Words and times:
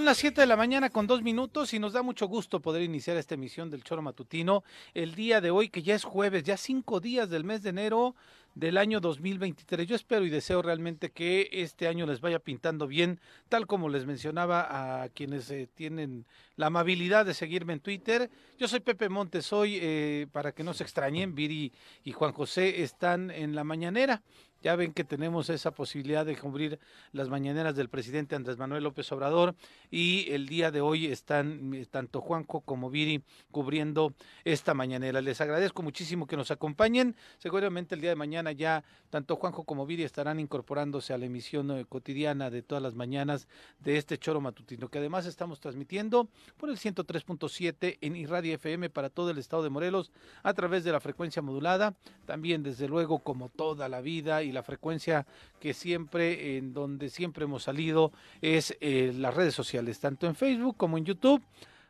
Son 0.00 0.06
las 0.06 0.16
7 0.16 0.40
de 0.40 0.46
la 0.46 0.56
mañana 0.56 0.88
con 0.88 1.06
dos 1.06 1.20
minutos 1.20 1.74
y 1.74 1.78
nos 1.78 1.92
da 1.92 2.00
mucho 2.00 2.26
gusto 2.26 2.60
poder 2.60 2.80
iniciar 2.80 3.18
esta 3.18 3.34
emisión 3.34 3.68
del 3.68 3.84
Choro 3.84 4.00
Matutino 4.00 4.64
el 4.94 5.14
día 5.14 5.42
de 5.42 5.50
hoy, 5.50 5.68
que 5.68 5.82
ya 5.82 5.94
es 5.94 6.04
jueves, 6.04 6.42
ya 6.42 6.56
cinco 6.56 7.00
días 7.00 7.28
del 7.28 7.44
mes 7.44 7.62
de 7.62 7.68
enero 7.68 8.14
del 8.54 8.78
año 8.78 9.00
2023. 9.00 9.86
Yo 9.86 9.94
espero 9.94 10.24
y 10.24 10.30
deseo 10.30 10.62
realmente 10.62 11.10
que 11.10 11.50
este 11.52 11.86
año 11.86 12.06
les 12.06 12.22
vaya 12.22 12.38
pintando 12.38 12.86
bien, 12.86 13.20
tal 13.50 13.66
como 13.66 13.90
les 13.90 14.06
mencionaba 14.06 15.02
a 15.02 15.10
quienes 15.10 15.50
eh, 15.50 15.68
tienen 15.74 16.24
la 16.56 16.68
amabilidad 16.68 17.26
de 17.26 17.34
seguirme 17.34 17.74
en 17.74 17.80
Twitter. 17.80 18.30
Yo 18.58 18.68
soy 18.68 18.80
Pepe 18.80 19.10
Montes, 19.10 19.52
hoy, 19.52 19.78
eh, 19.82 20.28
para 20.32 20.52
que 20.52 20.64
no 20.64 20.72
se 20.72 20.82
extrañen, 20.82 21.34
Viri 21.34 21.74
y 22.04 22.12
Juan 22.12 22.32
José 22.32 22.82
están 22.82 23.30
en 23.30 23.54
la 23.54 23.64
mañanera. 23.64 24.22
Ya 24.62 24.76
ven 24.76 24.92
que 24.92 25.04
tenemos 25.04 25.48
esa 25.48 25.70
posibilidad 25.70 26.26
de 26.26 26.36
cubrir 26.36 26.78
las 27.12 27.30
mañaneras 27.30 27.76
del 27.76 27.88
presidente 27.88 28.36
Andrés 28.36 28.58
Manuel 28.58 28.84
López 28.84 29.10
Obrador 29.10 29.54
y 29.90 30.30
el 30.32 30.48
día 30.48 30.70
de 30.70 30.82
hoy 30.82 31.06
están 31.06 31.72
eh, 31.72 31.86
tanto 31.90 32.20
Juanjo 32.20 32.60
como 32.60 32.90
Viri 32.90 33.22
cubriendo 33.50 34.12
esta 34.44 34.74
mañanera. 34.74 35.22
Les 35.22 35.40
agradezco 35.40 35.82
muchísimo 35.82 36.26
que 36.26 36.36
nos 36.36 36.50
acompañen. 36.50 37.16
Seguramente 37.38 37.94
el 37.94 38.02
día 38.02 38.10
de 38.10 38.16
mañana 38.16 38.52
ya 38.52 38.84
tanto 39.08 39.36
Juanjo 39.36 39.64
como 39.64 39.86
Viri 39.86 40.02
estarán 40.02 40.38
incorporándose 40.38 41.14
a 41.14 41.18
la 41.18 41.24
emisión 41.24 41.70
eh, 41.70 41.86
cotidiana 41.88 42.50
de 42.50 42.60
todas 42.60 42.82
las 42.82 42.94
mañanas 42.94 43.48
de 43.78 43.96
este 43.96 44.18
choro 44.18 44.42
matutino 44.42 44.88
que 44.88 44.98
además 44.98 45.24
estamos 45.24 45.60
transmitiendo 45.60 46.28
por 46.58 46.68
el 46.68 46.76
103.7 46.76 47.96
en 48.02 48.14
Irradia 48.14 48.56
FM 48.56 48.90
para 48.90 49.08
todo 49.08 49.30
el 49.30 49.38
estado 49.38 49.62
de 49.62 49.70
Morelos 49.70 50.12
a 50.42 50.52
través 50.52 50.84
de 50.84 50.92
la 50.92 51.00
frecuencia 51.00 51.40
modulada. 51.40 51.94
También 52.26 52.62
desde 52.62 52.88
luego 52.88 53.20
como 53.20 53.48
toda 53.48 53.88
la 53.88 54.02
vida 54.02 54.42
la 54.52 54.62
frecuencia 54.62 55.26
que 55.60 55.74
siempre, 55.74 56.56
en 56.56 56.72
donde 56.72 57.08
siempre 57.10 57.44
hemos 57.44 57.62
salido, 57.64 58.12
es 58.40 58.76
eh, 58.80 59.12
las 59.16 59.34
redes 59.34 59.54
sociales, 59.54 60.00
tanto 60.00 60.26
en 60.26 60.34
Facebook 60.34 60.76
como 60.76 60.98
en 60.98 61.04
YouTube. 61.04 61.42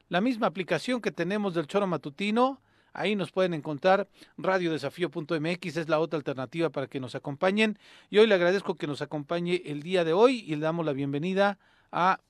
La 0.09 0.21
misma 0.21 0.47
aplicación 0.47 1.00
que 1.00 1.12
tenemos 1.12 1.54
del 1.54 1.66
Choro 1.66 1.87
Matutino, 1.87 2.60
Ahí 2.93 3.15
nos 3.15 3.31
pueden 3.31 3.54
encontrar 3.54 4.09
radiodesafío.mx, 4.37 5.76
es 5.76 5.88
la 5.88 6.00
otra 6.00 6.16
alternativa 6.16 6.70
para 6.70 6.88
que 6.88 7.00
nos 7.00 7.15
acompañen. 7.15 7.78
Y 8.10 8.19
hoy 8.19 8.26
le 8.26 8.34
agradezco 8.34 8.75
que 8.75 8.87
nos 8.87 9.03
acompañe 9.03 9.62
el 9.65 9.82
día 9.82 10.04
de 10.04 10.12
hoy 10.12 10.44
y 10.47 10.56
le 10.56 10.62
damos 10.62 10.84
la 10.84 10.93
bienvenida 10.93 11.59
a... 11.93 12.20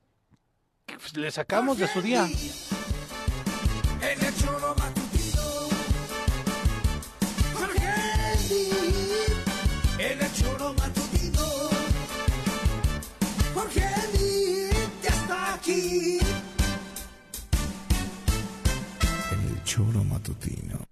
Le 1.15 1.31
sacamos 1.31 1.79
de 1.79 1.87
su 1.87 2.03
día. 2.03 2.29
Solo 19.71 20.03
Matutino. 20.03 20.83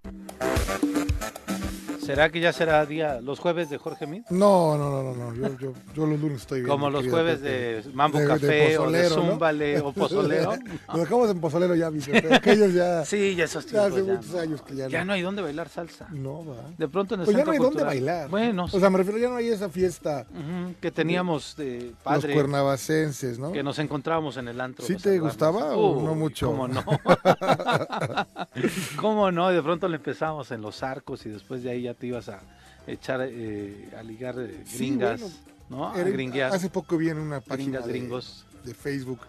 ¿Será 2.09 2.31
que 2.31 2.41
ya 2.41 2.55
será 2.55 2.87
día 2.87 3.21
los 3.21 3.39
jueves 3.39 3.69
de 3.69 3.77
Jorge 3.77 4.07
Mit? 4.07 4.27
No, 4.31 4.79
no, 4.79 5.03
no, 5.03 5.15
no, 5.15 5.35
Yo, 5.35 5.59
yo, 5.59 5.73
yo, 5.95 6.07
los 6.07 6.19
lunes 6.19 6.41
estoy 6.41 6.61
bien. 6.61 6.71
Como 6.71 6.89
los 6.89 7.07
jueves 7.07 7.43
de 7.43 7.83
Mambo 7.93 8.19
Café 8.27 8.79
o 8.79 8.91
de 8.91 9.11
Zúmbale 9.11 9.79
o 9.81 9.93
Pozolero. 9.93 10.55
Lo 10.95 11.01
dejamos 11.01 11.29
en 11.29 11.39
Pozolero 11.39 11.75
ya, 11.75 11.91
pero 12.11 12.35
aquellos 12.35 12.73
ya. 12.73 13.05
sí, 13.05 13.35
ya 13.35 13.45
esos 13.45 13.67
tiempos. 13.67 13.93
Ya 13.95 14.01
hace 14.01 14.11
muchos 14.11 14.35
años 14.37 14.63
que 14.63 14.75
ya 14.75 14.85
no. 14.85 14.91
Ya 14.91 15.05
no 15.05 15.13
hay 15.13 15.21
dónde 15.21 15.43
bailar 15.43 15.69
salsa. 15.69 16.09
No, 16.11 16.47
va. 16.47 16.55
De 16.79 16.89
pronto 16.89 17.15
en 17.15 17.21
el 17.21 17.25
Pues 17.27 17.37
ya 17.37 17.45
no 17.45 17.51
hay 17.51 17.59
dónde 17.59 17.85
bailar. 17.85 18.31
Bueno, 18.31 18.65
O 18.73 18.81
sea, 18.81 18.89
me 18.89 18.97
refiero, 18.97 19.19
ya 19.19 19.29
no 19.29 19.37
hay 19.37 19.49
esa 19.49 19.69
fiesta. 19.69 20.25
que 20.81 20.91
teníamos 20.91 21.57
de 21.57 21.91
Los 21.91 22.03
padre. 22.03 22.33
cuernavacenses, 22.33 23.39
¿no? 23.39 23.53
Que 23.53 23.63
nos 23.63 23.79
encontrábamos 23.79 24.39
en 24.39 24.49
el 24.49 24.59
antro. 24.63 24.87
¿Sí 24.87 24.95
los 24.95 25.03
te 25.03 25.19
gustaba 25.19 25.77
o 25.77 25.99
Uy, 25.99 26.05
no 26.05 26.15
mucho? 26.15 26.47
¿Cómo 26.47 26.69
no? 26.69 26.83
¿Cómo 28.97 29.31
no? 29.31 29.51
De 29.51 29.63
pronto 29.63 29.89
le 29.89 29.97
empezamos 29.97 30.51
en 30.53 30.63
los 30.63 30.83
arcos 30.83 31.27
y 31.27 31.29
después 31.29 31.63
de 31.63 31.71
ahí 31.71 31.83
ya 31.83 31.98
te 31.99 32.07
ibas 32.07 32.29
a 32.29 32.41
echar 32.87 33.21
eh, 33.29 33.91
a 33.99 34.03
ligar 34.03 34.37
eh, 34.39 34.63
Sí, 34.67 34.79
gringas, 34.79 35.21
bueno, 35.21 35.35
¿no? 35.71 35.93
A 35.93 36.01
Era- 36.01 36.11
gringuear. 36.11 36.53
Hace 36.55 36.71
poco 36.71 36.97
vi 36.97 37.09
en 37.11 37.19
una 37.19 37.41
página 37.41 37.81
Gringas, 37.81 37.87
de, 37.87 37.93
gringos. 37.93 38.47
de 38.65 38.75
Facebook. 38.75 39.21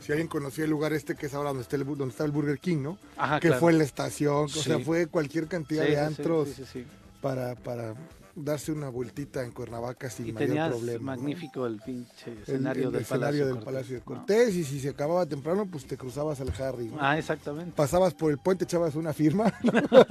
Si 0.00 0.10
alguien 0.10 0.26
conocía 0.28 0.64
el 0.64 0.70
lugar 0.70 0.92
este 0.92 1.14
que 1.14 1.26
es 1.26 1.34
ahora 1.34 1.50
donde 1.50 1.62
está 1.62 1.76
el, 1.76 1.84
donde 1.84 2.08
está 2.08 2.24
el 2.24 2.32
Burger 2.32 2.58
King, 2.58 2.78
¿no? 2.82 2.98
Ajá, 3.16 3.38
que 3.38 3.48
claro. 3.48 3.60
fue 3.60 3.72
la 3.72 3.84
estación, 3.84 4.44
o 4.46 4.48
sea, 4.48 4.78
fue 4.80 5.06
cualquier 5.06 5.46
cantidad 5.46 5.84
Sí, 5.84 5.90
de 5.92 6.00
antros 6.00 6.48
sí. 6.72 6.84
Para, 7.20 7.54
para 7.54 7.94
darse 8.34 8.72
una 8.72 8.88
vueltita 8.88 9.44
en 9.44 9.50
Cuernavaca 9.52 10.08
sin 10.08 10.28
Y 10.28 10.32
mayor 10.32 10.70
problema. 10.70 10.98
¿no? 11.14 11.22
magnífico 11.22 11.66
el 11.66 11.80
pinche 11.80 12.32
El- 12.32 12.38
escenario 12.42 12.86
el 12.88 12.92
del 12.92 13.02
escenario 13.02 13.26
Palacio 13.44 13.46
del 13.54 13.64
Palacio 13.64 13.94
de 13.94 13.98
¿no? 14.00 14.04
Cortés 14.04 14.54
y 14.54 14.64
si 14.64 14.80
se 14.80 14.88
acababa 14.88 15.26
temprano, 15.26 15.66
pues 15.70 15.84
te 15.86 15.96
cruzabas 15.96 16.40
al 16.40 16.50
Harry. 16.60 16.86
¿no? 16.86 16.96
Ah, 17.00 17.18
exactamente. 17.18 17.72
Pasabas 17.76 18.14
por 18.14 18.30
el 18.30 18.38
puente, 18.38 18.64
echabas 18.64 18.94
una 18.94 19.12
firma. 19.12 19.52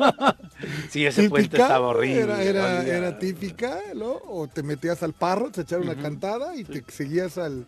Sí, 0.89 1.05
ese 1.05 1.27
puente 1.29 1.57
estaba 1.57 1.87
horrible. 1.87 2.21
Era, 2.21 2.43
era, 2.43 2.79
olía- 2.81 2.95
era 2.97 3.19
típica, 3.19 3.79
¿no? 3.95 4.19
O 4.27 4.47
te 4.47 4.61
metías 4.61 5.01
al 5.01 5.13
parro, 5.13 5.49
te 5.51 5.61
echaron 5.61 5.87
una 5.89 5.99
cantada 5.99 6.55
y 6.55 6.63
te 6.63 6.83
seguías 6.91 7.37
al, 7.39 7.65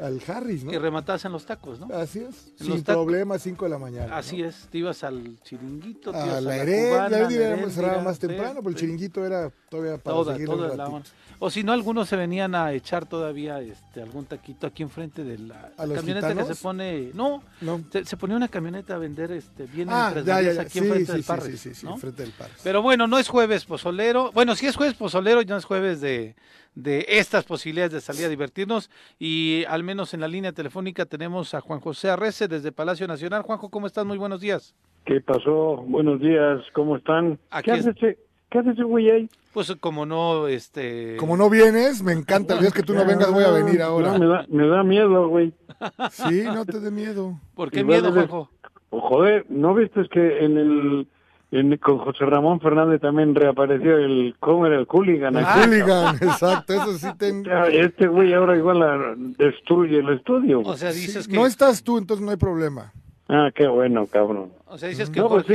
al 0.00 0.20
Harris, 0.26 0.64
¿no? 0.64 0.72
Y 0.72 0.78
rematabas 0.78 1.24
en 1.24 1.32
los 1.32 1.44
tacos, 1.44 1.78
¿no? 1.80 1.94
Así 1.94 2.20
es, 2.20 2.52
En 2.60 2.66
sin 2.66 2.82
problema, 2.82 3.38
5 3.38 3.64
de 3.64 3.70
la 3.70 3.78
mañana. 3.78 4.16
Así 4.16 4.38
¿no? 4.38 4.48
es, 4.48 4.66
te 4.70 4.78
ibas 4.78 5.04
al 5.04 5.38
chiringuito, 5.42 6.10
te 6.12 6.18
ibas 6.18 6.28
A 6.30 6.36
a 6.38 6.40
la 6.40 6.50
la 6.56 6.56
la 6.56 7.18
Heréndira, 7.18 7.70
cerraba 7.70 8.02
más 8.02 8.18
temprano, 8.18 8.56
pero 8.56 8.70
el 8.70 8.76
chiringuito 8.76 9.24
era 9.24 9.50
todavía 9.68 9.98
para 9.98 10.16
Toda, 10.16 10.32
seguir 10.32 10.48
toda 10.48 10.70
un 10.70 10.78
la 10.78 10.84
ratito. 10.84 11.10
O 11.38 11.50
si 11.50 11.62
no, 11.62 11.72
algunos 11.72 12.08
se 12.08 12.16
venían 12.16 12.54
a 12.54 12.72
echar 12.72 13.06
todavía 13.06 13.60
este 13.60 14.02
algún 14.02 14.26
taquito 14.26 14.66
aquí 14.66 14.82
enfrente 14.82 15.24
de 15.24 15.38
la 15.38 15.72
¿A 15.76 15.86
los 15.86 15.96
camioneta 15.96 16.34
que 16.34 16.44
se 16.44 16.54
pone. 16.62 17.10
No, 17.14 17.42
¿no? 17.62 17.82
se, 17.90 18.04
se 18.04 18.16
ponía 18.16 18.36
una 18.36 18.48
camioneta 18.48 18.94
a 18.96 18.98
vender 18.98 19.32
este 19.32 19.64
bien 19.66 19.88
Ah, 19.90 20.12
ya, 20.24 20.42
ya, 20.42 20.52
ya. 20.52 20.60
aquí 20.62 20.72
Sí, 20.72 20.78
enfrente 20.80 21.06
sí, 21.06 21.12
del 21.12 21.22
sí, 21.22 21.28
Parres, 21.28 21.60
sí, 21.60 21.70
sí, 21.70 21.74
sí, 21.74 21.86
¿no? 21.86 21.94
enfrente 21.94 22.22
del 22.22 22.32
Parres. 22.32 22.56
Pero 22.62 22.82
bueno, 22.82 23.06
no 23.06 23.18
es 23.18 23.28
jueves 23.28 23.64
pozolero. 23.64 24.32
Bueno, 24.32 24.54
sí 24.54 24.66
es 24.66 24.76
jueves 24.76 24.94
pozolero, 24.94 25.40
ya 25.42 25.54
no 25.54 25.58
es 25.58 25.64
jueves 25.64 26.00
de, 26.02 26.34
de 26.74 27.04
estas 27.08 27.44
posibilidades 27.44 27.92
de 27.92 28.00
salir 28.00 28.24
a 28.24 28.28
divertirnos. 28.28 28.90
Y 29.18 29.64
al 29.68 29.82
menos 29.84 30.14
en 30.14 30.20
la 30.20 30.28
línea 30.28 30.52
telefónica 30.52 31.06
tenemos 31.06 31.54
a 31.54 31.60
Juan 31.60 31.80
José 31.80 32.10
Arrece 32.10 32.48
desde 32.48 32.72
Palacio 32.72 33.06
Nacional. 33.06 33.42
Juanjo, 33.42 33.70
¿cómo 33.70 33.86
estás? 33.86 34.04
Muy 34.06 34.18
buenos 34.18 34.40
días. 34.40 34.74
¿Qué 35.04 35.20
pasó? 35.20 35.76
Buenos 35.86 36.20
días, 36.20 36.60
¿cómo 36.74 36.96
están? 36.96 37.38
Aquí 37.50 37.70
¿Qué 37.70 37.78
es- 37.78 37.86
hace 37.86 37.90
ese, 38.08 38.18
¿Qué 38.50 38.58
hace 38.58 38.70
ese 38.70 38.82
güey 38.82 39.10
ahí? 39.10 39.30
Pues 39.52 39.74
como 39.80 40.06
no, 40.06 40.46
este... 40.48 41.16
Como 41.16 41.36
no 41.36 41.48
vienes, 41.50 42.02
me 42.02 42.12
encanta. 42.12 42.54
El 42.54 42.60
día 42.60 42.70
que 42.70 42.82
tú 42.82 42.94
no 42.94 43.04
vengas 43.04 43.32
voy 43.32 43.44
a 43.44 43.50
venir 43.50 43.80
ahora. 43.82 44.12
No, 44.12 44.18
me, 44.18 44.26
da, 44.26 44.44
me 44.48 44.66
da 44.66 44.82
miedo, 44.84 45.28
güey. 45.28 45.52
Sí, 46.10 46.42
no 46.44 46.64
te 46.66 46.78
dé 46.80 46.90
miedo. 46.90 47.40
¿Por 47.54 47.70
qué 47.70 47.80
Igual 47.80 48.02
miedo, 48.02 48.12
Juanjo? 48.12 48.50
Oh, 48.90 49.00
joder, 49.00 49.46
¿no 49.48 49.74
viste 49.74 50.02
que 50.12 50.44
en 50.44 50.58
el... 50.58 51.08
En, 51.52 51.76
con 51.78 51.98
José 51.98 52.24
Ramón 52.26 52.60
Fernández 52.60 53.00
también 53.00 53.34
reapareció 53.34 53.96
el... 53.98 54.36
¿Cómo 54.38 54.66
era? 54.66 54.76
El 54.78 54.86
hooligan. 54.86 55.36
El 55.36 55.44
aquí. 55.44 55.58
hooligan, 55.60 56.14
exacto. 56.16 56.72
Eso 56.74 56.92
sí 56.96 57.08
te... 57.18 57.42
Este 57.84 58.06
güey 58.06 58.32
ahora 58.32 58.56
igual 58.56 58.78
la- 58.78 59.14
destruye 59.16 59.98
el 59.98 60.10
estudio. 60.10 60.60
O 60.60 60.76
sea, 60.76 60.92
dices 60.92 61.24
Sí, 61.24 61.30
que... 61.30 61.36
No 61.36 61.46
estás 61.46 61.82
tú, 61.82 61.98
entonces 61.98 62.24
no 62.24 62.30
hay 62.30 62.36
problema. 62.36 62.92
Ah, 63.28 63.50
qué 63.54 63.66
bueno, 63.66 64.06
cabrón. 64.06 64.52
O 64.66 64.78
sea, 64.78 64.88
dices 64.88 65.10
que 65.10 65.18
No, 65.20 65.28
pues 65.28 65.44
sí, 65.46 65.54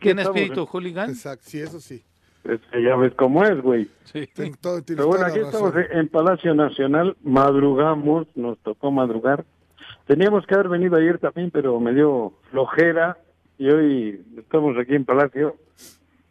tiene 0.00 0.22
espíritu 0.22 0.62
¿eh? 0.62 0.66
hooligan. 0.70 1.10
Exacto, 1.10 1.44
sí, 1.46 1.60
eso 1.60 1.80
sí. 1.80 2.02
Este, 2.44 2.82
ya 2.82 2.96
ves 2.96 3.12
cómo 3.14 3.44
es, 3.44 3.60
güey. 3.60 3.88
Sí. 4.04 4.26
Ten- 4.34 4.54
todo- 4.54 4.82
Pero 4.86 5.06
bueno, 5.06 5.26
aquí 5.26 5.38
estamos 5.40 5.74
en 5.92 6.08
Palacio 6.08 6.54
Nacional, 6.54 7.14
madrugamos, 7.22 8.26
nos 8.34 8.58
tocó 8.60 8.90
madrugar. 8.90 9.44
Teníamos 10.06 10.46
que 10.46 10.54
haber 10.54 10.68
venido 10.68 10.96
ayer 10.96 11.18
también, 11.18 11.50
pero 11.50 11.78
me 11.78 11.92
dio 11.92 12.32
flojera 12.50 13.18
y 13.60 13.68
hoy 13.68 14.24
estamos 14.38 14.74
aquí 14.78 14.94
en 14.94 15.04
Palacio. 15.04 15.54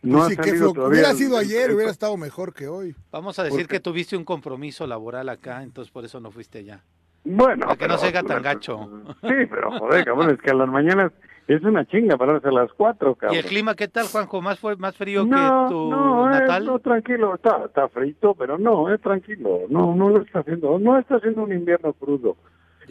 No 0.01 0.19
Pues 0.19 0.25
ha 0.25 0.29
sí, 0.43 0.49
salido 0.49 0.73
todavía 0.73 0.89
Hubiera 0.93 1.11
el- 1.11 1.17
sido 1.17 1.37
ayer, 1.37 1.71
hubiera 1.75 1.91
estado 1.91 2.17
mejor 2.17 2.53
que 2.53 2.67
hoy. 2.67 2.95
Vamos 3.11 3.37
a 3.37 3.43
decir 3.43 3.67
que 3.67 3.79
tuviste 3.79 4.17
un 4.17 4.23
compromiso 4.23 4.87
laboral 4.87 5.29
acá, 5.29 5.61
entonces 5.61 5.91
por 5.91 6.03
eso 6.05 6.19
no 6.19 6.31
fuiste 6.31 6.59
allá. 6.59 6.83
Bueno, 7.23 7.65
Para 7.67 7.75
que 7.75 7.87
no 7.87 7.95
pero- 7.95 7.97
se 7.99 8.07
haga 8.07 8.23
tan 8.23 8.41
gacho. 8.41 8.89
Sí, 9.21 9.27
pero 9.49 9.77
joder, 9.77 10.05
cabrón, 10.05 10.31
es 10.31 10.41
que 10.41 10.49
a 10.49 10.53
las 10.55 10.69
mañanas 10.69 11.11
es 11.47 11.61
una 11.63 11.85
chinga 11.85 12.17
pararse 12.17 12.47
a 12.47 12.51
las 12.51 12.71
cuatro, 12.73 13.13
cabrón. 13.13 13.35
¿Y 13.35 13.39
el 13.39 13.45
clima 13.45 13.75
qué 13.75 13.87
tal, 13.89 14.07
Juanjo? 14.07 14.41
¿Más, 14.41 14.57
fue, 14.57 14.75
más 14.77 14.95
frío 14.95 15.25
no, 15.25 15.65
que 15.67 15.69
tu 15.73 15.89
no, 15.91 16.27
eh, 16.27 16.39
natal? 16.39 16.65
no, 16.65 16.79
tranquilo, 16.79 17.35
está, 17.35 17.65
está 17.65 17.89
frito, 17.89 18.33
pero 18.35 18.57
no, 18.57 18.91
es 18.91 18.99
tranquilo, 19.01 19.61
no, 19.69 19.93
no 19.93 20.09
lo 20.09 20.21
está 20.21 20.39
haciendo, 20.39 20.79
no 20.79 20.97
está 20.97 21.17
haciendo 21.17 21.43
un 21.43 21.51
invierno 21.53 21.93
crudo. 21.93 22.37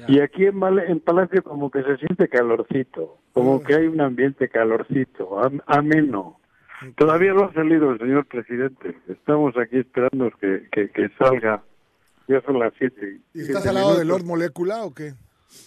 Y 0.07 0.21
aquí 0.21 0.47
en, 0.47 0.63
en 0.87 1.01
Palacio 1.01 1.43
como 1.43 1.71
que 1.71 1.83
se 1.83 1.97
siente 1.97 2.29
calorcito, 2.29 3.19
como 3.33 3.57
Ah. 3.57 3.67
que 3.67 3.75
hay 3.75 3.87
un 3.87 4.01
ambiente 4.01 4.49
calorcito, 4.49 5.41
am- 5.43 5.61
ameno. 5.67 6.39
Todavía 6.97 7.33
no 7.35 7.45
ha 7.45 7.53
salido 7.53 7.91
el 7.91 7.99
señor 7.99 8.27
presidente, 8.27 8.97
estamos 9.09 9.57
aquí 9.59 9.79
esperando 9.79 10.31
que, 10.41 10.69
que, 10.71 10.91
que 10.91 11.09
salga, 11.19 11.65
ya 12.29 12.41
son 12.43 12.61
las 12.61 12.73
siete. 12.79 13.19
¿Y 13.35 13.41
estás 13.41 13.63
siete 13.63 13.69
al 13.71 13.75
lado 13.75 13.97
de 13.99 14.05
minutos. 14.05 14.21
Lord 14.21 14.27
Molecula 14.29 14.85
o 14.85 14.95
qué? 14.95 15.15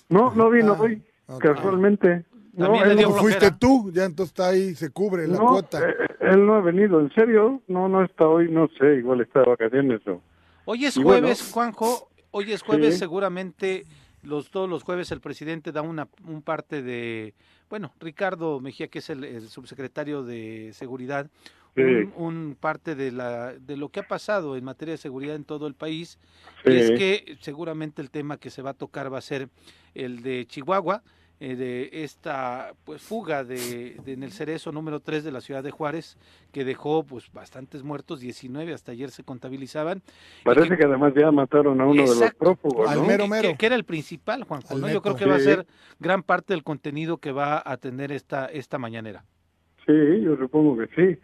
No, 0.08 0.34
no 0.34 0.50
vino 0.50 0.74
Ah, 0.74 0.82
hoy, 0.82 1.04
ok. 1.28 1.42
casualmente. 1.42 2.24
No, 2.54 2.66
También 2.66 2.96
le 2.96 3.02
él 3.04 3.10
no- 3.10 3.16
fuiste 3.16 3.50
tú, 3.60 3.92
ya 3.94 4.06
entonces 4.06 4.32
está 4.32 4.50
ahí, 4.50 4.76
se 4.76 4.90
cubre 4.92 5.28
la 5.28 5.38
no, 5.38 5.48
cuota. 5.48 5.80
eh, 5.90 5.94
él 6.22 6.46
no 6.46 6.56
ha 6.56 6.62
venido, 6.62 7.00
¿en 7.02 7.10
serio? 7.14 7.62
No, 7.68 7.90
no 7.90 8.04
está 8.04 8.28
hoy, 8.28 8.50
no 8.52 8.70
sé, 8.80 8.96
igual 8.96 9.22
está 9.22 9.40
de 9.42 9.46
vacaciones 9.50 10.06
o... 10.08 10.22
Hoy 10.66 10.86
es 10.86 10.96
Y 10.96 11.04
bueno. 11.04 11.22
jueves, 11.28 11.50
Juanjo. 11.52 12.10
Hoy 12.32 12.52
es 12.54 12.62
jueves, 12.62 12.94
Sí. 12.94 13.00
seguramente 13.00 13.86
los 14.24 14.52
todos 14.52 14.70
los 14.70 14.84
jueves 14.84 15.12
el 15.12 15.22
presidente 15.22 15.72
da 15.72 15.82
una 15.82 16.08
un 16.26 16.42
parte 16.42 16.82
de, 16.82 17.34
bueno, 17.70 17.94
Ricardo 18.00 18.60
Mejía, 18.60 18.88
que 18.88 19.00
es 19.00 19.10
el, 19.10 19.24
el 19.24 19.48
subsecretario 19.50 20.24
de 20.24 20.72
seguridad, 20.74 21.30
Sí. 21.74 21.82
un, 21.84 22.14
un 22.18 22.58
parte 22.60 22.96
de 22.96 23.14
la 23.14 23.54
de 23.54 23.78
lo 23.78 23.88
que 23.88 24.02
ha 24.02 24.08
pasado 24.08 24.58
en 24.58 24.66
materia 24.66 24.92
de 24.92 24.98
seguridad 24.98 25.36
en 25.38 25.46
todo 25.46 25.68
el 25.68 25.74
país. 25.74 26.20
Sí. 26.66 26.72
Y 26.72 26.76
es 26.76 26.92
que 26.92 27.38
seguramente 27.40 28.02
el 28.02 28.12
tema 28.12 28.36
que 28.36 28.50
se 28.50 28.62
va 28.62 28.72
a 28.72 28.74
tocar 28.74 29.12
va 29.12 29.20
a 29.20 29.22
ser 29.22 29.48
el 29.96 30.22
de 30.22 30.46
Chihuahua, 30.48 31.02
eh, 31.44 31.56
de 31.56 31.90
esta 32.04 32.72
pues 32.86 33.02
fuga 33.02 33.44
de, 33.44 33.98
de 34.06 34.14
en 34.14 34.22
el 34.22 34.32
cerezo 34.32 34.72
número 34.72 35.00
3 35.00 35.24
de 35.24 35.32
la 35.32 35.42
ciudad 35.42 35.64
de 35.64 35.72
Juárez, 35.72 36.18
que 36.52 36.64
dejó 36.64 37.04
pues 37.04 37.32
bastantes 37.34 37.82
muertos, 37.82 38.20
19 38.20 38.74
hasta 38.74 38.92
ayer 38.92 39.10
se 39.10 39.24
contabilizaban. 39.24 40.04
Parece 40.46 40.70
que- 40.70 40.78
que 40.78 40.86
además 40.86 41.14
ya 41.20 41.32
mataron 41.32 41.82
a 41.82 41.86
uno 41.88 42.04
de 42.04 42.08
los 42.20 42.34
prófugos, 42.36 42.88
Al 42.88 43.00
¿no? 43.00 43.06
mero 43.08 43.24
que- 43.24 43.30
mero. 43.32 43.50
Que, 43.50 43.58
que 43.58 43.66
era 43.66 43.76
el 43.76 43.84
principal, 43.86 44.44
Juanjo, 44.44 44.78
¿no? 44.78 44.88
Yo 44.90 45.02
creo 45.02 45.16
que 45.16 45.26
va 45.26 45.36
a 45.36 45.40
ser 45.40 45.66
gran 46.00 46.22
parte 46.24 46.54
del 46.54 46.64
contenido 46.64 47.18
que 47.18 47.32
va 47.32 47.62
a 47.66 47.78
tener 47.78 48.12
esta, 48.12 48.46
esta 48.46 48.78
mañanera. 48.78 49.26
Sí, 49.88 49.94
yo 50.24 50.38
supongo 50.38 50.78
que 50.78 50.88
sí. 50.96 51.20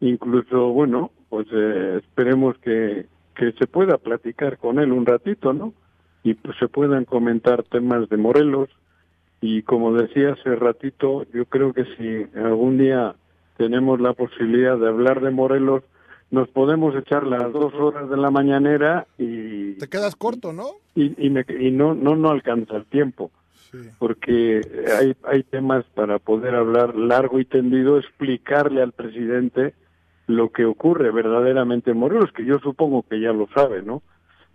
Incluso, 0.00 0.68
bueno, 0.72 1.10
pues 1.30 1.46
eh, 1.52 2.00
esperemos 2.04 2.58
que, 2.58 3.06
que 3.34 3.52
se 3.52 3.66
pueda 3.66 3.96
platicar 3.96 4.58
con 4.58 4.78
él 4.78 4.92
un 4.92 5.06
ratito, 5.06 5.52
¿no? 5.54 5.72
Y 6.22 6.34
pues 6.34 6.56
se 6.58 6.68
puedan 6.68 7.04
comentar 7.06 7.62
temas 7.64 8.08
de 8.10 8.16
Morelos. 8.18 8.68
Y 9.46 9.60
como 9.62 9.92
decía 9.92 10.32
hace 10.32 10.56
ratito, 10.56 11.26
yo 11.34 11.44
creo 11.44 11.74
que 11.74 11.84
si 11.96 12.38
algún 12.38 12.78
día 12.78 13.14
tenemos 13.58 14.00
la 14.00 14.14
posibilidad 14.14 14.78
de 14.78 14.88
hablar 14.88 15.20
de 15.20 15.30
Morelos, 15.30 15.82
nos 16.30 16.48
podemos 16.48 16.96
echar 16.96 17.26
las 17.26 17.52
dos 17.52 17.74
horas 17.74 18.08
de 18.08 18.16
la 18.16 18.30
mañanera 18.30 19.06
y, 19.18 19.74
Te 19.74 19.86
quedas 19.88 20.16
corto, 20.16 20.54
¿no? 20.54 20.64
y, 20.94 21.26
y, 21.26 21.28
me- 21.28 21.44
y 21.60 21.70
no, 21.70 21.94
no, 21.94 22.16
no 22.16 22.30
alcanza 22.30 22.76
el 22.76 22.86
tiempo. 22.86 23.30
Sí. 23.70 23.80
porque 23.98 24.60
hay, 25.00 25.16
hay 25.24 25.42
temas 25.42 25.84
para 25.96 26.20
poder 26.20 26.54
hablar 26.54 26.94
largo 26.94 27.40
y 27.40 27.44
tendido, 27.44 27.98
explicarle 27.98 28.80
al 28.82 28.92
presidente 28.92 29.74
lo 30.28 30.50
que 30.50 30.64
ocurre 30.64 31.10
verdaderamente 31.10 31.90
en 31.90 31.98
Morelos, 31.98 32.30
que 32.32 32.44
yo 32.44 32.60
supongo 32.60 33.02
que 33.02 33.20
ya 33.20 33.32
lo 33.32 33.48
sabe, 33.54 33.82
¿no? 33.82 34.00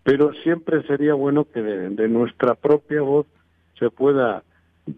Pero 0.04 0.32
siempre 0.42 0.82
sería 0.84 1.14
bueno 1.16 1.44
que 1.44 1.62
de, 1.62 1.90
de 1.90 2.08
nuestra 2.08 2.56
propia 2.56 3.02
voz 3.02 3.28
se 3.78 3.90
pueda, 3.90 4.44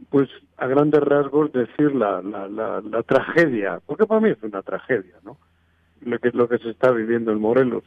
pues 0.09 0.29
a 0.57 0.67
grandes 0.67 1.01
rasgos, 1.01 1.51
decir 1.51 1.95
la, 1.95 2.21
la, 2.21 2.47
la, 2.47 2.81
la 2.81 3.03
tragedia, 3.03 3.79
porque 3.85 4.05
para 4.05 4.21
mí 4.21 4.29
es 4.29 4.41
una 4.43 4.61
tragedia, 4.61 5.15
¿no? 5.23 5.37
Lo 6.01 6.19
que 6.19 6.29
es 6.29 6.33
lo 6.33 6.47
que 6.47 6.57
se 6.57 6.69
está 6.69 6.91
viviendo 6.91 7.31
en 7.31 7.39
Morelos. 7.39 7.83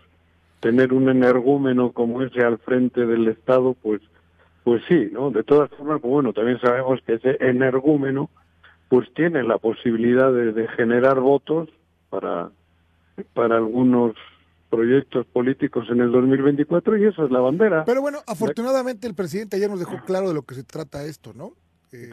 Tener 0.60 0.92
un 0.92 1.08
energúmeno 1.08 1.92
como 1.92 2.22
ese 2.22 2.42
al 2.42 2.58
frente 2.58 3.06
del 3.06 3.28
Estado, 3.28 3.74
pues 3.74 4.00
pues 4.64 4.82
sí, 4.88 5.10
¿no? 5.12 5.30
De 5.30 5.42
todas 5.44 5.70
formas, 5.70 6.00
pues 6.00 6.10
bueno, 6.10 6.32
también 6.32 6.58
sabemos 6.58 7.00
que 7.06 7.14
ese 7.14 7.36
energúmeno 7.40 8.30
pues 8.88 9.12
tiene 9.14 9.42
la 9.42 9.58
posibilidad 9.58 10.32
de, 10.32 10.52
de 10.52 10.68
generar 10.68 11.20
votos 11.20 11.68
para, 12.08 12.50
para 13.34 13.56
algunos 13.56 14.14
proyectos 14.70 15.26
políticos 15.26 15.86
en 15.90 16.00
el 16.00 16.10
2024 16.10 16.96
y 16.98 17.06
esa 17.06 17.24
es 17.24 17.30
la 17.30 17.40
bandera. 17.40 17.84
Pero 17.84 18.00
bueno, 18.00 18.18
afortunadamente 18.26 19.06
el 19.06 19.14
presidente 19.14 19.56
ayer 19.56 19.70
nos 19.70 19.78
dejó 19.78 19.98
claro 20.04 20.28
de 20.28 20.34
lo 20.34 20.42
que 20.42 20.54
se 20.54 20.64
trata 20.64 21.04
esto, 21.04 21.32
¿no? 21.34 21.52
Eh. 21.94 22.10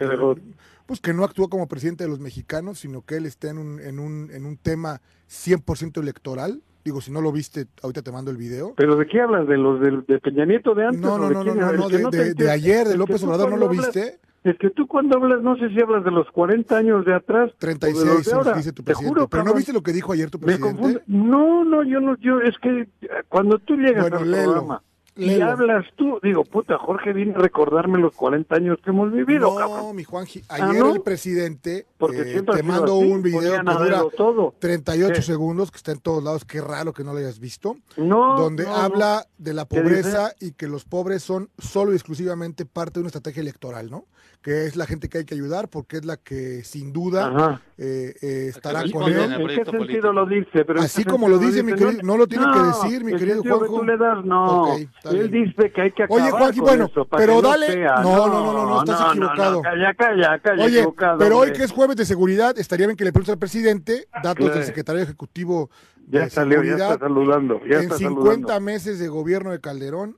Pues 0.86 1.00
que 1.00 1.14
no 1.14 1.24
actúa 1.24 1.48
como 1.50 1.68
presidente 1.68 2.04
de 2.04 2.10
los 2.10 2.20
mexicanos, 2.20 2.80
sino 2.80 3.02
que 3.04 3.16
él 3.18 3.26
está 3.26 3.50
en 3.50 3.58
un, 3.58 3.80
en 3.80 4.00
un, 4.00 4.30
en 4.32 4.46
un 4.46 4.58
tema 4.58 5.02
100% 5.30 6.00
electoral. 6.02 6.62
Digo, 6.84 7.00
si 7.00 7.12
no 7.12 7.22
lo 7.22 7.32
viste, 7.32 7.68
ahorita 7.84 8.02
te 8.02 8.12
mando 8.12 8.32
el 8.32 8.38
video. 8.38 8.74
¿Pero 8.76 8.96
de 8.96 9.06
qué 9.06 9.22
hablas? 9.22 9.48
¿De 9.48 9.58
los 9.58 9.80
del- 9.80 10.04
de, 10.08 10.20
Peña 10.20 10.46
Nieto 10.46 10.74
de 10.74 10.86
antes? 10.86 11.00
No, 11.00 11.18
no, 11.18 11.30
de 11.30 11.36
no, 11.36 11.44
no, 11.44 11.54
no, 11.74 11.90
de, 11.90 12.04
te 12.10 12.18
de- 12.24 12.34
de 12.34 12.52
ayer, 12.52 12.88
de 12.88 12.98
López 12.98 13.24
Obrador, 13.24 13.50
¿no 13.52 13.58
lo 13.58 13.68
hablas- 13.68 13.86
viste? 13.94 14.20
Es 14.44 14.58
que 14.58 14.72
tú 14.72 14.88
cuando 14.88 15.18
hablas, 15.18 15.44
no 15.44 15.56
sé 15.58 15.70
si 15.70 15.80
hablas 15.80 16.04
de 16.04 16.10
los 16.10 16.28
40 16.32 16.76
años 16.76 17.06
de 17.06 17.14
atrás 17.14 17.52
o 17.52 17.66
de 17.66 17.68
los 17.74 17.80
36, 17.80 18.26
de 18.26 18.34
ahora. 18.34 18.54
dice 18.54 18.72
tu 18.74 18.82
Te 18.82 18.88
presidente. 18.88 19.10
juro, 19.14 19.28
Pero 19.30 19.44
no 19.44 19.54
viste 19.54 19.72
lo 19.72 19.84
que 19.84 19.94
dijo 19.94 20.12
ayer 20.14 20.32
tu 20.32 20.40
presidente. 20.40 21.04
No, 21.06 21.64
no, 21.64 21.84
yo 21.84 22.00
no, 22.00 22.18
yo, 22.18 22.42
es 22.42 22.58
que 22.58 22.82
eh, 22.82 22.88
cuando 23.30 23.60
tú 23.60 23.76
llegas 23.76 24.02
Bueno, 24.02 24.18
al 24.18 24.32
léelo, 24.32 24.52
programa 24.54 24.84
y 25.16 25.26
léelo. 25.26 25.52
hablas 25.52 25.86
tú, 25.96 26.20
digo, 26.24 26.44
puta, 26.46 26.78
Jorge 26.78 27.12
viene 27.14 27.34
a 27.36 27.38
recordarme 27.38 28.00
los 28.00 28.14
40 28.16 28.56
años 28.56 28.78
que 28.84 28.92
hemos 28.92 29.12
vivido, 29.12 29.52
No, 29.52 29.56
cabrón. 29.58 29.96
mi 29.96 30.04
Juanji, 30.04 30.44
Ah, 30.50 30.56
ayer 30.70 30.82
¿no? 30.84 30.94
el 30.94 31.02
presidente, 31.02 31.86
Porque 31.98 32.22
eh, 32.22 32.42
te 32.44 32.52
así, 32.52 33.04
un 33.12 33.22
video 33.22 33.54
que 33.64 33.74
dura 33.74 34.04
todo. 34.16 34.54
38 34.60 35.14
¿Qué? 35.16 35.22
segundos, 35.22 35.70
que 35.72 35.78
está 35.78 35.92
en 35.92 36.00
todos 36.00 36.24
lados, 36.24 36.46
qué 36.46 36.62
raro 36.62 36.94
que 36.94 37.04
no 37.04 37.12
lo 37.14 37.20
hayas 37.20 37.40
visto, 37.40 37.76
No, 37.98 38.38
donde 38.40 38.64
no, 38.64 38.76
habla 38.76 39.28
de 39.38 39.54
la 39.54 39.66
¿Qué 39.66 39.82
pobreza 39.82 40.34
y 40.40 40.52
que 40.54 40.68
los 40.68 40.86
pobres 40.86 41.24
son 41.24 41.50
solo 41.58 41.92
y 41.92 41.96
exclusivamente 41.96 42.66
parte 42.66 42.94
de 42.96 43.00
una 43.02 43.08
estrategia 43.08 43.42
electoral, 43.42 43.90
¿no? 43.92 44.06
Que 44.42 44.66
es 44.66 44.76
la 44.76 44.88
gente 44.88 45.08
que 45.08 45.20
hay 45.20 45.26
que 45.26 45.36
ayudar 45.36 45.70
porque 45.70 45.98
es 45.98 46.06
la 46.06 46.18
que 46.18 46.64
sin 46.64 46.92
duda 46.92 47.62
eh, 47.78 48.16
eh, 48.24 48.48
estará 48.50 48.82
con 48.92 49.04
él. 49.04 49.20
¿En 49.34 49.48
qué 49.48 49.54
sentido 49.66 49.72
político. 49.78 50.14
lo 50.14 50.26
dice? 50.26 50.66
Pero 50.66 50.80
¿en 50.80 50.86
Así 50.86 51.04
qué 51.04 51.12
como 51.12 51.30
lo 51.30 51.38
dice 51.38 51.62
mi 51.62 51.74
querido- 51.74 52.02
no 52.02 52.18
lo 52.18 52.26
tiene 52.26 52.46
que 52.52 52.60
decir, 52.60 53.04
mi 53.04 53.12
querido 53.12 53.36
sentido 53.36 53.60
que 53.62 53.68
Juanjo. 53.68 53.80
tú 53.82 53.86
le 53.86 53.98
das, 53.98 54.26
no. 54.26 54.64
Ok, 54.74 54.80
está 54.80 55.10
Él 55.12 55.30
bien. 55.30 55.46
dice 55.46 55.72
que 55.72 55.82
hay 55.82 55.92
que 55.92 56.04
acabar 56.04 56.24
Oye, 56.24 56.32
Juanji, 56.32 56.58
con 56.60 56.68
bueno, 56.70 56.86
eso, 56.86 57.06
pero 57.06 57.34
no 57.36 57.42
dale- 57.44 57.68
sea. 57.72 57.96
no, 58.02 58.16
no, 58.16 58.28
no, 58.30 58.54
no, 58.54 58.66
no, 58.66 58.80
estás 58.80 59.12
equivocado. 59.12 59.62
calla, 59.62 59.94
calla, 59.94 60.40
calla, 60.40 60.64
Oye, 60.66 60.78
equivocado, 60.80 61.20
pero 61.20 61.36
hoy 61.38 61.42
hombre. 61.50 61.58
que 61.60 61.64
es 61.66 61.72
jueves 61.72 61.96
de 61.98 62.06
seguridad, 62.06 62.58
estaría 62.58 62.88
bien 62.88 62.98
que 62.98 63.04
le 63.04 63.12
preguntes 63.14 63.34
al 63.34 63.38
presidente 63.40 64.08
datos 64.24 64.38
Claro. 64.38 64.56
del 64.56 64.64
secretario 64.64 65.04
ejecutivo 65.04 65.70
de 65.98 66.18
Ya 66.22 66.30
salió, 66.32 66.64
ya 66.64 66.64
seguridad. 66.64 66.94
está 66.94 67.06
saludando, 67.06 67.60
ya 67.70 67.76
en 67.78 67.84
está 67.84 67.98
50 67.98 68.26
saludando. 68.48 68.62
meses 68.62 68.98
de 68.98 69.08
gobierno 69.08 69.52
de 69.52 69.60
Calderón, 69.62 70.18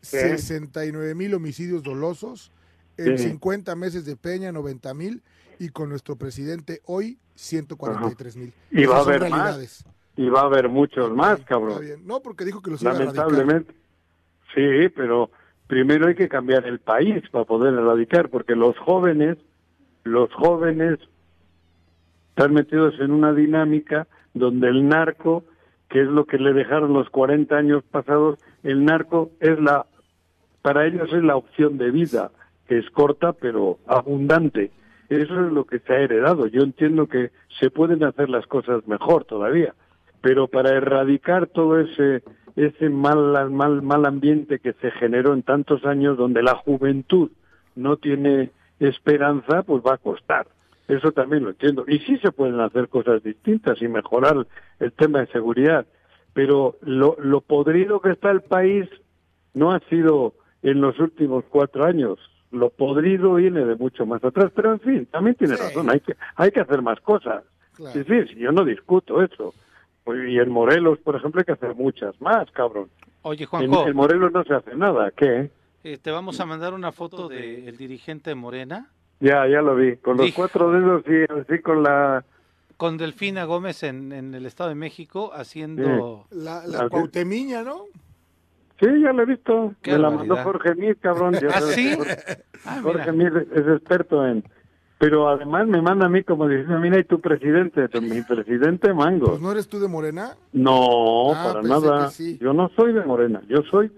Sí. 0.00 0.16
69 0.16 1.14
mil 1.14 1.34
homicidios 1.34 1.82
dolosos, 1.82 2.50
en 2.98 3.18
Sí. 3.18 3.28
50 3.30 3.74
meses 3.76 4.04
de 4.04 4.16
Peña, 4.16 4.52
90 4.52 4.92
mil, 4.94 5.22
y 5.58 5.70
con 5.70 5.88
nuestro 5.88 6.16
presidente 6.16 6.80
hoy, 6.84 7.18
143 7.34 8.36
mil. 8.36 8.52
Y 8.70 8.84
va 8.86 8.98
a 8.98 9.00
haber 9.00 9.30
más. 9.30 9.84
Y 10.16 10.28
va 10.28 10.40
a 10.40 10.44
haber 10.44 10.68
muchos 10.68 11.12
más, 11.14 11.40
cabrón. 11.44 11.80
bien. 11.80 12.06
No, 12.06 12.20
porque 12.20 12.44
dijo 12.44 12.60
que 12.60 12.70
los 12.72 12.82
iba 12.82 12.90
a. 12.90 12.94
Lamentablemente. 12.94 13.72
Sí, 14.54 14.88
pero 14.94 15.30
primero 15.66 16.08
hay 16.08 16.14
que 16.14 16.28
cambiar 16.28 16.66
el 16.66 16.80
país 16.80 17.22
para 17.30 17.44
poder 17.44 17.74
erradicar, 17.74 18.28
porque 18.28 18.54
los 18.56 18.76
jóvenes, 18.78 19.38
los 20.04 20.32
jóvenes 20.34 20.98
están 22.30 22.54
metidos 22.54 22.94
en 23.00 23.10
una 23.12 23.32
dinámica 23.32 24.06
donde 24.34 24.68
el 24.68 24.88
narco, 24.88 25.44
que 25.88 26.00
es 26.02 26.08
lo 26.08 26.24
que 26.24 26.38
le 26.38 26.52
dejaron 26.52 26.92
los 26.92 27.08
40 27.10 27.56
años 27.56 27.84
pasados, 27.90 28.38
el 28.62 28.84
narco 28.84 29.30
es 29.40 29.58
la, 29.60 29.86
para 30.62 30.86
ellos 30.86 31.12
es 31.12 31.22
la 31.22 31.36
opción 31.36 31.78
de 31.78 31.90
vida, 31.90 32.30
que 32.68 32.78
es 32.78 32.88
corta 32.90 33.32
pero 33.32 33.78
abundante. 33.86 34.70
Eso 35.08 35.46
es 35.46 35.52
lo 35.52 35.64
que 35.64 35.78
se 35.80 35.92
ha 35.92 36.00
heredado. 36.00 36.46
Yo 36.46 36.60
entiendo 36.62 37.06
que 37.06 37.30
se 37.58 37.70
pueden 37.70 38.04
hacer 38.04 38.28
las 38.28 38.46
cosas 38.46 38.86
mejor 38.86 39.24
todavía, 39.24 39.74
pero 40.20 40.48
para 40.48 40.76
erradicar 40.76 41.46
todo 41.46 41.80
ese 41.80 42.22
ese 42.56 42.90
mal 42.90 43.50
mal 43.50 43.82
mal 43.82 44.04
ambiente 44.04 44.58
que 44.58 44.72
se 44.74 44.90
generó 44.90 45.32
en 45.32 45.42
tantos 45.42 45.84
años 45.84 46.18
donde 46.18 46.42
la 46.42 46.56
juventud 46.56 47.30
no 47.74 47.96
tiene 47.96 48.50
esperanza, 48.80 49.62
pues 49.62 49.82
va 49.82 49.94
a 49.94 49.98
costar. 49.98 50.46
Eso 50.88 51.12
también 51.12 51.44
lo 51.44 51.50
entiendo. 51.50 51.84
Y 51.86 51.98
sí 52.00 52.18
se 52.18 52.32
pueden 52.32 52.60
hacer 52.60 52.88
cosas 52.88 53.22
distintas 53.22 53.80
y 53.82 53.88
mejorar 53.88 54.46
el 54.80 54.92
tema 54.92 55.20
de 55.20 55.26
seguridad, 55.28 55.86
pero 56.32 56.76
lo, 56.80 57.16
lo 57.20 57.40
podrido 57.40 58.00
que 58.00 58.10
está 58.10 58.30
el 58.30 58.42
país 58.42 58.88
no 59.54 59.72
ha 59.72 59.80
sido 59.90 60.34
en 60.62 60.80
los 60.80 60.98
últimos 60.98 61.44
cuatro 61.50 61.84
años. 61.84 62.18
Lo 62.50 62.70
podrido 62.70 63.34
viene 63.34 63.64
de 63.64 63.76
mucho 63.76 64.06
más 64.06 64.24
atrás, 64.24 64.50
pero 64.54 64.72
en 64.72 64.80
fin, 64.80 65.06
también 65.06 65.36
tiene 65.36 65.56
razón, 65.56 65.90
hay 65.90 66.00
que, 66.00 66.16
hay 66.36 66.50
que 66.50 66.60
hacer 66.60 66.80
más 66.80 67.00
cosas. 67.00 67.44
Sí, 67.92 68.02
sí, 68.04 68.34
yo 68.36 68.52
no 68.52 68.64
discuto 68.64 69.22
eso. 69.22 69.54
Pues, 70.04 70.28
y 70.28 70.38
en 70.38 70.50
Morelos, 70.50 70.98
por 71.00 71.16
ejemplo, 71.16 71.40
hay 71.40 71.44
que 71.44 71.52
hacer 71.52 71.74
muchas 71.74 72.18
más, 72.20 72.50
cabrón. 72.50 72.88
Oye, 73.22 73.44
Juanjo. 73.44 73.86
En, 73.86 73.94
Morelos 73.94 74.32
no 74.32 74.42
se 74.44 74.54
hace 74.54 74.74
nada, 74.74 75.10
¿qué? 75.10 75.50
Eh, 75.84 75.98
te 75.98 76.10
vamos 76.10 76.40
a 76.40 76.46
mandar 76.46 76.72
una 76.72 76.92
foto 76.92 77.28
del 77.28 77.76
dirigente 77.76 78.34
Morena. 78.34 78.90
Ya, 79.20 79.46
ya 79.46 79.62
lo 79.62 79.76
vi. 79.76 79.96
Con 79.96 80.16
los 80.16 80.32
cuatro 80.32 80.70
dedos 80.72 81.04
y 81.06 81.30
así 81.32 81.60
con 81.60 81.82
la... 81.82 82.24
Con 82.76 82.96
Delfina 82.96 83.44
Gómez 83.44 83.82
en, 83.82 84.12
en 84.12 84.34
el 84.34 84.46
Estado 84.46 84.70
de 84.70 84.76
México 84.76 85.32
haciendo... 85.34 86.26
La, 86.30 86.66
la 86.66 86.88
¿no? 86.88 87.84
Sí, 88.80 88.86
ya 89.02 89.12
lo 89.12 89.22
he 89.22 89.26
visto. 89.26 89.74
Me 89.84 89.98
la 89.98 90.10
mandó 90.10 90.36
Jorge 90.36 90.74
Mir, 90.74 90.96
cabrón. 90.98 91.34
¿Ah, 91.52 91.60
sí? 91.60 91.96
Ah, 92.64 92.80
Jorge 92.82 93.12
Mir 93.12 93.48
es 93.52 93.66
experto 93.66 94.26
en... 94.26 94.44
Pero 94.98 95.28
además 95.28 95.68
me 95.68 95.80
manda 95.80 96.06
a 96.06 96.08
mí 96.08 96.24
como 96.24 96.48
diciendo, 96.48 96.78
mira, 96.80 96.98
y 96.98 97.04
tu 97.04 97.20
presidente, 97.20 97.88
mi 98.00 98.20
presidente 98.22 98.92
Mango. 98.92 99.28
Pues 99.28 99.40
no 99.40 99.52
eres 99.52 99.68
tú 99.68 99.78
de 99.78 99.86
Morena. 99.86 100.36
No, 100.52 101.32
ah, 101.34 101.52
para 101.52 101.62
nada. 101.62 102.10
Yo 102.40 102.52
no 102.52 102.68
soy 102.74 102.92
de 102.92 103.04
Morena, 103.04 103.40
yo 103.48 103.62
soy 103.70 103.92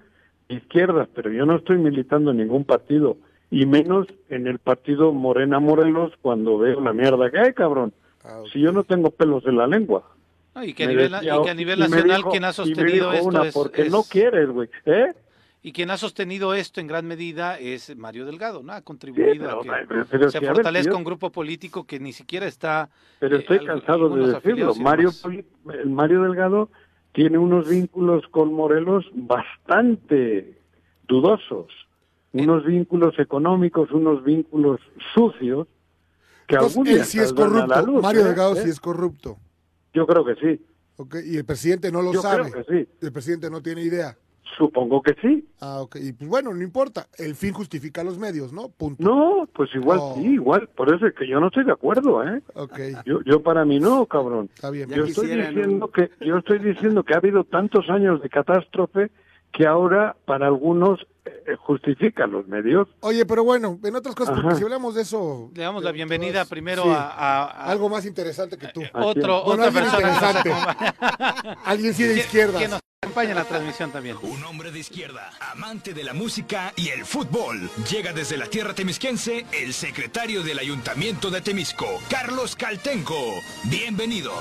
izquierda, 0.48 1.08
pero 1.14 1.30
yo 1.30 1.46
no 1.46 1.56
estoy 1.56 1.78
militando 1.78 2.32
en 2.32 2.36
ningún 2.36 2.64
partido, 2.64 3.16
y 3.50 3.64
menos 3.64 4.08
en 4.28 4.46
el 4.46 4.58
partido 4.58 5.12
Morena 5.12 5.58
Morelos 5.58 6.12
cuando 6.20 6.58
veo 6.58 6.80
la 6.82 6.92
mierda 6.92 7.30
que 7.30 7.38
hay, 7.38 7.54
cabrón. 7.54 7.94
Ah, 8.22 8.42
si 8.52 8.60
yo 8.60 8.70
no 8.70 8.84
tengo 8.84 9.10
pelos 9.10 9.46
en 9.46 9.56
la 9.56 9.66
lengua. 9.66 10.04
Y, 10.62 10.74
que 10.74 10.84
a 10.84 10.86
nivel, 10.88 11.14
a 11.14 11.54
nivel 11.54 11.78
nacional 11.78 12.24
quien 12.24 12.44
ha 12.44 12.52
sostenido 12.52 13.12
esto 13.12 13.44
es... 13.44 13.54
Porque 13.54 13.88
no 13.88 14.02
quieres, 14.02 14.48
güey. 14.48 14.68
¿Eh? 14.84 15.12
Y 15.62 15.72
quien 15.72 15.90
ha 15.90 15.98
sostenido 15.98 16.54
esto 16.54 16.80
en 16.80 16.86
gran 16.86 17.06
medida 17.06 17.58
es 17.58 17.94
Mario 17.96 18.24
Delgado, 18.24 18.62
¿no? 18.62 18.72
Ha 18.72 18.80
contribuido 18.80 19.50
a 19.50 20.06
que 20.10 20.30
se 20.30 20.40
fortalezca 20.40 20.96
un 20.96 21.04
grupo 21.04 21.30
político 21.30 21.84
que 21.84 22.00
ni 22.00 22.12
siquiera 22.12 22.46
está... 22.46 22.88
Pero 23.18 23.36
estoy 23.36 23.58
eh, 23.58 23.66
cansado 23.66 24.08
de 24.08 24.32
decirlo. 24.32 24.74
Mario, 24.76 25.10
Mario 25.84 26.22
Delgado 26.22 26.70
tiene 27.12 27.36
unos 27.38 27.68
vínculos 27.68 28.24
con 28.30 28.52
Morelos 28.54 29.04
bastante 29.12 30.58
dudosos. 31.06 31.66
Unos 32.32 32.64
vínculos 32.64 33.18
económicos, 33.18 33.90
unos 33.90 34.24
vínculos 34.24 34.80
sucios, 35.14 35.66
que 36.46 36.56
algún 36.56 36.84
día 36.84 37.04
sí 37.04 37.18
es 37.18 37.32
corrupto. 37.32 38.00
Mario 38.00 38.22
¿eh? 38.22 38.24
Delgado 38.24 38.54
sí 38.54 38.68
¿Eh? 38.68 38.70
es 38.70 38.80
corrupto. 38.80 39.36
Yo 39.92 40.06
creo 40.06 40.24
que 40.24 40.34
sí. 40.36 40.64
Okay. 40.96 41.22
Y 41.24 41.36
el 41.36 41.44
presidente 41.44 41.90
no 41.90 42.02
lo 42.02 42.12
Yo 42.12 42.20
sabe. 42.20 42.50
Creo 42.50 42.64
que 42.64 42.84
sí. 42.84 42.88
El 43.00 43.12
presidente 43.12 43.50
no 43.50 43.62
tiene 43.62 43.82
idea. 43.82 44.16
Supongo 44.58 45.00
que 45.00 45.14
sí. 45.22 45.48
Ah, 45.60 45.80
ok. 45.80 45.96
Y 45.96 46.12
pues 46.12 46.28
bueno, 46.28 46.52
no 46.52 46.62
importa. 46.62 47.06
El 47.16 47.34
fin 47.34 47.52
justifica 47.52 48.04
los 48.04 48.18
medios, 48.18 48.52
¿no? 48.52 48.68
Punto. 48.68 49.02
No, 49.02 49.48
pues 49.52 49.74
igual 49.74 49.98
oh. 50.02 50.14
sí, 50.16 50.34
igual. 50.34 50.68
Por 50.76 50.92
eso 50.94 51.06
es 51.06 51.14
que 51.14 51.26
yo 51.26 51.40
no 51.40 51.46
estoy 51.46 51.64
de 51.64 51.72
acuerdo, 51.72 52.22
¿eh? 52.24 52.42
Ok. 52.54 52.78
Yo, 53.06 53.22
yo 53.22 53.42
para 53.42 53.64
mí 53.64 53.78
no, 53.78 54.06
cabrón. 54.06 54.50
Está 54.52 54.70
bien. 54.70 54.90
Yo 54.90 55.04
estoy 55.04 55.28
diciendo 55.28 55.90
que 55.90 56.10
yo 56.20 56.38
estoy 56.38 56.58
diciendo 56.58 57.04
que 57.04 57.14
ha 57.14 57.18
habido 57.18 57.44
tantos 57.44 57.88
años 57.88 58.20
de 58.22 58.28
catástrofe 58.28 59.10
que 59.52 59.66
ahora 59.66 60.16
para 60.26 60.46
algunos 60.46 61.06
justifican 61.58 62.30
los 62.30 62.46
medios. 62.46 62.88
Oye, 63.00 63.26
pero 63.26 63.44
bueno, 63.44 63.78
en 63.82 63.94
otras 63.94 64.14
cosas, 64.14 64.38
porque 64.40 64.56
si 64.56 64.64
hablamos 64.64 64.94
de 64.94 65.02
eso... 65.02 65.50
Le 65.54 65.62
damos 65.62 65.82
la 65.82 65.92
bienvenida 65.92 66.44
primero 66.44 66.84
a, 66.86 67.44
Algo 67.44 67.88
más 67.88 68.06
interesante 68.06 68.56
que 68.56 68.68
tú. 68.68 68.82
Otro, 68.94 69.44
otra 69.44 69.70
persona. 69.70 70.12
Interesante. 70.12 70.52
Alguien 71.64 71.94
sí 71.94 72.04
de 72.04 72.18
izquierda 72.18 72.80
acompaña 73.02 73.34
la 73.34 73.44
transmisión 73.44 73.90
también. 73.90 74.16
Un 74.22 74.44
hombre 74.44 74.70
de 74.70 74.78
izquierda, 74.78 75.32
amante 75.40 75.94
de 75.94 76.04
la 76.04 76.14
música 76.14 76.72
y 76.76 76.90
el 76.90 77.04
fútbol. 77.04 77.68
Llega 77.90 78.12
desde 78.12 78.36
la 78.36 78.46
tierra 78.46 78.72
temisquense 78.72 79.46
el 79.52 79.72
secretario 79.72 80.44
del 80.44 80.60
Ayuntamiento 80.60 81.28
de 81.28 81.40
Temisco, 81.40 81.86
Carlos 82.08 82.54
Caltenco. 82.54 83.18
Bienvenido. 83.64 84.32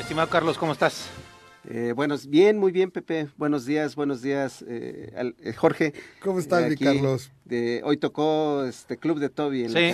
Estimado 0.00 0.28
Carlos, 0.28 0.58
¿cómo 0.58 0.72
estás? 0.72 1.21
Eh, 1.68 1.92
buenos, 1.94 2.26
bien, 2.26 2.58
muy 2.58 2.72
bien, 2.72 2.90
Pepe. 2.90 3.28
Buenos 3.36 3.64
días, 3.64 3.94
buenos 3.94 4.20
días, 4.20 4.64
eh, 4.66 5.32
eh, 5.40 5.52
Jorge. 5.52 5.94
¿Cómo 6.20 6.40
estás, 6.40 6.68
mi 6.68 6.76
Carlos? 6.76 7.30
De, 7.44 7.82
hoy 7.84 7.98
tocó 7.98 8.64
este 8.64 8.96
Club 8.96 9.20
de 9.20 9.28
Toby 9.28 9.64
en 9.64 9.70
sí, 9.70 9.92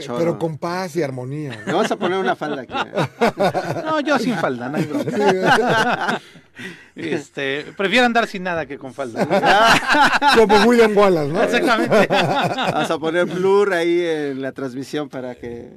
sí 0.00 0.08
pero 0.16 0.38
con 0.38 0.56
paz 0.56 0.96
y 0.96 1.02
armonía. 1.02 1.62
Me 1.66 1.74
vamos 1.74 1.90
a 1.90 1.96
poner 1.96 2.18
una 2.18 2.36
falda 2.36 2.62
aquí. 2.62 2.72
no, 3.84 4.00
yo 4.00 4.18
sin 4.18 4.34
falda, 4.36 4.70
no 4.70 4.78
hay 4.78 4.88
Este, 6.96 7.64
prefiero 7.76 8.04
andar 8.04 8.26
sin 8.26 8.42
nada 8.42 8.66
que 8.66 8.76
con 8.76 8.92
falda. 8.92 9.26
Como 10.36 10.64
William 10.64 10.94
Wallace, 10.96 11.32
¿no? 11.32 11.42
Exactamente. 11.42 12.06
Vamos 12.10 12.90
a 12.90 12.98
poner 12.98 13.24
blur 13.24 13.72
ahí 13.72 14.00
en 14.00 14.42
la 14.42 14.52
transmisión 14.52 15.08
para 15.08 15.34
que. 15.34 15.70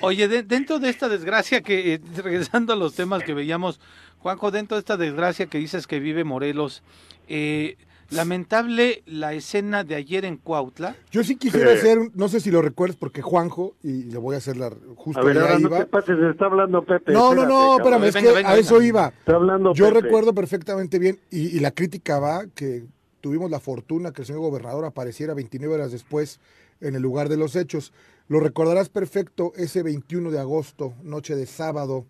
Oye, 0.00 0.28
dentro 0.42 0.78
de 0.78 0.90
esta 0.90 1.08
desgracia 1.08 1.62
que, 1.62 2.00
regresando 2.16 2.72
a 2.72 2.76
los 2.76 2.94
temas 2.94 3.22
que 3.22 3.32
veíamos 3.32 3.80
Juanjo, 4.18 4.50
dentro 4.50 4.76
de 4.76 4.80
esta 4.80 4.96
desgracia 4.96 5.46
que 5.46 5.58
dices 5.58 5.86
que 5.86 5.98
vive 5.98 6.24
Morelos, 6.24 6.82
eh, 7.28 7.76
lamentable 8.10 9.02
la 9.06 9.32
escena 9.32 9.84
de 9.84 9.94
ayer 9.94 10.24
en 10.24 10.36
Cuautla. 10.36 10.96
Yo 11.10 11.24
sí 11.24 11.36
quisiera 11.36 11.72
hacer, 11.72 11.98
no 12.14 12.28
sé 12.28 12.40
si 12.40 12.50
lo 12.50 12.62
recuerdas, 12.62 12.96
porque 12.96 13.22
Juanjo, 13.22 13.74
y 13.82 14.04
le 14.04 14.18
voy 14.18 14.34
a 14.34 14.38
hacer 14.38 14.56
la 14.56 14.70
justo 14.96 15.20
a 15.20 15.24
ver, 15.24 15.38
ahora 15.38 15.58
no 15.58 15.68
te 15.70 15.86
pases, 15.86 16.18
está 16.18 16.46
hablando 16.46 16.84
Pepe. 16.84 17.12
No, 17.12 17.34
no, 17.34 17.46
no, 17.46 17.76
espérame, 17.76 18.04
es 18.04 18.16
que 18.16 18.28
a 18.44 18.56
eso 18.56 18.82
iba. 18.82 19.08
Está 19.08 19.36
hablando 19.36 19.72
Yo 19.74 19.90
recuerdo 19.90 20.34
perfectamente 20.34 20.98
bien, 20.98 21.18
y, 21.30 21.56
y, 21.56 21.60
la 21.60 21.70
crítica 21.70 22.18
va 22.18 22.46
que 22.54 22.84
tuvimos 23.20 23.50
la 23.50 23.60
fortuna 23.60 24.12
que 24.12 24.22
el 24.22 24.26
señor 24.26 24.42
gobernador 24.42 24.84
apareciera 24.84 25.34
29 25.34 25.74
horas 25.74 25.92
después 25.92 26.40
en 26.80 26.94
el 26.94 27.02
lugar 27.02 27.28
de 27.28 27.36
los 27.36 27.56
hechos. 27.56 27.92
Lo 28.28 28.40
recordarás 28.40 28.88
perfecto 28.88 29.52
ese 29.56 29.82
21 29.82 30.30
de 30.30 30.38
agosto, 30.38 30.94
noche 31.02 31.34
de 31.34 31.46
sábado, 31.46 32.06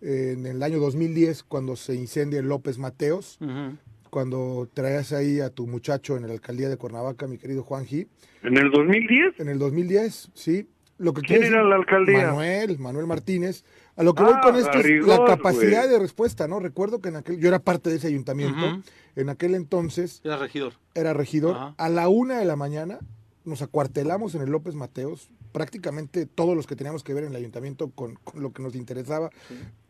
en 0.00 0.46
el 0.46 0.62
año 0.62 0.78
2010 0.78 1.42
cuando 1.42 1.76
se 1.76 1.94
incendia 1.94 2.38
en 2.38 2.48
López 2.48 2.78
Mateos, 2.78 3.38
cuando 4.16 4.66
traías 4.72 5.12
ahí 5.12 5.40
a 5.40 5.50
tu 5.50 5.66
muchacho 5.66 6.16
en 6.16 6.26
la 6.26 6.32
alcaldía 6.32 6.70
de 6.70 6.78
Cuernavaca, 6.78 7.26
mi 7.26 7.36
querido 7.36 7.62
Juan 7.62 7.84
G. 7.84 8.08
¿En 8.42 8.56
el 8.56 8.70
2010? 8.70 9.40
En 9.40 9.50
el 9.50 9.58
2010, 9.58 10.30
sí. 10.32 10.70
Lo 10.96 11.12
que 11.12 11.20
¿Quién 11.20 11.44
era 11.44 11.62
la 11.62 11.76
alcaldía? 11.76 12.28
Manuel, 12.28 12.78
Manuel 12.78 13.06
Martínez. 13.06 13.62
A 13.94 14.02
lo 14.02 14.14
que 14.14 14.22
voy 14.22 14.32
con 14.42 14.54
ah, 14.54 14.58
esto 14.58 14.78
es 14.78 15.06
la 15.06 15.22
capacidad 15.26 15.86
de 15.86 15.98
respuesta, 15.98 16.48
¿no? 16.48 16.60
Recuerdo 16.60 17.02
que 17.02 17.10
en 17.10 17.16
aquel, 17.16 17.38
yo 17.38 17.48
era 17.48 17.58
parte 17.58 17.90
de 17.90 17.96
ese 17.96 18.06
ayuntamiento, 18.06 18.80
en 19.16 19.28
aquel 19.28 19.54
entonces. 19.54 20.22
Era 20.24 20.38
regidor. 20.38 20.72
Era 20.94 21.12
regidor. 21.12 21.74
A 21.76 21.88
la 21.90 22.08
una 22.08 22.38
de 22.38 22.46
la 22.46 22.56
mañana 22.56 23.00
nos 23.46 23.62
acuartelamos 23.62 24.34
en 24.34 24.42
el 24.42 24.50
López 24.50 24.74
Mateos, 24.74 25.30
prácticamente 25.52 26.26
todos 26.26 26.56
los 26.56 26.66
que 26.66 26.76
teníamos 26.76 27.02
que 27.02 27.14
ver 27.14 27.24
en 27.24 27.30
el 27.30 27.36
ayuntamiento 27.36 27.90
con, 27.90 28.18
lo 28.34 28.52
que 28.52 28.62
nos 28.62 28.74
interesaba. 28.74 29.30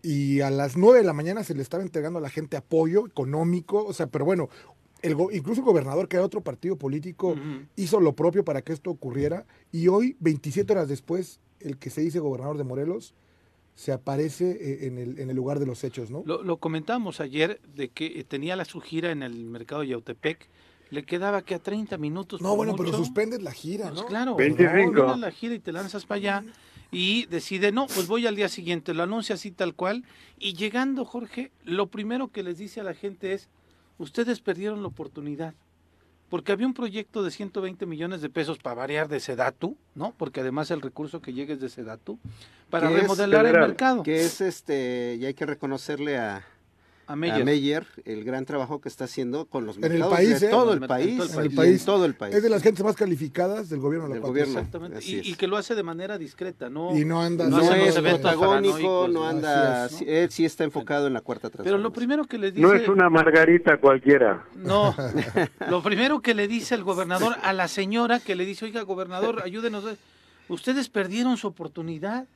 Y 0.03 0.41
a 0.41 0.51
las 0.51 0.77
9 0.77 0.99
de 0.99 1.05
la 1.05 1.13
mañana 1.13 1.43
se 1.43 1.55
le 1.55 1.63
estaba 1.63 1.83
entregando 1.83 2.19
a 2.19 2.23
la 2.23 2.31
gente 2.31 2.57
apoyo 2.57 3.07
económico, 3.07 3.85
o 3.85 3.93
sea, 3.93 4.07
pero 4.07 4.25
bueno, 4.25 4.49
el 5.03 5.17
incluso 5.33 5.63
el 5.63 5.67
gobernador, 5.67 6.09
que 6.09 6.17
era 6.17 6.25
otro 6.25 6.43
partido 6.43 6.77
político, 6.77 7.35
hizo 7.77 8.01
lo 8.01 8.15
propio 8.15 8.45
para 8.45 8.63
que 8.63 8.73
esto 8.73 8.91
ocurriera. 8.91 9.47
Y 9.73 9.89
hoy, 9.89 10.17
27 10.21 10.73
horas 10.73 10.89
después, 10.89 11.41
el 11.61 11.79
que 11.79 11.91
se 11.91 12.03
dice 12.03 12.19
gobernador 12.19 12.59
de 12.59 12.65
Morelos 12.65 13.15
se 13.75 13.93
aparece 13.93 14.53
eh, 14.53 14.87
en 14.87 14.99
el, 14.99 15.19
en 15.19 15.29
el 15.29 15.37
lugar 15.37 15.59
de 15.59 15.67
los 15.67 15.85
hechos, 15.85 16.11
¿no? 16.11 16.23
Lo, 16.25 16.43
lo 16.43 16.57
comentamos 16.57 17.21
ayer 17.21 17.61
de 17.75 17.91
que 17.91 18.25
tenía 18.25 18.57
la 18.57 18.65
su 18.65 18.81
gira 18.81 19.11
en 19.11 19.23
el 19.23 19.45
mercado 19.45 19.83
de 19.83 19.89
Yautepec 19.89 20.49
le 20.91 21.05
quedaba 21.05 21.43
que 21.43 21.55
a 21.55 21.59
30 21.59 21.99
minutos. 21.99 22.41
No, 22.41 22.57
bueno, 22.57 22.75
pero 22.77 22.93
suspendes 22.93 23.43
la 23.43 23.53
gira, 23.53 23.89
pues 23.89 24.03
¿no? 24.03 24.07
claro, 24.07 24.37
25. 24.37 25.17
la 25.17 25.31
gira 25.31 25.55
y 25.55 25.59
te 25.59 25.73
lanzas 25.73 26.07
para 26.07 26.17
allá 26.17 26.45
y 26.91 27.27
decide, 27.27 27.73
no, 27.73 27.87
pues 27.87 28.07
voy 28.07 28.27
al 28.27 28.37
día 28.37 28.49
siguiente, 28.49 28.95
lo 28.95 29.03
anuncia 29.03 29.35
así 29.35 29.51
tal 29.51 29.75
cual. 29.75 30.05
Y 30.39 30.55
llegando, 30.55 31.05
Jorge, 31.05 31.51
lo 31.65 31.89
primero 31.89 32.29
que 32.29 32.43
les 32.43 32.59
dice 32.59 32.81
a 32.81 32.85
la 32.85 32.95
gente 32.95 33.33
es, 33.33 33.49
ustedes 33.99 34.41
perdieron 34.41 34.83
la 34.83 34.89
oportunidad. 34.89 35.55
porque 36.29 36.51
había 36.51 36.67
un 36.67 36.75
proyecto 36.75 37.23
de 37.23 37.31
120 37.31 37.87
millones 37.87 38.21
de 38.21 38.29
pesos 38.29 38.59
para 38.59 38.75
variar 38.75 39.07
de 39.09 39.21
Sedatu, 39.21 39.77
¿no? 39.95 40.13
Porque 40.19 40.41
además 40.41 40.73
el 40.73 40.83
recurso 40.83 41.21
que 41.21 41.33
llega 41.33 41.55
es 41.55 41.61
de 41.61 41.69
Sedatu, 41.69 42.19
para 42.69 42.91
remodelar 42.91 43.47
el 43.47 43.53
mercado. 43.53 44.03
Que 44.03 44.23
es 44.23 44.41
este, 44.41 45.17
y 45.21 45.25
hay 45.25 45.35
que 45.35 45.47
reconocerle 45.47 46.19
a, 46.19 46.45
A 47.09 47.13
a 47.13 47.17
Meyer. 47.17 47.87
El 48.05 48.25
gran 48.25 48.45
trabajo 48.45 48.81
que 48.81 48.89
está 48.89 49.05
haciendo 49.05 49.47
con 49.47 49.65
los 49.65 49.77
En 49.77 49.85
el 49.85 49.91
mercados 49.93 50.15
país, 50.15 50.41
de 50.41 50.47
¿eh? 50.49 50.51
todo 50.51 50.73
En 50.73 50.79
el 50.79 50.83
el 50.83 50.89
país. 50.89 51.35
En 51.35 51.41
el 51.41 51.55
país. 51.55 51.85
todo 51.85 52.05
el 52.05 52.15
país. 52.15 52.35
Es 52.35 52.43
de 52.43 52.51
las 52.51 52.63
gentes 52.63 52.85
más 52.85 52.97
calificadas 52.97 53.69
del 53.69 53.79
gobierno 53.79 54.09
de 54.09 54.15
la 54.15 54.15
Del 54.17 54.25
4T. 54.25 54.27
gobierno. 54.27 54.53
Exactamente. 54.59 54.99
Y, 55.05 55.35
que 55.35 55.47
lo 55.47 55.57
hace 55.57 55.77
de 55.77 55.85
manera 55.85 56.19
discreta, 56.19 56.69
¿no? 56.69 56.97
Y 56.99 57.05
no 57.05 57.23
anda 57.23 57.49
No 57.49 57.59
No, 57.59 57.73
es 57.73 57.95
protagónico, 57.95 59.07
no 59.09 59.27
anda, 59.27 59.87
es, 59.87 59.93
sí, 59.93 60.05
él 60.09 60.31
sí 60.31 60.45
está 60.45 60.65
enfocado 60.65 61.07
en 61.07 61.13
la 61.13 61.21
cuarta 61.21 61.49
Pero 61.49 61.63
transformación. 61.63 61.83
lo 61.83 61.93
primero 61.93 62.25
que 62.25 62.39
le 62.39 62.51
dice... 62.51 62.63
No 62.63 62.75
es 62.75 62.89
una 62.89 63.09
margarita 63.09 63.79
cualquiera. 63.79 64.45
No, 64.57 64.95
lo 65.71 65.83
primero 65.83 66.21
que 66.21 66.35
le 66.35 66.49
dice 66.49 66.75
el 66.75 66.83
gobernador 66.83 67.37
a 67.43 67.53
la 67.53 67.69
señora 67.69 68.19
que 68.19 68.35
le 68.35 68.45
dice, 68.45 68.65
oiga, 68.65 68.83
gobernador, 68.83 69.43
ayúdenos, 69.45 69.85
ustedes 70.49 70.89
perdieron 70.89 71.37
su 71.37 71.47
oportunidad, 71.47 72.27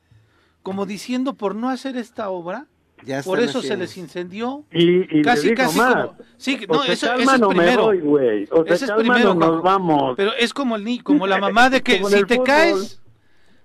como 0.63 0.87
diciendo, 0.87 1.35
por 1.35 1.57
no 1.57 1.71
hacer 1.71 1.97
esta 1.97 2.31
obra, 2.31 2.67
Ya 3.05 3.23
por 3.23 3.41
eso 3.41 3.63
se 3.63 3.77
les 3.77 3.97
incendió. 3.97 4.65
Y, 4.73 5.19
y 5.19 5.23
Casi, 5.23 5.49
le 5.49 5.55
digo 5.55 5.63
casi 5.65 5.79
más. 5.79 5.95
como... 6.07 6.17
Sí, 6.37 6.61
o 6.69 6.75
no, 6.75 6.85
eso, 6.85 7.15
eso 7.15 7.35
es 7.35 7.41
primero. 7.49 7.83
voy, 7.85 8.01
güey. 8.01 8.49
O 8.51 8.65
se 8.67 8.75
Ese 8.75 8.85
es 8.87 8.91
primero, 8.93 9.35
nos 9.35 9.63
vamos. 9.63 10.15
Pero 10.17 10.33
es 10.35 10.53
como 10.55 10.77
el 10.77 10.85
ni, 10.85 10.99
como 11.01 11.27
la 11.27 11.39
mamá 11.39 11.71
de 11.71 11.83
que 11.83 12.03
si 12.05 12.25
te 12.25 12.35
fútbol. 12.35 12.45
caes, 12.47 13.01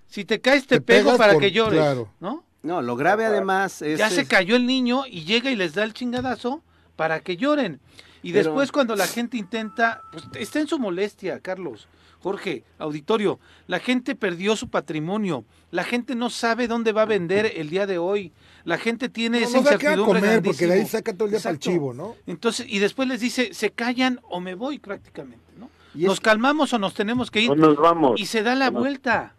si 0.07 0.25
te 0.25 0.41
caes 0.41 0.67
te, 0.67 0.75
Te 0.75 0.81
pego 0.81 1.17
para 1.17 1.33
por- 1.33 1.41
que 1.41 1.51
llores, 1.51 1.79
claro. 1.79 2.09
¿no? 2.19 2.43
No, 2.63 2.81
lo 2.81 2.95
grave 2.95 3.25
además 3.25 3.81
es... 3.81 3.99
ya 3.99 4.09
se 4.09 4.25
cayó 4.27 4.55
el 4.55 4.65
niño 4.65 5.03
y 5.07 5.23
llega 5.25 5.51
y 5.51 5.55
les 5.55 5.75
da 5.75 5.83
el 5.83 5.93
chingadazo 5.93 6.63
para 6.95 7.19
que 7.19 7.37
lloren. 7.37 7.79
Y 8.23 8.31
Pero- 8.31 8.45
después 8.45 8.71
cuando 8.71 8.95
la 8.95 9.05
gente 9.05 9.37
intenta, 9.37 10.01
pues 10.11 10.23
está 10.35 10.59
en 10.59 10.67
su 10.67 10.79
molestia, 10.79 11.39
Carlos, 11.41 11.87
Jorge, 12.25 12.63
auditorio, 12.79 13.39
la 13.67 13.77
gente 13.77 14.15
perdió 14.15 14.55
su 14.55 14.67
patrimonio, 14.71 15.45
la 15.69 15.83
gente 15.83 16.15
no 16.15 16.31
sabe 16.31 16.67
dónde 16.67 16.91
va 16.91 17.03
a 17.03 17.05
vender 17.05 17.51
el 17.55 17.69
día 17.69 17.85
de 17.85 17.99
hoy, 17.99 18.31
la 18.63 18.79
gente 18.79 19.09
tiene 19.09 19.41
No, 19.41 19.45
esa 19.45 19.57
no 19.57 19.61
incertidumbre 19.61 20.21
comer, 20.21 20.41
porque 20.41 20.65
de 20.65 20.73
ahí 20.73 20.87
saca 20.87 21.13
todo 21.13 21.25
el 21.25 21.33
día 21.33 21.39
para 21.39 21.51
el 21.51 21.55
Exacto. 21.57 21.69
chivo, 21.71 21.93
¿no? 21.93 22.15
Entonces, 22.25 22.65
y 22.67 22.79
después 22.79 23.07
les 23.07 23.21
dice, 23.21 23.53
se 23.53 23.69
callan 23.69 24.19
o 24.27 24.39
me 24.39 24.55
voy 24.55 24.79
prácticamente, 24.79 25.45
¿no? 25.59 25.69
Y 25.93 26.05
Nos 26.05 26.19
calmamos 26.19 26.73
o 26.73 26.79
nos 26.79 26.95
tenemos 26.95 27.29
que 27.29 27.41
ir 27.41 27.51
O 27.51 27.55
nos 27.55 27.75
vamos. 27.77 28.19
y 28.19 28.25
se 28.25 28.41
da 28.41 28.55
la 28.55 28.71
vuelta. 28.71 29.34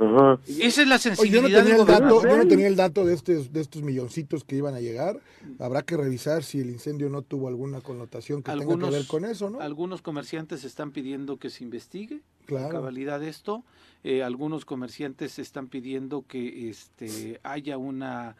Ajá. 0.00 0.38
Esa 0.46 0.82
es 0.82 0.88
la 0.88 0.94
Oye, 0.96 1.02
yo 1.30 1.42
no 1.42 1.48
sensibilidad 1.48 1.58
tenía 1.64 1.72
del 1.74 1.80
el 1.80 1.86
dato, 1.86 2.14
gobernador. 2.14 2.28
yo 2.30 2.36
no 2.44 2.48
tenía 2.48 2.66
el 2.68 2.76
dato 2.76 3.04
de 3.04 3.14
estos, 3.14 3.52
de 3.52 3.60
estos 3.60 3.82
milloncitos 3.82 4.44
que 4.44 4.56
iban 4.56 4.74
a 4.74 4.80
llegar. 4.80 5.20
Habrá 5.58 5.82
que 5.82 5.96
revisar 5.96 6.44
si 6.44 6.60
el 6.60 6.70
incendio 6.70 7.08
no 7.10 7.22
tuvo 7.22 7.48
alguna 7.48 7.80
connotación 7.80 8.42
que 8.42 8.50
tenga 8.52 8.62
Algunos- 8.62 8.90
que 8.90 8.96
ver 8.96 9.06
con 9.06 9.24
eso, 9.24 9.50
¿no? 9.50 9.60
Algunos 9.60 10.02
comerciantes 10.02 10.64
están 10.64 10.92
pidiendo 10.92 11.38
que 11.38 11.50
se 11.50 11.64
investigue 11.64 12.16
la 12.42 12.46
Claro. 12.46 12.68
cabalidad 12.70 13.20
de 13.20 13.28
esto. 13.28 13.64
Eh, 14.04 14.22
algunos 14.22 14.64
comerciantes 14.64 15.38
están 15.38 15.66
pidiendo 15.68 16.24
que 16.26 16.68
este, 16.70 17.40
haya 17.42 17.76
una 17.78 18.36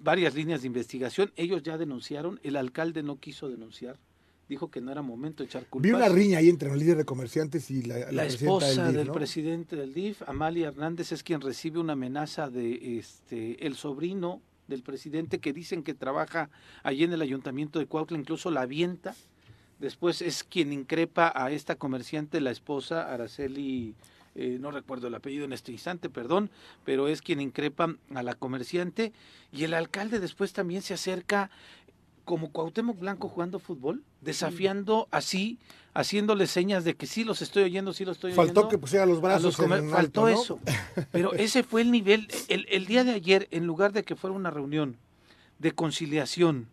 varias 0.00 0.34
líneas 0.34 0.62
de 0.62 0.66
investigación. 0.68 1.30
Ellos 1.36 1.62
ya 1.62 1.76
denunciaron, 1.78 2.40
el 2.42 2.56
alcalde 2.56 3.02
no 3.02 3.20
quiso 3.20 3.48
denunciar, 3.48 3.98
dijo 4.48 4.70
que 4.70 4.80
no 4.80 4.92
era 4.92 5.02
momento 5.02 5.42
de 5.42 5.48
echar 5.48 5.66
culpas. 5.66 5.90
Vi 5.90 5.94
una 5.94 6.08
riña 6.08 6.38
ahí 6.38 6.48
entre 6.48 6.70
el 6.70 6.78
líder 6.78 6.96
de 6.96 7.04
comerciantes 7.04 7.70
y 7.70 7.82
la, 7.82 7.98
la, 7.98 8.12
La 8.12 8.24
esposa 8.26 8.66
del 8.66 8.86
DIF, 8.86 8.96
del 8.96 9.06
¿no? 9.08 9.12
presidente 9.12 9.76
del 9.76 9.94
DIF, 9.94 10.22
Amalia 10.28 10.68
Hernández, 10.68 11.12
es 11.12 11.22
quien 11.22 11.40
recibe 11.40 11.80
una 11.80 11.94
amenaza 11.94 12.48
de 12.48 12.98
este 12.98 13.66
el 13.66 13.74
sobrino 13.74 14.40
del 14.68 14.82
presidente 14.82 15.38
que 15.38 15.52
dicen 15.52 15.82
que 15.82 15.94
trabaja 15.94 16.50
allí 16.82 17.04
en 17.04 17.12
el 17.12 17.22
ayuntamiento 17.22 17.78
de 17.78 17.86
Cuautla, 17.86 18.18
incluso 18.18 18.50
la 18.50 18.62
avienta. 18.62 19.14
Después 19.78 20.22
es 20.22 20.42
quien 20.42 20.72
increpa 20.72 21.32
a 21.34 21.50
esta 21.50 21.76
comerciante, 21.76 22.40
la 22.40 22.50
esposa 22.50 23.12
Araceli, 23.12 23.94
eh, 24.34 24.58
no 24.60 24.70
recuerdo 24.70 25.08
el 25.08 25.14
apellido 25.14 25.44
en 25.44 25.52
este 25.52 25.70
instante, 25.70 26.08
perdón, 26.08 26.50
pero 26.84 27.08
es 27.08 27.20
quien 27.20 27.40
increpa 27.40 27.94
a 28.14 28.22
la 28.22 28.34
comerciante. 28.34 29.12
Y 29.52 29.64
el 29.64 29.74
alcalde 29.74 30.18
después 30.18 30.52
también 30.52 30.82
se 30.82 30.94
acerca 30.94 31.50
como 32.26 32.50
Cuauhtémoc 32.50 32.98
Blanco 32.98 33.28
jugando 33.30 33.58
fútbol, 33.58 34.02
desafiando 34.20 35.08
así, 35.12 35.58
haciéndole 35.94 36.46
señas 36.48 36.84
de 36.84 36.94
que 36.94 37.06
sí 37.06 37.24
los 37.24 37.40
estoy 37.40 37.62
oyendo, 37.62 37.92
sí 37.94 38.04
los 38.04 38.16
estoy 38.16 38.32
Faltó 38.32 38.60
oyendo. 38.60 38.68
que 38.68 38.78
pusiera 38.78 39.06
los 39.06 39.20
brazos 39.22 39.44
los 39.44 39.58
en 39.60 39.64
comer- 39.64 39.78
alto, 39.80 39.94
Faltó 39.96 40.20
¿no? 40.22 40.28
eso. 40.28 40.60
Pero 41.12 41.32
ese 41.34 41.62
fue 41.62 41.80
el 41.82 41.90
nivel. 41.90 42.28
El, 42.48 42.66
el 42.68 42.84
día 42.86 43.04
de 43.04 43.12
ayer, 43.12 43.46
en 43.52 43.64
lugar 43.64 43.92
de 43.92 44.02
que 44.04 44.16
fuera 44.16 44.34
una 44.36 44.50
reunión 44.50 44.96
de 45.60 45.72
conciliación, 45.72 46.66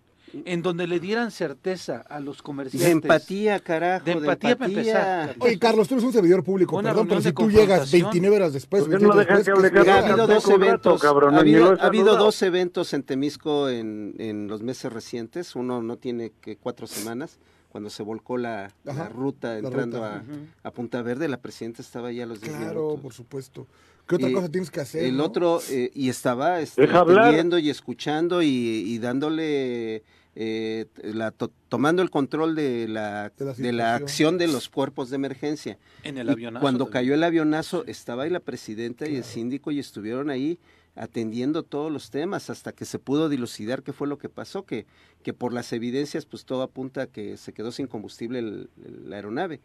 en 0.46 0.62
donde 0.62 0.88
le 0.88 1.00
dieran 1.00 1.32
certeza 1.32 1.98
a 2.10 2.20
los 2.20 2.42
comerciantes. 2.42 2.88
De 2.88 2.92
empatía, 2.92 3.60
carajo. 3.60 4.06
De 4.06 4.12
empatía 4.14 4.56
para 4.58 4.70
empezar, 4.72 5.28
Carlos. 5.28 5.36
Oye, 5.40 5.60
Carlos, 5.60 5.88
tú 5.88 5.94
eres 5.96 6.04
un 6.06 6.14
servidor 6.14 6.44
público, 6.44 6.76
Una 6.78 6.90
perdón, 6.90 7.08
pero 7.08 7.22
si 7.22 7.26
de 7.28 7.34
tú 7.34 7.50
llegas 7.50 7.62
confrontación. 7.80 8.02
29 8.04 8.36
horas 8.36 8.54
después, 8.54 8.84
¿Por 8.84 8.92
qué 8.98 9.06
no 9.06 9.16
28 9.16 9.20
dejan 9.20 9.44
que 9.44 9.52
después, 9.52 9.72
hable 9.72 9.84
¿qué 9.84 9.92
Ha 9.92 9.98
habido 10.00 10.28
dos 10.28 10.50
eventos, 10.50 11.02
cabrón, 11.02 11.36
ha 11.36 11.40
habido, 11.40 11.78
ha 11.80 11.86
habido 11.86 12.18
dos 12.18 12.42
eventos 12.42 12.94
en 12.94 13.04
Temisco 13.04 13.70
en, 13.70 14.16
en 14.18 14.48
los 14.48 14.62
meses 14.62 14.92
recientes. 14.92 15.56
Uno 15.56 15.82
no 15.82 15.98
tiene 15.98 16.32
que 16.42 16.58
cuatro 16.58 16.88
semanas, 16.88 17.38
cuando 17.70 17.90
se 17.90 18.04
volcó 18.04 18.38
la, 18.38 18.72
ruta 19.14 19.54
la 19.54 19.58
entrando 19.60 19.98
ruta. 19.98 20.24
A, 20.64 20.68
a 20.68 20.72
Punta 20.72 21.02
Verde. 21.02 21.28
La 21.28 21.38
presidenta 21.42 21.82
estaba 21.82 22.12
ya 22.12 22.24
a 22.24 22.28
los 22.28 22.42
10 22.42 22.56
Claro, 22.56 22.82
minutos. 22.82 23.00
por 23.02 23.14
supuesto. 23.14 23.68
¿Qué 24.08 24.16
otra 24.16 24.30
Y 24.30 24.34
cosa 24.34 24.50
tienes 24.50 24.70
que 24.70 24.82
hacer? 24.82 25.04
El 25.06 25.18
no? 25.18 25.24
otro, 25.26 25.62
eh, 25.70 25.90
y 25.94 26.10
estaba 26.10 26.60
este, 26.60 26.84
y 26.84 27.70
escuchando 27.70 28.42
y, 28.42 28.48
y 28.48 29.00
dándole, 29.00 30.04
eh, 30.36 30.88
la, 31.04 31.32
to- 31.32 31.52
tomando 31.70 32.02
el 32.02 32.10
control 32.10 32.56
de 32.56 32.88
la, 32.88 33.30
De 33.38 33.46
la 33.46 33.54
de 33.54 33.72
la 33.72 33.84
situación. 33.98 34.04
acción 34.04 34.38
de 34.38 34.48
los 34.48 34.70
cuerpos 34.70 35.10
de 35.10 35.16
emergencia. 35.18 35.78
En 36.04 36.18
el 36.18 36.28
Y 36.28 36.32
avionazo. 36.32 36.62
cuando 36.62 36.86
también. 36.86 36.94
cayó 36.94 37.14
el 37.14 37.24
avionazo, 37.24 37.86
estaba 37.86 38.24
ahí 38.24 38.30
la 38.30 38.40
presidenta 38.40 39.08
y 39.08 39.16
el 39.16 39.24
síndico 39.24 39.72
y 39.72 39.80
estuvieron 39.80 40.30
ahí 40.30 40.58
atendiendo 40.96 41.64
todos 41.64 41.92
los 41.92 42.12
temas 42.12 42.50
hasta 42.52 42.72
que 42.72 42.86
se 42.86 43.00
pudo 43.00 43.28
dilucidar 43.30 43.82
qué 43.82 43.94
fue 43.94 44.08
lo 44.08 44.18
que 44.20 44.30
pasó, 44.30 44.64
que, 44.66 44.86
que 45.24 45.34
por 45.34 45.52
las 45.52 45.74
evidencias 45.74 46.26
pues 46.26 46.46
todo 46.46 46.62
apunta 46.62 47.04
a 47.04 47.08
que 47.08 47.36
se 47.38 47.52
quedó 47.52 47.72
sin 47.72 47.88
combustible 47.88 48.40
el- 48.40 48.70
el- 48.86 49.10
la 49.10 49.16
aeronave. 49.16 49.60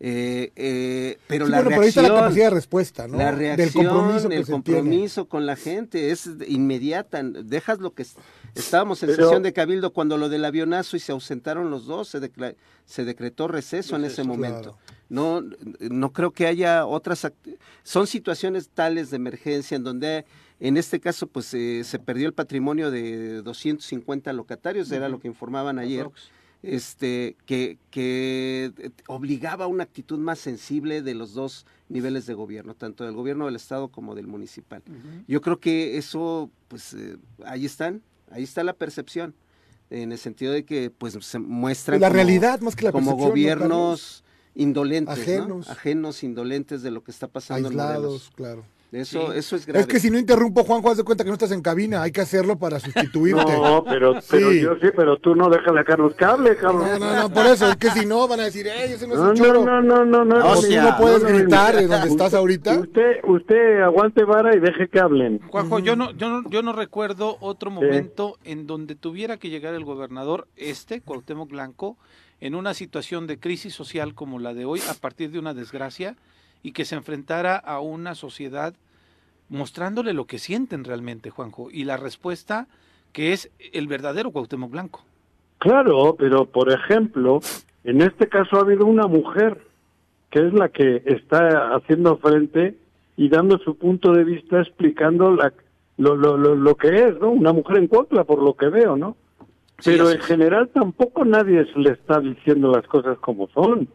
Eh, 0.00 0.50
eh, 0.56 1.18
pero 1.28 1.46
Sí, 1.46 1.52
la 1.52 1.58
bueno, 1.58 1.70
pero 1.70 1.82
ahí 1.82 1.88
está 1.88 2.00
reacción, 2.02 2.14
la 2.16 2.20
capacidad 2.22 2.44
de 2.46 2.50
respuesta, 2.50 3.08
¿no? 3.08 3.16
la 3.16 3.26
Del 3.32 3.36
reacción, 3.56 3.86
compromiso 3.86 4.28
el 4.30 4.46
compromiso 4.46 5.28
con 5.28 5.46
la 5.46 5.56
gente 5.56 6.10
es 6.10 6.28
inmediata. 6.48 7.22
Dejas 7.22 7.78
lo 7.78 7.94
que 7.94 8.02
es- 8.02 8.16
estábamos 8.54 9.02
en 9.02 9.10
Pero- 9.10 9.24
sesión 9.24 9.42
de 9.42 9.52
cabildo 9.52 9.92
cuando 9.92 10.18
lo 10.18 10.28
del 10.28 10.44
avionazo 10.44 10.96
y 10.96 11.00
se 11.00 11.12
ausentaron 11.12 11.70
los 11.70 11.86
dos, 11.86 12.08
se, 12.08 12.20
decla- 12.20 12.54
se 12.84 13.04
decretó 13.04 13.48
receso, 13.48 13.96
en 13.96 14.04
ese 14.04 14.24
momento. 14.24 14.60
claro. 14.76 14.78
No, 15.08 15.42
no 15.80 16.12
creo 16.12 16.32
que 16.32 16.46
haya 16.46 16.86
otras. 16.86 17.30
Son 17.84 18.06
situaciones 18.06 18.68
tales 18.70 19.10
de 19.10 19.16
emergencia 19.16 19.76
en 19.76 19.84
donde, 19.84 20.24
en 20.60 20.76
este 20.76 20.98
caso, 20.98 21.26
pues 21.28 21.54
eh, 21.54 21.82
se 21.84 21.98
perdió 21.98 22.26
el 22.26 22.32
patrimonio 22.34 22.90
de 22.90 23.42
250 23.42 24.32
locatarios, 24.32 24.90
era 24.90 25.08
lo 25.08 25.20
que 25.20 25.28
informaban 25.28 25.78
ayer 25.78 26.00
Aprox. 26.00 26.30
Este, 26.64 27.36
que, 27.46 27.78
que 27.90 28.72
eh, 28.78 28.90
obligaba 29.06 29.64
a 29.64 29.68
una 29.68 29.84
actitud 29.84 30.18
más 30.18 30.38
sensible 30.38 31.02
de 31.02 31.14
los 31.14 31.34
dos 31.34 31.66
niveles 31.88 32.26
de 32.26 32.34
gobierno, 32.34 32.74
tanto 32.74 33.04
del 33.04 33.14
gobierno 33.14 33.46
del 33.46 33.56
Estado 33.56 33.88
como 33.88 34.14
del 34.14 34.26
municipal. 34.26 34.82
Yo 35.28 35.40
creo 35.40 35.60
que 35.60 35.96
eso, 35.98 36.50
pues 36.68 36.94
eh, 36.94 37.16
ahí 37.44 37.66
están, 37.66 38.02
ahí 38.30 38.42
está 38.42 38.64
la 38.64 38.72
percepción, 38.72 39.34
en 39.90 40.12
el 40.12 40.18
sentido 40.18 40.52
de 40.52 40.64
que 40.64 40.90
pues 40.90 41.16
se 41.20 41.38
muestran 41.38 42.00
La 42.00 42.08
como- 42.08 42.14
realidad 42.14 42.60
más 42.60 42.74
que 42.74 42.84
la 42.86 42.92
como 42.92 43.10
percepción, 43.16 43.24
¿no, 43.24 43.28
gobiernos 43.30 44.24
indolentes, 44.54 45.16
¿no? 45.18 45.22
Ajenos. 45.22 45.68
ajenos, 45.70 46.22
indolentes 46.24 46.82
de 46.82 46.90
lo 46.90 47.04
que 47.04 47.10
está 47.10 47.28
pasando 47.28 47.68
en 47.68 47.74
Aislados, 47.74 48.02
Morelos. 48.02 48.32
claro. 48.34 48.64
Eso, 48.94 49.32
Sí. 49.32 49.38
eso 49.38 49.56
es 49.56 49.66
grave. 49.66 49.80
Es 49.80 49.86
que 49.86 49.98
si 49.98 50.10
no 50.10 50.18
interrumpo, 50.18 50.62
Juanjo, 50.64 50.90
haz 50.90 50.96
de 50.98 51.02
cuenta 51.04 51.24
que 51.24 51.28
no 51.30 51.34
estás 51.34 51.50
en 51.52 51.62
cabina. 51.62 52.02
Hay 52.02 52.12
que 52.12 52.20
hacerlo 52.20 52.56
para 52.58 52.78
sustituirte. 52.80 53.42
No, 53.52 53.82
pero, 53.84 54.14
pero 54.30 54.50
Sí. 54.50 54.60
yo 54.60 54.74
sí, 54.80 54.88
pero 54.94 55.16
tú 55.18 55.34
no 55.34 55.48
déjale 55.50 55.80
a 55.80 55.84
Carlos 55.84 56.14
Cable, 56.14 56.50
No, 56.54 56.56
cabrón. 56.60 57.00
no, 57.00 57.14
no, 57.22 57.30
por 57.30 57.46
eso. 57.46 57.68
Es 57.68 57.76
que 57.76 57.90
si 57.90 58.06
no, 58.06 58.28
van 58.28 58.40
a 58.40 58.44
decir, 58.44 58.66
¡ey, 58.68 58.92
ese 58.92 59.06
no 59.08 59.14
es 59.14 59.20
No, 59.20 59.30
un 59.30 59.34
choro! 59.36 59.64
no, 59.64 59.82
no, 59.82 60.04
no, 60.04 60.24
no. 60.24 60.36
O 60.36 60.38
O 60.38 60.54
no, 60.54 60.60
tú 60.60 60.62
sea, 60.62 60.82
no 60.90 60.96
puedes 60.96 61.22
no, 61.22 61.28
no, 61.28 61.34
no, 61.34 61.40
gritar 61.42 61.74
no. 61.74 61.80
en 61.80 61.88
donde 61.88 62.08
estás 62.08 62.34
ahorita. 62.34 62.78
Usted, 62.78 63.16
usted 63.24 63.80
aguante 63.82 64.24
vara 64.24 64.54
y 64.54 64.60
deje 64.60 64.88
que 64.88 65.00
hablen. 65.00 65.40
Juanjo, 65.50 65.78
yo 65.80 65.96
no, 65.96 66.12
yo 66.12 66.28
no, 66.28 66.48
yo 66.48 66.62
no 66.62 66.72
recuerdo 66.72 67.36
otro 67.40 67.70
momento 67.70 68.38
en 68.44 68.66
donde 68.66 68.94
tuviera 68.94 69.36
que 69.38 69.50
llegar 69.50 69.74
el 69.74 69.84
gobernador 69.84 70.46
este, 70.56 71.00
Cuauhtémoc 71.00 71.50
Blanco, 71.50 71.96
en 72.40 72.54
una 72.54 72.74
situación 72.74 73.26
de 73.26 73.38
crisis 73.38 73.74
social 73.74 74.14
como 74.14 74.38
la 74.38 74.54
de 74.54 74.64
hoy, 74.66 74.80
a 74.88 74.94
partir 74.94 75.30
de 75.30 75.38
una 75.38 75.54
desgracia, 75.54 76.16
y 76.62 76.72
que 76.72 76.84
se 76.84 76.94
enfrentara 76.94 77.56
a 77.56 77.80
una 77.80 78.14
sociedad 78.14 78.74
mostrándole 79.54 80.12
lo 80.12 80.26
que 80.26 80.38
sienten 80.38 80.84
realmente, 80.84 81.30
Juanjo, 81.30 81.68
y 81.70 81.84
la 81.84 81.96
respuesta 81.96 82.66
que 83.12 83.32
es 83.32 83.50
el 83.72 83.86
verdadero 83.86 84.32
Cuauhtémoc 84.32 84.70
Blanco. 84.70 85.04
Claro, 85.58 86.16
pero 86.18 86.46
por 86.46 86.70
ejemplo, 86.70 87.40
en 87.84 88.02
este 88.02 88.28
caso 88.28 88.56
ha 88.56 88.60
habido 88.60 88.84
una 88.84 89.06
mujer 89.06 89.58
que 90.30 90.46
es 90.46 90.52
la 90.52 90.68
que 90.68 91.02
está 91.06 91.74
haciendo 91.76 92.18
frente 92.18 92.76
y 93.16 93.28
dando 93.28 93.58
su 93.58 93.76
punto 93.76 94.12
de 94.12 94.24
vista 94.24 94.60
explicando 94.60 95.30
la, 95.30 95.52
lo, 95.96 96.16
lo, 96.16 96.36
lo, 96.36 96.56
lo 96.56 96.74
que 96.74 96.88
es, 96.88 97.20
¿no? 97.20 97.30
Una 97.30 97.52
mujer 97.52 97.78
en 97.78 97.86
contra, 97.86 98.24
por 98.24 98.42
lo 98.42 98.54
que 98.54 98.68
veo, 98.68 98.96
¿no? 98.96 99.16
Sí, 99.78 99.92
Pero 99.92 100.10
en 100.10 100.20
general 100.20 100.68
tampoco 100.74 101.24
nadie 101.24 101.66
le 101.76 101.90
está 101.90 102.20
diciendo 102.20 102.72
las 102.72 102.86
cosas 102.86 103.18
como 103.18 103.48
son. 103.48 103.88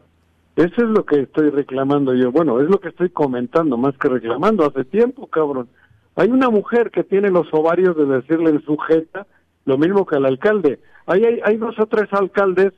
Eso 0.56 0.82
es 0.82 0.88
lo 0.88 1.04
que 1.04 1.20
estoy 1.20 1.50
reclamando 1.50 2.14
yo. 2.14 2.32
Bueno, 2.32 2.60
es 2.60 2.68
lo 2.68 2.80
que 2.80 2.88
estoy 2.88 3.10
comentando, 3.10 3.76
más 3.76 3.96
que 3.98 4.08
reclamando. 4.08 4.64
Hace 4.64 4.84
tiempo, 4.84 5.26
cabrón. 5.28 5.68
Hay 6.16 6.28
una 6.28 6.50
mujer 6.50 6.90
que 6.90 7.04
tiene 7.04 7.30
los 7.30 7.46
ovarios 7.52 7.96
de 7.96 8.04
decirle 8.06 8.50
en 8.50 8.62
sujeta 8.64 9.26
lo 9.64 9.78
mismo 9.78 10.04
que 10.06 10.16
al 10.16 10.26
alcalde. 10.26 10.80
Hay, 11.06 11.24
hay, 11.24 11.40
hay 11.44 11.56
dos 11.56 11.78
o 11.78 11.86
tres 11.86 12.12
alcaldes 12.12 12.72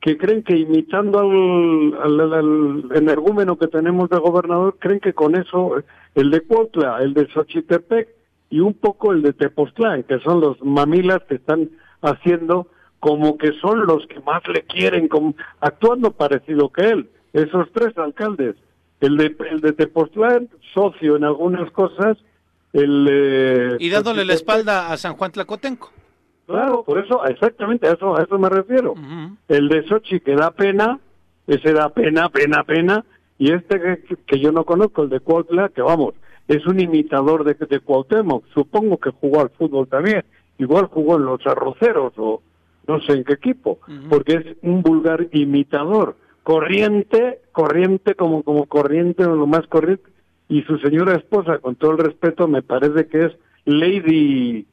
que 0.00 0.16
creen 0.16 0.44
que 0.44 0.56
imitando 0.56 1.18
al, 1.18 2.20
al, 2.20 2.32
al, 2.32 2.84
energúmeno 2.94 3.58
que 3.58 3.66
tenemos 3.66 4.08
de 4.08 4.18
gobernador, 4.18 4.76
creen 4.78 5.00
que 5.00 5.12
con 5.12 5.34
eso, 5.34 5.82
el 6.14 6.30
de 6.30 6.42
Cuautla, 6.42 6.98
el 7.00 7.12
de 7.14 7.26
Xochitepec 7.28 8.08
y 8.50 8.60
un 8.60 8.74
poco 8.74 9.12
el 9.12 9.22
de 9.22 9.32
Tepoztlán, 9.32 10.04
que 10.04 10.20
son 10.20 10.40
los 10.40 10.62
mamilas 10.62 11.22
que 11.28 11.36
están 11.36 11.70
haciendo 12.02 12.68
como 13.00 13.36
que 13.36 13.52
son 13.60 13.86
los 13.86 14.06
que 14.06 14.20
más 14.20 14.46
le 14.48 14.62
quieren, 14.62 15.08
como, 15.08 15.34
actuando 15.60 16.12
parecido 16.12 16.70
que 16.70 16.82
él. 16.82 17.10
Esos 17.44 17.70
tres 17.72 17.96
alcaldes. 17.98 18.56
El 19.00 19.16
de, 19.18 19.36
el 19.50 19.60
de 19.60 19.72
Tepoztlán, 19.72 20.48
socio 20.72 21.16
en 21.16 21.24
algunas 21.24 21.70
cosas, 21.70 22.16
el... 22.72 23.06
Eh, 23.10 23.76
y 23.78 23.90
dándole 23.90 24.24
la 24.24 24.32
espalda 24.32 24.90
a 24.90 24.96
San 24.96 25.14
Juan 25.16 25.32
Tlacotenco. 25.32 25.92
Claro, 26.46 26.82
por 26.82 26.98
eso, 26.98 27.24
exactamente, 27.26 27.88
a 27.88 27.92
eso, 27.92 28.16
a 28.16 28.22
eso 28.22 28.38
me 28.38 28.48
refiero. 28.48 28.92
Uh 28.92 28.96
-huh. 28.96 29.36
El 29.48 29.68
de 29.68 29.86
Sochi 29.86 30.20
que 30.20 30.34
da 30.34 30.50
pena, 30.50 30.98
ese 31.46 31.72
da 31.72 31.88
pena, 31.90 32.30
pena, 32.30 32.64
pena, 32.64 33.04
y 33.38 33.52
este 33.52 33.80
que, 33.80 34.16
que 34.26 34.38
yo 34.38 34.50
no 34.50 34.64
conozco, 34.64 35.02
el 35.02 35.10
de 35.10 35.20
Cuautla, 35.20 35.68
que 35.68 35.82
vamos, 35.82 36.14
es 36.48 36.64
un 36.66 36.80
imitador 36.80 37.44
de, 37.44 37.54
de 37.54 37.80
Cuauhtémoc, 37.80 38.44
supongo 38.54 38.98
que 38.98 39.10
jugó 39.10 39.40
al 39.40 39.50
fútbol 39.50 39.88
también, 39.88 40.24
igual 40.58 40.86
jugó 40.86 41.16
en 41.16 41.24
los 41.26 41.46
arroceros 41.46 42.12
o 42.16 42.40
no 42.86 43.00
sé 43.00 43.12
en 43.12 43.24
qué 43.24 43.34
equipo, 43.34 43.70
uh 43.72 43.90
-huh. 43.90 44.08
porque 44.08 44.32
es 44.36 44.46
un 44.62 44.80
vulgar 44.80 45.26
imitador, 45.32 46.16
corriente, 46.46 47.40
corriente 47.50 48.14
como, 48.14 48.44
como 48.44 48.66
corriente 48.66 49.24
o 49.24 49.34
lo 49.34 49.48
más 49.48 49.66
corriente, 49.66 50.04
y 50.48 50.62
su 50.62 50.78
señora 50.78 51.16
esposa, 51.16 51.58
con 51.58 51.74
todo 51.74 51.90
el 51.90 51.98
respeto, 51.98 52.46
me 52.46 52.62
parece 52.62 53.08
que 53.08 53.24
es 53.24 53.32
Lady 53.64 54.64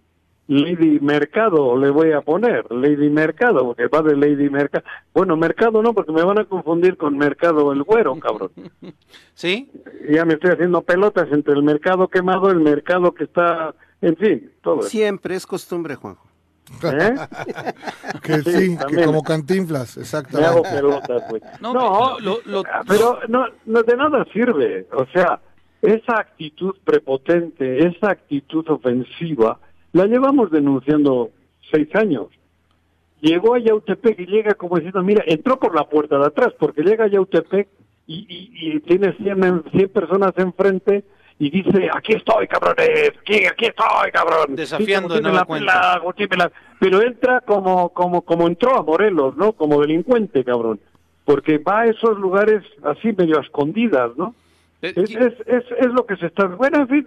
Lady 0.47 0.99
Mercado 0.99 1.75
le 1.75 1.89
voy 1.89 2.11
a 2.11 2.21
poner, 2.21 2.71
Lady 2.71 3.09
Mercado, 3.09 3.65
porque 3.65 3.87
va 3.87 4.03
de 4.03 4.15
Lady 4.15 4.51
Mercado. 4.51 4.85
Bueno, 5.15 5.35
Mercado 5.35 5.81
no, 5.81 5.95
porque 5.95 6.11
me 6.11 6.21
van 6.21 6.37
a 6.37 6.45
confundir 6.45 6.95
con 6.95 7.17
Mercado 7.17 7.71
el 7.71 7.81
Güero, 7.81 8.19
cabrón. 8.19 8.51
¿Sí? 9.33 9.71
Ya 10.11 10.25
me 10.25 10.35
estoy 10.35 10.51
haciendo 10.51 10.83
pelotas 10.83 11.27
entre 11.31 11.55
el 11.55 11.63
mercado 11.63 12.07
quemado, 12.07 12.51
el 12.51 12.59
mercado 12.59 13.15
que 13.15 13.23
está, 13.23 13.73
en 13.99 14.15
fin, 14.15 14.51
todo. 14.61 14.83
Siempre 14.83 15.33
es 15.33 15.47
costumbre, 15.47 15.95
Juanjo. 15.95 16.32
¿Eh? 16.83 17.15
que 18.23 18.41
sí, 18.41 18.51
sí 18.51 18.77
que 18.89 19.05
como 19.05 19.23
cantinflas, 19.23 19.97
exactamente. 19.97 20.41
Me 20.41 20.47
hago 20.47 20.63
pelotas, 20.63 21.29
güey. 21.29 21.41
No, 21.61 21.73
no 21.73 22.19
lo, 22.19 22.39
lo, 22.45 22.63
pero 22.87 23.19
no, 23.27 23.45
no, 23.65 23.83
de 23.83 23.95
nada 23.95 24.25
sirve. 24.33 24.87
O 24.93 25.05
sea, 25.13 25.39
esa 25.81 26.19
actitud 26.19 26.75
prepotente, 26.83 27.85
esa 27.87 28.11
actitud 28.11 28.67
ofensiva, 28.69 29.59
la 29.91 30.05
llevamos 30.05 30.51
denunciando 30.51 31.31
seis 31.71 31.93
años. 31.95 32.27
Llegó 33.21 33.55
a 33.55 33.59
Yautepec 33.59 34.19
y 34.19 34.25
llega 34.25 34.53
como 34.55 34.75
diciendo, 34.75 35.01
mira, 35.01 35.23
entró 35.25 35.59
por 35.59 35.75
la 35.75 35.87
puerta 35.87 36.17
de 36.17 36.25
atrás, 36.25 36.53
porque 36.59 36.81
llega 36.81 37.05
a 37.05 37.09
Yautepec 37.09 37.67
y, 38.07 38.25
y, 38.27 38.75
y 38.75 38.79
tiene 38.81 39.13
100, 39.13 39.63
100 39.71 39.89
personas 39.89 40.33
enfrente 40.37 41.05
y 41.39 41.49
dice, 41.49 41.89
aquí 41.93 42.13
estoy, 42.13 42.47
cabrones, 42.47 43.11
aquí, 43.19 43.45
aquí 43.45 43.65
estoy, 43.65 44.11
cabrón. 44.11 44.55
Desafiando 44.55 45.19
no 45.19 45.31
la, 45.31 45.45
la, 45.59 46.51
Pero 46.79 47.01
entra 47.01 47.41
como, 47.41 47.89
como, 47.89 48.21
como 48.21 48.47
entró 48.47 48.77
a 48.77 48.83
Morelos, 48.83 49.35
¿no? 49.35 49.53
Como 49.53 49.81
delincuente, 49.81 50.43
cabrón. 50.43 50.79
Porque 51.25 51.57
va 51.57 51.81
a 51.81 51.87
esos 51.87 52.17
lugares 52.19 52.63
así 52.83 53.13
medio 53.13 53.39
a 53.39 53.41
escondidas, 53.41 54.15
¿no? 54.17 54.35
Es, 54.81 54.97
es, 54.97 55.33
es, 55.45 55.63
es, 55.79 55.93
lo 55.93 56.05
que 56.05 56.17
se 56.17 56.25
está... 56.25 56.45
Bueno, 56.45 56.79
en 56.79 56.87
fin, 56.89 57.05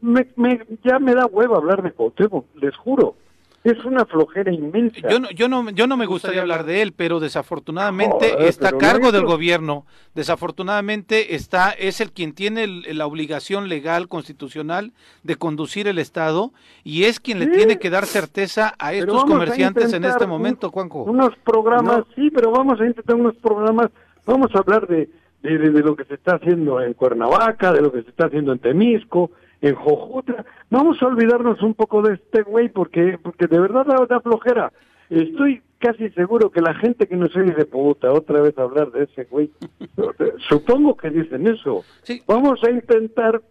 me, 0.00 0.26
me, 0.36 0.60
ya 0.84 1.00
me 1.00 1.14
da 1.14 1.26
huevo 1.26 1.56
hablar 1.56 1.82
de 1.82 1.90
Cuauhtémoc, 1.90 2.46
les 2.54 2.76
juro. 2.76 3.16
Es 3.62 3.84
una 3.84 4.06
flojera 4.06 4.50
inmensa. 4.50 5.06
Yo 5.06 5.20
no, 5.20 5.30
yo 5.30 5.46
no, 5.46 5.68
yo 5.70 5.86
no 5.86 5.98
me 5.98 6.06
gustaría 6.06 6.40
hablar 6.40 6.64
de 6.64 6.80
él, 6.80 6.94
pero 6.96 7.20
desafortunadamente 7.20 8.30
Joder, 8.30 8.48
está 8.48 8.70
a 8.70 8.78
cargo 8.78 9.06
no 9.06 9.12
del 9.12 9.26
gobierno. 9.26 9.84
Desafortunadamente 10.14 11.34
está, 11.34 11.70
es 11.72 12.00
el 12.00 12.12
quien 12.12 12.32
tiene 12.32 12.64
el, 12.64 12.96
la 12.96 13.06
obligación 13.06 13.68
legal, 13.68 14.08
constitucional, 14.08 14.92
de 15.24 15.36
conducir 15.36 15.88
el 15.88 15.98
Estado 15.98 16.52
y 16.84 17.04
es 17.04 17.20
quien 17.20 17.38
sí, 17.38 17.46
le 17.46 17.54
tiene 17.54 17.78
que 17.78 17.90
dar 17.90 18.06
certeza 18.06 18.72
a 18.78 18.94
estos 18.94 19.24
comerciantes 19.26 19.92
a 19.92 19.96
en 19.98 20.04
este 20.04 20.26
momento, 20.26 20.70
Juanjo. 20.70 21.02
Unos 21.02 21.36
programas, 21.44 21.98
no. 21.98 22.06
sí, 22.14 22.30
pero 22.30 22.50
vamos 22.50 22.80
a 22.80 22.86
intentar 22.86 23.14
unos 23.14 23.36
programas, 23.36 23.90
vamos 24.24 24.48
a 24.54 24.58
hablar 24.58 24.86
de, 24.86 25.10
de, 25.42 25.58
de, 25.58 25.70
de, 25.70 25.80
lo 25.82 25.96
que 25.96 26.04
se 26.04 26.14
está 26.14 26.36
haciendo 26.36 26.80
en 26.80 26.94
Cuernavaca, 26.94 27.74
de 27.74 27.82
lo 27.82 27.92
que 27.92 28.02
se 28.04 28.08
está 28.08 28.24
haciendo 28.24 28.52
en 28.52 28.58
Temisco, 28.58 29.32
en 29.62 29.74
Jojutra. 29.74 30.44
Vamos 30.70 31.02
a 31.02 31.06
olvidarnos 31.06 31.62
un 31.62 31.74
poco 31.74 32.02
de 32.02 32.14
este 32.14 32.42
güey 32.42 32.68
porque, 32.68 33.18
porque 33.22 33.46
de 33.46 33.60
verdad 33.60 33.86
da, 33.86 34.06
da, 34.06 34.20
flojera. 34.20 34.72
Estoy 35.08 35.62
casi 35.78 36.10
seguro 36.10 36.50
que 36.50 36.60
la 36.60 36.74
gente 36.74 37.06
que 37.06 37.16
nos 37.16 37.34
oye 37.36 37.52
de 37.52 37.64
puta 37.64 38.12
otra 38.12 38.40
vez 38.40 38.56
hablar 38.58 38.92
de 38.92 39.04
ese 39.04 39.24
güey, 39.24 39.50
supongo 40.48 40.96
que 40.96 41.10
dicen 41.10 41.46
eso. 41.46 41.84
Sí. 42.02 42.22
Vamos 42.26 42.62
a 42.64 42.70
intentar, 42.70 43.42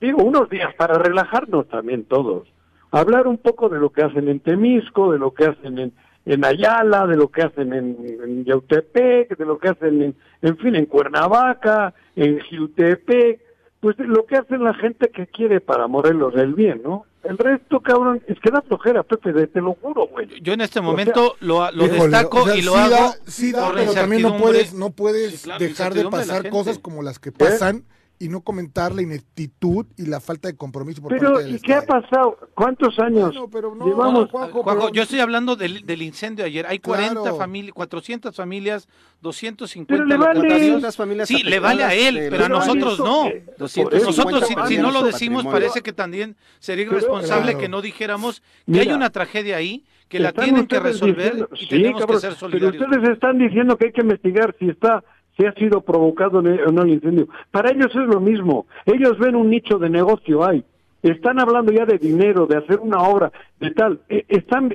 digo, 0.00 0.22
unos 0.22 0.48
días 0.50 0.74
para 0.74 0.98
relajarnos 0.98 1.68
también 1.68 2.04
todos. 2.04 2.48
Hablar 2.90 3.26
un 3.26 3.38
poco 3.38 3.68
de 3.68 3.78
lo 3.78 3.90
que 3.90 4.02
hacen 4.02 4.28
en 4.28 4.40
Temisco, 4.40 5.12
de 5.12 5.18
lo 5.18 5.34
que 5.34 5.46
hacen 5.46 5.78
en, 5.78 5.92
en 6.26 6.44
Ayala, 6.44 7.06
de 7.06 7.16
lo 7.16 7.28
que 7.28 7.42
hacen 7.42 7.72
en, 7.72 7.96
en 8.22 8.44
Yautepec, 8.44 9.36
de 9.36 9.44
lo 9.44 9.58
que 9.58 9.68
hacen 9.68 10.02
en, 10.02 10.14
en 10.42 10.56
fin, 10.58 10.76
en 10.76 10.86
Cuernavaca, 10.86 11.94
en 12.16 12.40
Jiutepec, 12.40 13.40
pues 13.84 13.98
lo 13.98 14.24
que 14.24 14.36
hacen 14.36 14.64
la 14.64 14.72
gente 14.72 15.10
que 15.10 15.26
quiere 15.26 15.60
para 15.60 15.86
Morelos 15.88 16.32
el 16.36 16.54
bien, 16.54 16.80
¿no? 16.82 17.04
El 17.22 17.36
resto, 17.36 17.80
cabrón, 17.80 18.22
es 18.26 18.40
que 18.40 18.50
da 18.50 18.62
flojera, 18.62 19.02
Pepe, 19.02 19.46
te 19.46 19.60
lo 19.60 19.74
juro, 19.74 20.06
güey. 20.06 20.26
Yo 20.40 20.54
en 20.54 20.62
este 20.62 20.80
momento 20.80 21.34
o 21.34 21.36
sea, 21.36 21.46
lo, 21.46 21.70
lo 21.72 21.84
híjole, 21.84 22.02
destaco 22.04 22.44
o 22.44 22.46
sea, 22.46 22.56
y 22.56 22.62
lo 22.62 22.72
sí 22.72 22.78
hago. 22.78 22.90
Da, 22.90 23.14
sí 23.26 23.52
da, 23.52 23.72
pero 23.74 23.92
también 23.92 24.22
no 24.22 24.38
puedes, 24.38 24.72
no 24.72 24.88
puedes 24.88 25.40
sí, 25.40 25.44
claro, 25.44 25.62
dejar 25.62 25.92
de 25.92 26.04
pasar 26.06 26.44
de 26.44 26.48
cosas 26.48 26.78
como 26.78 27.02
las 27.02 27.18
que 27.18 27.30
pasan. 27.30 27.76
¿Eh? 27.76 27.82
Y 28.24 28.28
no 28.30 28.40
comentar 28.40 28.94
la 28.94 29.02
ineptitud 29.02 29.84
y 29.98 30.06
la 30.06 30.18
falta 30.18 30.48
de 30.48 30.56
compromiso 30.56 31.02
por 31.02 31.12
pero, 31.12 31.34
parte 31.34 31.44
del 31.44 31.56
¿y 31.56 31.60
qué 31.60 31.74
ha 31.74 31.82
pasado? 31.82 32.38
¿Cuántos 32.54 32.98
años 32.98 33.34
bueno, 33.34 33.50
pero 33.52 33.74
no, 33.74 33.84
llevamos? 33.84 34.30
Juanjo, 34.30 34.62
Juanjo 34.62 34.80
pero... 34.86 34.94
yo 34.94 35.02
estoy 35.02 35.20
hablando 35.20 35.56
del, 35.56 35.84
del, 35.84 36.00
incendio 36.00 36.42
ayer. 36.46 36.64
Hay 36.66 36.78
40 36.78 37.20
claro. 37.20 37.36
familias, 37.36 37.74
400 37.74 38.34
familias, 38.34 38.88
250 39.20 39.92
pero 39.92 40.06
le 40.06 40.16
vale, 40.16 40.90
familias 40.92 41.28
Sí, 41.28 41.42
le 41.42 41.60
vale 41.60 41.84
a 41.84 41.92
él, 41.92 42.28
pero 42.30 42.46
a 42.46 42.48
nosotros 42.48 42.98
no. 42.98 43.28
Nosotros, 43.58 44.46
si, 44.48 44.54
si, 44.68 44.78
no 44.78 44.90
lo 44.90 45.02
decimos, 45.02 45.44
parece 45.44 45.82
que 45.82 45.92
también 45.92 46.34
sería 46.60 46.86
irresponsable 46.86 47.52
claro. 47.52 47.58
que 47.58 47.68
no 47.68 47.82
dijéramos 47.82 48.40
que 48.40 48.46
Mira, 48.72 48.82
hay 48.84 48.92
una 48.92 49.10
tragedia 49.10 49.58
ahí 49.58 49.84
que 50.08 50.18
la 50.18 50.32
tienen 50.32 50.66
que 50.66 50.80
resolver 50.80 51.34
diciendo, 51.34 51.48
y 51.52 51.58
sí, 51.58 51.68
tenemos 51.68 52.00
cabrón, 52.00 52.16
que 52.16 52.20
ser 52.22 52.34
solidarios. 52.36 52.72
Pero 52.78 52.90
ustedes 52.90 53.14
están 53.14 53.38
diciendo 53.38 53.76
que 53.76 53.86
hay 53.86 53.92
que 53.92 54.00
investigar 54.00 54.56
si 54.58 54.70
está 54.70 55.04
si 55.36 55.46
ha 55.46 55.52
sido 55.54 55.80
provocado 55.80 56.38
o 56.38 56.42
no 56.42 56.82
el 56.82 56.90
incendio. 56.90 57.28
Para 57.50 57.70
ellos 57.70 57.90
es 57.90 58.06
lo 58.06 58.20
mismo. 58.20 58.66
Ellos 58.86 59.18
ven 59.18 59.36
un 59.36 59.50
nicho 59.50 59.78
de 59.78 59.90
negocio 59.90 60.44
ahí. 60.44 60.64
Están 61.02 61.38
hablando 61.38 61.72
ya 61.72 61.84
de 61.84 61.98
dinero, 61.98 62.46
de 62.46 62.56
hacer 62.56 62.80
una 62.80 63.02
obra, 63.02 63.30
de 63.60 63.70
tal. 63.72 64.00
E, 64.08 64.24
están. 64.28 64.74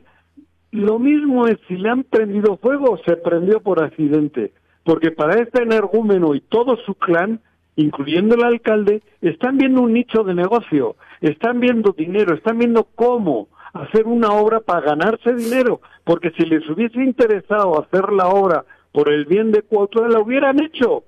Lo 0.71 0.99
mismo 0.99 1.47
es 1.47 1.57
si 1.67 1.77
le 1.77 1.89
han 1.89 2.03
prendido 2.03 2.57
fuego 2.57 2.91
o 2.91 2.97
se 2.99 3.15
prendió 3.17 3.61
por 3.61 3.81
accidente. 3.81 4.51
Porque 4.83 5.11
para 5.11 5.41
este 5.41 5.63
energúmeno 5.63 6.35
y 6.35 6.41
todo 6.41 6.77
su 6.85 6.93
clan, 6.93 7.39
incluyendo 7.75 8.35
el 8.35 8.43
alcalde, 8.43 9.01
están 9.21 9.57
viendo 9.57 9.81
un 9.81 9.93
nicho 9.93 10.23
de 10.23 10.35
negocio. 10.35 10.95
Están 11.21 11.59
viendo 11.59 11.93
dinero, 11.93 12.35
están 12.35 12.59
viendo 12.59 12.87
cómo 12.95 13.47
hacer 13.73 14.05
una 14.05 14.31
obra 14.31 14.59
para 14.59 14.81
ganarse 14.81 15.33
dinero. 15.33 15.81
Porque 16.03 16.31
si 16.31 16.45
les 16.45 16.67
hubiese 16.69 17.01
interesado 17.03 17.79
hacer 17.81 18.11
la 18.11 18.27
obra 18.27 18.65
por 18.91 19.11
el 19.11 19.25
bien 19.25 19.51
de 19.51 19.61
Cuautla, 19.61 20.07
la 20.07 20.19
hubieran 20.19 20.61
hecho, 20.61 21.03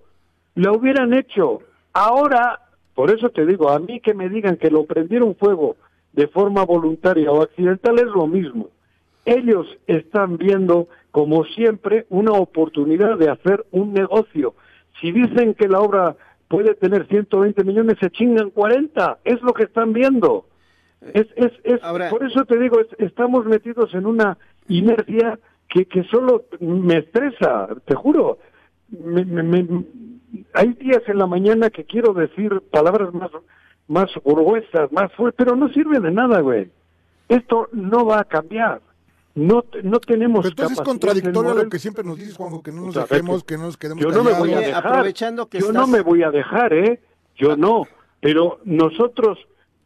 la 0.56 0.72
hubieran 0.72 1.14
hecho. 1.14 1.62
Ahora, 1.94 2.60
por 2.94 3.12
eso 3.12 3.30
te 3.30 3.46
digo, 3.46 3.70
a 3.70 3.80
mí 3.80 4.00
que 4.00 4.14
me 4.14 4.30
digan 4.30 4.58
que 4.58 4.70
lo 4.70 4.86
prendieron 4.86 5.36
fuego 5.36 5.76
de 6.14 6.28
forma 6.28 6.66
voluntaria 6.66 7.32
o 7.32 7.42
accidental 7.42 8.00
es 8.00 8.06
lo 8.06 8.28
mismo. 8.28 8.70
Ellos 9.26 9.68
están 9.88 10.38
viendo, 10.38 10.88
como 11.12 11.46
siempre, 11.46 12.06
una 12.10 12.34
oportunidad 12.34 13.18
de 13.18 13.30
hacer 13.30 13.66
un 13.72 13.94
negocio. 13.94 14.56
Si 15.00 15.12
dicen 15.12 15.54
que 15.54 15.68
la 15.68 15.80
obra 15.80 16.16
puede 16.48 16.76
tener 16.76 17.08
120 17.08 17.64
millones, 17.64 17.98
se 18.00 18.10
chingan 18.10 18.50
40. 18.50 19.20
Es 19.24 19.42
lo 19.42 19.54
que 19.54 19.64
están 19.64 19.94
viendo. 19.94 20.46
Es, 21.14 21.28
es, 21.36 21.52
es, 21.64 21.84
Ahora... 21.84 22.10
Por 22.10 22.24
eso 22.24 22.46
te 22.46 22.60
digo, 22.60 22.80
es, 22.80 22.88
estamos 23.00 23.46
metidos 23.46 23.94
en 23.94 24.06
una 24.06 24.38
inercia 24.68 25.40
que, 25.72 25.86
que 25.86 26.04
solo 26.06 26.46
me 26.60 26.98
estresa, 26.98 27.68
te 27.86 27.96
juro. 27.96 28.38
Me, 28.90 29.24
me, 29.24 29.42
me, 29.44 29.84
hay 30.54 30.74
días 30.74 31.02
en 31.08 31.18
la 31.18 31.28
mañana 31.28 31.70
que 31.70 31.86
quiero 31.86 32.14
decir 32.14 32.62
palabras 32.72 33.14
más, 33.14 33.32
más 33.88 34.10
gruesas, 34.24 34.92
más 34.92 35.12
fuertes, 35.14 35.38
pero 35.46 35.56
no 35.56 35.70
sirve 35.70 36.00
de 36.00 36.12
nada, 36.12 36.42
güey. 36.42 36.70
Esto 37.30 37.70
no 37.72 38.06
va 38.06 38.20
a 38.20 38.24
cambiar. 38.26 38.82
no, 39.34 39.64
no 39.84 40.00
tenemos 40.02 40.42
Pero 40.42 40.50
entonces 40.50 40.78
es 40.78 40.84
contradictorio 40.84 41.52
a 41.52 41.56
lo 41.64 41.70
que 41.70 41.80
siempre 41.80 42.04
nos 42.04 42.18
dices, 42.18 42.36
Juanjo, 42.36 42.62
que 42.62 42.72
no 42.74 42.82
nos 42.82 42.90
O 42.90 42.92
sea, 42.92 43.04
dejemos, 43.04 43.44
que- 43.46 43.54
que 43.54 43.58
no 43.58 43.64
nos 43.68 43.78
quedemos 43.78 44.04
Yo 44.04 44.12
no 44.12 44.24
me 44.26 44.34
voy 44.34 44.52
a 44.54 44.60
dejar. 44.60 44.88
aprovechando 44.88 45.48
que 45.48 45.60
Yo 45.60 45.68
estás- 45.68 45.82
no 45.82 45.88
me 45.88 46.02
voy 46.02 46.24
a 46.24 46.32
dejar, 46.32 46.74
¿eh? 46.74 47.00
Yo 47.38 47.56
no. 47.56 47.86
Pero 48.20 48.60
nosotros 48.66 49.40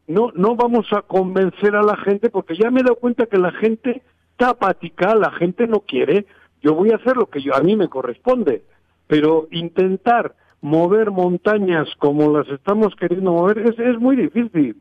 no, 0.07 0.31
no 0.33 0.55
vamos 0.55 0.87
a 0.93 1.03
convencer 1.03 1.75
a 1.75 1.83
la 1.83 1.95
gente 1.97 2.31
porque 2.31 2.55
ya 2.57 2.71
me 2.71 2.79
he 2.81 2.83
dado 2.83 2.95
cuenta 2.95 3.27
que 3.27 3.37
la 3.37 3.51
gente 3.51 4.01
está 4.37 4.49
apática, 4.49 5.15
la 5.15 5.31
gente 5.31 5.65
no 5.65 5.79
quiere. 5.79 6.25
Yo 6.61 6.75
voy 6.75 6.91
a 6.91 6.97
hacer 6.97 7.15
lo 7.15 7.27
que 7.27 7.41
yo, 7.41 7.55
a 7.55 7.61
mí 7.61 7.75
me 7.75 7.87
corresponde. 7.87 8.63
Pero 9.07 9.47
intentar 9.51 10.35
mover 10.61 11.11
montañas 11.11 11.87
como 11.99 12.37
las 12.37 12.47
estamos 12.49 12.95
queriendo 12.95 13.31
mover 13.31 13.59
es, 13.59 13.79
es 13.79 13.97
muy 13.97 14.15
difícil. 14.17 14.75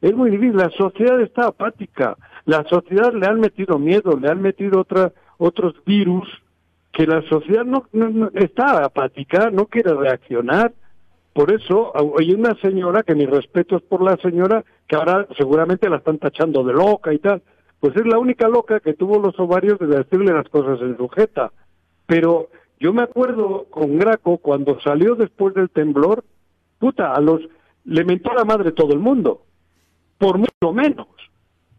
Es 0.00 0.14
muy 0.14 0.30
difícil. 0.30 0.56
La 0.56 0.70
sociedad 0.70 1.20
está 1.20 1.46
apática. 1.46 2.16
La 2.46 2.64
sociedad 2.64 3.12
le 3.12 3.26
han 3.26 3.38
metido 3.38 3.78
miedo, 3.78 4.18
le 4.18 4.28
han 4.28 4.42
metido 4.42 4.84
otros 5.38 5.74
virus 5.84 6.28
que 6.92 7.06
la 7.06 7.22
sociedad 7.28 7.64
no, 7.64 7.86
está 8.34 8.84
apática, 8.84 9.50
no 9.50 9.66
quiere 9.66 9.94
reaccionar. 9.94 10.72
Por 11.32 11.52
eso 11.52 11.92
hay 12.18 12.32
una 12.32 12.54
señora, 12.60 13.02
que 13.02 13.14
mis 13.14 13.28
respetos 13.28 13.82
por 13.82 14.02
la 14.02 14.16
señora, 14.16 14.64
que 14.88 14.96
ahora 14.96 15.26
seguramente 15.36 15.90
la 15.90 15.98
están 15.98 16.18
tachando 16.18 16.64
de 16.64 16.72
loca 16.72 17.12
y 17.12 17.18
tal. 17.18 17.42
Pues 17.80 17.96
es 17.96 18.06
la 18.06 18.18
única 18.18 18.48
loca 18.48 18.80
que 18.80 18.94
tuvo 18.94 19.18
los 19.18 19.38
ovarios 19.38 19.78
de 19.78 19.86
decirle 19.86 20.32
las 20.32 20.48
cosas 20.48 20.80
en 20.80 20.96
su 20.96 21.08
jeta. 21.08 21.52
Pero 22.06 22.48
yo 22.78 22.92
me 22.92 23.02
acuerdo 23.02 23.66
con 23.70 23.98
Graco 23.98 24.38
cuando 24.38 24.80
salió 24.80 25.14
después 25.14 25.54
del 25.54 25.70
temblor, 25.70 26.24
puta, 26.78 27.12
a 27.12 27.20
los 27.20 27.40
le 27.86 28.04
mentó 28.04 28.32
a 28.32 28.34
la 28.34 28.44
madre 28.44 28.72
todo 28.72 28.92
el 28.92 28.98
mundo, 28.98 29.42
por 30.18 30.38
mucho 30.38 30.72
menos, 30.72 31.06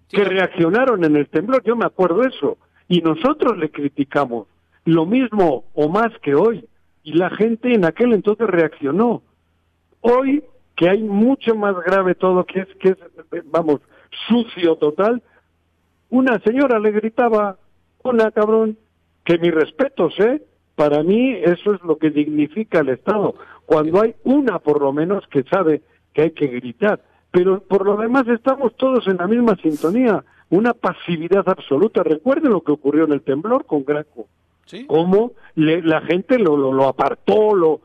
que 0.10 0.24
reaccionaron 0.24 1.04
en 1.04 1.18
el 1.18 1.28
temblor, 1.28 1.64
yo 1.64 1.76
me 1.76 1.86
acuerdo 1.86 2.24
eso, 2.24 2.58
y 2.88 3.02
nosotros 3.02 3.58
le 3.58 3.70
criticamos, 3.70 4.48
lo 4.86 5.06
mismo 5.06 5.66
o 5.74 5.90
más 5.90 6.18
que 6.22 6.34
hoy, 6.34 6.66
y 7.04 7.14
la 7.14 7.30
gente 7.30 7.74
en 7.74 7.86
aquel 7.86 8.14
entonces 8.14 8.48
reaccionó. 8.48 9.22
Hoy, 10.00 10.44
que 10.76 10.90
hay 10.90 11.04
mucho 11.04 11.56
más 11.56 11.76
grave 11.86 12.16
todo, 12.16 12.46
que 12.46 12.62
es, 12.62 12.68
que 12.80 12.90
es, 12.90 12.98
vamos, 13.52 13.82
sucio 14.30 14.78
total, 14.78 15.22
una 16.10 16.40
señora 16.40 16.80
le 16.80 16.92
gritaba, 16.92 17.58
una 18.04 18.32
cabrón, 18.32 18.78
que 19.24 19.38
mis 19.38 19.54
respetos, 19.54 20.14
¿eh? 20.20 20.42
Para 20.76 21.04
mí 21.04 21.32
eso 21.34 21.74
es 21.74 21.82
lo 21.84 21.98
que 21.98 22.10
dignifica 22.12 22.80
el 22.80 22.90
Estado. 22.90 23.36
Cuando 23.66 24.02
hay 24.02 24.16
una, 24.24 24.60
por 24.60 24.82
lo 24.82 24.94
menos, 24.94 25.26
que 25.28 25.44
sabe 25.44 25.82
que 26.14 26.22
hay 26.24 26.32
que 26.32 26.48
gritar. 26.48 27.02
Pero 27.32 27.60
por 27.60 27.86
lo 27.86 27.98
demás 27.98 28.28
estamos 28.28 28.76
todos 28.78 29.08
en 29.08 29.18
la 29.18 29.28
misma 29.28 29.56
sintonía. 29.58 30.24
Una 30.50 30.74
pasividad 30.74 31.44
absoluta. 31.50 32.04
Recuerden 32.04 32.52
lo 32.52 32.62
que 32.62 32.72
ocurrió 32.72 33.04
en 33.06 33.12
el 33.12 33.22
temblor 33.22 33.66
con 33.66 33.84
Graco. 33.84 34.28
Sí. 34.66 34.86
Cómo 34.86 35.32
le- 35.56 35.82
la 35.82 36.02
gente 36.02 36.38
lo, 36.40 36.56
lo, 36.56 36.72
lo 36.72 36.88
apartó, 36.88 37.54
lo, 37.56 37.82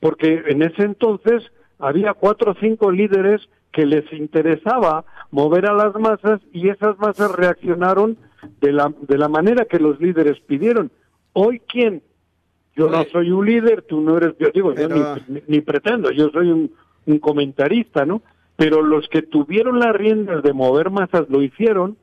porque 0.00 0.42
en 0.46 0.62
ese 0.62 0.82
entonces 0.84 1.42
había 1.78 2.14
cuatro 2.14 2.52
o 2.52 2.56
cinco 2.60 2.90
líderes 2.90 3.42
que 3.72 3.84
les 3.84 4.10
interesaba 4.12 5.04
mover 5.30 5.66
a 5.66 5.74
las 5.74 5.94
masas 5.94 6.40
y 6.52 6.68
esas 6.68 6.98
masas 6.98 7.32
reaccionaron 7.32 8.16
de 8.60 8.72
la, 8.72 8.92
de 9.02 9.18
la 9.18 9.28
manera 9.28 9.64
que 9.64 9.78
los 9.78 10.00
líderes 10.00 10.38
pidieron. 10.40 10.90
Hoy, 11.32 11.60
¿quién? 11.68 12.02
Yo 12.74 12.88
no 12.90 13.04
soy 13.10 13.30
un 13.30 13.46
líder, 13.46 13.82
tú 13.82 14.00
no 14.00 14.16
eres, 14.18 14.34
yo 14.38 14.48
digo, 14.54 14.74
yo 14.74 14.88
Pero- 14.88 15.16
ni, 15.28 15.34
ni- 15.34 15.42
ni 15.48 15.60
pretendo, 15.60 16.10
yo 16.10 16.28
soy 16.30 16.50
un, 16.50 16.70
un 17.06 17.18
comentarista, 17.18 18.04
¿no? 18.04 18.22
Pero 18.56 18.82
los 18.82 19.08
que 19.08 19.22
tuvieron 19.22 19.78
las 19.80 19.94
riendas 19.94 20.42
de 20.42 20.52
mover 20.52 20.90
masas 20.90 21.28
lo 21.28 21.42
hicieron 21.42 21.96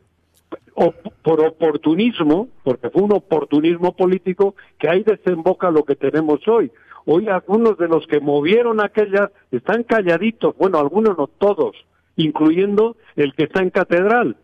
o 0.76 0.92
por 1.24 1.42
oportunismo, 1.42 2.48
porque 2.64 2.90
fue 2.90 3.02
un 3.04 3.14
oportunismo 3.14 3.96
político 3.96 4.56
que 4.80 4.90
ahí 4.90 5.04
desemboca 5.04 5.72
lo 5.72 5.84
que 5.84 5.96
tenemos 5.96 6.48
hoy. 6.48 6.72
Hoy 7.06 7.28
algunos 7.28 7.78
de 7.78 7.88
los 7.88 8.06
que 8.08 8.20
movieron 8.20 8.80
aquellas 8.82 9.30
están 9.52 9.84
calladitos, 9.84 10.56
bueno, 10.58 10.78
algunos 10.80 11.18
no 11.18 11.28
todos, 11.28 11.76
incluyendo 12.16 12.98
el 13.16 13.34
que 13.34 13.44
está 13.44 13.62
en 13.62 13.70
catedral. 13.70 14.38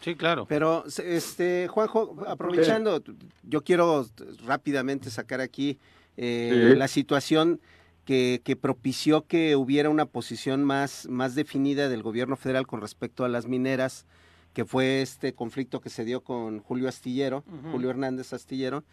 Sí, 0.00 0.14
claro. 0.16 0.46
Pero, 0.48 0.84
este, 1.02 1.66
Juanjo, 1.68 2.16
aprovechando, 2.26 3.02
yo 3.42 3.62
quiero 3.62 4.06
rápidamente 4.44 5.10
sacar 5.10 5.40
aquí 5.40 5.78
eh, 6.16 6.70
Sí. 6.72 6.76
la 6.78 6.88
situación 6.88 7.60
que, 8.04 8.42
que 8.44 8.54
propició 8.54 9.26
que 9.26 9.56
hubiera 9.56 9.88
una 9.88 10.04
posición 10.06 10.62
más, 10.62 11.08
más 11.08 11.34
definida 11.34 11.88
del 11.88 12.02
gobierno 12.02 12.36
federal 12.36 12.66
con 12.66 12.80
respecto 12.82 13.24
a 13.24 13.28
las 13.28 13.46
mineras, 13.46 14.04
que 14.52 14.64
fue 14.66 15.00
este 15.02 15.32
conflicto 15.32 15.80
que 15.80 15.88
se 15.90 16.04
dio 16.04 16.20
con 16.20 16.60
Julio 16.60 16.88
Astillero. 16.88 17.42
Julio 17.72 17.90
Hernández 17.90 18.32
Astillero, 18.32 18.84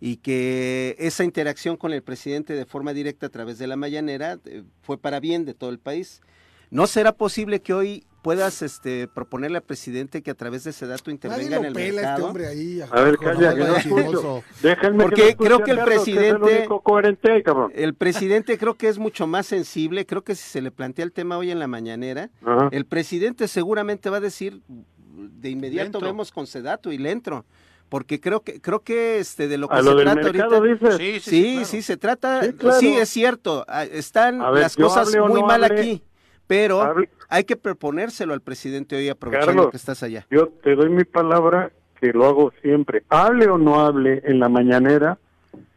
y 0.00 0.18
que 0.18 0.94
esa 0.98 1.24
interacción 1.24 1.76
con 1.76 1.92
el 1.92 2.02
presidente 2.02 2.52
de 2.52 2.66
forma 2.66 2.92
directa 2.92 3.26
a 3.26 3.30
través 3.30 3.58
de 3.58 3.66
la 3.66 3.74
mañanera 3.76 4.38
eh, 4.44 4.62
fue 4.82 4.96
para 4.98 5.18
bien 5.18 5.44
de 5.46 5.54
todo 5.54 5.70
el 5.70 5.78
país. 5.80 6.20
¿No 6.70 6.86
será 6.86 7.12
posible 7.12 7.60
que 7.62 7.72
hoy 7.72 8.04
puedas 8.22 8.60
este, 8.62 9.08
proponerle 9.08 9.58
al 9.58 9.62
presidente 9.62 10.22
que 10.22 10.30
a 10.30 10.34
través 10.34 10.64
de 10.64 10.70
ese 10.70 10.86
dato 10.86 11.04
Nadie 11.06 11.14
intervenga 11.14 11.56
en 11.56 11.64
el 11.64 11.72
pela 11.72 11.86
este 11.88 12.02
mercado? 12.02 12.26
hombre 12.26 12.46
ahí. 12.48 12.80
A 12.90 13.00
ver, 13.00 13.16
calla, 13.16 13.54
que 13.54 13.60
no. 13.90 14.42
Déjenme 14.62 15.02
Porque 15.04 15.22
que 15.28 15.36
creo 15.36 15.62
que 15.62 15.70
el 15.70 15.78
Carlos, 15.78 15.94
es 16.02 16.08
el 16.08 16.14
presidente- 16.14 16.58
único 16.58 16.80
coherente 16.82 17.32
ahí, 17.32 17.42
cabrón. 17.42 17.72
El 17.74 17.94
presidente 17.94 18.58
creo 18.58 18.74
que 18.74 18.88
es 18.88 18.98
mucho 18.98 19.26
más 19.26 19.46
sensible, 19.46 20.04
creo 20.04 20.22
que 20.24 20.34
si 20.34 20.42
se 20.42 20.60
le 20.60 20.70
plantea 20.70 21.04
el 21.04 21.12
tema 21.12 21.38
hoy 21.38 21.50
en 21.50 21.58
la 21.58 21.68
mañanera, 21.68 22.30
Ajá. 22.44 22.68
el 22.72 22.84
presidente 22.84 23.48
seguramente 23.48 24.10
va 24.10 24.18
a 24.18 24.20
decir 24.20 24.60
de 24.66 25.50
inmediato 25.50 26.00
vemos 26.00 26.30
con 26.32 26.46
Sedato 26.46 26.92
y 26.92 26.98
le 26.98 27.10
entro, 27.12 27.44
porque 27.88 28.20
creo 28.20 28.40
que 28.42 28.60
creo 28.60 28.80
que 28.80 29.18
este 29.20 29.48
de 29.48 29.56
lo 29.58 29.68
que 29.68 29.74
A 29.76 29.78
se 29.78 29.84
lo 29.84 29.94
del 29.94 30.04
trata 30.04 30.20
mercado 30.22 30.56
ahorita 30.56 30.96
dices. 30.96 30.96
Sí, 30.98 31.20
sí, 31.20 31.30
Sí, 31.30 31.52
claro. 31.54 31.66
sí, 31.66 31.82
se 31.82 31.96
trata, 31.96 32.40
Sí, 32.78 32.96
es 32.96 33.08
cierto, 33.08 33.64
ah, 33.68 33.84
están 33.84 34.38
ver, 34.40 34.62
las 34.62 34.76
cosas 34.76 35.08
muy 35.16 35.40
no 35.40 35.46
mal 35.46 35.64
aquí, 35.64 36.02
pero 36.48 36.82
hable- 36.82 37.08
hay 37.28 37.44
que 37.44 37.54
proponérselo 37.56 38.32
al 38.34 38.40
presidente 38.40 38.96
hoy 38.96 39.08
aprovechando 39.08 39.52
Carlos. 39.52 39.70
que 39.70 39.76
estás 39.76 40.02
allá. 40.02 40.26
Yo 40.30 40.48
te 40.64 40.74
doy 40.74 40.88
mi 40.88 41.04
palabra 41.04 41.70
que 42.00 42.12
lo 42.12 42.26
hago 42.26 42.52
siempre. 42.62 43.04
Hable 43.08 43.46
o 43.48 43.58
no 43.58 43.80
hable 43.80 44.22
en 44.24 44.40
la 44.40 44.48
mañanera, 44.48 45.18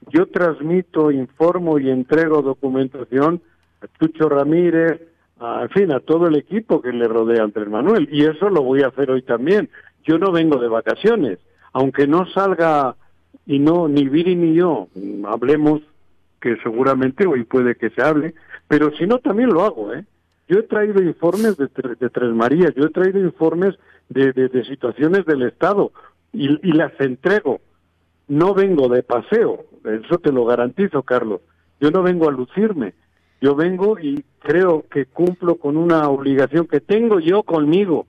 yo 0.10 0.26
transmito, 0.28 1.12
informo 1.12 1.78
y 1.78 1.90
entrego 1.92 2.42
documentación 2.42 3.42
a 3.82 3.88
Chucho 4.00 4.30
Ramírez, 4.30 5.02
a, 5.40 5.64
en 5.64 5.70
fin, 5.70 5.92
a 5.92 6.00
todo 6.00 6.28
el 6.28 6.36
equipo 6.36 6.82
que 6.82 6.92
le 6.94 7.08
rodea 7.08 7.42
a 7.42 7.46
Andrés 7.46 7.68
Manuel. 7.70 8.08
Y 8.12 8.26
eso 8.26 8.50
lo 8.50 8.62
voy 8.64 8.82
a 8.84 8.88
hacer 8.88 9.12
hoy 9.12 9.22
también. 9.24 9.70
Yo 10.04 10.18
no 10.18 10.32
vengo 10.32 10.58
de 10.60 10.68
vacaciones. 10.68 11.40
Aunque 11.74 12.06
no 12.08 12.26
salga 12.28 12.96
y 13.46 13.60
no, 13.60 13.88
ni 13.88 14.08
Viri 14.08 14.36
ni 14.36 14.54
yo, 14.56 14.88
mm, 14.96 15.26
hablemos, 15.26 15.82
que 16.40 16.58
seguramente 16.64 17.26
hoy 17.28 17.44
puede 17.44 17.76
que 17.76 17.90
se 17.92 18.02
hable, 18.02 18.34
pero 18.68 18.92
si 18.98 19.06
no 19.06 19.20
también 19.20 19.50
lo 19.50 19.62
hago, 19.64 19.94
¿eh? 19.94 20.04
Yo 20.52 20.60
he 20.60 20.64
traído 20.64 21.02
informes 21.02 21.56
de, 21.56 21.70
de 21.98 22.10
Tres 22.10 22.34
Marías, 22.34 22.74
yo 22.76 22.84
he 22.84 22.90
traído 22.90 23.20
informes 23.20 23.74
de, 24.10 24.34
de- 24.34 24.50
de 24.50 24.66
situaciones 24.66 25.26
del 25.26 25.44
Estado 25.44 25.94
y, 26.34 26.50
y 26.68 26.74
las 26.74 26.92
entrego. 27.00 27.62
No 28.28 28.54
vengo 28.54 28.90
de 28.90 29.02
paseo, 29.02 29.64
eso 29.86 30.18
te 30.18 30.30
lo 30.34 30.44
garantizo, 30.44 31.04
Carlos. 31.04 31.40
Yo 31.80 31.90
no 31.90 32.04
vengo 32.04 32.28
a 32.28 32.34
lucirme. 32.34 32.94
Yo 33.40 33.56
vengo 33.56 33.98
y 33.98 34.26
creo 34.40 34.84
que 34.92 35.06
cumplo 35.06 35.56
con 35.56 35.78
una 35.78 36.10
obligación 36.10 36.68
que 36.68 36.82
tengo 36.82 37.22
yo 37.22 37.44
conmigo. 37.44 38.06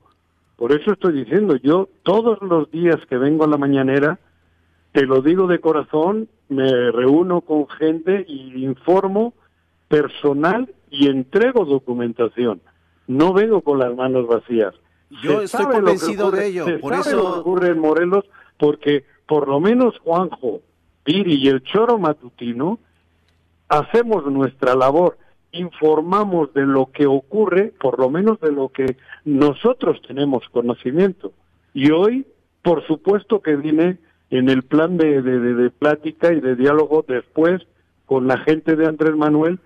Por 0.56 0.72
eso 0.72 0.92
estoy 0.94 1.12
diciendo, 1.12 1.54
yo 1.56 1.88
todos 2.02 2.42
los 2.42 2.68
días 2.72 2.96
que 3.08 3.18
vengo 3.18 3.44
a 3.44 3.48
la 3.48 3.56
mañanera, 3.56 4.18
te 4.90 5.06
lo 5.06 5.22
digo 5.22 5.46
de 5.46 5.60
corazón, 5.60 6.26
me 6.48 6.90
reúno 6.90 7.42
con 7.42 7.68
gente 7.68 8.24
y 8.28 8.64
informo 8.64 9.32
personal 9.86 10.68
y 10.92 11.08
entrego 11.08 11.64
documentación. 11.64 12.60
No 13.08 13.32
vengo 13.32 13.62
con 13.62 13.78
las 13.80 13.92
manos 13.96 14.28
vacías. 14.28 14.74
Yo 15.22 15.38
Se 15.40 15.44
estoy 15.44 15.66
convencido 15.66 16.28
ocurre- 16.28 16.38
de 16.40 16.46
ello, 16.46 16.64
se 16.66 16.78
por 16.78 16.92
sabe 16.94 17.10
eso- 17.10 17.16
lo 17.28 17.34
que 17.34 17.40
ocurre 17.40 17.68
en 17.70 17.78
Morelos 17.80 18.24
porque 18.58 19.04
por 19.26 19.48
lo 19.48 19.58
menos 19.58 19.98
Juanjo, 19.98 20.60
Piri 21.04 21.34
y 21.34 21.48
el 21.48 21.62
Choro 21.64 21.98
Matutino 21.98 22.78
hacemos 23.68 24.24
nuestra 24.26 24.74
labor, 24.74 25.18
informamos 25.52 26.52
de 26.54 26.64
lo 26.66 26.90
que 26.92 27.06
ocurre, 27.06 27.72
por 27.80 27.98
lo 27.98 28.08
menos 28.10 28.40
de 28.40 28.52
lo 28.52 28.68
que 28.68 28.96
nosotros 29.24 30.00
tenemos 30.06 30.48
conocimiento. 30.50 31.32
Y 31.74 31.90
hoy, 31.90 32.26
por 32.62 32.86
supuesto 32.86 33.40
que 33.40 33.56
vine 33.56 33.98
en 34.30 34.48
el 34.48 34.62
plan 34.62 34.96
de, 34.96 35.20
de, 35.22 35.40
de- 35.40 35.54
de 35.54 35.70
plática 35.70 36.32
y 36.32 36.40
de 36.40 36.56
diálogo 36.56 37.04
después 37.06 37.62
con 38.06 38.26
la 38.26 38.38
gente 38.38 38.76
de 38.76 38.86
Andrés 38.86 39.16
Manuel. 39.16 39.58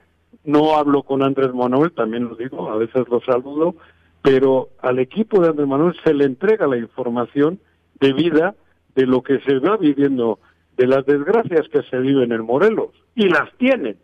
No 0.44 0.76
hablo 0.76 1.02
con 1.02 1.22
Andrés 1.22 1.52
Manuel, 1.52 1.92
también 1.92 2.24
lo 2.24 2.36
digo, 2.36 2.70
a 2.70 2.76
veces 2.76 3.08
lo 3.08 3.20
saludo, 3.20 3.74
pero 4.22 4.70
al 4.80 4.98
equipo 4.98 5.40
de 5.40 5.48
Andrés 5.48 5.68
Manuel 5.68 5.96
se 6.04 6.14
le 6.14 6.24
entrega 6.24 6.66
la 6.66 6.76
información 6.76 7.60
debida 8.00 8.54
de 8.94 9.06
lo 9.06 9.22
que 9.22 9.40
se 9.40 9.58
va 9.58 9.76
viviendo, 9.76 10.38
de 10.76 10.86
las 10.86 11.04
desgracias 11.06 11.68
que 11.68 11.82
se 11.82 11.98
viven 11.98 12.32
en 12.32 12.44
Morelos, 12.44 12.90
y 13.14 13.28
las 13.28 13.52
tienen, 13.56 13.96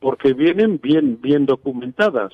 porque 0.00 0.32
vienen 0.32 0.80
bien, 0.82 1.18
bien 1.20 1.46
documentadas. 1.46 2.32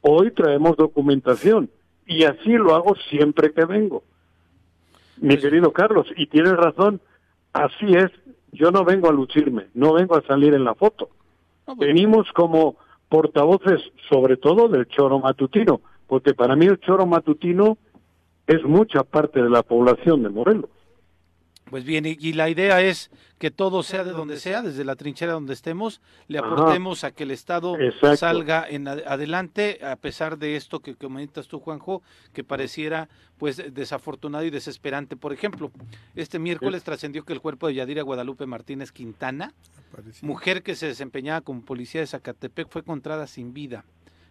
Hoy 0.00 0.30
traemos 0.32 0.76
documentación, 0.76 1.70
y 2.06 2.24
así 2.24 2.50
lo 2.50 2.74
hago 2.74 2.94
siempre 3.08 3.52
que 3.52 3.64
vengo. 3.64 4.02
mi 5.18 5.36
querido 5.38 5.72
Carlos, 5.72 6.08
y 6.16 6.26
tienes 6.26 6.54
razón, 6.54 7.00
así 7.52 7.94
es, 7.94 8.10
yo 8.52 8.70
no 8.70 8.84
vengo 8.84 9.08
a 9.08 9.12
lucirme, 9.12 9.66
no 9.74 9.92
vengo 9.92 10.16
a 10.16 10.22
salir 10.22 10.54
en 10.54 10.64
la 10.64 10.74
foto. 10.74 11.10
Pues, 11.64 11.78
Venimos 11.78 12.30
como 12.32 12.76
portavoces, 13.12 13.82
sobre 14.08 14.38
todo 14.38 14.68
del 14.68 14.88
choro 14.88 15.18
matutino, 15.18 15.82
porque 16.06 16.32
para 16.32 16.56
mí 16.56 16.64
el 16.64 16.80
choro 16.80 17.04
matutino 17.04 17.76
es 18.46 18.64
mucha 18.64 19.02
parte 19.02 19.42
de 19.42 19.50
la 19.50 19.62
población 19.62 20.22
de 20.22 20.30
Morelos. 20.30 20.70
Pues 21.72 21.84
bien, 21.84 22.04
y, 22.04 22.18
y 22.20 22.34
la 22.34 22.50
idea 22.50 22.82
es 22.82 23.10
que 23.38 23.50
todo 23.50 23.82
sea 23.82 24.04
de 24.04 24.10
donde 24.12 24.36
sea, 24.36 24.60
desde 24.60 24.84
la 24.84 24.94
trinchera 24.94 25.32
donde 25.32 25.54
estemos, 25.54 26.02
le 26.28 26.38
Ajá. 26.38 26.46
aportemos 26.52 27.02
a 27.02 27.12
que 27.12 27.22
el 27.22 27.30
Estado 27.30 27.80
Exacto. 27.80 28.18
salga 28.18 28.68
en 28.68 28.86
ad- 28.86 29.02
adelante, 29.06 29.80
a 29.82 29.96
pesar 29.96 30.36
de 30.36 30.56
esto 30.56 30.80
que 30.80 30.94
comentas 30.96 31.48
tú, 31.48 31.60
Juanjo, 31.60 32.02
que 32.34 32.44
pareciera 32.44 33.08
pues 33.38 33.56
desafortunado 33.72 34.44
y 34.44 34.50
desesperante. 34.50 35.16
Por 35.16 35.32
ejemplo, 35.32 35.72
este 36.14 36.38
miércoles 36.38 36.82
trascendió 36.84 37.24
que 37.24 37.32
el 37.32 37.40
cuerpo 37.40 37.68
de 37.68 37.74
Yadira 37.76 38.02
Guadalupe 38.02 38.44
Martínez 38.44 38.92
Quintana, 38.92 39.54
mujer 40.20 40.62
que 40.62 40.74
se 40.76 40.88
desempeñaba 40.88 41.40
como 41.40 41.62
policía 41.62 42.02
de 42.02 42.06
Zacatepec, 42.06 42.68
fue 42.68 42.82
encontrada 42.82 43.26
sin 43.26 43.54
vida, 43.54 43.86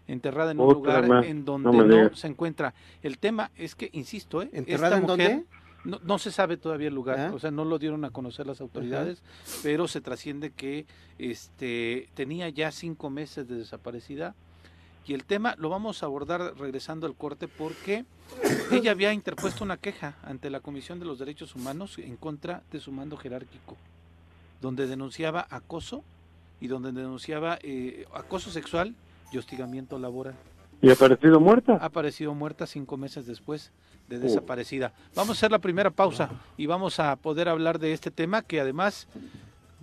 enterrada 0.07 0.51
en 0.51 0.59
un 0.59 0.73
lugar 0.73 1.07
más, 1.07 1.25
en 1.25 1.43
donde 1.43 1.71
no, 1.71 2.15
se 2.15 2.27
encuentra. 2.27 2.75
El 3.01 3.17
tema 3.17 3.49
es 3.57 3.73
que, 3.73 3.89
insisto, 3.93 4.43
¿eh? 4.43 4.49
¿Enterrada 4.53 4.97
esta 4.97 4.97
en 4.97 5.11
mujer, 5.11 5.31
dónde? 5.31 5.60
No, 5.83 5.99
no 6.03 6.19
se 6.19 6.31
sabe 6.31 6.57
todavía 6.57 6.89
el 6.89 6.93
lugar, 6.95 7.19
Ah. 7.19 7.31
o 7.33 7.39
sea, 7.39 7.49
no 7.51 7.65
lo 7.65 7.79
dieron 7.79 8.05
a 8.05 8.11
conocer 8.11 8.45
las 8.45 8.61
autoridades, 8.61 9.23
pero 9.63 9.87
se 9.87 9.99
trasciende 10.01 10.51
que 10.51 10.85
este 11.17 12.09
tenía 12.13 12.49
ya 12.49 12.71
cinco 12.71 13.09
meses 13.09 13.47
de 13.47 13.55
desaparecida 13.55 14.35
y 15.07 15.13
el 15.15 15.25
tema 15.25 15.55
lo 15.57 15.69
vamos 15.69 16.03
a 16.03 16.05
abordar 16.05 16.53
regresando 16.59 17.07
al 17.07 17.15
corte 17.15 17.47
porque 17.47 18.05
ella 18.71 18.91
había 18.91 19.11
interpuesto 19.13 19.63
una 19.63 19.77
queja 19.77 20.15
ante 20.23 20.51
la 20.51 20.59
Comisión 20.59 20.99
de 20.99 21.05
los 21.05 21.17
Derechos 21.17 21.55
Humanos 21.55 21.97
en 21.97 22.15
contra 22.15 22.61
de 22.71 22.79
su 22.79 22.91
mando 22.91 23.17
jerárquico, 23.17 23.75
donde 24.61 24.85
denunciaba 24.85 25.47
acoso 25.49 26.03
y 26.59 26.67
donde 26.67 26.91
denunciaba 26.91 27.57
eh, 27.63 28.05
acoso 28.13 28.51
sexual 28.51 28.93
y 29.31 29.37
hostigamiento 29.39 29.97
laboral 29.97 30.35
¿Y 30.83 30.89
ha 30.89 30.93
aparecido 30.93 31.39
muerta? 31.39 31.73
ha 31.81 31.85
aparecido 31.85 32.33
muerta 32.35 32.67
cinco 32.67 32.97
meses 32.97 33.25
después 33.25 33.71
de 34.11 34.19
desaparecida. 34.19 34.93
Vamos 35.15 35.29
a 35.29 35.39
hacer 35.39 35.51
la 35.51 35.59
primera 35.59 35.89
pausa 35.89 36.29
y 36.57 36.65
vamos 36.65 36.99
a 36.99 37.15
poder 37.15 37.47
hablar 37.47 37.79
de 37.79 37.93
este 37.93 38.11
tema 38.11 38.41
que 38.41 38.59
además, 38.59 39.07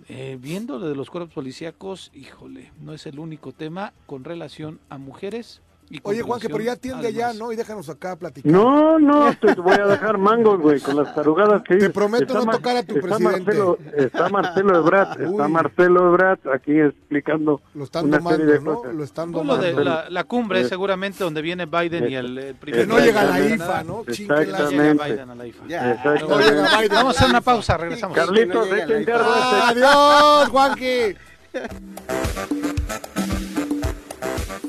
eh, 0.07 0.37
viendo 0.39 0.77
lo 0.77 0.87
de 0.87 0.95
los 0.95 1.09
cuerpos 1.09 1.33
policíacos, 1.33 2.11
híjole, 2.13 2.71
no 2.79 2.93
es 2.93 3.07
el 3.07 3.17
único 3.17 3.51
tema 3.51 3.91
con 4.05 4.23
relación 4.23 4.79
a 4.89 4.99
mujeres. 4.99 5.61
Oye, 6.03 6.21
Juan, 6.21 6.39
que 6.39 6.49
pero 6.49 6.63
ya 6.63 6.73
atiende 6.73 7.07
a 7.07 7.09
allá. 7.09 7.33
¿no? 7.33 7.51
Y 7.51 7.55
déjanos 7.55 7.89
acá 7.89 8.15
platicar. 8.15 8.51
No, 8.51 8.99
no, 8.99 9.33
te 9.35 9.53
voy 9.55 9.73
a 9.73 9.87
dejar 9.87 10.17
mangos, 10.19 10.59
güey, 10.59 10.79
con 10.79 10.95
las 10.97 11.15
tarugadas 11.15 11.63
que 11.63 11.69
Te 11.69 11.75
dices. 11.75 11.91
prometo 11.91 12.25
Está 12.25 12.39
no 12.39 12.45
Mar- 12.45 12.55
tocar 12.57 12.77
a 12.77 12.83
tu 12.83 12.95
está 12.97 13.07
presidente. 13.17 13.39
Marcelo, 13.45 13.77
está 13.97 14.29
Marcelo 14.29 14.77
Ebrat, 14.77 15.19
está. 15.19 15.47
Marcelo 15.47 16.07
Ebrat 16.09 16.39
aquí 16.53 16.79
explicando 16.79 17.61
Lo 17.73 17.83
están 17.85 18.05
una 18.05 18.17
domando, 18.19 18.37
serie 18.39 18.53
de 18.53 18.59
¿no? 18.61 18.75
cosas. 18.75 18.93
Lo 18.95 19.03
están 19.03 19.31
Pues 19.31 19.45
lo 19.47 19.57
de 19.57 19.71
domando. 19.71 19.89
la, 19.89 20.09
la 20.09 20.23
cumbre, 20.25 20.61
Eh. 20.61 20.65
seguramente 20.65 21.23
donde 21.23 21.41
viene 21.41 21.65
Biden 21.65 22.07
y 22.07 22.15
el, 22.15 22.37
el 22.37 22.55
primer 22.55 22.81
Que 22.81 22.87
no 22.87 22.99
llega 22.99 23.23
la 23.23 23.39
Exactamente. 23.39 23.55
IFA, 23.65 23.83
¿no? 23.83 23.93
No 23.93 24.01
Exactamente. 24.07 24.75
llega 24.75 25.05
Biden 25.05 25.29
a 25.31 25.35
la 25.35 25.47
IFA. 25.47 25.63
Ya. 25.67 25.91
Exacto. 25.93 26.27
No 26.27 26.39
llega 26.39 26.77
Biden. 26.77 26.89
Vamos 26.91 27.15
a 27.15 27.19
hacer 27.19 27.29
una 27.31 27.41
pausa, 27.41 27.77
regresamos. 27.77 28.15
Carlitos, 28.15 28.67
Que 28.67 28.75
no 28.85 28.85
llega 28.99 29.17
la 29.17 29.69
ese. 29.71 29.83
¡Adiós, 29.85 30.49
Juanqui! 30.49 31.15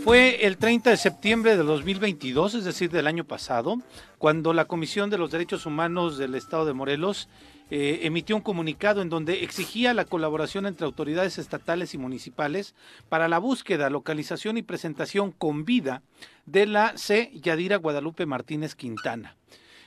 Fue 0.05 0.47
el 0.47 0.57
30 0.57 0.91
de 0.91 0.97
septiembre 0.97 1.57
de 1.59 1.63
2022, 1.63 2.55
es 2.55 2.65
decir, 2.65 2.91
del 2.91 3.07
año 3.07 3.25
pasado, 3.25 3.77
cuando 4.17 4.55
la 4.55 4.65
Comisión 4.65 5.11
de 5.11 5.19
los 5.19 5.31
Derechos 5.31 5.67
Humanos 5.67 6.17
del 6.17 6.35
Estado 6.35 6.65
de 6.65 6.73
Morelos 6.73 7.29
eh, 7.71 8.01
emitió 8.05 8.35
un 8.35 8.43
comunicado 8.43 9.03
en 9.03 9.11
donde 9.11 9.45
exigía 9.45 9.93
la 9.93 10.07
colaboración 10.07 10.65
entre 10.65 10.87
autoridades 10.87 11.37
estatales 11.37 11.93
y 11.93 11.99
municipales 11.99 12.75
para 13.11 13.29
la 13.29 13.39
búsqueda, 13.39 13.91
localización 13.91 14.57
y 14.57 14.63
presentación 14.63 15.33
con 15.33 15.67
vida 15.67 16.03
de 16.47 16.65
la 16.65 16.97
C. 16.97 17.31
Yadira 17.35 17.77
Guadalupe 17.77 18.25
Martínez 18.25 18.75
Quintana. 18.75 19.37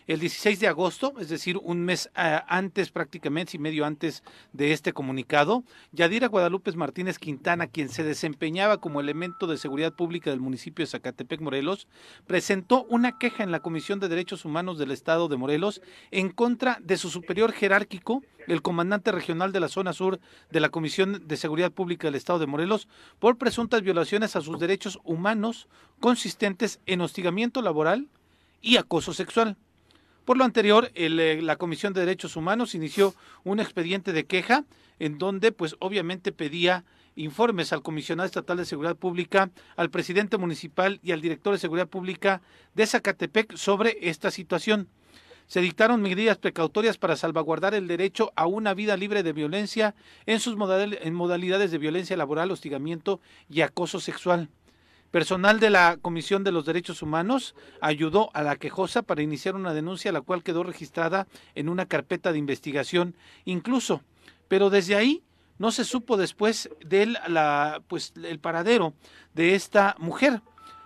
El 0.05 0.19
16 0.19 0.59
de 0.59 0.67
agosto, 0.67 1.13
es 1.17 1.29
decir, 1.29 1.57
un 1.63 1.85
mes 1.85 2.09
eh, 2.17 2.39
antes, 2.49 2.91
prácticamente 2.91 3.55
y 3.55 3.59
medio 3.59 3.85
antes 3.85 4.21
de 4.51 4.73
este 4.73 4.91
comunicado, 4.91 5.63
Yadira 5.93 6.27
Guadalupe 6.27 6.73
Martínez 6.73 7.19
Quintana, 7.19 7.67
quien 7.67 7.87
se 7.87 8.03
desempeñaba 8.03 8.79
como 8.79 8.99
elemento 8.99 9.47
de 9.47 9.57
seguridad 9.57 9.93
pública 9.93 10.29
del 10.29 10.41
municipio 10.41 10.83
de 10.83 10.91
Zacatepec, 10.91 11.39
Morelos, 11.39 11.87
presentó 12.27 12.83
una 12.89 13.17
queja 13.17 13.43
en 13.43 13.51
la 13.51 13.61
Comisión 13.61 14.01
de 14.01 14.09
Derechos 14.09 14.43
Humanos 14.43 14.77
del 14.77 14.91
Estado 14.91 15.29
de 15.29 15.37
Morelos 15.37 15.81
en 16.11 16.29
contra 16.29 16.79
de 16.81 16.97
su 16.97 17.09
superior 17.09 17.53
jerárquico, 17.53 18.23
el 18.47 18.61
comandante 18.61 19.13
regional 19.13 19.53
de 19.53 19.61
la 19.61 19.69
zona 19.69 19.93
sur 19.93 20.19
de 20.51 20.59
la 20.59 20.67
Comisión 20.67 21.25
de 21.25 21.37
Seguridad 21.37 21.71
Pública 21.71 22.07
del 22.07 22.15
Estado 22.15 22.39
de 22.39 22.47
Morelos, 22.47 22.89
por 23.19 23.37
presuntas 23.37 23.83
violaciones 23.83 24.35
a 24.35 24.41
sus 24.41 24.59
derechos 24.59 24.99
humanos 25.05 25.69
consistentes 26.01 26.81
en 26.87 26.99
hostigamiento 26.99 27.61
laboral 27.61 28.09
y 28.61 28.75
acoso 28.75 29.13
sexual. 29.13 29.55
Por 30.25 30.37
lo 30.37 30.45
anterior, 30.45 30.89
eh, 30.95 31.39
la 31.41 31.57
Comisión 31.57 31.93
de 31.93 31.99
Derechos 31.99 32.37
Humanos 32.37 32.75
inició 32.75 33.13
un 33.43 33.59
expediente 33.59 34.13
de 34.13 34.25
queja 34.25 34.63
en 34.99 35.17
donde, 35.17 35.51
pues, 35.51 35.75
obviamente 35.79 36.31
pedía 36.31 36.85
informes 37.15 37.73
al 37.73 37.81
comisionado 37.81 38.25
estatal 38.25 38.57
de 38.57 38.65
seguridad 38.65 38.95
pública, 38.95 39.51
al 39.75 39.89
presidente 39.89 40.37
municipal 40.37 40.99
y 41.03 41.11
al 41.11 41.21
director 41.21 41.53
de 41.53 41.59
seguridad 41.59 41.87
pública 41.87 42.41
de 42.73 42.87
Zacatepec 42.87 43.55
sobre 43.55 43.97
esta 44.01 44.31
situación. 44.31 44.87
Se 45.47 45.59
dictaron 45.59 46.01
medidas 46.01 46.37
precautorias 46.37 46.97
para 46.97 47.17
salvaguardar 47.17 47.73
el 47.75 47.87
derecho 47.87 48.31
a 48.37 48.47
una 48.47 48.73
vida 48.73 48.95
libre 48.95 49.23
de 49.23 49.33
violencia 49.33 49.93
en 50.25 50.39
sus 50.39 50.55
en 50.57 51.13
modalidades 51.13 51.69
de 51.69 51.77
violencia 51.77 52.15
laboral, 52.15 52.49
hostigamiento 52.49 53.19
y 53.49 53.59
acoso 53.61 53.99
sexual. 53.99 54.49
Personal 55.13 55.59
de 55.59 55.69
la 55.69 55.97
Comisión 56.01 56.43
de 56.43 56.51
los 56.51 56.65
Derechos 56.65 57.03
Humanos 57.03 57.53
ayudó 57.81 58.31
a 58.33 58.41
la 58.41 58.55
quejosa 58.55 59.03
para 59.03 59.21
iniciar 59.21 59.53
una 59.55 59.75
denuncia, 59.75 60.11
la 60.11 60.21
cual 60.21 60.41
quedó 60.41 60.63
registrada 60.63 61.27
en 61.53 61.69
una 61.69 61.85
carpeta 61.85 62.31
de 62.31 62.39
investigación, 62.39 63.15
incluso. 63.45 64.01
Pero 64.47 64.71
desde 64.71 64.95
ahí 64.95 65.21
no 65.59 65.71
se 65.71 65.83
supo 65.83 66.17
después 66.17 66.71
del 66.83 67.19
pues, 67.87 68.13
el 68.23 68.39
paradero 68.39 68.95
de 69.35 69.53
esta 69.53 69.95
mujer. 69.99 70.41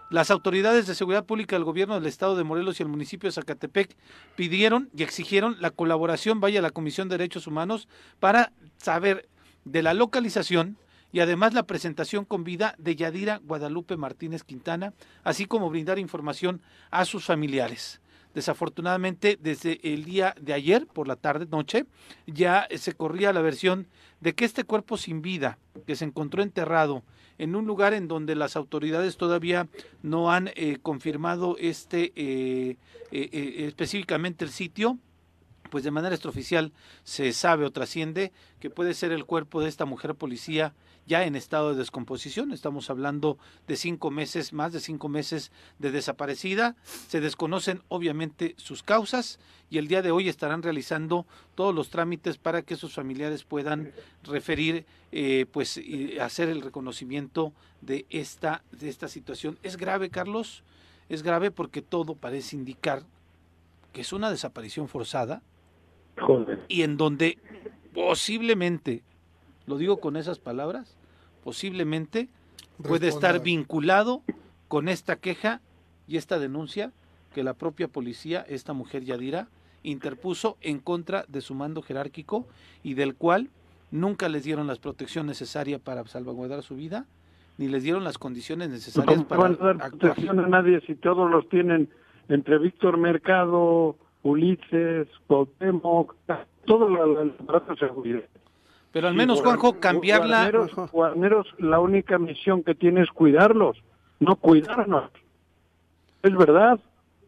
Las 0.10 0.30
autoridades 0.30 0.88
de 0.88 0.96
seguridad 0.96 1.24
pública 1.24 1.56
del 1.56 1.63
gobierno 1.63 1.96
del 1.96 2.06
estado 2.06 2.36
de 2.36 2.44
Morelos 2.44 2.82
y 2.82 2.84
el 2.84 2.90
municipio 2.90 3.30
de 3.30 3.34
Zacatepec 3.34 3.96
pidieron 4.36 4.90
y 4.94 5.04
exigieron 5.04 5.56
la 5.62 5.72
colaboración, 5.72 6.42
vaya 6.42 6.60
a 6.60 6.63
la 6.63 6.72
Comisión 6.72 7.08
de 7.08 7.18
Derechos 7.18 7.48
Humanos, 7.48 7.88
para 8.20 8.52
saber 8.76 9.30
de 9.63 9.84
la 9.84 9.94
localización 9.94 10.78
y 11.17 11.19
además 11.19 11.56
la 11.56 11.63
presentación 11.63 12.25
con 12.25 12.43
vida 12.43 12.75
de 12.77 12.95
Yadira 12.95 13.41
Guadalupe 13.43 13.97
Martínez 13.97 14.43
Quintana, 14.43 14.93
así 15.23 15.47
como 15.47 15.71
brindar 15.71 15.97
información 15.97 16.62
a 16.91 17.06
sus 17.06 17.25
familiares. 17.25 18.01
Desafortunadamente, 18.36 19.36
desde 19.41 19.80
el 19.95 20.06
día 20.06 20.36
de 20.39 20.53
ayer, 20.53 20.86
por 20.86 21.08
la 21.08 21.15
tarde, 21.15 21.47
noche, 21.49 21.88
ya 22.27 22.67
se 22.75 22.93
corría 22.93 23.34
la 23.34 23.41
versión 23.41 23.88
de 24.19 24.36
que 24.36 24.45
este 24.45 24.63
cuerpo 24.63 24.95
sin 24.95 25.23
vida, 25.23 25.58
que 25.88 25.95
se 25.95 26.06
encontró 26.06 26.43
enterrado 26.43 27.01
en 27.39 27.56
un 27.56 27.65
lugar 27.65 27.95
en 27.95 28.08
donde 28.08 28.36
las 28.36 28.56
autoridades 28.56 29.17
todavía 29.17 29.67
no 30.03 30.32
han 30.32 30.51
eh, 30.53 30.77
confirmado 30.84 31.58
este 31.58 32.13
eh, 32.15 32.77
eh, 33.12 33.65
específicamente 33.67 34.45
el 34.45 34.51
sitio, 34.51 34.99
pues 35.69 35.84
de 35.84 35.91
manera 35.91 36.15
extraoficial 36.15 36.71
se 37.03 37.32
sabe 37.34 37.65
o 37.65 37.71
trasciende 37.71 38.32
que 38.60 38.69
puede 38.69 38.93
ser 38.93 39.12
el 39.12 39.25
cuerpo 39.25 39.62
de 39.62 39.69
esta 39.69 39.86
mujer 39.86 40.15
policía 40.15 40.73
ya 41.08 41.23
en 41.23 41.36
estado 41.36 41.71
de 41.71 41.77
descomposición. 41.77 42.51
Estamos 42.51 42.89
hablando 42.89 43.38
de 43.65 43.77
cinco 43.77 44.12
meses, 44.12 44.51
más 44.51 44.73
de 44.73 44.82
cinco 44.82 45.08
meses 45.08 45.51
de 45.80 45.91
desaparecida. 45.91 46.75
Se 47.08 47.21
desconocen 47.21 47.82
obviamente 47.88 48.56
sus 48.58 48.84
causas 48.84 49.39
y 49.69 49.77
el 49.77 49.88
día 49.88 50.01
de 50.01 50.12
hoy 50.12 50.27
estarán 50.27 50.63
realizando 50.63 51.25
todos 51.56 51.73
los 51.73 51.89
trámites 51.89 52.38
para 52.38 52.62
que 52.62 52.75
sus 52.75 52.93
familiares 52.93 53.45
puedan 53.45 53.93
referir, 54.23 54.86
eh, 55.13 55.45
pues 55.51 55.77
y 55.77 56.19
hacer 56.19 56.50
el 56.50 56.62
reconocimiento 56.62 57.54
de 57.81 58.06
esta, 58.10 58.63
de 58.71 58.89
esta 58.89 59.08
situación. 59.08 59.58
Es 59.63 59.77
grave, 59.77 60.10
Carlos, 60.10 60.63
es 61.08 61.23
grave 61.23 61.52
porque 61.52 61.81
todo 61.81 62.15
parece 62.15 62.58
indicar 62.58 63.04
que 63.94 64.02
es 64.02 64.12
una 64.12 64.29
desaparición 64.29 64.89
forzada, 64.89 65.42
Joder. 66.20 66.60
y 66.68 66.82
en 66.84 66.98
donde 66.98 67.38
posiblemente, 67.94 69.04
lo 69.65 69.78
digo 69.78 69.98
con 70.00 70.18
esas 70.18 70.40
palabras, 70.40 70.98
posiblemente 71.44 72.30
puede 72.84 73.08
estar 73.08 73.42
vinculado 73.42 74.22
con 74.68 74.90
esta 74.90 75.15
queja 75.15 75.62
y 76.08 76.18
esta 76.18 76.40
denuncia 76.40 76.92
que 77.34 77.44
la 77.44 77.54
propia 77.54 77.88
policía, 77.88 78.46
esta 78.48 78.74
mujer 78.74 79.04
Yadira, 79.04 79.48
interpuso 79.84 80.58
en 80.62 80.80
contra 80.80 81.26
de 81.28 81.42
su 81.42 81.54
mando 81.54 81.82
jerárquico 81.82 82.48
y 82.84 82.94
del 82.94 83.15
cual 83.15 83.50
nunca 83.92 84.30
les 84.30 84.44
dieron 84.44 84.68
la 84.68 84.76
protección 84.76 85.28
necesaria 85.28 85.80
para 85.80 86.06
salvaguardar 86.06 86.63
su 86.63 86.76
vida, 86.76 87.06
ni 87.58 87.68
les 87.68 87.84
dieron 87.84 88.04
las 88.04 88.18
condiciones 88.18 88.70
necesarias 88.70 89.24
¿Cómo 89.24 89.42
van 89.42 89.54
a 89.54 89.58
para 89.58 89.74
dar 89.74 89.86
actuar. 89.86 90.13
protección 90.13 90.40
a 90.40 90.48
nadie 90.48 90.82
si 90.82 90.96
todos 90.96 91.30
los 91.30 91.48
tienen 91.50 91.90
entre 92.30 92.58
Víctor 92.60 92.98
Mercado, 92.98 93.96
Ulises, 94.32 95.08
Cuauhtémoc, 95.28 96.15
todo 96.65 96.88
el 97.21 97.32
aparato 97.40 97.73
de 97.73 97.80
seguridad. 97.80 98.23
Pero 98.92 99.08
al 99.08 99.13
menos, 99.15 99.42
Juanjo, 99.42 99.80
cambiarla... 99.80 100.50
Guarneros, 100.52 100.92
guarneros, 100.92 101.48
la 101.60 101.80
única 101.80 102.17
misión 102.17 102.63
que 102.63 102.75
tiene 102.75 103.02
es 103.04 103.10
cuidarlos, 103.12 103.78
no 104.19 104.36
cuidarnos. 104.36 105.12
Es 106.23 106.36
verdad. 106.36 106.80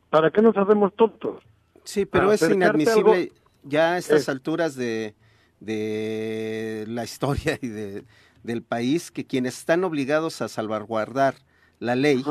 ¿Para 0.09 0.31
qué 0.31 0.41
nos 0.41 0.57
hacemos 0.57 0.93
tontos? 0.95 1.43
Sí, 1.83 2.05
pero 2.05 2.25
Para 2.25 2.35
es 2.35 2.49
inadmisible 2.49 3.11
algo- 3.11 3.33
ya 3.63 3.93
a 3.93 3.97
estas 3.99 4.27
alturas 4.27 4.75
de, 4.75 5.13
de 5.59 6.85
la 6.87 7.03
historia 7.03 7.59
y 7.61 7.67
de, 7.67 8.03
del 8.43 8.63
país 8.63 9.11
que 9.11 9.25
quienes 9.25 9.57
están 9.59 9.83
obligados 9.83 10.41
a 10.41 10.47
salvaguardar 10.47 11.35
la 11.79 11.95
ley. 11.95 12.23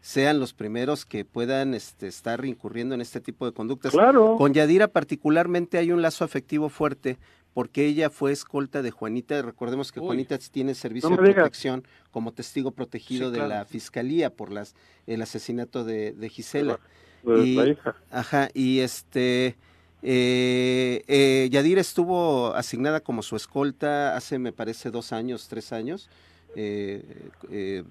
Sean 0.00 0.40
los 0.40 0.54
primeros 0.54 1.04
que 1.04 1.24
puedan 1.24 1.74
este, 1.74 2.06
estar 2.08 2.44
incurriendo 2.44 2.94
en 2.94 3.00
este 3.00 3.20
tipo 3.20 3.44
de 3.46 3.52
conductas. 3.52 3.92
Claro. 3.92 4.36
Con 4.38 4.54
Yadira 4.54 4.88
particularmente 4.88 5.78
hay 5.78 5.92
un 5.92 6.00
lazo 6.02 6.24
afectivo 6.24 6.68
fuerte 6.68 7.18
porque 7.52 7.84
ella 7.86 8.10
fue 8.10 8.32
escolta 8.32 8.80
de 8.80 8.90
Juanita. 8.92 9.42
Recordemos 9.42 9.92
que 9.92 10.00
Uy. 10.00 10.06
Juanita 10.06 10.38
tiene 10.38 10.74
servicio 10.74 11.10
No 11.10 11.16
de 11.20 11.32
protección 11.34 11.84
como 12.10 12.32
testigo 12.32 12.70
protegido 12.70 13.26
Sí, 13.26 13.32
de 13.32 13.38
claro. 13.38 13.48
la 13.54 13.64
fiscalía 13.64 14.30
por 14.30 14.52
las, 14.52 14.74
el 15.06 15.20
asesinato 15.20 15.84
de, 15.84 16.12
de 16.12 16.28
Gisela. 16.28 16.78
Pues, 17.22 17.44
Y- 17.46 17.54
la 17.56 17.68
hija. 17.68 17.96
Ajá, 18.10 18.48
y 18.54 18.78
este, 18.78 19.56
eh, 20.02 21.02
eh, 21.08 21.48
Yadira 21.50 21.80
estuvo 21.80 22.54
asignada 22.54 23.00
como 23.00 23.22
su 23.22 23.36
escolta 23.36 24.16
hace, 24.16 24.38
me 24.38 24.52
parece, 24.52 24.90
dos 24.90 25.12
años, 25.12 25.46
tres 25.48 25.72
años, 25.72 26.08
eh, 26.56 27.28
eh, 27.50 27.84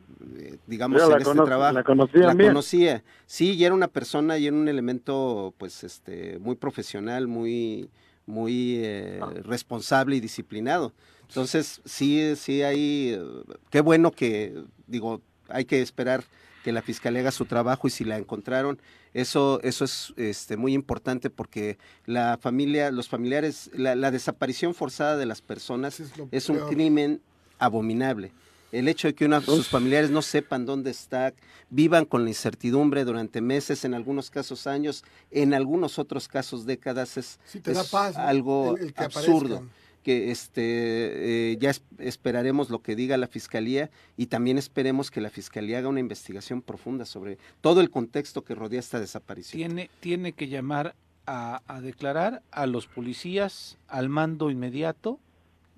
digamos, 0.67 1.01
en 1.01 1.09
la, 1.09 1.17
este 1.17 1.33
trabajo. 1.33 1.73
la 1.73 1.83
conocían 1.83 2.23
La 2.27 2.33
bien. 2.33 2.49
conocía, 2.49 3.03
sí, 3.25 3.53
y 3.53 3.63
era 3.63 3.73
una 3.73 3.87
persona 3.87 4.37
y 4.37 4.47
era 4.47 4.55
un 4.55 4.67
elemento, 4.67 5.53
pues, 5.57 5.83
este, 5.83 6.39
muy 6.39 6.55
profesional, 6.55 7.27
muy, 7.27 7.89
muy 8.25 8.75
eh, 8.77 9.19
Ah. 9.21 9.31
responsable 9.43 10.15
y 10.15 10.19
disciplinado. 10.19 10.93
Entonces, 11.27 11.81
sí, 11.85 12.35
sí 12.35 12.63
hay, 12.63 13.13
eh, 13.13 13.21
qué 13.69 13.81
bueno 13.81 14.11
que, 14.11 14.63
digo, 14.87 15.21
hay 15.47 15.65
que 15.65 15.81
esperar 15.81 16.23
que 16.63 16.71
la 16.71 16.81
fiscalía 16.81 17.21
haga 17.21 17.31
su 17.31 17.45
trabajo 17.45 17.87
y 17.87 17.91
si 17.91 18.03
la 18.03 18.17
encontraron, 18.17 18.79
eso, 19.13 19.59
eso 19.63 19.85
es 19.85 20.13
este, 20.17 20.57
muy 20.57 20.73
importante 20.73 21.29
porque 21.29 21.77
la 22.05 22.37
familia, 22.39 22.91
los 22.91 23.07
familiares, 23.07 23.71
la, 23.73 23.95
la 23.95 24.11
desaparición 24.11 24.73
forzada 24.75 25.17
de 25.17 25.25
las 25.25 25.41
personas 25.41 26.01
es 26.31 26.49
un 26.49 26.59
crimen 26.67 27.21
abominable. 27.59 28.31
El 28.71 28.87
hecho 28.87 29.07
de 29.07 29.15
que 29.15 29.25
una, 29.25 29.41
sus 29.41 29.67
familiares 29.67 30.11
no 30.11 30.21
sepan 30.21 30.65
dónde 30.65 30.91
está, 30.91 31.33
vivan 31.69 32.05
con 32.05 32.23
la 32.23 32.29
incertidumbre 32.29 33.03
durante 33.05 33.41
meses, 33.41 33.83
en 33.85 33.93
algunos 33.93 34.29
casos 34.29 34.67
años, 34.67 35.03
en 35.31 35.53
algunos 35.53 35.97
otros 35.99 36.27
casos 36.27 36.65
décadas, 36.65 37.17
es, 37.17 37.39
Sí, 37.45 37.59
te 37.59 37.73
da 37.73 37.81
es 37.81 37.93
algo 38.17 38.75
El- 38.77 38.85
el 38.85 38.93
que 38.93 39.03
absurdo 39.03 39.55
aparezcan. 39.55 39.69
que 40.03 40.31
este 40.31 41.51
eh, 41.51 41.57
ya 41.59 41.71
es- 41.71 41.81
esperaremos 41.97 42.69
lo 42.69 42.81
que 42.81 42.95
diga 42.95 43.17
la 43.17 43.27
fiscalía 43.27 43.89
y 44.17 44.27
también 44.27 44.57
esperemos 44.57 45.11
que 45.11 45.19
la 45.21 45.29
fiscalía 45.29 45.79
haga 45.79 45.87
una 45.89 45.99
investigación 45.99 46.61
profunda 46.61 47.05
sobre 47.05 47.37
todo 47.61 47.81
el 47.81 47.89
contexto 47.89 48.43
que 48.43 48.55
rodea 48.55 48.79
esta 48.79 48.99
desaparición. 48.99 49.57
Tiene, 49.59 49.89
tiene 49.99 50.33
que 50.33 50.47
llamar 50.47 50.95
a, 51.25 51.61
a 51.67 51.81
declarar 51.81 52.41
a 52.51 52.65
los 52.65 52.87
policías, 52.87 53.77
al 53.87 54.09
mando 54.09 54.49
inmediato 54.51 55.19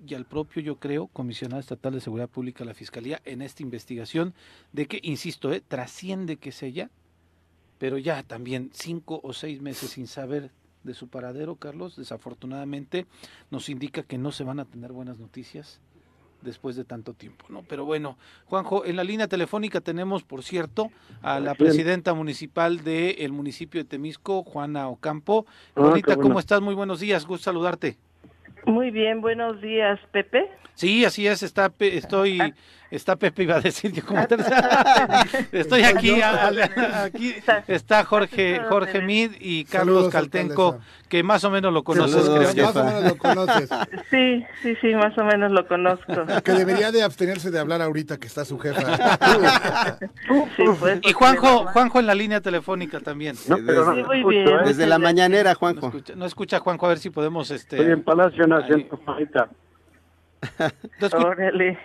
y 0.06 0.14
al 0.14 0.24
propio, 0.24 0.62
yo 0.62 0.76
creo, 0.76 1.06
comisionado 1.08 1.60
estatal 1.60 1.94
de 1.94 2.00
seguridad 2.00 2.28
pública, 2.28 2.64
la 2.64 2.74
fiscalía, 2.74 3.20
en 3.24 3.42
esta 3.42 3.62
investigación 3.62 4.34
de 4.72 4.86
que, 4.86 5.00
insisto, 5.02 5.52
eh, 5.52 5.62
trasciende 5.66 6.36
que 6.36 6.50
es 6.50 6.62
ella, 6.62 6.90
pero 7.78 7.98
ya 7.98 8.22
también 8.22 8.70
cinco 8.72 9.20
o 9.22 9.32
seis 9.32 9.60
meses 9.60 9.90
sin 9.90 10.06
saber 10.06 10.50
de 10.84 10.94
su 10.94 11.08
paradero, 11.08 11.56
Carlos, 11.56 11.96
desafortunadamente 11.96 13.06
nos 13.50 13.68
indica 13.68 14.02
que 14.02 14.18
no 14.18 14.32
se 14.32 14.44
van 14.44 14.60
a 14.60 14.64
tener 14.64 14.92
buenas 14.92 15.18
noticias 15.18 15.80
después 16.42 16.74
de 16.74 16.84
tanto 16.84 17.14
tiempo, 17.14 17.46
¿no? 17.48 17.62
Pero 17.62 17.84
bueno, 17.84 18.18
Juanjo, 18.46 18.84
en 18.84 18.96
la 18.96 19.04
línea 19.04 19.28
telefónica 19.28 19.80
tenemos, 19.80 20.24
por 20.24 20.42
cierto, 20.42 20.90
a 21.22 21.38
la 21.38 21.54
presidenta 21.54 22.14
municipal 22.14 22.82
del 22.82 23.32
municipio 23.32 23.80
de 23.80 23.88
Temisco, 23.88 24.42
Juana 24.42 24.88
Ocampo. 24.88 25.46
Ah, 25.76 25.82
Juanita, 25.82 26.14
bueno. 26.14 26.22
¿cómo 26.22 26.40
estás? 26.40 26.60
Muy 26.60 26.74
buenos 26.74 26.98
días, 26.98 27.26
gusto 27.26 27.44
saludarte. 27.44 27.96
Muy 28.66 28.90
bien, 28.90 29.20
buenos 29.20 29.60
días, 29.60 29.98
Pepe. 30.12 30.48
Sí, 30.74 31.04
así 31.04 31.26
es, 31.26 31.42
está 31.42 31.72
estoy, 31.78 32.40
Ah. 32.40 32.50
Está 32.96 33.16
Pepe, 33.16 33.42
iba 33.44 33.56
a 33.56 33.60
decir 33.60 33.92
yo 33.92 34.04
como 34.04 34.20
Estoy 35.52 35.82
aquí, 35.82 36.20
a- 36.20 36.48
a- 36.48 37.02
aquí 37.04 37.34
está 37.66 38.04
Jorge, 38.04 38.60
Jorge 38.68 39.00
Mid 39.00 39.32
y 39.40 39.64
Carlos 39.64 39.94
Saludos, 39.96 40.12
Caltenco, 40.12 40.66
alcaldesa. 40.66 41.08
que 41.08 41.22
más 41.22 41.44
o 41.44 41.50
menos 41.50 41.72
lo 41.72 41.82
conoces, 41.84 42.24
Saludos, 42.24 42.52
creo 42.52 42.52
yo. 42.54 42.64
Más 42.66 42.76
o 42.76 42.84
menos 42.84 43.04
lo 43.04 43.16
conoces. 43.18 43.70
Sí, 44.10 44.44
sí, 44.62 44.76
sí, 44.80 44.94
más 44.94 45.16
o 45.18 45.24
menos 45.24 45.50
lo 45.52 45.66
conozco. 45.66 46.26
Que 46.44 46.52
debería 46.52 46.92
de 46.92 47.02
abstenerse 47.02 47.50
de 47.50 47.58
hablar 47.58 47.82
ahorita 47.82 48.18
que 48.18 48.26
está 48.26 48.44
su 48.44 48.58
jefa. 48.58 48.82
Sí, 50.56 50.64
pues, 50.78 51.00
Y 51.02 51.12
Juanjo, 51.12 51.66
Juanjo 51.68 51.98
en 52.00 52.06
la 52.06 52.14
línea 52.14 52.40
telefónica 52.40 53.00
también. 53.00 53.36
No, 53.48 53.56
pero 53.66 53.84
no 53.84 53.92
Sí, 53.92 53.96
me 53.98 54.04
muy 54.04 54.18
escucho, 54.18 54.28
bien. 54.38 54.48
¿eh? 54.48 54.62
Desde 54.66 54.86
la 54.86 54.98
mañanera, 54.98 55.52
No 55.52 55.58
Juanjo. 55.58 55.86
escucha, 55.88 56.14
no 56.16 56.26
escucha 56.26 56.58
Juanjo, 56.60 56.86
a 56.86 56.88
ver 56.90 56.98
si 56.98 57.10
podemos 57.10 57.50
este 57.50 57.76
Estoy 57.76 57.92
en 57.92 58.02
Palacio 58.02 58.46
Nacional, 58.46 58.78
Ahí. 58.78 58.88
Juanita. 60.98 61.16
Órale. 61.16 61.78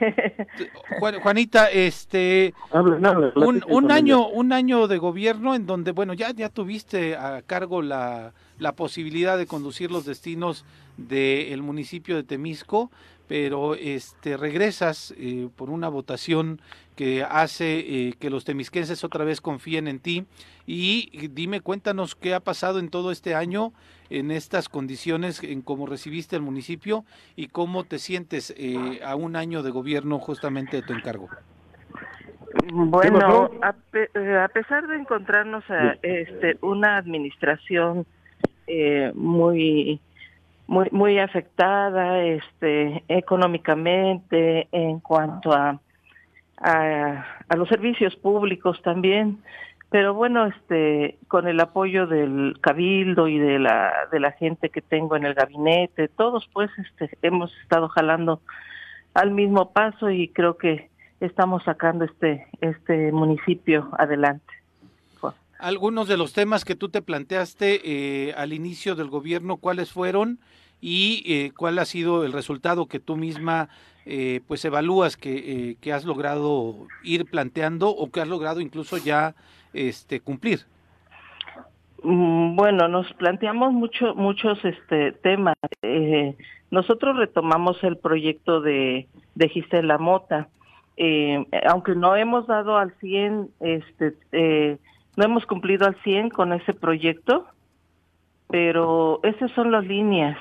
Este 1.87 2.53
Hablen, 2.71 3.05
hablen, 3.05 3.31
un, 3.67 3.91
año 3.91 4.27
un 4.27 4.51
año 4.53 4.87
de 4.87 4.97
gobierno 4.97 5.55
en 5.55 5.65
donde 5.65 5.91
bueno 5.91 6.13
ya 6.13 6.31
ya 6.31 6.49
tuviste 6.49 7.15
a 7.15 7.41
cargo 7.41 7.81
la, 7.81 8.33
la 8.59 8.73
posibilidad 8.73 9.37
de 9.37 9.45
conducir 9.45 9.91
los 9.91 10.05
destinos 10.05 10.65
del 10.97 11.61
municipio 11.61 12.15
de 12.15 12.23
Temisco 12.23 12.91
pero 13.27 13.75
este 13.75 14.37
regresas 14.37 15.13
eh, 15.17 15.49
por 15.55 15.69
una 15.69 15.89
votación 15.89 16.61
que 16.95 17.23
hace 17.23 17.79
eh, 17.79 18.13
que 18.19 18.29
los 18.29 18.45
temisquenses 18.45 19.03
otra 19.03 19.25
vez 19.25 19.41
confíen 19.41 19.87
en 19.87 19.99
ti. 19.99 20.25
Y 20.65 21.27
dime 21.29 21.61
cuéntanos 21.61 22.15
qué 22.15 22.33
ha 22.33 22.39
pasado 22.39 22.79
en 22.79 22.89
todo 22.89 23.11
este 23.11 23.35
año 23.35 23.71
en 24.09 24.31
estas 24.31 24.69
condiciones 24.69 25.43
en 25.43 25.61
cómo 25.61 25.85
recibiste 25.85 26.35
el 26.35 26.41
municipio 26.41 27.03
y 27.35 27.47
cómo 27.47 27.83
te 27.83 27.99
sientes 27.99 28.53
eh, 28.57 29.01
a 29.03 29.15
un 29.15 29.35
año 29.35 29.63
de 29.63 29.71
gobierno 29.71 30.19
justamente 30.19 30.77
de 30.77 30.83
tu 30.83 30.93
encargo. 30.93 31.29
Bueno, 32.69 33.49
a, 33.61 33.73
pe- 33.91 34.09
eh, 34.13 34.37
a 34.37 34.47
pesar 34.47 34.87
de 34.87 34.95
encontrarnos 34.95 35.63
a, 35.69 35.97
este, 36.01 36.57
una 36.61 36.97
administración 36.97 38.05
eh, 38.67 39.11
muy 39.13 39.99
muy 40.67 40.89
muy 40.91 41.19
afectada 41.19 42.23
este 42.23 43.03
económicamente 43.07 44.67
en 44.71 44.99
cuanto 44.99 45.53
a, 45.53 45.79
a 46.57 47.25
a 47.49 47.55
los 47.55 47.69
servicios 47.69 48.15
públicos 48.15 48.81
también. 48.83 49.39
Pero 49.89 50.13
bueno 50.13 50.45
este 50.45 51.17
con 51.29 51.47
el 51.47 51.59
apoyo 51.61 52.07
del 52.07 52.57
cabildo 52.59 53.27
y 53.27 53.39
de 53.39 53.59
la 53.59 53.93
de 54.11 54.19
la 54.19 54.31
gente 54.33 54.69
que 54.69 54.81
tengo 54.81 55.15
en 55.15 55.25
el 55.25 55.33
gabinete 55.33 56.09
todos 56.09 56.49
pues 56.53 56.69
este 56.77 57.17
hemos 57.21 57.55
estado 57.61 57.87
jalando 57.87 58.41
al 59.13 59.31
mismo 59.31 59.71
paso 59.71 60.11
y 60.11 60.27
creo 60.27 60.57
que 60.57 60.89
estamos 61.21 61.63
sacando 61.63 62.03
este 62.03 62.47
este 62.59 63.13
municipio 63.13 63.89
adelante 63.97 64.56
Algunos 65.59 66.07
de 66.07 66.17
los 66.17 66.33
temas 66.33 66.65
que 66.65 66.75
tú 66.75 66.89
te 66.89 67.01
planteaste 67.01 67.81
eh, 67.83 68.33
al 68.37 68.53
inicio 68.53 68.95
del 68.95 69.09
gobierno, 69.09 69.57
¿cuáles 69.57 69.91
fueron 69.91 70.39
y 70.79 71.23
eh, 71.25 71.51
cuál 71.57 71.79
ha 71.79 71.85
sido 71.85 72.23
el 72.23 72.33
resultado 72.33 72.87
que 72.87 72.99
tú 72.99 73.15
misma 73.15 73.69
eh, 74.05 74.41
pues 74.47 74.63
evalúas 74.63 75.17
que, 75.17 75.71
eh, 75.71 75.77
que 75.81 75.91
has 75.91 76.05
logrado 76.05 76.87
ir 77.03 77.25
planteando 77.25 77.89
o 77.89 78.09
que 78.09 78.21
has 78.21 78.27
logrado 78.27 78.61
incluso 78.61 78.97
ya 78.97 79.35
este 79.73 80.21
cumplir? 80.21 80.61
Mm, 82.03 82.55
Bueno, 82.55 82.87
nos 82.87 83.11
planteamos 83.13 83.73
mucho, 83.73 84.15
muchos 84.15 84.63
este, 84.63 85.11
temas. 85.11 85.55
Eh, 85.81 86.35
nosotros 86.71 87.17
retomamos 87.17 87.83
el 87.83 87.97
proyecto 87.97 88.61
de, 88.61 89.07
de 89.35 89.49
Gisela 89.49 89.97
Mota. 89.97 90.47
Eh, 90.95 91.45
aunque 91.67 91.93
no 91.93 92.15
hemos 92.15 92.47
dado 92.47 92.77
al 92.77 92.93
100, 92.99 93.49
este, 93.59 94.79
no 95.17 95.25
hemos 95.25 95.45
cumplido 95.45 95.85
al 95.85 96.01
100 96.03 96.29
con 96.29 96.53
ese 96.53 96.73
proyecto, 96.73 97.47
pero 98.49 99.19
esas 99.23 99.51
son 99.51 99.71
las 99.71 99.85
líneas. 99.85 100.37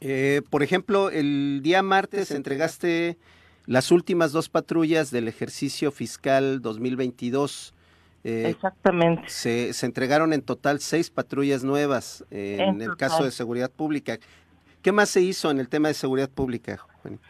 Eh, 0.00 0.42
por 0.50 0.62
ejemplo, 0.62 1.10
el 1.10 1.60
día 1.62 1.82
martes 1.82 2.32
entregaste 2.32 3.16
las 3.66 3.92
últimas 3.92 4.32
dos 4.32 4.48
patrullas 4.48 5.10
del 5.10 5.28
ejercicio 5.28 5.92
fiscal 5.92 6.60
2022. 6.60 7.74
Eh, 8.24 8.48
Exactamente. 8.48 9.22
se, 9.28 9.72
se 9.72 9.86
entregaron 9.86 10.32
en 10.32 10.42
total 10.42 10.80
seis 10.80 11.10
patrullas 11.10 11.62
nuevas 11.62 12.24
eh, 12.32 12.56
en, 12.58 12.82
En 12.82 12.82
el 12.82 12.96
caso 12.96 13.22
de 13.22 13.30
seguridad 13.30 13.70
pública. 13.70 14.18
¿Qué 14.82 14.90
más 14.90 15.10
se 15.10 15.20
hizo 15.20 15.50
en 15.50 15.60
el 15.60 15.68
tema 15.68 15.88
de 15.88 15.94
seguridad 15.94 16.28
pública, 16.28 16.78
Juan? 17.02 17.20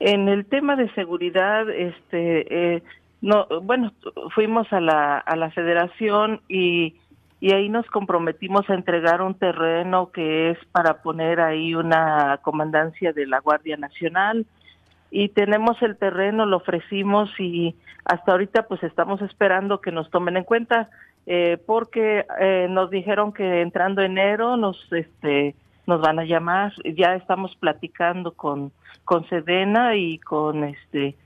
En 0.00 0.28
el 0.28 0.46
tema 0.46 0.76
de 0.76 0.92
seguridad, 0.94 1.68
este, 1.68 2.76
eh, 2.76 2.82
no, 3.22 3.46
bueno, 3.62 3.92
fuimos 4.34 4.72
a 4.72 4.80
la, 4.80 5.18
a 5.18 5.36
la 5.36 5.50
federación 5.50 6.40
y 6.48 6.94
y 7.40 7.52
ahí 7.52 7.70
nos 7.70 7.86
comprometimos 7.86 8.68
a 8.68 8.74
entregar 8.74 9.22
un 9.22 9.34
terreno 9.34 10.10
que 10.12 10.50
es 10.50 10.58
para 10.72 11.00
poner 11.02 11.40
ahí 11.40 11.74
una 11.74 12.38
comandancia 12.42 13.14
de 13.14 13.26
la 13.26 13.40
Guardia 13.40 13.78
Nacional. 13.78 14.44
Y 15.10 15.30
tenemos 15.30 15.80
el 15.80 15.96
terreno, 15.96 16.44
lo 16.44 16.58
ofrecimos 16.58 17.30
y 17.40 17.74
hasta 18.04 18.32
ahorita 18.32 18.68
pues 18.68 18.82
estamos 18.82 19.22
esperando 19.22 19.80
que 19.80 19.90
nos 19.90 20.10
tomen 20.10 20.36
en 20.36 20.44
cuenta 20.44 20.90
eh, 21.26 21.58
porque 21.66 22.26
eh, 22.38 22.66
nos 22.68 22.90
dijeron 22.90 23.32
que 23.32 23.62
entrando 23.62 24.02
enero 24.02 24.56
nos 24.56 24.76
este 24.92 25.54
nos 25.86 26.00
van 26.00 26.18
a 26.20 26.24
llamar, 26.24 26.72
ya 26.84 27.14
estamos 27.14 27.56
platicando 27.56 28.32
con 28.32 28.70
con 29.04 29.28
Sedena 29.28 29.96
y 29.96 30.18
con 30.18 30.62
este 30.64 31.16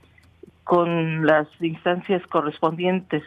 con 0.65 1.25
las 1.25 1.47
instancias 1.61 2.25
correspondientes. 2.27 3.23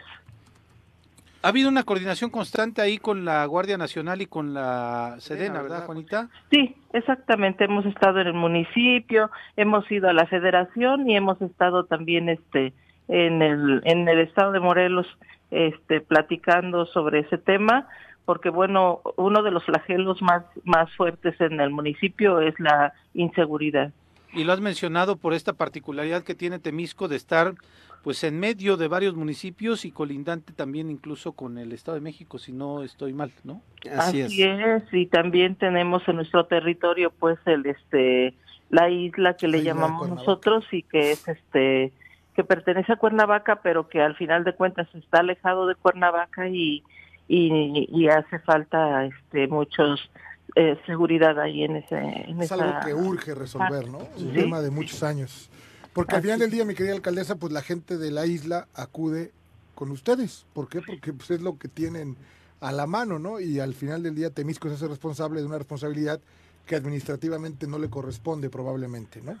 Ha 1.41 1.47
habido 1.47 1.69
una 1.69 1.83
coordinación 1.83 2.29
constante 2.29 2.81
ahí 2.81 2.97
con 2.97 3.23
la 3.23 3.45
Guardia 3.45 3.77
Nacional 3.77 4.21
y 4.21 4.25
con 4.25 4.53
la 4.53 5.15
Sedena, 5.19 5.61
¿verdad, 5.61 5.85
Juanita? 5.85 6.27
Sí, 6.51 6.75
exactamente. 6.91 7.63
Hemos 7.63 7.85
estado 7.85 8.19
en 8.19 8.27
el 8.27 8.33
municipio, 8.33 9.31
hemos 9.55 9.89
ido 9.89 10.09
a 10.09 10.13
la 10.13 10.27
Federación 10.27 11.09
y 11.09 11.15
hemos 11.15 11.41
estado 11.41 11.85
también 11.85 12.27
este 12.27 12.73
en 13.07 13.41
el 13.41 13.81
en 13.85 14.07
el 14.09 14.19
estado 14.19 14.51
de 14.51 14.59
Morelos 14.59 15.07
este 15.49 16.01
platicando 16.01 16.85
sobre 16.85 17.19
ese 17.19 17.37
tema 17.37 17.87
porque 18.25 18.49
bueno, 18.49 19.01
uno 19.15 19.41
de 19.41 19.49
los 19.49 19.63
flagelos 19.63 20.21
más 20.21 20.43
más 20.65 20.93
fuertes 20.95 21.39
en 21.39 21.61
el 21.61 21.69
municipio 21.69 22.41
es 22.41 22.59
la 22.59 22.93
inseguridad. 23.13 23.91
Y 24.33 24.43
lo 24.43 24.53
has 24.53 24.61
mencionado 24.61 25.17
por 25.17 25.33
esta 25.33 25.53
particularidad 25.53 26.23
que 26.23 26.35
tiene 26.35 26.59
Temisco 26.59 27.07
de 27.07 27.15
estar 27.15 27.55
pues 28.03 28.23
en 28.23 28.39
medio 28.39 28.77
de 28.77 28.87
varios 28.87 29.15
municipios 29.15 29.83
y 29.83 29.91
colindante 29.91 30.53
también 30.53 30.89
incluso 30.89 31.33
con 31.33 31.57
el 31.57 31.73
Estado 31.73 31.95
de 31.95 32.01
México, 32.01 32.39
si 32.39 32.53
no 32.53 32.81
estoy 32.81 33.13
mal, 33.13 33.31
¿no? 33.43 33.61
Así, 33.97 34.21
es. 34.21 34.93
y 34.93 35.05
también 35.07 35.55
tenemos 35.55 36.07
en 36.07 36.15
nuestro 36.15 36.45
territorio 36.45 37.11
pues 37.11 37.37
el 37.45 37.65
este 37.65 38.33
la 38.69 38.89
isla 38.89 39.35
que 39.35 39.47
le 39.47 39.63
llamamos 39.63 40.07
nosotros 40.09 40.65
y 40.71 40.83
que 40.83 41.11
es 41.11 41.27
este 41.27 41.91
que 42.35 42.43
pertenece 42.45 42.93
a 42.93 42.97
Cuernavaca, 42.97 43.57
pero 43.61 43.89
que 43.89 44.01
al 44.01 44.15
final 44.15 44.45
de 44.45 44.53
cuentas 44.53 44.87
está 44.93 45.19
alejado 45.19 45.67
de 45.67 45.75
Cuernavaca 45.75 46.47
y 46.47 46.83
y, 47.29 48.07
hace 48.07 48.39
falta 48.39 49.05
este 49.05 49.47
muchos 49.47 50.09
eh, 50.55 50.77
seguridad 50.85 51.39
ahí 51.39 51.63
en 51.63 51.77
ese 51.77 51.97
en 51.97 52.41
es 52.41 52.51
algo 52.51 52.79
que 52.85 52.93
urge 52.93 53.35
resolver, 53.35 53.87
¿no? 53.89 53.99
Un 54.17 54.33
tema 54.33 54.61
de 54.61 54.71
muchos 54.71 55.03
años. 55.03 55.49
Porque 55.93 56.15
al 56.15 56.21
final 56.21 56.39
del 56.39 56.51
día, 56.51 56.65
mi 56.65 56.75
querida 56.75 56.93
alcaldesa, 56.93 57.35
pues 57.35 57.51
la 57.51 57.61
gente 57.61 57.97
de 57.97 58.11
la 58.11 58.25
isla 58.25 58.67
acude 58.73 59.31
con 59.75 59.91
ustedes. 59.91 60.45
¿Por 60.53 60.69
qué? 60.69 60.81
Porque 60.81 61.13
pues, 61.13 61.31
es 61.31 61.41
lo 61.41 61.57
que 61.57 61.67
tienen 61.67 62.15
a 62.61 62.71
la 62.71 62.85
mano, 62.85 63.19
¿no? 63.19 63.39
Y 63.39 63.59
al 63.59 63.73
final 63.73 64.03
del 64.03 64.15
día 64.15 64.29
Temisco 64.29 64.67
se 64.69 64.75
hace 64.75 64.87
responsable 64.87 65.39
de 65.39 65.47
una 65.47 65.57
responsabilidad 65.57 66.19
que 66.65 66.75
administrativamente 66.75 67.67
no 67.67 67.79
le 67.79 67.89
corresponde 67.89 68.49
probablemente, 68.49 69.21
¿no? 69.21 69.37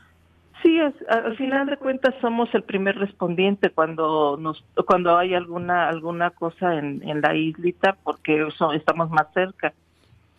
Sí, 0.61 0.77
al 0.77 1.37
final 1.37 1.67
de 1.67 1.77
cuentas 1.77 2.13
somos 2.19 2.53
el 2.53 2.63
primer 2.63 2.97
respondiente 2.97 3.69
cuando 3.69 4.35
nos 4.37 4.65
cuando 4.85 5.17
hay 5.17 5.33
alguna 5.33 5.87
alguna 5.87 6.31
cosa 6.31 6.77
en, 6.77 7.01
en 7.07 7.21
la 7.21 7.33
islita 7.33 7.95
porque 8.03 8.45
estamos 8.73 9.09
más 9.09 9.27
cerca. 9.33 9.73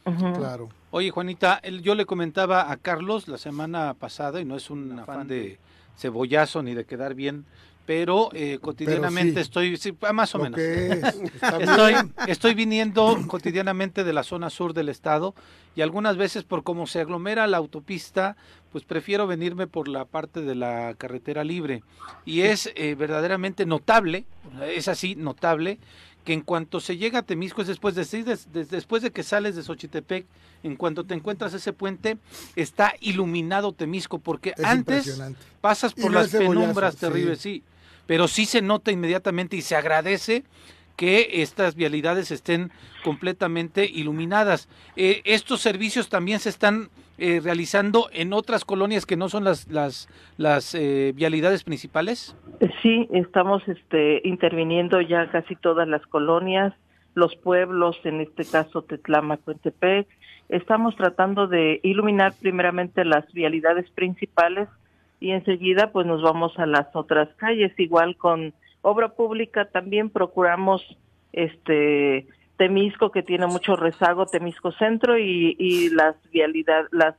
Claro. 0.05 0.69
Oye, 0.91 1.11
Juanita, 1.11 1.61
yo 1.63 1.95
le 1.95 2.07
comentaba 2.07 2.71
a 2.71 2.77
Carlos 2.77 3.29
la 3.29 3.39
semana 3.39 3.95
pasada 3.95 4.41
y 4.41 4.45
no 4.45 4.57
es 4.57 4.71
un 4.71 4.99
afán 4.99 5.29
de 5.29 5.59
cebollazo 5.97 6.63
ni 6.63 6.75
de 6.75 6.85
quedar 6.85 7.15
bien, 7.15 7.45
pero 7.87 8.31
eh, 8.33 8.59
cotidianamente 8.61 9.41
estoy, 9.41 9.79
ah, 10.03 10.13
más 10.13 10.35
o 10.35 10.39
menos, 10.39 10.59
estoy, 10.61 11.95
estoy 12.27 12.55
viniendo 12.55 13.19
cotidianamente 13.27 14.05
de 14.05 14.13
la 14.13 14.23
zona 14.23 14.49
sur 14.49 14.75
del 14.75 14.89
estado 14.89 15.35
y 15.75 15.83
algunas 15.83 16.17
veces 16.17 16.45
por 16.45 16.63
cómo 16.63 16.87
se 16.87 17.01
aglomera 17.01 17.47
la 17.47 17.57
autopista, 17.57 18.37
pues 18.71 18.85
prefiero 18.85 19.27
venirme 19.27 19.67
por 19.67 19.89
la 19.89 20.05
parte 20.05 20.41
de 20.41 20.55
la 20.55 20.95
carretera 20.99 21.45
libre. 21.45 21.83
Y 22.25 22.43
es 22.43 22.71
eh, 22.75 22.95
verdaderamente 22.95 23.67
notable, 23.67 24.25
es 24.63 24.89
así, 24.89 25.17
notable, 25.17 25.79
que 26.25 26.33
en 26.33 26.43
cuanto 26.43 26.81
se 26.81 26.97
llega 26.97 27.21
a 27.21 27.23
Temisco, 27.23 27.63
es 27.63 27.69
después 27.69 27.95
de, 27.95 28.39
después 28.65 29.03
de 29.03 29.11
que 29.11 29.23
sales 29.23 29.57
de 29.57 29.63
Xochitepec, 29.63 30.27
en 30.63 30.77
cuanto 30.77 31.05
te 31.05 31.15
encuentras 31.15 31.55
ese 31.55 31.73
puente, 31.73 32.19
está 32.57 32.95
iluminado 33.01 33.73
Temisco, 33.73 34.19
porque 34.19 34.55
antes 34.63 35.21
pasas 35.61 35.95
por 35.95 36.13
las 36.13 36.31
penumbras 36.31 36.97
terribles, 36.97 37.41
sí. 37.41 37.63
pero 38.07 38.29
sí 38.29 38.47
se 38.47 38.61
nota 38.61 38.93
inmediatamente 38.93 39.57
y 39.57 39.63
se 39.63 39.77
agradece 39.77 40.45
que 41.01 41.41
estas 41.41 41.77
vialidades 41.77 42.31
estén 42.31 42.71
completamente 43.03 43.87
iluminadas. 43.87 44.69
Eh, 44.97 45.23
estos 45.25 45.63
servicios 45.63 46.11
también 46.11 46.41
se 46.41 46.51
están 46.51 46.91
eh, 47.17 47.41
realizando 47.43 48.11
en 48.13 48.35
otras 48.35 48.67
colonias 48.67 49.07
que 49.07 49.17
no 49.17 49.31
son 49.31 49.45
las 49.45 49.67
las 49.69 50.11
las 50.37 50.75
eh, 50.75 51.13
vialidades 51.17 51.65
principales. 51.65 52.37
Sí, 52.83 53.09
estamos 53.15 53.67
este 53.67 54.21
interviniendo 54.29 55.01
ya 55.01 55.31
casi 55.31 55.57
todas 55.57 55.89
las 55.89 56.07
colonias, 56.07 56.75
los 57.15 57.35
pueblos, 57.35 57.97
en 58.05 58.21
este 58.21 58.45
caso 58.45 58.83
Tetlama, 58.83 59.39
Cuentepec. 59.39 60.07
Estamos 60.51 60.97
tratando 60.97 61.47
de 61.47 61.81
iluminar 61.83 62.35
primeramente 62.39 63.07
las 63.07 63.25
vialidades 63.33 63.89
principales 63.93 64.69
y 65.19 65.31
enseguida 65.31 65.93
pues 65.93 66.07
nos 66.07 66.21
vamos 66.21 66.59
a 66.59 66.67
las 66.67 66.95
otras 66.95 67.31
calles, 67.37 67.73
igual 67.79 68.17
con 68.17 68.53
obra 68.83 69.11
pública 69.15 69.67
también 69.67 70.11
procuramos 70.11 70.83
este 71.33 72.27
Temisco 72.57 73.11
que 73.11 73.23
tiene 73.23 73.47
mucho 73.47 73.75
rezago, 73.77 74.27
Temisco 74.27 74.73
Centro 74.73 75.19
y, 75.19 75.57
y 75.59 75.89
las 75.91 76.17
vialidad, 76.31 76.85
las 76.91 77.15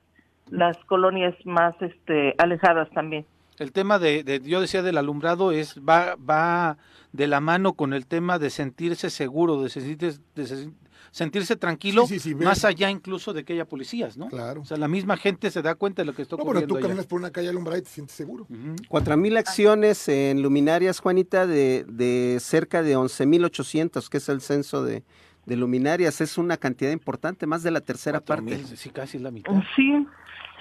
las 0.52 0.78
colonias 0.86 1.34
más 1.46 1.74
este 1.82 2.36
alejadas 2.38 2.90
también. 2.92 3.26
El 3.58 3.72
tema 3.72 4.00
de, 4.00 4.42
yo 4.44 4.62
decía 4.62 4.82
del 4.82 4.98
alumbrado 4.98 5.52
es 5.52 5.78
va 5.78 6.16
va 6.16 6.78
de 7.14 7.28
la 7.28 7.40
mano 7.40 7.74
con 7.74 7.94
el 7.94 8.06
tema 8.06 8.38
de 8.38 8.50
sentirse 8.50 9.10
seguro, 9.10 9.62
de 9.62 9.70
sentirse, 9.70 10.20
de 10.36 10.72
sentirse 11.12 11.58
tranquilo, 11.58 12.06
más 12.38 12.64
allá 12.64 12.90
incluso 12.90 13.34
de 13.34 13.44
que 13.44 13.54
haya 13.54 13.66
policías, 13.66 14.18
¿no? 14.18 14.28
Claro. 14.30 14.62
O 14.62 14.66
sea, 14.66 14.78
la 14.78 14.88
misma 14.88 15.18
gente 15.18 15.52
se 15.52 15.62
da 15.62 15.76
cuenta 15.76 16.02
de 16.02 16.06
lo 16.06 16.14
que 16.14 16.22
está 16.22 16.36
ocurriendo. 16.36 16.62
No, 16.62 16.74
bueno, 16.74 16.82
tú 16.82 16.88
caminas 16.88 17.06
por 17.06 17.20
una 17.20 17.32
calle 17.32 17.50
alumbrada 17.50 17.80
y 17.80 17.82
te 17.82 17.90
sientes 17.90 18.16
seguro. 18.16 18.48
Cuatro 18.88 19.18
mil 19.18 19.36
acciones 19.36 20.08
en 20.08 20.42
luminarias, 20.42 21.00
Juanita, 21.00 21.46
de, 21.46 21.86
de 21.88 22.38
cerca 22.40 22.82
de 22.82 22.98
11.800, 22.98 24.08
que 24.08 24.18
es 24.18 24.30
el 24.30 24.40
censo 24.40 24.84
de, 24.84 25.04
de 25.46 25.58
luminarias. 25.58 26.22
Es 26.22 26.38
una 26.38 26.56
cantidad 26.56 26.92
importante, 26.92 27.46
más 27.46 27.62
de 27.62 27.72
la 27.72 27.82
tercera 27.82 28.22
parte. 28.22 28.58
sí, 28.64 28.90
casi 28.90 29.20
la 29.20 29.32
mitad. 29.32 29.52
Sí, 29.76 30.08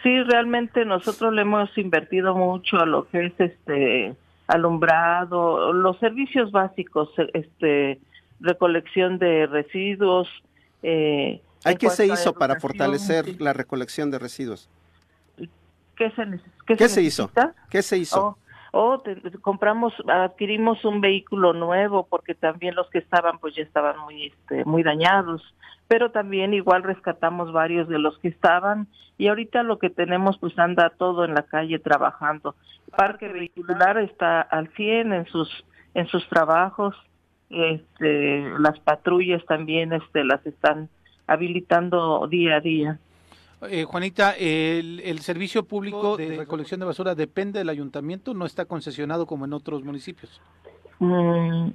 sí, 0.02 0.22
realmente 0.24 0.84
nosotros 0.84 1.32
le 1.32 1.42
hemos 1.42 1.76
invertido 1.78 2.34
mucho 2.34 2.78
a 2.78 2.86
lo 2.86 3.08
que 3.08 3.26
es 3.26 3.32
este 3.38 4.16
alumbrado, 4.48 5.72
los 5.72 5.96
servicios 6.00 6.50
básicos, 6.50 7.08
este 7.34 8.00
recolección 8.40 9.18
de 9.18 9.46
residuos. 9.46 10.28
Eh, 10.82 11.40
¿Qué 11.78 11.90
se 11.90 12.06
hizo 12.06 12.32
para 12.34 12.58
fortalecer 12.58 13.40
la 13.40 13.52
recolección 13.52 14.10
de 14.10 14.18
residuos? 14.18 14.68
¿Qué 15.96 16.10
se, 16.12 16.40
qué 16.66 16.88
se, 16.88 17.02
hizo? 17.02 17.30
¿Qué 17.68 17.82
se 17.82 17.98
hizo? 17.98 18.38
Oh, 18.72 19.02
compramos, 19.42 19.92
adquirimos 20.06 20.82
un 20.84 21.02
vehículo 21.02 21.52
nuevo 21.52 22.06
porque 22.08 22.34
también 22.34 22.74
los 22.74 22.88
que 22.88 22.98
estaban 22.98 23.38
pues 23.38 23.54
ya 23.54 23.62
estaban 23.62 23.98
muy, 23.98 24.28
este, 24.28 24.64
muy 24.64 24.82
dañados, 24.82 25.42
pero 25.88 26.10
también 26.10 26.54
igual 26.54 26.84
rescatamos 26.84 27.52
varios 27.52 27.88
de 27.88 27.98
los 27.98 28.16
que 28.20 28.28
estaban 28.28 28.86
y 29.18 29.28
ahorita 29.28 29.62
lo 29.62 29.78
que 29.78 29.90
tenemos 29.90 30.38
pues 30.38 30.58
anda 30.58 30.88
todo 30.88 31.24
en 31.26 31.34
la 31.34 31.42
calle 31.42 31.78
trabajando. 31.78 32.54
El 32.86 32.96
parque 32.96 33.28
vehicular 33.28 33.98
está 33.98 34.40
al 34.40 34.68
100 34.68 35.12
en 35.12 35.26
sus 35.26 35.66
en 35.92 36.06
sus 36.06 36.26
trabajos 36.28 36.94
este, 37.50 38.48
las 38.58 38.78
patrullas 38.80 39.44
también 39.44 39.92
este, 39.92 40.24
las 40.24 40.44
están 40.46 40.88
habilitando 41.26 42.26
día 42.28 42.56
a 42.56 42.60
día. 42.60 42.98
Eh, 43.68 43.84
Juanita, 43.84 44.34
el, 44.38 45.18
servicio 45.20 45.64
público 45.64 46.16
de 46.16 46.36
recolección 46.36 46.80
de 46.80 46.86
basura 46.86 47.14
depende 47.14 47.58
del 47.58 47.68
ayuntamiento, 47.68 48.32
no 48.32 48.46
está 48.46 48.64
concesionado 48.64 49.26
como 49.26 49.44
en 49.44 49.52
otros 49.52 49.84
municipios. 49.84 50.40
Mm, 50.98 51.70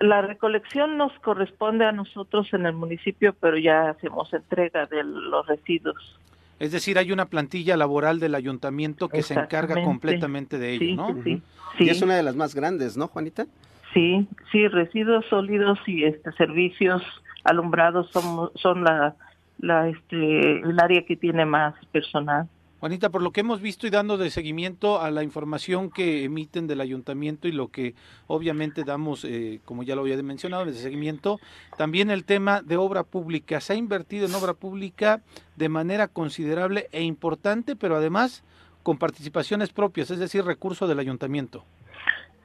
la 0.00 0.22
recolección 0.22 0.96
nos 0.96 1.12
corresponde 1.20 1.84
a 1.84 1.92
nosotros 1.92 2.52
en 2.54 2.66
el 2.66 2.74
municipio, 2.74 3.34
pero 3.38 3.58
ya 3.58 3.90
hacemos 3.90 4.32
entrega 4.32 4.86
de 4.86 5.04
los 5.04 5.46
residuos. 5.46 6.18
Es 6.58 6.72
decir, 6.72 6.98
hay 6.98 7.12
una 7.12 7.26
plantilla 7.26 7.76
laboral 7.76 8.20
del 8.20 8.34
ayuntamiento 8.34 9.08
que 9.08 9.22
se 9.22 9.34
encarga 9.34 9.82
completamente 9.82 10.58
de 10.58 10.74
ello, 10.74 10.96
¿no? 10.96 11.22
Sí, 11.22 11.40
Y 11.78 11.88
es 11.88 12.02
una 12.02 12.16
de 12.16 12.22
las 12.22 12.36
más 12.36 12.54
grandes, 12.54 12.96
¿no, 12.96 13.06
Juanita? 13.08 13.46
Sí, 13.94 14.26
sí, 14.52 14.68
residuos 14.68 15.24
sólidos 15.26 15.78
y 15.86 16.04
este 16.04 16.32
servicios 16.32 17.02
alumbrados 17.44 18.10
son, 18.10 18.50
son 18.54 18.84
la, 18.84 19.16
la 19.58 19.88
este, 19.88 20.60
el 20.60 20.78
área 20.78 21.04
que 21.06 21.16
tiene 21.16 21.44
más 21.44 21.74
personal. 21.86 22.48
Juanita, 22.80 23.10
por 23.10 23.22
lo 23.22 23.32
que 23.32 23.40
hemos 23.40 23.60
visto 23.60 23.88
y 23.88 23.90
dando 23.90 24.18
de 24.18 24.30
seguimiento 24.30 25.00
a 25.00 25.10
la 25.10 25.24
información 25.24 25.90
que 25.90 26.22
emiten 26.22 26.68
del 26.68 26.80
ayuntamiento 26.80 27.48
y 27.48 27.52
lo 27.52 27.68
que 27.68 27.96
obviamente 28.28 28.84
damos, 28.84 29.24
eh, 29.24 29.60
como 29.64 29.82
ya 29.82 29.96
lo 29.96 30.02
había 30.02 30.22
mencionado, 30.22 30.64
de 30.64 30.74
seguimiento, 30.74 31.40
también 31.76 32.08
el 32.08 32.24
tema 32.24 32.62
de 32.62 32.76
obra 32.76 33.02
pública. 33.02 33.60
Se 33.60 33.72
ha 33.72 33.76
invertido 33.76 34.26
en 34.26 34.34
obra 34.34 34.54
pública 34.54 35.22
de 35.56 35.68
manera 35.68 36.06
considerable 36.06 36.88
e 36.92 37.02
importante, 37.02 37.74
pero 37.74 37.96
además 37.96 38.44
con 38.84 38.96
participaciones 38.96 39.70
propias, 39.70 40.12
es 40.12 40.20
decir, 40.20 40.44
recurso 40.44 40.86
del 40.86 41.00
ayuntamiento. 41.00 41.64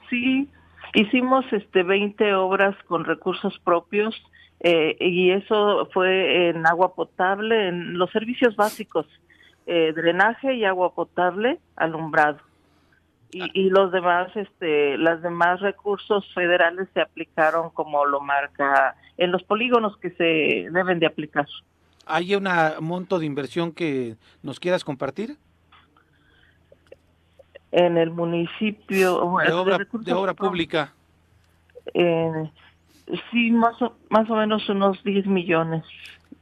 Sí, 0.09 0.49
hicimos 0.93 1.45
este 1.51 1.83
20 1.83 2.33
obras 2.35 2.75
con 2.85 3.05
recursos 3.05 3.59
propios 3.63 4.15
eh, 4.59 4.95
y 4.99 5.31
eso 5.31 5.89
fue 5.93 6.49
en 6.49 6.65
agua 6.65 6.95
potable, 6.95 7.67
en 7.67 7.97
los 7.97 8.11
servicios 8.11 8.55
básicos 8.55 9.05
eh, 9.65 9.93
drenaje 9.95 10.55
y 10.55 10.65
agua 10.65 10.93
potable, 10.93 11.59
alumbrado. 11.75 12.39
Y, 13.31 13.43
y, 13.53 13.69
los 13.69 13.91
demás, 13.91 14.29
este, 14.35 14.97
las 14.97 15.21
demás 15.23 15.59
recursos 15.59 16.23
federales 16.35 16.87
se 16.93 17.01
aplicaron 17.01 17.71
como 17.71 18.05
lo 18.05 18.21
marca 18.21 18.95
en 19.17 19.31
los 19.31 19.41
polígonos 19.43 19.97
que 19.97 20.11
se 20.11 20.69
deben 20.69 20.99
de 20.99 21.07
aplicar. 21.07 21.47
¿Hay 22.05 22.35
un 22.35 22.47
monto 22.81 23.17
de 23.17 23.25
inversión 23.25 23.71
que 23.71 24.17
nos 24.43 24.59
quieras 24.59 24.83
compartir? 24.83 25.37
En 27.75 27.97
el 27.97 28.11
municipio 28.11 29.15
de 29.45 29.51
obra, 29.51 29.77
de, 29.79 29.87
de 29.99 30.13
obra 30.13 30.33
pública. 30.35 30.93
Eh, 31.93 32.51
sí, 33.31 33.51
más 33.51 33.81
o, 33.81 33.95
más 34.09 34.29
o 34.29 34.35
menos 34.35 34.69
unos 34.69 35.03
10 35.03 35.25
millones. 35.25 35.83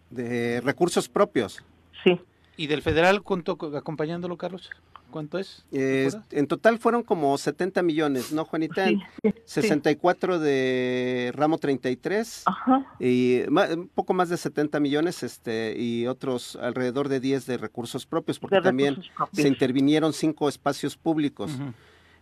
¿De 0.09 0.61
recursos 0.61 1.07
propios? 1.07 1.63
Sí. 2.03 2.19
¿Y 2.57 2.67
del 2.67 2.81
federal 2.81 3.23
cuánto 3.23 3.57
acompañándolo, 3.77 4.37
Carlos? 4.37 4.69
¿Cuánto 5.11 5.37
es? 5.37 5.63
Eh, 5.71 6.09
en 6.31 6.47
total 6.47 6.79
fueron 6.79 7.03
como 7.03 7.37
70 7.37 7.83
millones, 7.83 8.31
¿no, 8.31 8.45
Juanita? 8.45 8.87
Sí, 8.87 8.99
sí, 9.21 9.31
64 9.45 10.39
de 10.39 11.31
ramo 11.35 11.57
33 11.57 12.43
Ajá. 12.45 12.85
y 12.99 13.41
un 13.49 13.89
poco 13.93 14.13
más 14.13 14.29
de 14.29 14.37
70 14.37 14.79
millones 14.79 15.21
este 15.23 15.75
y 15.77 16.07
otros 16.07 16.55
alrededor 16.55 17.09
de 17.09 17.19
10 17.19 17.45
de 17.45 17.57
recursos 17.57 18.05
propios, 18.05 18.39
porque 18.39 18.55
De 18.55 18.61
también 18.61 18.95
recursos 18.95 19.13
propios. 19.15 19.41
se 19.41 19.47
intervinieron 19.47 20.13
cinco 20.13 20.47
espacios 20.49 20.95
públicos. 20.97 21.51
Ujú. 21.53 21.73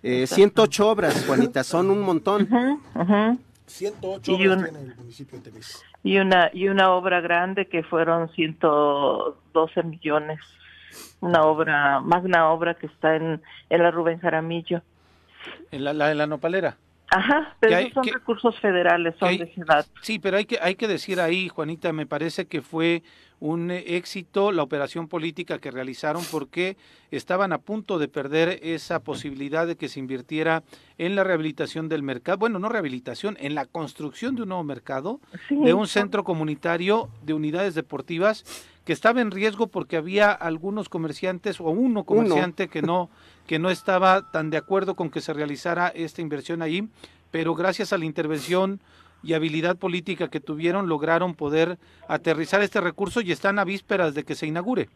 Eh, 0.02 0.22
Exacto. 0.22 0.36
108 0.36 0.90
obras, 0.90 1.26
Juanita, 1.28 1.64
son 1.64 1.90
un 1.92 2.02
montón. 2.02 2.44
Ujú, 2.44 2.82
ujú. 3.02 3.40
108 3.68 4.32
Y 4.32 4.48
obras 4.48 4.58
un- 4.58 4.64
tiene 4.64 4.80
el 4.92 4.96
municipio 4.96 5.38
de 5.38 5.44
Temis. 5.52 5.84
Y 6.04 6.18
una 6.18 6.50
y 6.54 6.70
una 6.70 6.92
obra 6.92 7.22
grande 7.22 7.68
que 7.68 7.84
fueron 7.84 8.30
112 8.34 9.84
millones. 9.84 10.40
Una 11.22 11.44
obra, 11.44 12.00
magna 12.00 12.50
obra 12.50 12.74
que 12.76 12.88
está 12.88 13.16
en, 13.16 13.42
en 13.70 13.84
la 13.84 13.92
Rubén 13.92 14.20
Jaramillo. 14.20 14.82
En 15.72 15.84
la, 15.84 15.94
la, 15.94 16.12
en 16.12 16.18
la 16.18 16.28
nopalera. 16.28 16.78
Ajá, 17.12 17.56
pero 17.60 17.76
hay- 17.76 17.86
esos 17.86 17.94
son 17.96 18.04
que- 18.04 18.12
recursos 18.12 18.60
federales, 18.60 19.16
son 19.20 19.30
hay- 19.30 19.38
de 19.40 19.48
ciudad. 19.54 19.86
Sí, 20.02 20.20
pero 20.20 20.38
hay 20.38 20.46
que, 20.46 20.60
hay 20.62 20.76
que 20.76 20.88
decir 20.88 21.20
ahí, 21.20 21.50
Juanita, 21.50 21.92
me 21.92 22.06
parece 22.06 22.46
que 22.46 22.62
fue 22.62 23.02
un 23.40 23.72
éxito 23.72 24.52
la 24.52 24.64
operación 24.64 25.08
política 25.08 25.60
que 25.60 25.72
realizaron 25.72 26.22
porque 26.30 26.76
estaban 27.10 27.54
a 27.54 27.58
punto 27.58 27.98
de 27.98 28.10
perder 28.10 28.60
esa 28.62 29.00
posibilidad 29.00 29.66
de 29.66 29.78
que 29.78 29.88
se 29.88 29.98
invirtiera 30.00 30.62
en 30.98 31.16
la 31.16 31.24
rehabilitación 31.24 31.88
del 31.90 32.04
mercado, 32.04 32.38
bueno, 32.38 32.60
no 32.60 32.68
rehabilitación, 32.70 33.38
en 33.40 33.56
la 33.56 33.66
construcción 33.66 34.36
de 34.36 34.42
un 34.44 34.50
nuevo 34.50 34.64
mercado, 34.66 35.20
Sí, 35.48 35.56
de 35.56 35.74
un 35.74 35.88
centro 35.88 36.24
comunitario 36.26 37.10
de 37.24 37.34
unidades 37.34 37.76
deportivas 37.76 38.44
que 38.90 38.94
estaba 38.94 39.22
en 39.22 39.30
riesgo 39.30 39.68
porque 39.68 39.98
había 39.98 40.32
algunos 40.32 40.90
comerciantes 40.90 41.62
o 41.62 41.66
uno 41.66 42.06
comerciante 42.06 42.70
que 42.70 42.82
no 42.82 43.12
que 43.46 43.60
no 43.60 43.70
estaba 43.70 44.32
tan 44.32 44.50
de 44.50 44.58
acuerdo 44.58 44.96
con 44.96 45.12
que 45.12 45.22
se 45.22 45.32
realizara 45.32 45.90
esta 45.90 46.24
inversión 46.24 46.64
allí, 46.64 46.88
pero 47.30 47.54
gracias 47.54 47.94
a 47.94 48.00
la 48.00 48.06
intervención 48.06 48.80
y 49.22 49.34
habilidad 49.34 49.78
política 49.78 50.30
que 50.30 50.40
tuvieron 50.40 50.90
lograron 50.90 51.36
poder 51.36 51.78
aterrizar 52.08 52.62
este 52.64 52.82
recurso 52.82 53.22
y 53.22 53.32
están 53.32 53.60
a 53.60 53.64
vísperas 53.64 54.16
de 54.16 54.24
que 54.24 54.34
se 54.34 54.48
inaugure. 54.48 54.90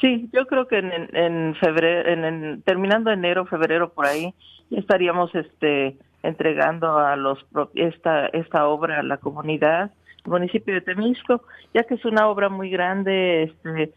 Sí, 0.00 0.28
yo 0.32 0.46
creo 0.46 0.68
que 0.68 0.78
en, 0.78 0.92
en, 0.92 1.16
en 1.16 1.54
febrero, 1.56 2.08
en, 2.08 2.24
en- 2.24 2.62
terminando 2.62 3.10
enero, 3.10 3.44
febrero 3.46 3.92
por 3.92 4.06
ahí, 4.06 4.32
ya 4.70 4.78
estaríamos 4.78 5.34
este 5.34 5.96
entregando 6.22 6.96
a 6.96 7.16
los 7.16 7.42
pro- 7.50 7.72
esta 7.74 8.26
esta 8.28 8.68
obra 8.68 9.00
a 9.00 9.02
la 9.02 9.16
comunidad, 9.16 9.90
municipio 10.28 10.74
de 10.74 10.80
Temisco, 10.80 11.42
ya 11.74 11.84
que 11.84 11.94
es 11.94 12.04
una 12.04 12.28
obra 12.28 12.48
muy 12.48 12.70
grande, 12.70 13.44
este 13.44 13.92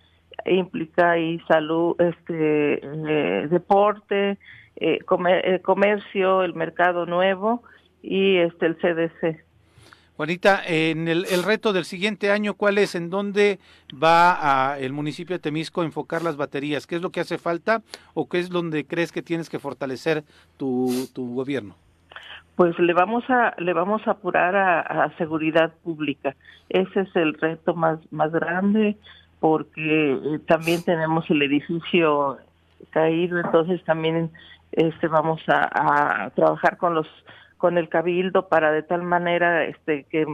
implica 0.45 1.11
ahí 1.11 1.39
salud, 1.47 1.95
este 1.99 2.79
eh, 2.83 3.47
deporte, 3.49 4.37
eh, 4.77 4.99
comer- 5.05 5.45
eh, 5.45 5.59
comercio, 5.61 6.43
el 6.43 6.53
mercado 6.53 7.05
nuevo 7.05 7.63
y 8.01 8.37
este 8.37 8.67
el 8.67 8.77
CDC. 8.77 9.43
Juanita, 10.15 10.61
en 10.65 11.07
el, 11.07 11.25
el 11.25 11.43
reto 11.43 11.71
del 11.73 11.85
siguiente 11.85 12.31
año, 12.31 12.53
¿cuál 12.53 12.77
es? 12.77 12.95
¿En 12.95 13.09
dónde 13.09 13.59
va 13.91 14.71
a 14.71 14.79
el 14.79 14.91
municipio 14.93 15.35
de 15.35 15.39
Temisco 15.39 15.81
a 15.81 15.85
enfocar 15.85 16.21
las 16.21 16.35
baterías? 16.35 16.87
¿Qué 16.87 16.95
es 16.95 17.01
lo 17.01 17.09
que 17.09 17.21
hace 17.21 17.37
falta 17.37 17.81
o 18.13 18.27
qué 18.27 18.39
es 18.39 18.49
donde 18.49 18.85
crees 18.85 19.11
que 19.11 19.21
tienes 19.21 19.49
que 19.49 19.59
fortalecer 19.59 20.23
tu 20.57 21.07
gobierno? 21.15 21.75
Pues 22.59 22.77
le 22.77 22.91
vamos 22.91 23.23
a 23.29 23.53
le 23.57 23.71
vamos 23.71 24.05
a 24.05 24.11
apurar 24.11 24.53
a, 24.53 25.09
seguridad 25.17 25.71
pública. 25.81 26.35
Ese 26.67 26.99
es 26.99 27.15
el 27.15 27.35
reto 27.35 27.73
más 27.73 27.99
más 28.11 28.33
grande 28.33 28.97
porque 29.39 30.11
eh, 30.11 30.39
también 30.45 30.83
tenemos 30.83 31.23
el 31.29 31.41
edificio 31.41 32.37
caído, 32.89 33.39
entonces 33.39 33.81
también 33.85 34.29
este 34.73 35.07
vamos 35.07 35.39
a, 35.47 36.25
a 36.25 36.29
trabajar 36.31 36.75
con 36.75 36.95
los 36.95 37.07
con 37.57 37.77
el 37.77 37.87
cabildo 37.87 38.49
para 38.49 38.73
de 38.73 38.83
tal 38.83 39.03
manera 39.03 39.63
este 39.63 40.03
que 40.11 40.25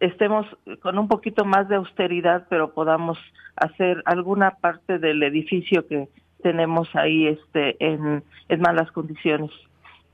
estemos 0.00 0.46
con 0.82 0.98
un 0.98 1.08
poquito 1.08 1.46
más 1.46 1.66
de 1.70 1.76
austeridad, 1.76 2.44
pero 2.50 2.74
podamos 2.74 3.16
hacer 3.56 4.02
alguna 4.04 4.50
parte 4.50 4.98
del 4.98 5.22
edificio 5.22 5.86
que 5.86 6.08
tenemos 6.42 6.94
ahí 6.94 7.26
este 7.26 7.82
en, 7.82 8.22
en 8.50 8.60
malas 8.60 8.92
condiciones. 8.92 9.50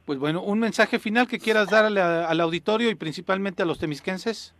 Pues 0.06 0.18
bueno, 0.18 0.42
un 0.42 0.58
mensaje 0.58 0.98
final 0.98 1.28
que 1.28 1.38
quieras 1.38 1.68
darle 1.70 2.00
a- 2.00 2.28
al 2.28 2.40
auditorio 2.40 2.90
y 2.90 2.94
principalmente 2.94 3.62
a 3.62 3.66
los 3.66 3.78
temisquenses. 3.78 4.54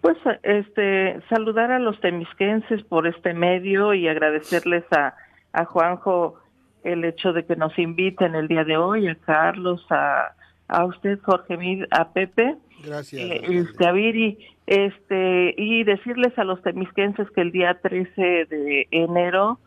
Pues 0.00 0.16
este 0.42 1.20
saludar 1.28 1.72
a 1.72 1.78
los 1.78 2.00
temisquenses 2.00 2.82
por 2.84 3.06
este 3.06 3.34
medio 3.34 3.94
y 3.94 4.06
agradecerles 4.06 4.84
a, 4.92 5.14
a 5.52 5.64
Juanjo 5.64 6.38
el 6.84 7.04
hecho 7.04 7.32
de 7.32 7.44
que 7.44 7.56
nos 7.56 7.76
inviten 7.78 8.36
el 8.36 8.46
día 8.46 8.62
de 8.62 8.76
hoy, 8.76 9.08
a 9.08 9.16
Carlos, 9.16 9.84
a, 9.90 10.34
a 10.68 10.84
usted 10.84 11.18
Jorge 11.22 11.56
Mid, 11.56 11.84
a 11.90 12.12
Pepe, 12.12 12.54
Gracias. 12.84 13.20
eh, 13.20 13.40
alcalde. 13.42 13.58
este, 13.58 13.86
a 13.86 13.92
Viri, 13.92 14.38
este 14.66 15.54
y 15.56 15.82
decirles 15.82 16.38
a 16.38 16.44
los 16.44 16.62
temisquenses 16.62 17.28
que 17.32 17.40
el 17.40 17.50
día 17.50 17.78
13 17.82 18.22
de 18.44 18.86
enero 18.92 19.58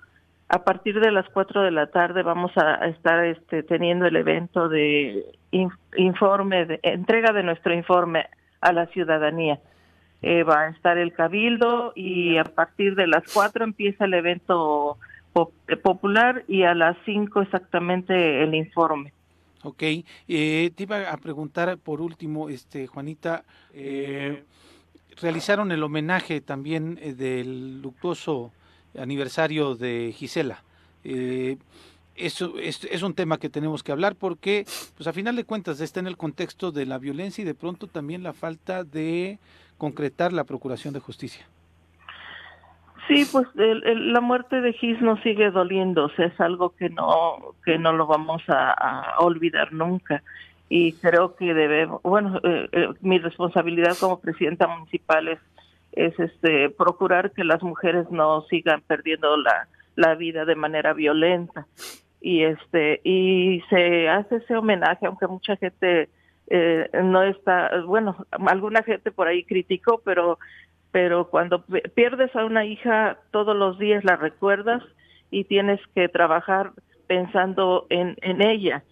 a 0.49 0.63
partir 0.63 0.99
de 0.99 1.11
las 1.11 1.29
4 1.29 1.61
de 1.61 1.71
la 1.71 1.87
tarde 1.87 2.23
vamos 2.23 2.51
a 2.57 2.87
estar 2.87 3.23
este, 3.25 3.63
teniendo 3.63 4.05
el 4.07 4.15
evento 4.15 4.67
de 4.67 5.25
in- 5.51 5.69
informe, 5.95 6.65
de 6.65 6.79
entrega 6.83 7.31
de 7.33 7.43
nuestro 7.43 7.73
informe 7.73 8.25
a 8.61 8.73
la 8.73 8.87
ciudadanía. 8.87 9.59
Eh, 10.21 10.43
va 10.43 10.63
a 10.63 10.69
estar 10.69 10.97
el 10.97 11.13
cabildo 11.13 11.93
y 11.95 12.37
a 12.37 12.43
partir 12.43 12.95
de 12.95 13.07
las 13.07 13.23
4 13.31 13.63
empieza 13.63 14.05
el 14.05 14.13
evento 14.15 14.97
po- 15.31 15.53
eh, 15.67 15.77
popular 15.77 16.43
y 16.47 16.63
a 16.63 16.73
las 16.73 16.97
5 17.05 17.41
exactamente 17.41 18.43
el 18.43 18.53
informe. 18.55 19.13
Ok, 19.63 19.83
eh, 20.27 20.71
te 20.75 20.83
iba 20.83 21.09
a 21.11 21.17
preguntar 21.17 21.77
por 21.77 22.01
último, 22.01 22.49
este 22.49 22.87
Juanita, 22.87 23.43
eh, 23.73 24.43
realizaron 25.21 25.71
el 25.71 25.83
homenaje 25.83 26.41
también 26.41 26.97
eh, 27.01 27.13
del 27.13 27.81
luctuoso 27.81 28.51
aniversario 28.97 29.75
de 29.75 30.13
Gisela. 30.15 30.63
Eh, 31.03 31.57
eso 32.15 32.57
es, 32.59 32.83
es 32.83 33.01
un 33.03 33.13
tema 33.13 33.37
que 33.37 33.49
tenemos 33.49 33.81
que 33.83 33.91
hablar 33.91 34.15
porque, 34.15 34.65
pues 34.97 35.07
a 35.07 35.13
final 35.13 35.35
de 35.35 35.45
cuentas, 35.45 35.79
está 35.79 35.99
en 35.99 36.07
el 36.07 36.17
contexto 36.17 36.71
de 36.71 36.85
la 36.85 36.97
violencia 36.97 37.41
y 37.41 37.45
de 37.45 37.55
pronto 37.55 37.87
también 37.87 38.23
la 38.23 38.33
falta 38.33 38.83
de 38.83 39.39
concretar 39.77 40.33
la 40.33 40.43
procuración 40.43 40.93
de 40.93 40.99
justicia. 40.99 41.45
Sí, 43.07 43.25
pues 43.31 43.47
el- 43.55 44.13
la 44.13 44.21
muerte 44.21 44.61
de 44.61 44.73
Gis 44.73 45.01
nos 45.01 45.19
sigue 45.21 45.49
doliendo, 45.49 46.11
es 46.17 46.39
algo 46.39 46.75
que 46.75 46.89
no 46.89 47.55
que 47.65 47.79
no 47.79 47.91
lo 47.93 48.05
vamos 48.05 48.43
a, 48.49 48.71
a 48.71 49.19
olvidar 49.19 49.73
nunca 49.73 50.21
y 50.67 50.93
creo 50.93 51.35
que 51.35 51.53
debemos, 51.55 52.01
bueno, 52.03 52.39
eh, 52.43 52.67
eh, 52.71 52.89
mi 53.01 53.17
responsabilidad 53.17 53.97
como 53.99 54.19
presidenta 54.19 54.67
municipal 54.67 55.27
es, 55.29 55.39
es 56.07 56.19
este 56.19 56.69
procurar 56.69 57.31
que 57.31 57.43
las 57.43 57.61
mujeres 57.61 58.09
no 58.09 58.41
sigan 58.43 58.81
perdiendo 58.81 59.35
la, 59.37 59.67
la 59.95 60.15
vida 60.15 60.45
de 60.45 60.55
manera 60.55 60.93
violenta 60.93 61.67
y 62.21 62.43
este 62.43 63.01
y 63.03 63.61
se 63.69 64.09
hace 64.09 64.37
ese 64.37 64.55
homenaje 64.55 65.05
aunque 65.05 65.27
mucha 65.27 65.55
gente 65.57 66.09
eh, 66.47 66.89
no 67.03 67.23
está 67.23 67.81
bueno 67.85 68.15
alguna 68.47 68.83
gente 68.83 69.11
por 69.11 69.27
ahí 69.27 69.43
criticó 69.43 70.01
pero 70.03 70.39
pero 70.91 71.29
cuando 71.29 71.63
pierdes 71.93 72.35
a 72.35 72.45
una 72.45 72.65
hija 72.65 73.17
todos 73.31 73.55
los 73.55 73.77
días 73.77 74.03
la 74.03 74.15
recuerdas 74.15 74.83
y 75.31 75.43
tienes 75.43 75.79
que 75.93 76.09
trabajar 76.09 76.71
pensando 77.07 77.87
en, 77.89 78.15
en 78.21 78.41
ella, 78.41 78.83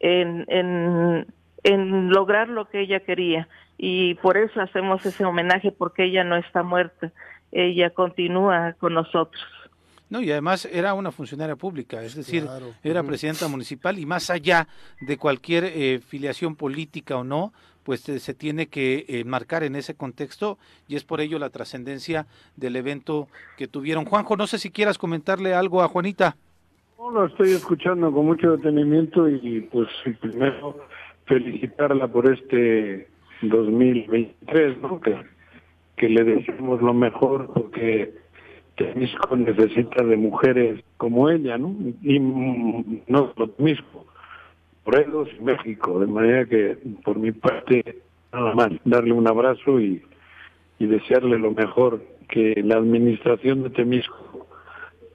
en, 0.00 0.44
en 0.48 2.08
lograr 2.10 2.48
lo 2.48 2.66
que 2.68 2.80
ella 2.80 3.00
quería. 3.00 3.48
Y 3.78 4.14
por 4.16 4.36
eso 4.36 4.60
hacemos 4.60 5.04
ese 5.04 5.24
homenaje, 5.24 5.70
porque 5.72 6.04
ella 6.04 6.24
no 6.24 6.36
está 6.36 6.62
muerta, 6.62 7.12
ella 7.52 7.90
continúa 7.90 8.74
con 8.78 8.94
nosotros. 8.94 9.42
No, 10.08 10.22
y 10.22 10.30
además 10.30 10.66
era 10.70 10.94
una 10.94 11.10
funcionaria 11.10 11.56
pública, 11.56 12.00
es 12.02 12.14
decir, 12.14 12.44
Claro. 12.44 12.66
era 12.84 13.02
presidenta 13.02 13.48
municipal 13.48 13.98
y 13.98 14.06
más 14.06 14.30
allá 14.30 14.68
de 15.00 15.16
cualquier 15.18 15.64
eh, 15.64 15.98
filiación 15.98 16.54
política 16.54 17.16
o 17.16 17.24
no, 17.24 17.52
pues 17.82 18.08
eh, 18.08 18.20
se 18.20 18.32
tiene 18.32 18.68
que 18.68 19.04
eh, 19.08 19.24
marcar 19.24 19.64
en 19.64 19.74
ese 19.74 19.94
contexto 19.96 20.58
y 20.86 20.94
es 20.94 21.04
por 21.04 21.20
ello 21.20 21.38
la 21.40 21.50
trascendencia 21.50 22.26
del 22.56 22.76
evento 22.76 23.26
que 23.56 23.66
tuvieron. 23.66 24.04
Juanjo, 24.04 24.36
no 24.36 24.46
sé 24.46 24.58
si 24.58 24.70
quieras 24.70 24.96
comentarle 24.96 25.54
algo 25.54 25.82
a 25.82 25.88
Juanita. 25.88 26.36
No, 26.98 27.10
lo 27.10 27.26
estoy 27.26 27.50
escuchando 27.50 28.12
con 28.12 28.26
mucho 28.26 28.56
detenimiento 28.56 29.28
y 29.28 29.60
pues 29.72 29.88
primero 30.20 30.78
felicitarla 31.26 32.06
por 32.08 32.32
este 32.32 33.08
2023, 33.42 34.78
¿no? 34.80 35.00
Que, 35.00 35.16
que 35.96 36.08
le 36.08 36.24
deseamos 36.24 36.82
lo 36.82 36.94
mejor 36.94 37.52
porque 37.52 38.12
Temisco 38.76 39.36
necesita 39.36 40.04
de 40.04 40.16
mujeres 40.16 40.82
como 40.96 41.30
ella, 41.30 41.56
¿no? 41.58 41.74
Y 42.02 42.18
no 42.18 43.32
lo 43.36 43.48
Temisco, 43.50 44.06
Morelos 44.84 45.28
y 45.38 45.42
México, 45.42 45.98
de 46.00 46.06
manera 46.06 46.44
que 46.46 46.76
por 47.04 47.18
mi 47.18 47.32
parte 47.32 48.02
nada 48.32 48.54
más 48.54 48.70
darle 48.84 49.12
un 49.12 49.26
abrazo 49.26 49.80
y, 49.80 50.02
y 50.78 50.86
desearle 50.86 51.38
lo 51.38 51.52
mejor, 51.52 52.02
que 52.28 52.60
la 52.62 52.76
administración 52.76 53.62
de 53.62 53.70
Temisco 53.70 54.46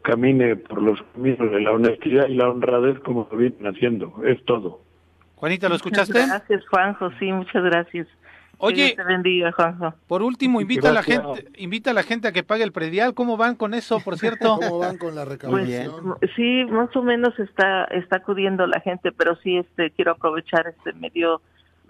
camine 0.02 0.56
por 0.56 0.82
los 0.82 1.02
caminos 1.14 1.52
de 1.52 1.62
la 1.62 1.72
honestidad 1.72 2.28
y 2.28 2.36
la 2.36 2.50
honradez 2.50 3.00
como 3.00 3.28
lo 3.30 3.38
vienen 3.38 3.68
haciendo. 3.68 4.14
Es 4.26 4.44
todo. 4.46 4.82
Juanita, 5.42 5.68
¿lo 5.70 5.76
escuchaste? 5.76 6.14
Muchas 6.14 6.30
gracias, 6.30 6.68
Juanjo. 6.70 7.12
Sí, 7.20 7.32
muchas 7.32 7.64
gracias. 7.64 8.08
Que 8.08 8.14
Oye, 8.60 8.84
Dios 8.86 8.96
te 8.96 9.04
bendiga, 9.04 9.52
Juanjo. 9.52 9.96
por 10.08 10.22
último, 10.22 10.62
invita 10.62 10.90
a 10.90 10.94
la 10.94 11.02
gente, 11.02 11.48
invita 11.58 11.90
a 11.90 11.94
la 11.96 12.04
gente 12.04 12.28
a 12.28 12.32
que 12.32 12.44
pague 12.44 12.64
el 12.64 12.72
predial. 12.72 13.16
¿Cómo 13.16 13.36
van 13.36 13.56
con 13.56 13.74
eso, 13.74 14.00
por 14.02 14.18
cierto? 14.20 14.60
¿Cómo 14.62 14.78
van 14.78 14.98
con 15.00 15.16
la 15.16 15.26
Pues 15.26 15.40
recaudación? 15.40 16.16
sí, 16.36 16.64
más 16.70 16.96
o 16.96 17.02
menos 17.02 17.38
está 17.40 17.86
está 17.86 18.18
acudiendo 18.18 18.68
la 18.68 18.80
gente, 18.82 19.12
pero 19.12 19.36
sí 19.38 19.58
este 19.58 19.90
quiero 19.90 20.12
aprovechar 20.12 20.68
este 20.68 20.94
medio 20.94 21.42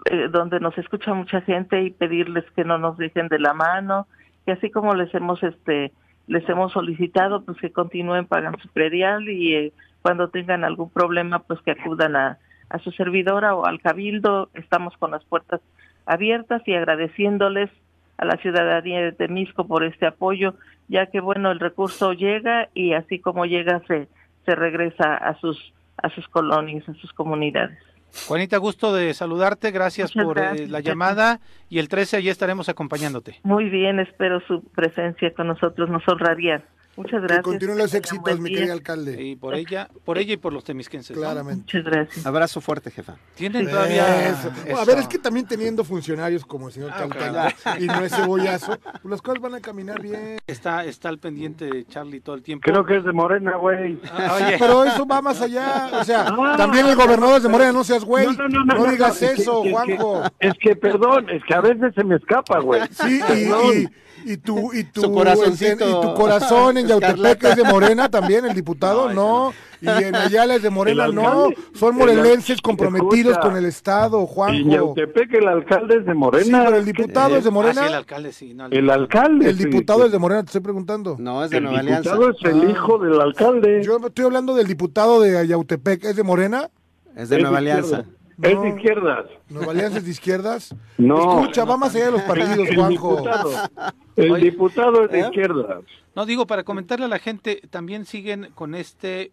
eh, 0.06 0.28
donde 0.30 0.60
nos 0.60 0.76
escucha 0.78 1.12
mucha 1.12 1.42
gente 1.42 1.82
y 1.82 1.90
pedirles 1.90 2.44
que 2.56 2.64
no 2.64 2.78
nos 2.78 2.96
dejen 2.96 3.28
de 3.28 3.38
la 3.38 3.52
mano, 3.52 4.06
que 4.46 4.52
así 4.52 4.70
como 4.70 4.94
les 4.94 5.14
hemos 5.14 5.42
este 5.42 5.92
les 6.26 6.48
hemos 6.48 6.72
solicitado 6.72 7.44
pues 7.44 7.58
que 7.58 7.70
continúen 7.70 8.24
pagando 8.24 8.58
su 8.60 8.68
predial 8.68 9.28
y 9.28 9.54
eh, 9.54 9.72
cuando 10.00 10.28
tengan 10.28 10.64
algún 10.64 10.88
problema 10.88 11.40
pues 11.40 11.60
que 11.60 11.72
acudan 11.72 12.16
a, 12.16 12.38
a 12.72 12.78
su 12.78 12.90
servidora 12.90 13.54
o 13.54 13.66
al 13.66 13.80
cabildo, 13.80 14.48
estamos 14.54 14.96
con 14.96 15.10
las 15.10 15.22
puertas 15.24 15.60
abiertas 16.06 16.62
y 16.66 16.74
agradeciéndoles 16.74 17.70
a 18.16 18.24
la 18.24 18.36
ciudadanía 18.38 19.02
de 19.02 19.12
Temisco 19.12 19.66
por 19.66 19.84
este 19.84 20.06
apoyo, 20.06 20.54
ya 20.88 21.06
que 21.06 21.20
bueno, 21.20 21.50
el 21.50 21.60
recurso 21.60 22.12
llega 22.14 22.68
y 22.74 22.94
así 22.94 23.18
como 23.18 23.44
llega 23.44 23.82
se 23.86 24.08
se 24.44 24.54
regresa 24.54 25.14
a 25.14 25.38
sus 25.38 25.72
a 25.96 26.08
sus 26.10 26.26
colonias, 26.28 26.88
a 26.88 26.94
sus 26.94 27.12
comunidades. 27.12 27.78
Juanita, 28.26 28.56
gusto 28.58 28.92
de 28.92 29.14
saludarte. 29.14 29.70
Gracias 29.70 30.16
Muchas 30.16 30.24
por 30.24 30.38
eh, 30.38 30.66
la 30.66 30.80
llamada 30.80 31.40
y 31.68 31.78
el 31.78 31.88
13 31.88 32.16
allí 32.18 32.28
estaremos 32.28 32.68
acompañándote. 32.68 33.38
Muy 33.42 33.68
bien, 33.70 34.00
espero 34.00 34.40
su 34.46 34.62
presencia 34.62 35.32
con 35.32 35.46
nosotros, 35.46 35.88
nos 35.88 36.06
honraría. 36.08 36.62
Muchas 36.94 37.20
Que 37.22 37.26
gracias. 37.26 37.42
continúen 37.44 37.78
los 37.78 37.94
éxitos, 37.94 38.38
mi 38.38 38.50
querido 38.52 38.72
alcalde. 38.74 39.22
Y 39.22 39.34
por 39.36 39.54
ella, 39.54 39.88
por 40.04 40.18
ella 40.18 40.34
y 40.34 40.36
por 40.36 40.52
los 40.52 40.62
temisquenses. 40.62 41.16
¿no? 41.16 41.22
Claramente. 41.22 41.60
Muchas 41.62 41.84
gracias. 41.84 42.26
Abrazo 42.26 42.60
fuerte, 42.60 42.90
jefa. 42.90 43.16
Tienen 43.34 43.68
todavía. 43.68 44.28
Eso. 44.28 44.50
Bueno, 44.64 44.78
a 44.78 44.84
ver, 44.84 44.98
es 44.98 45.08
que 45.08 45.18
también 45.18 45.46
teniendo 45.46 45.84
funcionarios 45.84 46.44
como 46.44 46.66
el 46.68 46.72
señor 46.74 46.90
Ah, 46.92 47.06
Calcaño 47.08 47.82
y 47.82 47.86
no 47.86 48.04
es 48.04 48.14
cebollazo, 48.14 48.78
pues 48.78 49.04
las 49.10 49.22
cosas 49.22 49.40
van 49.40 49.54
a 49.54 49.60
caminar 49.60 50.02
bien. 50.02 50.36
está, 50.46 50.84
está 50.84 51.08
al 51.08 51.18
pendiente 51.18 51.64
de 51.64 51.86
Charlie 51.86 52.20
todo 52.20 52.34
el 52.36 52.42
tiempo. 52.42 52.64
Creo 52.70 52.84
que 52.84 52.96
es 52.98 53.04
de 53.04 53.12
Morena, 53.12 53.56
güey. 53.56 53.98
Ah, 54.12 54.34
oye, 54.36 54.56
Pero 54.58 54.84
eso 54.84 55.06
va 55.06 55.22
más 55.22 55.40
allá. 55.40 55.88
O 55.98 56.04
sea, 56.04 56.26
Ah. 56.28 56.54
también 56.58 56.86
el 56.86 56.94
gobernador 56.96 57.38
es 57.38 57.42
de 57.42 57.48
Morena, 57.48 57.72
no 57.72 57.84
seas 57.84 58.04
güey. 58.04 58.26
No, 58.26 58.32
no, 58.48 58.48
no, 58.48 58.64
no, 58.74 58.90
digas 58.90 59.20
no, 59.22 59.28
es 59.28 59.34
que- 59.36 59.42
eso, 59.42 59.62
que- 59.62 59.70
Juanjo. 59.70 60.22
Es 60.38 60.52
que, 60.60 60.76
perdón, 60.76 61.30
es 61.30 61.42
que 61.44 61.54
a 61.54 61.60
veces 61.62 61.94
se 61.94 62.04
me 62.04 62.16
escapa, 62.16 62.58
güey. 62.60 62.82
Sí, 62.90 63.20
Perdón. 63.26 63.60
y, 63.74 63.78
y, 63.80 63.88
y 64.24 64.36
tu, 64.38 64.72
y 64.72 64.84
tu, 64.84 65.00
y 65.00 66.00
tu 66.02 66.14
corazón 66.14 66.76
en 66.78 66.86
Yautepec 66.86 67.44
es 67.44 67.56
de 67.56 67.64
Morena 67.64 68.08
también, 68.08 68.44
el 68.44 68.54
diputado, 68.54 69.10
no. 69.14 69.52
Y 69.80 69.88
en 69.88 70.14
Ayala 70.14 70.54
es 70.54 70.62
de 70.62 70.70
Morena, 70.70 71.06
El 71.06 71.14
no. 71.16 71.48
Son 71.74 71.94
el 71.94 71.98
morelenses 71.98 72.60
comprometidos 72.62 73.32
escucha. 73.32 73.40
con 73.40 73.56
el 73.56 73.64
Estado, 73.64 74.28
Y 74.52 74.62
en. 74.62 74.70
Yautepec 74.70 75.34
el 75.34 75.48
alcalde 75.48 75.96
es 75.96 76.06
de 76.06 76.12
Sí, 76.12 76.18
Morena. 76.18 76.62
pero 76.64 76.76
el 76.76 76.84
diputado 76.84 77.26
es 77.26 77.32
de 77.32 77.36
ah, 77.38 77.42
sí, 77.42 77.48
el 77.48 77.52
Morena. 77.52 77.96
alcalde 77.96 78.32
sí. 78.32 78.54
no, 78.54 78.66
el- 78.66 78.72
El 78.74 78.90
alcalde. 78.90 79.50
El 79.50 79.58
sí. 79.58 79.64
diputado 79.64 80.06
es 80.06 80.12
de 80.12 80.18
Morena, 80.20 80.42
te 80.42 80.46
estoy 80.46 80.60
preguntando. 80.60 81.16
No, 81.18 81.42
es 81.44 81.50
de 81.50 81.56
El 81.56 81.64
Nueva 81.64 81.80
Alianza. 81.80 82.12
diputado 82.12 82.30
es 82.38 82.44
el 82.54 82.60
Ah. 82.68 82.70
hijo 82.70 82.98
del 82.98 83.20
alcalde. 83.20 83.82
Yo 83.82 83.98
estoy 84.06 84.24
hablando 84.24 84.54
del 84.54 84.66
diputado 84.68 85.20
de 85.20 85.46
Yautepec, 85.48 86.04
¿es 86.04 86.14
de 86.16 86.22
Morena? 86.22 86.70
Es 87.16 87.28
de 87.28 87.36
Es 87.38 87.42
Nueva 87.42 87.60
izquierda. 87.60 88.04
Es 88.40 88.60
de 88.62 88.68
izquierdas. 88.68 89.26
Nueva 89.48 89.72
Alianza 89.72 89.98
es 89.98 90.04
de 90.04 90.10
izquierdas. 90.10 90.74
No. 90.98 91.40
Escucha, 91.40 91.64
va 91.64 91.76
más 91.76 91.94
allá 91.94 92.06
de 92.06 92.12
los 92.12 92.22
partidos, 92.22 92.68
El 92.68 92.76
Juanjo. 92.76 93.10
diputado. 93.16 93.50
El 94.16 94.30
Oye. 94.32 94.44
diputado 94.44 95.04
es 95.04 95.10
de 95.10 95.20
¿Eh? 95.20 95.24
izquierdas. 95.24 95.84
No, 96.14 96.26
digo, 96.26 96.46
para 96.46 96.64
comentarle 96.64 97.06
a 97.06 97.08
la 97.08 97.18
gente, 97.18 97.60
también 97.70 98.04
siguen 98.04 98.50
con 98.54 98.74
este, 98.74 99.32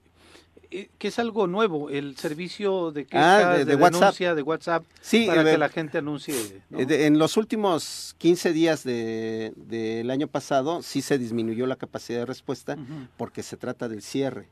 eh, 0.72 0.90
que 0.98 1.10
es 1.10 1.20
algo 1.20 1.48
nuevo, 1.48 1.90
el 1.90 2.16
servicio 2.16 2.92
de 2.92 3.06
quejas, 3.06 3.44
Ah, 3.44 3.52
de- 3.54 3.58
de, 3.60 3.66
de 3.66 3.76
WhatsApp. 3.76 4.00
denuncia, 4.02 4.36
de 4.36 4.42
WhatsApp, 4.44 4.84
Sí, 5.02 5.26
para 5.28 5.42
eh, 5.42 5.46
que 5.52 5.58
la 5.58 5.68
gente 5.70 5.98
anuncie. 5.98 6.62
¿no? 6.70 6.80
Eh, 6.80 6.86
de- 6.86 7.06
en 7.08 7.18
los 7.20 7.36
últimos 7.38 8.16
15 8.20 8.54
días 8.54 8.84
de- 8.86 9.52
del 9.58 10.10
año 10.12 10.28
pasado 10.28 10.82
sí 10.82 11.02
se 11.02 11.18
disminuyó 11.18 11.66
la 11.68 11.76
capacidad 11.76 12.20
de 12.20 12.26
respuesta 12.28 12.78
porque 13.18 13.44
se 13.44 13.58
trata 13.58 13.90
del 13.90 14.02
cierre. 14.02 14.48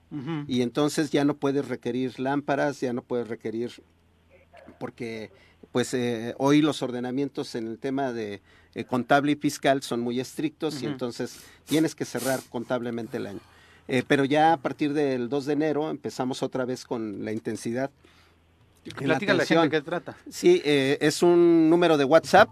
Y 0.47 0.61
entonces 0.63 1.11
ya 1.11 1.23
no 1.23 1.35
puedes 1.35 1.67
requerir 1.69 2.19
lámparas, 2.19 2.81
ya 2.81 2.91
no 2.93 3.03
puedes 3.03 3.27
requerir, 3.29 3.71
porque 4.79 5.31
pues 5.71 5.93
eh, 5.93 6.33
hoy 6.37 6.61
los 6.61 6.81
ordenamientos 6.81 7.55
en 7.55 7.67
el 7.67 7.77
tema 7.77 8.13
de 8.13 8.41
eh, 8.75 8.83
contable 8.85 9.33
y 9.33 9.35
fiscal 9.35 9.81
son 9.81 9.99
muy 10.01 10.19
estrictos 10.19 10.81
y 10.81 10.85
entonces 10.85 11.39
tienes 11.65 11.95
que 11.95 12.05
cerrar 12.05 12.39
contablemente 12.49 13.17
el 13.17 13.27
año. 13.27 13.39
Eh, 13.87 14.03
pero 14.07 14.25
ya 14.25 14.53
a 14.53 14.57
partir 14.57 14.93
del 14.93 15.29
2 15.29 15.45
de 15.45 15.53
enero 15.53 15.89
empezamos 15.89 16.43
otra 16.43 16.65
vez 16.65 16.83
con 16.83 17.23
la 17.23 17.31
intensidad. 17.31 17.89
en 18.85 19.07
la 19.07 19.15
Platica 19.15 19.33
la 19.33 19.43
atención. 19.43 19.63
gente 19.63 19.77
qué 19.77 19.83
trata. 19.83 20.17
Sí, 20.29 20.61
es 20.63 21.23
un 21.23 21.69
número 21.69 21.97
de 21.97 22.03
WhatsApp, 22.03 22.49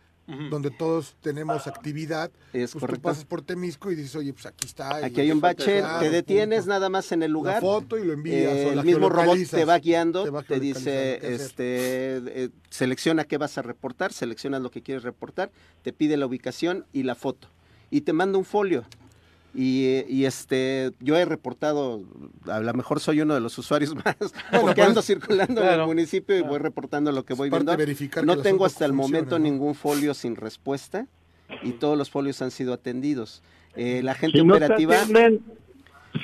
donde 0.50 0.72
todos 0.72 1.14
tenemos 1.20 1.68
actividad, 1.68 2.32
Es 2.52 2.72
pues 2.72 2.80
correcto. 2.80 2.96
tú 2.96 3.02
pasas 3.02 3.24
por 3.24 3.42
Temisco 3.42 3.92
y 3.92 3.94
dices, 3.94 4.16
oye, 4.16 4.32
pues 4.32 4.46
aquí 4.46 4.66
está. 4.66 4.96
Aquí 4.96 5.20
hay 5.20 5.30
un 5.30 5.40
bache, 5.40 5.84
te 6.00 6.10
detienes 6.10 6.60
punto. 6.60 6.70
nada 6.70 6.88
más 6.88 7.12
en 7.12 7.22
el 7.22 7.30
La 7.30 7.32
lugar. 7.32 7.60
foto 7.60 7.96
y 7.96 8.04
lo 8.04 8.12
envías. 8.12 8.52
Eh, 8.56 8.66
o 8.70 8.74
la 8.74 8.80
el 8.80 8.86
mismo 8.86 9.08
robot 9.08 9.38
te 9.48 9.64
va 9.64 9.78
guiando, 9.78 10.24
Te 10.24 10.30
va 10.30 10.42
te, 10.42 10.58
dice, 10.58 11.20
este, 11.34 12.16
eh, 12.44 12.48
selecciona 12.70 13.22
qué 13.24 13.38
vas 13.38 13.56
a 13.56 13.62
reportar, 13.62 14.12
seleccionas 14.12 14.62
lo 14.62 14.70
que 14.72 14.82
quieres 14.82 15.04
reportar, 15.04 15.52
te 15.82 15.92
pide 15.92 16.16
la 16.16 16.26
ubicación 16.26 16.86
y 16.92 17.04
la 17.04 17.14
foto 17.14 17.48
y 17.90 18.00
te 18.00 18.12
manda 18.12 18.36
un 18.38 18.44
folio. 18.44 18.84
Y, 19.56 19.86
eh, 19.86 20.06
y, 20.06 20.26
este, 20.26 20.92
yo 21.00 21.16
he 21.16 21.24
reportado, 21.24 22.04
a 22.46 22.60
lo 22.60 22.74
mejor 22.74 23.00
soy 23.00 23.22
uno 23.22 23.32
de 23.32 23.40
los 23.40 23.56
usuarios 23.56 23.94
más, 24.04 24.16
porque 24.50 24.74
pues, 24.74 24.86
ando 24.86 25.00
circulando 25.00 25.62
en 25.62 25.80
el 25.80 25.86
municipio 25.86 26.36
y 26.36 26.42
voy 26.42 26.58
reportando 26.58 27.10
lo 27.10 27.24
que 27.24 27.32
Es 27.32 27.38
voy 27.38 27.48
viendo. 27.48 27.74
No 28.24 28.36
tengo 28.38 28.66
hasta 28.66 28.84
el 28.84 28.92
momento 28.92 29.38
¿no? 29.38 29.44
ningún 29.44 29.74
folio 29.74 30.12
sin 30.12 30.36
respuesta 30.36 31.06
y 31.62 31.72
todos 31.72 31.96
los 31.96 32.10
folios 32.10 32.42
han 32.42 32.50
sido 32.50 32.74
atendidos. 32.74 33.42
Eh, 33.76 34.02
la 34.02 34.14
gente 34.14 34.38
Si 34.38 34.44
no 34.44 34.58
te 34.58 34.64
operativa... 34.64 35.00
atienden, 35.00 35.42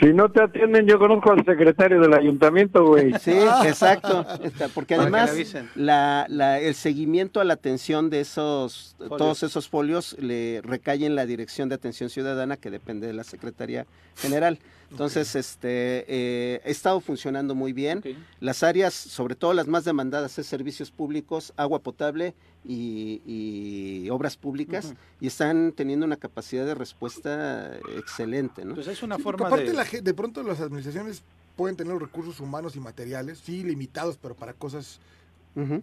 Si 0.00 0.12
no 0.12 0.30
te 0.30 0.42
atienden, 0.42 0.86
yo 0.86 0.98
conozco 0.98 1.32
al 1.32 1.44
secretario 1.44 2.00
del 2.00 2.12
ayuntamiento, 2.14 2.84
güey. 2.86 3.12
Sí, 3.20 3.32
exacto. 3.64 4.24
Está, 4.42 4.68
Porque 4.68 4.94
además 4.94 5.32
la, 5.74 6.26
la- 6.28 6.58
el 6.60 6.74
seguimiento 6.74 7.40
a 7.40 7.44
la 7.44 7.54
atención 7.54 8.10
de 8.10 8.20
esos 8.20 8.94
Folios. 8.98 9.18
todos 9.18 9.42
esos 9.42 9.68
folios 9.68 10.16
le 10.18 10.60
recae 10.62 11.04
en 11.06 11.14
la 11.16 11.26
Dirección 11.26 11.68
de 11.68 11.74
Atención 11.76 12.10
Ciudadana 12.10 12.56
que 12.56 12.70
depende 12.70 13.06
de 13.06 13.12
la 13.12 13.24
Secretaría 13.24 13.86
General. 14.16 14.58
Entonces, 14.92 15.34
este 15.34 16.04
eh, 16.06 16.60
ha 16.64 16.68
estado 16.68 17.00
funcionando 17.00 17.54
muy 17.54 17.72
bien. 17.72 18.02
Las 18.40 18.62
áreas, 18.62 18.92
sobre 18.94 19.34
todo 19.34 19.54
las 19.54 19.66
más 19.66 19.84
demandadas, 19.84 20.38
es 20.38 20.46
servicios 20.46 20.90
públicos, 20.90 21.52
agua 21.56 21.80
potable 21.80 22.34
y, 22.64 23.22
y 23.26 24.10
obras 24.10 24.36
públicas, 24.36 24.94
y 25.18 25.26
están 25.26 25.72
teniendo 25.72 26.04
una 26.06 26.16
capacidad 26.16 26.64
de 26.66 26.74
respuesta 26.74 27.74
excelente, 27.96 28.64
¿no? 28.64 28.74
Pues 28.74 28.86
es 28.86 29.02
una 29.02 29.16
Sí, 29.16 29.22
forma 29.22 29.46
aparte 29.46 29.64
de... 29.70 29.72
la 29.72 29.84
de 29.84 30.14
pronto 30.14 30.42
las 30.42 30.60
administraciones 30.60 31.22
pueden 31.56 31.74
tener 31.76 31.92
los 31.94 32.02
recursos 32.02 32.38
humanos 32.40 32.76
y 32.76 32.80
materiales, 32.80 33.40
sí, 33.42 33.64
limitados, 33.64 34.18
pero 34.20 34.34
para 34.34 34.52
cosas 34.52 35.00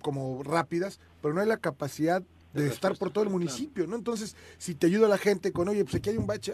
como 0.01 0.41
rápidas, 0.43 0.99
pero 1.21 1.33
no 1.33 1.41
hay 1.41 1.47
la 1.47 1.57
capacidad 1.57 2.23
de, 2.53 2.63
De 2.63 2.69
estar 2.69 2.97
por 2.97 3.11
todo 3.11 3.23
el 3.23 3.29
claro. 3.29 3.39
municipio, 3.39 3.85
¿no? 3.85 3.95
Entonces, 3.95 4.35
si 4.57 4.73
te 4.73 4.87
ayuda 4.87 5.07
la 5.07 5.19
gente 5.19 5.51
con, 5.51 5.67
oye, 5.67 5.83
pues 5.83 5.95
aquí 5.95 6.09
hay 6.09 6.17
un 6.17 6.25
bache, 6.25 6.53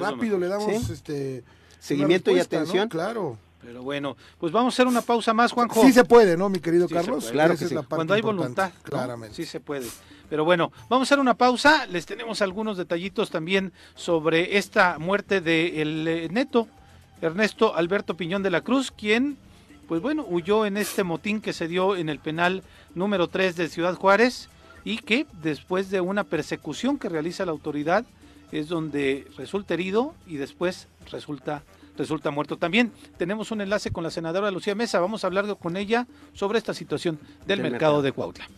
rápido 0.00 0.36
le 0.38 0.48
damos 0.48 0.82
Sí. 0.86 0.92
este 0.92 1.44
Seguimiento 1.82 2.30
y 2.30 2.38
atención. 2.38 2.88
Claro. 2.88 3.36
Pero 3.60 3.82
bueno, 3.82 4.16
pues 4.38 4.52
vamos 4.52 4.72
a 4.72 4.74
hacer 4.74 4.86
una 4.86 5.02
pausa 5.02 5.34
más, 5.34 5.50
Juanjo. 5.50 5.82
Sí 5.82 5.92
se 5.92 6.04
puede, 6.04 6.36
¿no, 6.36 6.48
mi 6.48 6.60
querido 6.60 6.86
Sí 6.86 6.94
Carlos? 6.94 7.28
Claro 7.32 7.56
que 7.56 7.64
es 7.64 7.70
sí. 7.70 7.76
Cuando 7.88 8.14
hay 8.14 8.22
voluntad, 8.22 8.70
¿no? 8.72 8.82
claramente. 8.84 9.34
Sí 9.34 9.44
se 9.44 9.58
puede. 9.58 9.88
Pero 10.30 10.44
bueno, 10.44 10.70
vamos 10.88 11.06
a 11.06 11.08
hacer 11.08 11.18
una 11.18 11.34
pausa. 11.34 11.86
Les 11.86 12.06
tenemos 12.06 12.40
algunos 12.40 12.76
detallitos 12.76 13.30
también 13.30 13.72
sobre 13.96 14.58
esta 14.58 14.98
muerte 15.00 15.40
de 15.40 15.82
el 15.82 16.06
eh, 16.06 16.28
neto, 16.30 16.68
Ernesto 17.20 17.74
Alberto 17.74 18.16
Piñón 18.16 18.44
de 18.44 18.50
la 18.50 18.60
Cruz, 18.60 18.92
quien, 18.92 19.36
pues 19.88 20.00
bueno, 20.00 20.24
huyó 20.28 20.66
en 20.66 20.76
este 20.76 21.02
motín 21.02 21.40
que 21.40 21.52
se 21.52 21.66
dio 21.66 21.96
en 21.96 22.08
el 22.08 22.20
penal 22.20 22.62
número 22.94 23.26
3 23.26 23.56
de 23.56 23.68
Ciudad 23.68 23.96
Juárez 23.96 24.48
y 24.84 24.98
que 24.98 25.26
después 25.42 25.90
de 25.90 26.00
una 26.00 26.22
persecución 26.22 26.96
que 26.96 27.08
realiza 27.08 27.44
la 27.44 27.52
autoridad 27.52 28.04
es 28.52 28.68
donde 28.68 29.26
resulta 29.36 29.74
herido 29.74 30.14
y 30.26 30.36
después 30.36 30.86
resulta 31.10 31.62
resulta 31.96 32.30
muerto. 32.30 32.56
También 32.56 32.92
tenemos 33.18 33.50
un 33.50 33.60
enlace 33.60 33.90
con 33.90 34.02
la 34.04 34.10
senadora 34.10 34.50
Lucía 34.50 34.74
Mesa. 34.74 35.00
Vamos 35.00 35.24
a 35.24 35.26
hablar 35.26 35.56
con 35.58 35.76
ella 35.76 36.06
sobre 36.32 36.58
esta 36.58 36.74
situación 36.74 37.18
del, 37.46 37.58
Del 37.58 37.70
mercado, 37.70 38.00
mercado. 38.00 38.02
de 38.02 38.12
Cuautla. 38.12 38.48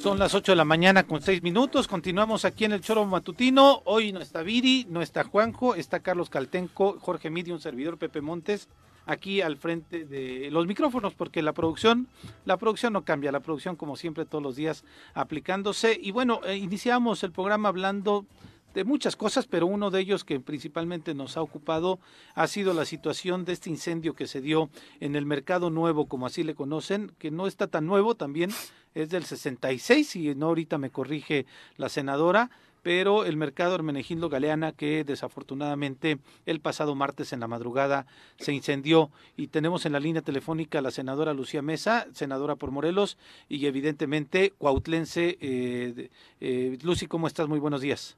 Son 0.00 0.18
las 0.18 0.34
8 0.34 0.52
de 0.52 0.56
la 0.56 0.66
mañana 0.66 1.04
con 1.04 1.22
6 1.22 1.42
minutos. 1.42 1.88
Continuamos 1.88 2.44
aquí 2.44 2.66
en 2.66 2.72
el 2.72 2.82
Choro 2.82 3.06
Matutino. 3.06 3.80
Hoy 3.86 4.12
no 4.12 4.20
está 4.20 4.42
Viri, 4.42 4.86
no 4.90 5.00
está 5.00 5.24
Juanjo, 5.24 5.74
está 5.74 6.00
Carlos 6.00 6.28
Caltenco, 6.28 6.98
Jorge 7.00 7.30
Midi, 7.30 7.52
un 7.52 7.60
servidor 7.60 7.96
Pepe 7.96 8.20
Montes, 8.20 8.68
aquí 9.06 9.40
al 9.40 9.56
frente 9.56 10.04
de 10.04 10.50
los 10.50 10.66
micrófonos, 10.66 11.14
porque 11.14 11.42
la 11.42 11.52
producción, 11.52 12.08
la 12.44 12.56
producción 12.56 12.92
no 12.92 13.04
cambia, 13.04 13.32
la 13.32 13.40
producción 13.40 13.76
como 13.76 13.96
siempre 13.96 14.24
todos 14.24 14.42
los 14.42 14.56
días 14.56 14.84
aplicándose. 15.14 15.98
Y 16.00 16.10
bueno, 16.10 16.40
eh, 16.44 16.56
iniciamos 16.56 17.22
el 17.22 17.32
programa 17.32 17.68
hablando 17.68 18.26
de 18.74 18.84
muchas 18.84 19.14
cosas, 19.14 19.46
pero 19.46 19.66
uno 19.66 19.90
de 19.90 20.00
ellos 20.00 20.24
que 20.24 20.40
principalmente 20.40 21.14
nos 21.14 21.36
ha 21.36 21.42
ocupado 21.42 22.00
ha 22.34 22.46
sido 22.48 22.74
la 22.74 22.84
situación 22.84 23.44
de 23.44 23.52
este 23.52 23.70
incendio 23.70 24.14
que 24.14 24.26
se 24.26 24.40
dio 24.40 24.68
en 25.00 25.14
el 25.14 25.26
Mercado 25.26 25.70
Nuevo, 25.70 26.06
como 26.06 26.26
así 26.26 26.42
le 26.42 26.56
conocen, 26.56 27.12
que 27.18 27.30
no 27.30 27.46
está 27.46 27.68
tan 27.68 27.86
nuevo 27.86 28.16
también, 28.16 28.50
es 28.94 29.10
del 29.10 29.24
66, 29.24 30.16
y 30.16 30.34
no 30.34 30.46
ahorita 30.46 30.78
me 30.78 30.90
corrige 30.90 31.46
la 31.76 31.88
senadora, 31.88 32.50
pero 32.84 33.24
el 33.24 33.36
mercado 33.36 33.74
Hermenegildo 33.74 34.28
Galeana 34.28 34.70
que 34.72 35.02
desafortunadamente 35.02 36.18
el 36.46 36.60
pasado 36.60 36.94
martes 36.94 37.32
en 37.32 37.40
la 37.40 37.48
madrugada 37.48 38.06
se 38.38 38.52
incendió 38.52 39.10
y 39.36 39.48
tenemos 39.48 39.86
en 39.86 39.92
la 39.92 40.00
línea 40.00 40.20
telefónica 40.22 40.78
a 40.78 40.82
la 40.82 40.90
senadora 40.92 41.32
Lucía 41.34 41.62
Mesa, 41.62 42.06
senadora 42.12 42.56
por 42.56 42.70
Morelos 42.70 43.16
y 43.48 43.64
evidentemente 43.66 44.52
cuautlense. 44.58 45.38
Eh, 45.40 46.10
eh, 46.40 46.78
Lucy, 46.82 47.06
¿cómo 47.06 47.26
estás? 47.26 47.48
Muy 47.48 47.58
buenos 47.58 47.80
días. 47.80 48.16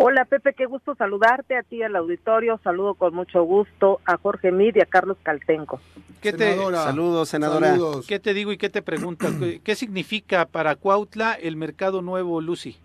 Hola 0.00 0.24
Pepe, 0.24 0.52
qué 0.54 0.66
gusto 0.66 0.94
saludarte 0.96 1.56
a 1.56 1.62
ti 1.62 1.82
al 1.82 1.94
auditorio. 1.96 2.60
Saludo 2.64 2.94
con 2.94 3.14
mucho 3.14 3.42
gusto 3.44 4.00
a 4.04 4.16
Jorge 4.16 4.50
Mid 4.52 4.76
y 4.76 4.80
a 4.80 4.86
Carlos 4.86 5.16
Caltenco. 5.22 5.80
¿Qué 6.20 6.32
te, 6.32 6.50
Senadora, 6.52 6.82
Saludos, 6.84 7.28
senadora. 7.28 7.70
saludos. 7.70 8.06
¿Qué 8.06 8.18
te 8.18 8.34
digo 8.34 8.50
y 8.52 8.58
qué 8.58 8.68
te 8.68 8.82
pregunto? 8.82 9.26
¿Qué- 9.38 9.60
¿Qué 9.62 9.74
significa 9.76 10.46
para 10.46 10.74
Cuautla 10.76 11.34
el 11.34 11.56
mercado 11.56 12.02
nuevo, 12.02 12.40
Lucy? 12.40 12.76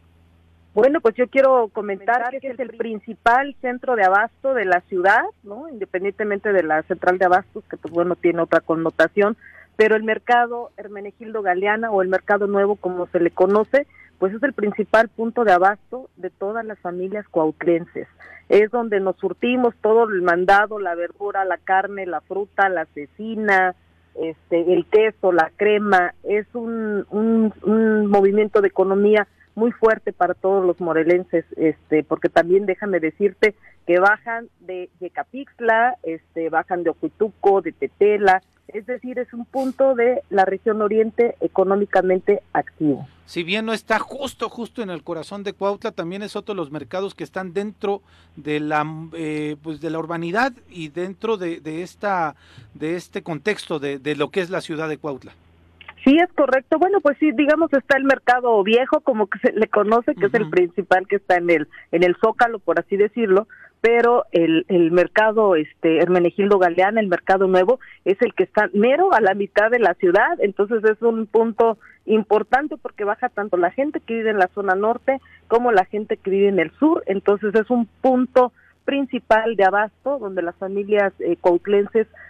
Bueno, 0.74 1.02
pues 1.02 1.14
yo 1.16 1.28
quiero 1.28 1.68
comentar 1.68 2.32
que 2.32 2.48
es 2.48 2.60
el 2.60 2.70
principal 2.70 3.56
centro 3.62 3.96
de 3.96 4.04
abasto 4.04 4.56
de 4.56 4.66
la 4.66 4.82
ciudad, 4.82 5.22
¿no? 5.44 5.70
Independientemente 5.70 6.52
de 6.52 6.64
la 6.64 6.82
central 6.84 7.20
de 7.20 7.26
abastos, 7.26 7.64
que 7.70 7.78
pues 7.78 7.94
bueno 7.94 8.16
tiene 8.16 8.42
otra 8.42 8.60
connotación, 8.60 9.38
pero 9.76 9.96
el 9.96 10.04
mercado 10.04 10.72
Hermenegildo 10.78 11.44
Galeana 11.44 11.92
o 11.92 12.02
el 12.02 12.08
mercado 12.08 12.48
nuevo 12.48 12.76
como 12.76 13.06
se 13.08 13.20
le 13.20 13.30
conoce, 13.30 13.86
pues 14.18 14.34
es 14.34 14.42
el 14.42 14.54
principal 14.54 15.10
punto 15.10 15.44
de 15.44 15.52
abasto 15.52 16.10
de 16.18 16.32
todas 16.32 16.66
las 16.66 16.80
familias 16.80 17.28
cuautlenses. 17.28 18.08
Es 18.50 18.72
donde 18.72 19.00
nos 19.00 19.16
surtimos 19.18 19.76
todo 19.80 20.10
el 20.10 20.24
mandado, 20.24 20.80
la 20.80 20.96
verdura, 20.96 21.46
la 21.46 21.58
carne, 21.58 22.08
la 22.08 22.22
fruta, 22.22 22.68
la 22.70 22.86
cecina, 22.86 23.76
este, 24.16 24.74
el 24.74 24.86
queso, 24.88 25.32
la 25.32 25.52
crema. 25.56 26.14
Es 26.24 26.48
un, 26.54 27.06
un, 27.12 27.54
un 27.62 28.08
movimiento 28.08 28.62
de 28.62 28.70
economía 28.70 29.28
muy 29.56 29.72
fuerte 29.72 30.14
para 30.14 30.34
todos 30.34 30.66
los 30.66 30.80
morelenses, 30.80 31.46
este, 31.58 32.04
porque 32.04 32.30
también 32.30 32.66
déjame 32.66 33.00
decirte 33.00 33.56
que 33.86 34.00
bajan 34.00 34.50
de 34.62 34.90
Yecapixtla, 35.00 35.98
este, 36.04 36.50
bajan 36.50 36.84
de 36.84 36.92
Ocuituco, 36.92 37.62
de 37.62 37.72
Tetela, 37.72 38.42
es 38.70 38.86
decir, 38.86 39.20
es 39.20 39.32
un 39.34 39.46
punto 39.46 39.94
de 39.94 40.24
la 40.30 40.46
región 40.46 40.82
oriente 40.82 41.36
económicamente 41.42 42.42
activo. 42.54 43.08
Si 43.26 43.44
bien 43.44 43.66
no 43.66 43.74
está 43.74 44.00
justo, 44.00 44.50
justo 44.50 44.82
en 44.82 44.90
el 44.90 45.04
corazón 45.04 45.44
de 45.44 45.54
Cuautla, 45.54 45.92
también 45.92 46.24
es 46.24 46.36
otro 46.36 46.54
de 46.54 46.58
los 46.58 46.72
mercados 46.72 47.14
que 47.14 47.24
están 47.24 47.54
dentro 47.54 48.02
de 48.36 48.60
la, 48.60 48.86
eh, 49.14 49.58
pues 49.62 49.80
de 49.80 49.90
la 49.90 50.00
urbanidad 50.00 50.54
y 50.70 50.90
dentro 50.90 51.38
de, 51.38 51.60
de 51.60 51.84
esta, 51.84 52.36
de 52.74 52.96
este 52.96 53.22
contexto 53.22 53.80
de, 53.80 54.00
de 54.00 54.16
lo 54.16 54.30
que 54.30 54.42
es 54.42 54.50
la 54.50 54.62
ciudad 54.62 54.90
de 54.90 54.98
Cuautla. 54.98 55.34
Sí, 56.04 56.18
es 56.18 56.32
correcto. 56.34 56.80
Bueno, 56.80 57.00
pues 57.00 57.18
sí, 57.18 57.32
digamos 57.32 57.72
está 57.72 57.98
el 57.98 58.04
mercado 58.04 58.62
viejo, 58.64 59.00
como 59.02 59.28
que 59.28 59.40
se 59.40 59.54
le 59.54 59.68
conoce, 59.68 60.16
que 60.16 60.26
es 60.26 60.34
el 60.34 60.50
principal 60.50 61.08
que 61.08 61.16
está 61.16 61.38
en 61.38 61.50
el 61.50 61.68
en 61.92 62.04
el 62.04 62.16
Zócalo, 62.18 62.60
por 62.60 62.80
así 62.80 62.98
decirlo, 62.98 63.48
pero 63.80 64.26
el, 64.32 64.66
el 64.68 64.92
mercado 64.92 65.56
este 65.56 66.00
Hermenegildo 66.00 66.60
Galeana, 66.60 67.00
el 67.00 67.08
mercado 67.08 67.48
nuevo, 67.48 67.80
es 68.04 68.22
el 68.22 68.34
que 68.34 68.44
está 68.44 68.70
mero 68.74 69.14
a 69.14 69.22
la 69.22 69.34
mitad 69.34 69.72
de 69.72 69.80
la 69.80 69.94
ciudad, 69.94 70.40
entonces 70.40 70.84
es 70.84 71.02
un 71.02 71.26
punto 71.26 71.78
importante 72.06 72.76
porque 72.76 73.06
baja 73.06 73.30
tanto 73.30 73.56
la 73.56 73.72
gente 73.72 74.02
que 74.02 74.16
vive 74.16 74.30
en 74.30 74.40
la 74.40 74.50
zona 74.54 74.76
norte 74.76 75.22
como 75.48 75.72
la 75.72 75.86
gente 75.86 76.18
que 76.18 76.32
vive 76.32 76.50
en 76.50 76.60
el 76.60 76.72
sur, 76.80 77.04
entonces 77.06 77.56
es 77.56 77.70
un 77.70 77.88
punto 78.02 78.52
principal 78.86 79.56
de 79.56 79.64
abasto 79.64 80.20
donde 80.20 80.42
las 80.42 80.56
familias 80.56 81.14
eh, 81.20 81.38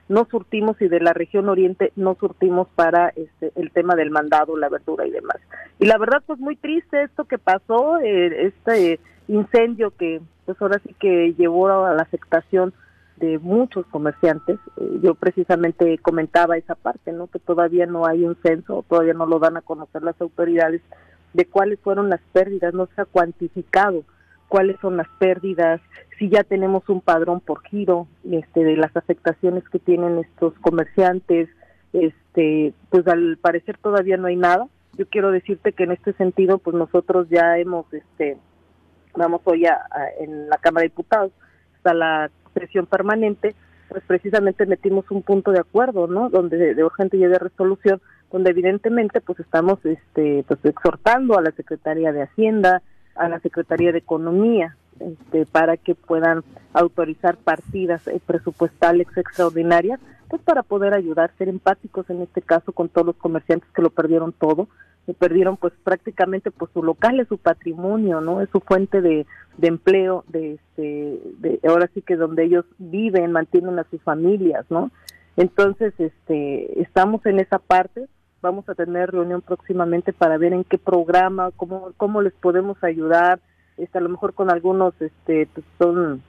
no 0.09 0.27
surtimos 0.29 0.81
y 0.81 0.87
de 0.87 0.99
la 0.99 1.13
región 1.13 1.49
oriente 1.49 1.91
no 1.95 2.15
surtimos 2.19 2.67
para 2.75 3.09
este, 3.09 3.51
el 3.55 3.71
tema 3.71 3.95
del 3.95 4.11
mandado, 4.11 4.57
la 4.57 4.69
verdura 4.69 5.05
y 5.07 5.11
demás. 5.11 5.37
Y 5.79 5.85
la 5.85 5.97
verdad 5.97 6.21
pues 6.25 6.39
muy 6.39 6.55
triste 6.55 7.03
esto 7.03 7.25
que 7.25 7.37
pasó, 7.37 7.99
eh, 7.99 8.47
este 8.47 8.99
incendio 9.27 9.91
que 9.91 10.21
pues 10.45 10.61
ahora 10.61 10.79
sí 10.85 10.93
que 10.99 11.33
llevó 11.35 11.67
a 11.67 11.93
la 11.93 12.01
afectación 12.01 12.73
de 13.17 13.39
muchos 13.39 13.85
comerciantes. 13.87 14.59
Eh, 14.77 14.99
yo 15.01 15.15
precisamente 15.15 15.97
comentaba 15.99 16.57
esa 16.57 16.75
parte, 16.75 17.11
¿no? 17.13 17.27
Que 17.27 17.39
todavía 17.39 17.85
no 17.85 18.05
hay 18.05 18.25
un 18.25 18.35
censo, 18.43 18.83
todavía 18.87 19.13
no 19.13 19.25
lo 19.25 19.39
dan 19.39 19.57
a 19.57 19.61
conocer 19.61 20.03
las 20.03 20.19
autoridades 20.19 20.81
de 21.33 21.45
cuáles 21.45 21.79
fueron 21.79 22.09
las 22.09 22.21
pérdidas, 22.31 22.73
no 22.73 22.87
se 22.95 23.01
ha 23.01 23.05
cuantificado 23.05 24.03
cuáles 24.53 24.79
son 24.81 24.97
las 24.97 25.07
pérdidas, 25.17 25.81
si 26.19 26.29
ya 26.29 26.43
tenemos 26.43 26.87
un 26.87 27.01
padrón 27.01 27.39
por 27.39 27.63
giro 27.63 28.07
este, 28.29 28.63
de 28.63 28.77
las 28.77 28.95
afectaciones 28.95 29.67
que 29.67 29.79
tienen 29.79 30.19
estos 30.19 30.53
comerciantes, 30.59 31.49
este, 31.91 32.71
pues 32.91 33.07
al 33.07 33.37
parecer 33.37 33.79
todavía 33.79 34.15
no 34.17 34.27
hay 34.27 34.35
nada. 34.35 34.67
Yo 34.95 35.07
quiero 35.07 35.31
decirte 35.31 35.71
que 35.71 35.85
en 35.85 35.93
este 35.93 36.13
sentido, 36.13 36.59
pues 36.59 36.75
nosotros 36.75 37.27
ya 37.31 37.57
hemos, 37.57 37.91
este, 37.91 38.37
vamos 39.15 39.41
hoy 39.45 39.65
a, 39.65 39.79
en 40.19 40.47
la 40.47 40.59
Cámara 40.59 40.83
de 40.83 40.89
Diputados, 40.89 41.31
está 41.75 41.95
la 41.95 42.29
sesión 42.53 42.85
permanente, 42.85 43.55
pues 43.89 44.03
precisamente 44.05 44.67
metimos 44.67 45.09
un 45.09 45.23
punto 45.23 45.51
de 45.51 45.61
acuerdo, 45.61 46.05
¿no? 46.05 46.29
Donde 46.29 46.57
de, 46.57 46.75
de 46.75 46.83
urgente 46.83 47.17
y 47.17 47.21
de 47.21 47.39
resolución, 47.39 47.99
donde 48.31 48.51
evidentemente 48.51 49.19
pues 49.19 49.39
estamos, 49.39 49.83
este, 49.83 50.45
pues 50.47 50.63
exhortando 50.63 51.39
a 51.39 51.41
la 51.41 51.49
Secretaría 51.53 52.11
de 52.11 52.21
Hacienda, 52.21 52.83
a 53.15 53.29
la 53.29 53.39
Secretaría 53.39 53.91
de 53.91 53.99
Economía, 53.99 54.75
este, 54.99 55.45
para 55.45 55.77
que 55.77 55.95
puedan 55.95 56.43
autorizar 56.73 57.37
partidas 57.37 58.07
eh, 58.07 58.21
presupuestales 58.25 59.07
extraordinarias, 59.15 59.99
pues 60.29 60.41
para 60.41 60.63
poder 60.63 60.93
ayudar, 60.93 61.31
ser 61.37 61.49
empáticos 61.49 62.09
en 62.09 62.21
este 62.21 62.41
caso 62.41 62.71
con 62.71 62.89
todos 62.89 63.07
los 63.07 63.15
comerciantes 63.17 63.69
que 63.71 63.81
lo 63.81 63.89
perdieron 63.89 64.33
todo, 64.33 64.67
y 65.05 65.13
perdieron 65.13 65.57
pues 65.57 65.73
prácticamente 65.83 66.49
pues 66.51 66.71
su 66.73 66.81
local 66.81 67.19
es 67.19 67.27
su 67.27 67.37
patrimonio, 67.37 68.21
¿no? 68.21 68.41
Es 68.41 68.49
su 68.51 68.61
fuente 68.61 69.01
de, 69.01 69.25
de 69.57 69.67
empleo, 69.67 70.23
de 70.29 70.53
este, 70.53 71.19
de, 71.39 71.59
ahora 71.67 71.89
sí 71.93 72.01
que 72.01 72.15
donde 72.15 72.45
ellos 72.45 72.65
viven, 72.77 73.31
mantienen 73.31 73.77
a 73.79 73.83
sus 73.89 74.01
familias, 74.01 74.65
¿no? 74.69 74.91
Entonces, 75.35 75.93
este, 75.97 76.81
estamos 76.81 77.25
en 77.25 77.39
esa 77.39 77.59
parte, 77.59 78.07
vamos 78.43 78.67
a 78.69 78.75
tener 78.75 79.09
reunión 79.09 79.41
próximamente 79.41 80.13
para 80.13 80.37
ver 80.37 80.53
en 80.53 80.63
qué 80.65 80.77
programa, 80.77 81.49
cómo, 81.55 81.93
cómo 81.97 82.21
les 82.21 82.33
podemos 82.33 82.77
ayudar, 82.83 83.39
este, 83.77 83.97
a 83.97 84.01
lo 84.01 84.09
mejor 84.09 84.33
con 84.33 84.51
algunos, 84.51 84.93
este, 85.01 85.47
pues 85.53 85.65
son 85.79 86.21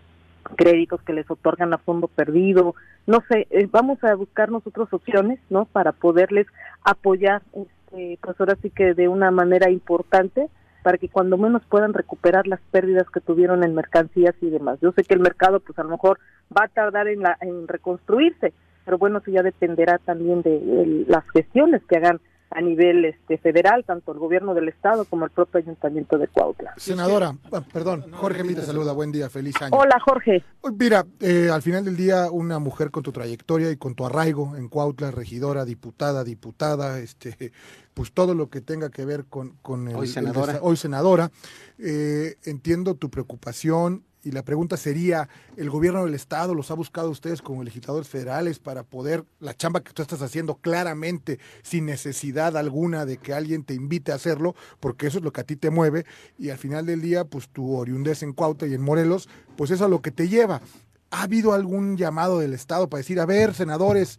créditos 0.57 1.03
que 1.03 1.13
les 1.13 1.31
otorgan 1.31 1.75
a 1.75 1.79
fondo 1.79 2.07
perdido, 2.07 2.75
no 3.07 3.23
sé, 3.29 3.47
eh, 3.51 3.69
vamos 3.71 4.03
a 4.05 4.15
buscar 4.15 4.51
nosotros 4.51 4.91
opciones, 4.93 5.39
¿no? 5.51 5.67
Para 5.67 5.93
poderles 5.93 6.47
apoyar, 6.85 7.43
este, 7.53 8.19
pues 8.23 8.41
ahora 8.41 8.57
sí 8.63 8.71
que 8.71 8.95
de 8.95 9.09
una 9.09 9.31
manera 9.31 9.71
importante, 9.71 10.49
para 10.83 10.99
que 10.99 11.09
cuando 11.09 11.37
menos 11.37 11.63
puedan 11.69 11.95
recuperar 11.95 12.47
las 12.47 12.61
pérdidas 12.71 13.09
que 13.11 13.21
tuvieron 13.21 13.65
en 13.65 13.75
mercancías 13.75 14.35
y 14.41 14.51
demás. 14.51 14.79
Yo 14.81 14.93
sé 14.93 15.03
que 15.03 15.15
el 15.15 15.21
mercado, 15.21 15.61
pues 15.61 15.79
a 15.79 15.83
lo 15.83 15.89
mejor 15.89 16.19
va 16.57 16.65
a 16.65 16.69
tardar 16.69 17.09
en, 17.09 17.21
la, 17.21 17.37
en 17.41 17.67
reconstruirse, 17.67 18.53
pero 18.85 18.99
bueno, 18.99 19.19
eso 19.19 19.31
ya 19.31 19.43
dependerá 19.43 19.99
también 19.99 20.43
de 20.43 21.05
las 21.09 21.25
gestiones 21.31 21.83
que 21.89 21.97
hagan 21.97 22.21
a 22.55 22.61
nivel 22.61 23.05
este, 23.05 23.37
federal, 23.39 23.85
tanto 23.85 24.13
el 24.13 24.19
gobierno 24.19 24.55
del 24.55 24.69
estado 24.69 25.05
como 25.07 25.25
el 25.25 25.33
propio 25.33 25.59
ayuntamiento 25.59 26.19
de 26.19 26.29
Cuautla. 26.29 26.75
Senadora, 26.77 27.35
ah, 27.53 27.63
perdón, 27.73 28.05
Jorge 28.13 28.45
Mita 28.45 28.63
saluda, 28.63 28.93
buen 28.93 29.11
día, 29.11 29.29
feliz 29.29 29.61
año. 29.61 29.77
Hola 29.77 29.99
Jorge. 30.05 30.45
Mira, 30.79 31.05
eh, 31.21 31.51
al 31.53 31.63
final 31.63 31.85
del 31.85 31.97
día 31.97 32.31
una 32.31 32.61
mujer 32.61 32.93
con 32.93 33.03
tu 33.03 33.11
trayectoria 33.11 33.73
y 33.73 33.77
con 33.77 33.97
tu 33.97 34.07
arraigo 34.07 34.57
en 34.57 34.69
Cuautla, 34.69 35.11
regidora, 35.11 35.65
diputada, 35.65 36.23
diputada, 36.23 37.01
este, 37.01 37.51
pues 37.93 38.13
todo 38.13 38.35
lo 38.35 38.49
que 38.49 38.61
tenga 38.61 38.89
que 38.89 39.05
ver 39.05 39.25
con, 39.25 39.57
con 39.61 39.89
el, 39.89 39.97
hoy 39.97 40.07
senadora, 40.07 40.59
hoy 40.63 40.77
senadora 40.77 41.31
eh, 41.79 42.37
entiendo 42.45 42.95
tu 42.95 43.11
preocupación 43.11 44.05
y 44.25 44.33
la 44.33 44.43
pregunta 44.43 44.77
sería, 44.77 45.29
¿el 45.57 45.71
gobierno 45.71 46.05
del 46.05 46.15
Estado 46.15 46.55
los 46.55 46.71
ha 46.71 46.75
buscado 46.75 47.11
ustedes 47.11 47.43
como 47.43 47.63
legisladores 47.63 48.09
federales 48.09 48.59
para 48.59 48.83
poder, 48.83 49.25
la 49.39 49.55
chamba 49.55 49.83
que 49.83 49.93
tú 49.93 50.03
estás 50.03 50.23
haciendo 50.23 50.57
claramente, 50.57 51.39
sin 51.63 51.85
necesidad 51.85 52.57
alguna 52.57 53.05
de 53.05 53.19
que 53.19 53.35
alguien 53.35 53.65
te 53.65 53.75
invite 53.75 54.13
a 54.13 54.15
hacerlo, 54.15 54.55
porque 54.81 55.07
eso 55.07 55.19
es 55.19 55.25
lo 55.25 55.33
que 55.33 55.43
a 55.43 55.45
ti 55.45 55.57
te 55.57 55.71
mueve, 55.71 56.07
y 56.39 56.49
al 56.49 56.59
final 56.59 56.87
del 56.87 57.03
día, 57.03 57.25
pues 57.25 57.49
tu 57.49 57.77
oriundez 57.77 58.23
en 58.23 58.33
Cuautla 58.33 58.67
y 58.67 58.75
en 58.75 58.83
Morelos, 58.83 59.29
pues 59.57 59.71
eso 59.71 59.85
es 59.85 59.87
a 59.87 59.89
lo 59.89 60.01
que 60.01 60.11
te 60.11 60.29
lleva. 60.29 60.63
¿Ha 61.11 61.23
habido 61.23 61.53
algún 61.53 61.97
llamado 61.97 62.39
del 62.39 62.55
Estado 62.55 62.89
para 62.89 62.99
decir, 62.99 63.21
a 63.21 63.27
ver, 63.27 63.55
senadores, 63.55 64.19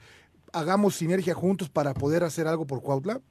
hagamos 0.54 0.96
sinergia 0.96 1.34
juntos 1.34 1.70
para 1.70 1.94
poder 1.94 2.24
hacer 2.24 2.48
algo 2.48 2.68
por 2.68 2.82
Cuautla? 2.82 3.22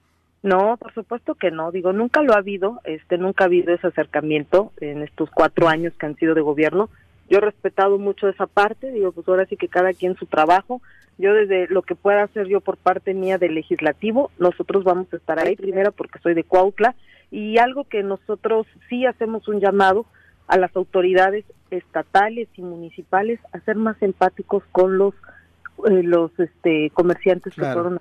No, 0.44 0.76
por 0.76 0.92
supuesto 0.92 1.34
que 1.36 1.50
no. 1.50 1.72
Digo, 1.72 1.94
nunca 1.94 2.22
lo 2.22 2.34
ha 2.34 2.36
habido, 2.36 2.82
este, 2.84 3.16
nunca 3.16 3.44
ha 3.44 3.46
habido 3.46 3.72
ese 3.72 3.86
acercamiento 3.86 4.72
en 4.78 5.00
estos 5.02 5.30
cuatro 5.30 5.68
años 5.68 5.94
que 5.98 6.04
han 6.04 6.16
sido 6.16 6.34
de 6.34 6.42
gobierno. 6.42 6.90
Yo 7.30 7.38
he 7.38 7.40
respetado 7.40 7.98
mucho 7.98 8.28
esa 8.28 8.46
parte. 8.46 8.92
Digo, 8.92 9.10
pues 9.12 9.26
ahora 9.26 9.46
sí 9.46 9.56
que 9.56 9.68
cada 9.68 9.94
quien 9.94 10.16
su 10.16 10.26
trabajo. 10.26 10.82
Yo 11.16 11.32
desde 11.32 11.66
lo 11.68 11.80
que 11.80 11.94
pueda 11.94 12.24
hacer 12.24 12.46
yo 12.46 12.60
por 12.60 12.76
parte 12.76 13.14
mía 13.14 13.38
del 13.38 13.54
legislativo, 13.54 14.30
nosotros 14.38 14.84
vamos 14.84 15.06
a 15.14 15.16
estar 15.16 15.38
ahí 15.38 15.56
primero 15.56 15.92
porque 15.92 16.18
soy 16.18 16.34
de 16.34 16.44
Cuautla 16.44 16.94
y 17.30 17.56
algo 17.56 17.84
que 17.84 18.02
nosotros 18.02 18.66
sí 18.90 19.06
hacemos 19.06 19.48
un 19.48 19.60
llamado 19.60 20.04
a 20.46 20.58
las 20.58 20.76
autoridades 20.76 21.46
estatales 21.70 22.48
y 22.56 22.60
municipales 22.60 23.40
a 23.52 23.60
ser 23.60 23.76
más 23.76 23.96
empáticos 24.02 24.62
con 24.72 24.98
los 24.98 25.14
eh, 25.88 26.02
los 26.02 26.38
este 26.38 26.90
comerciantes 26.90 27.54
que 27.54 27.62
fueron 27.62 27.98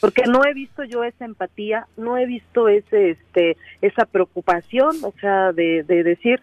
porque 0.00 0.22
no 0.28 0.44
he 0.44 0.54
visto 0.54 0.84
yo 0.84 1.04
esa 1.04 1.24
empatía, 1.24 1.86
no 1.96 2.18
he 2.18 2.26
visto 2.26 2.68
ese, 2.68 3.10
este, 3.10 3.56
esa 3.80 4.04
preocupación, 4.06 4.96
o 5.02 5.12
sea, 5.20 5.52
de, 5.52 5.84
de 5.84 6.02
decir, 6.02 6.40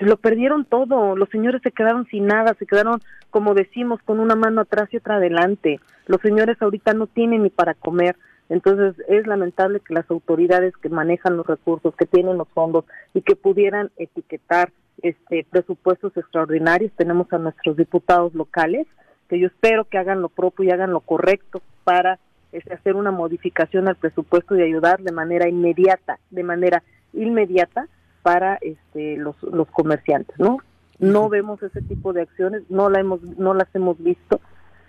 lo 0.00 0.16
perdieron 0.16 0.64
todo, 0.64 1.16
los 1.16 1.28
señores 1.28 1.62
se 1.62 1.72
quedaron 1.72 2.06
sin 2.06 2.26
nada, 2.26 2.54
se 2.58 2.66
quedaron, 2.66 3.00
como 3.30 3.54
decimos, 3.54 4.00
con 4.02 4.20
una 4.20 4.34
mano 4.34 4.62
atrás 4.62 4.88
y 4.92 4.96
otra 4.96 5.16
adelante. 5.16 5.80
Los 6.06 6.20
señores 6.20 6.60
ahorita 6.60 6.92
no 6.94 7.06
tienen 7.06 7.42
ni 7.42 7.50
para 7.50 7.74
comer. 7.74 8.16
Entonces 8.48 8.94
es 9.08 9.26
lamentable 9.26 9.80
que 9.80 9.94
las 9.94 10.10
autoridades 10.10 10.76
que 10.76 10.88
manejan 10.88 11.36
los 11.36 11.46
recursos, 11.46 11.94
que 11.96 12.06
tienen 12.06 12.36
los 12.36 12.48
fondos 12.48 12.84
y 13.14 13.22
que 13.22 13.36
pudieran 13.36 13.90
etiquetar 13.96 14.72
este 15.02 15.46
presupuestos 15.48 16.16
extraordinarios, 16.16 16.92
tenemos 16.96 17.32
a 17.32 17.38
nuestros 17.38 17.76
diputados 17.76 18.34
locales, 18.34 18.86
que 19.32 19.38
yo 19.38 19.46
espero 19.46 19.86
que 19.86 19.96
hagan 19.96 20.20
lo 20.20 20.28
propio 20.28 20.66
y 20.66 20.70
hagan 20.72 20.90
lo 20.90 21.00
correcto 21.00 21.62
para 21.84 22.18
este, 22.52 22.74
hacer 22.74 22.96
una 22.96 23.12
modificación 23.12 23.88
al 23.88 23.96
presupuesto 23.96 24.54
y 24.54 24.60
ayudar 24.60 25.00
de 25.00 25.10
manera 25.10 25.48
inmediata, 25.48 26.18
de 26.28 26.42
manera 26.42 26.82
inmediata 27.14 27.88
para 28.20 28.58
este, 28.60 29.16
los, 29.16 29.42
los 29.42 29.66
comerciantes, 29.70 30.38
¿no? 30.38 30.58
No 30.98 31.30
vemos 31.30 31.62
ese 31.62 31.80
tipo 31.80 32.12
de 32.12 32.20
acciones, 32.20 32.62
no 32.68 32.90
la 32.90 33.00
hemos, 33.00 33.22
no 33.22 33.54
las 33.54 33.74
hemos 33.74 33.96
visto, 34.04 34.38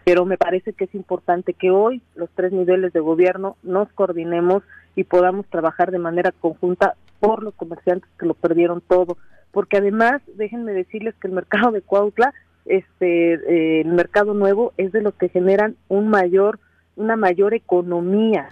pero 0.03 0.25
me 0.25 0.37
parece 0.37 0.73
que 0.73 0.83
es 0.83 0.93
importante 0.93 1.53
que 1.53 1.71
hoy 1.71 2.01
los 2.15 2.29
tres 2.35 2.51
niveles 2.51 2.91
de 2.91 2.99
gobierno 2.99 3.55
nos 3.63 3.87
coordinemos 3.93 4.61
y 4.97 5.05
podamos 5.05 5.45
trabajar 5.45 5.89
de 5.91 5.99
manera 5.99 6.33
conjunta 6.33 6.95
por 7.21 7.43
los 7.43 7.53
comerciantes 7.53 8.09
que 8.19 8.25
lo 8.25 8.33
perdieron 8.33 8.81
todo, 8.81 9.17
porque 9.53 9.77
además 9.77 10.21
déjenme 10.35 10.73
decirles 10.73 11.15
que 11.21 11.29
el 11.29 11.33
mercado 11.33 11.71
de 11.71 11.81
Cuautla, 11.81 12.33
este, 12.65 13.33
eh, 13.33 13.81
el 13.81 13.93
mercado 13.93 14.33
nuevo 14.33 14.73
es 14.77 14.91
de 14.91 15.01
los 15.01 15.13
que 15.15 15.29
generan 15.29 15.75
un 15.87 16.07
mayor 16.07 16.59
una 16.95 17.15
mayor 17.15 17.53
economía. 17.53 18.49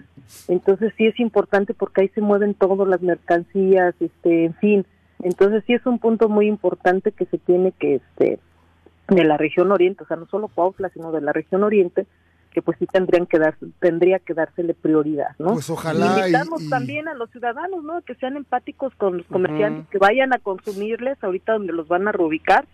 Entonces 0.47 0.93
sí 0.97 1.05
es 1.05 1.19
importante 1.19 1.73
porque 1.73 2.01
ahí 2.01 2.09
se 2.09 2.21
mueven 2.21 2.53
todas 2.53 2.87
las 2.87 3.01
mercancías, 3.01 3.93
este, 3.99 4.45
en 4.45 4.53
fin. 4.55 4.85
Entonces 5.21 5.63
sí 5.67 5.73
es 5.73 5.85
un 5.85 5.99
punto 5.99 6.29
muy 6.29 6.47
importante 6.47 7.11
que 7.11 7.25
se 7.25 7.37
tiene 7.37 7.71
que, 7.73 7.95
este, 7.95 8.39
de 9.07 9.23
la 9.23 9.37
región 9.37 9.71
oriente, 9.71 10.03
o 10.03 10.07
sea, 10.07 10.17
no 10.17 10.25
solo 10.27 10.47
Cuautla, 10.47 10.89
sino 10.89 11.11
de 11.11 11.21
la 11.21 11.33
región 11.33 11.63
oriente, 11.63 12.07
que 12.51 12.61
pues 12.61 12.77
sí 12.79 12.85
tendrían 12.85 13.27
que 13.27 13.39
dar, 13.39 13.55
tendría 13.79 14.19
que 14.19 14.33
dársele 14.33 14.73
prioridad, 14.73 15.35
¿no? 15.39 15.53
Pues 15.53 15.69
ojalá. 15.69 16.19
invitamos 16.19 16.67
también 16.69 17.07
a 17.07 17.13
los 17.13 17.29
ciudadanos, 17.29 17.83
¿no? 17.83 18.01
Que 18.01 18.15
sean 18.15 18.35
empáticos 18.35 18.93
con 18.95 19.17
los 19.17 19.27
comerciantes, 19.27 19.87
que 19.89 19.97
vayan 19.99 20.33
a 20.33 20.39
consumirles 20.39 21.23
ahorita 21.23 21.53
donde 21.53 21.73
los 21.73 21.87
van 21.87 22.07
a 22.07 22.11
reubicar 22.11 22.65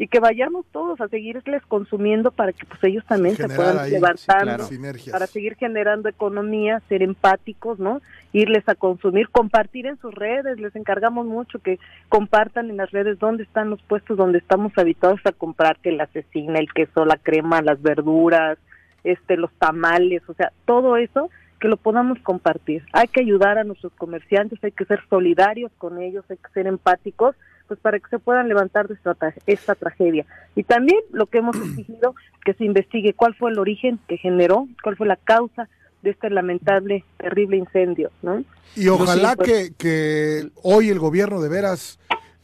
y 0.00 0.08
que 0.08 0.18
vayamos 0.18 0.64
todos 0.72 0.98
a 1.02 1.08
seguirles 1.08 1.62
consumiendo 1.66 2.30
para 2.30 2.54
que 2.54 2.64
pues 2.64 2.82
ellos 2.84 3.04
también 3.04 3.36
se 3.36 3.50
puedan 3.50 3.90
levantando, 3.90 4.66
para 5.12 5.26
seguir 5.26 5.56
generando 5.56 6.08
economía, 6.08 6.80
ser 6.88 7.02
empáticos, 7.02 7.78
¿no? 7.78 8.00
Irles 8.32 8.66
a 8.66 8.74
consumir, 8.74 9.28
compartir 9.28 9.84
en 9.84 9.98
sus 9.98 10.14
redes, 10.14 10.58
les 10.58 10.74
encargamos 10.74 11.26
mucho 11.26 11.58
que 11.58 11.78
compartan 12.08 12.70
en 12.70 12.78
las 12.78 12.90
redes 12.92 13.18
dónde 13.18 13.42
están 13.42 13.68
los 13.68 13.82
puestos 13.82 14.16
donde 14.16 14.38
estamos 14.38 14.72
habituados 14.78 15.20
a 15.26 15.32
comprar 15.32 15.76
que 15.80 15.92
la 15.92 16.06
cecina, 16.06 16.58
el 16.58 16.72
queso, 16.72 17.04
la 17.04 17.18
crema, 17.18 17.60
las 17.60 17.82
verduras, 17.82 18.56
este 19.04 19.36
los 19.36 19.52
tamales, 19.58 20.22
o 20.30 20.32
sea, 20.32 20.50
todo 20.64 20.96
eso 20.96 21.28
que 21.60 21.68
lo 21.68 21.76
podamos 21.76 22.18
compartir. 22.20 22.82
Hay 22.94 23.08
que 23.08 23.20
ayudar 23.20 23.58
a 23.58 23.64
nuestros 23.64 23.92
comerciantes, 23.98 24.64
hay 24.64 24.72
que 24.72 24.86
ser 24.86 25.02
solidarios 25.10 25.70
con 25.76 26.00
ellos, 26.00 26.24
hay 26.30 26.38
que 26.38 26.50
ser 26.54 26.66
empáticos 26.66 27.36
pues 27.70 27.78
para 27.78 28.00
que 28.00 28.08
se 28.10 28.18
puedan 28.18 28.48
levantar 28.48 28.88
de 28.88 28.94
esta, 28.94 29.16
esta 29.46 29.76
tragedia. 29.76 30.26
Y 30.56 30.64
también 30.64 30.98
lo 31.12 31.26
que 31.26 31.38
hemos 31.38 31.54
exigido, 31.64 32.16
que 32.44 32.52
se 32.54 32.64
investigue 32.64 33.14
cuál 33.14 33.36
fue 33.36 33.52
el 33.52 33.60
origen 33.60 34.00
que 34.08 34.16
generó, 34.16 34.66
cuál 34.82 34.96
fue 34.96 35.06
la 35.06 35.14
causa 35.14 35.68
de 36.02 36.10
este 36.10 36.30
lamentable, 36.30 37.04
terrible 37.16 37.58
incendio, 37.58 38.10
¿no? 38.22 38.42
Y 38.74 38.88
ojalá 38.88 39.36
que, 39.36 39.72
que 39.78 40.50
hoy 40.64 40.88
el 40.88 40.98
gobierno 40.98 41.40
de 41.40 41.48
veras 41.48 42.00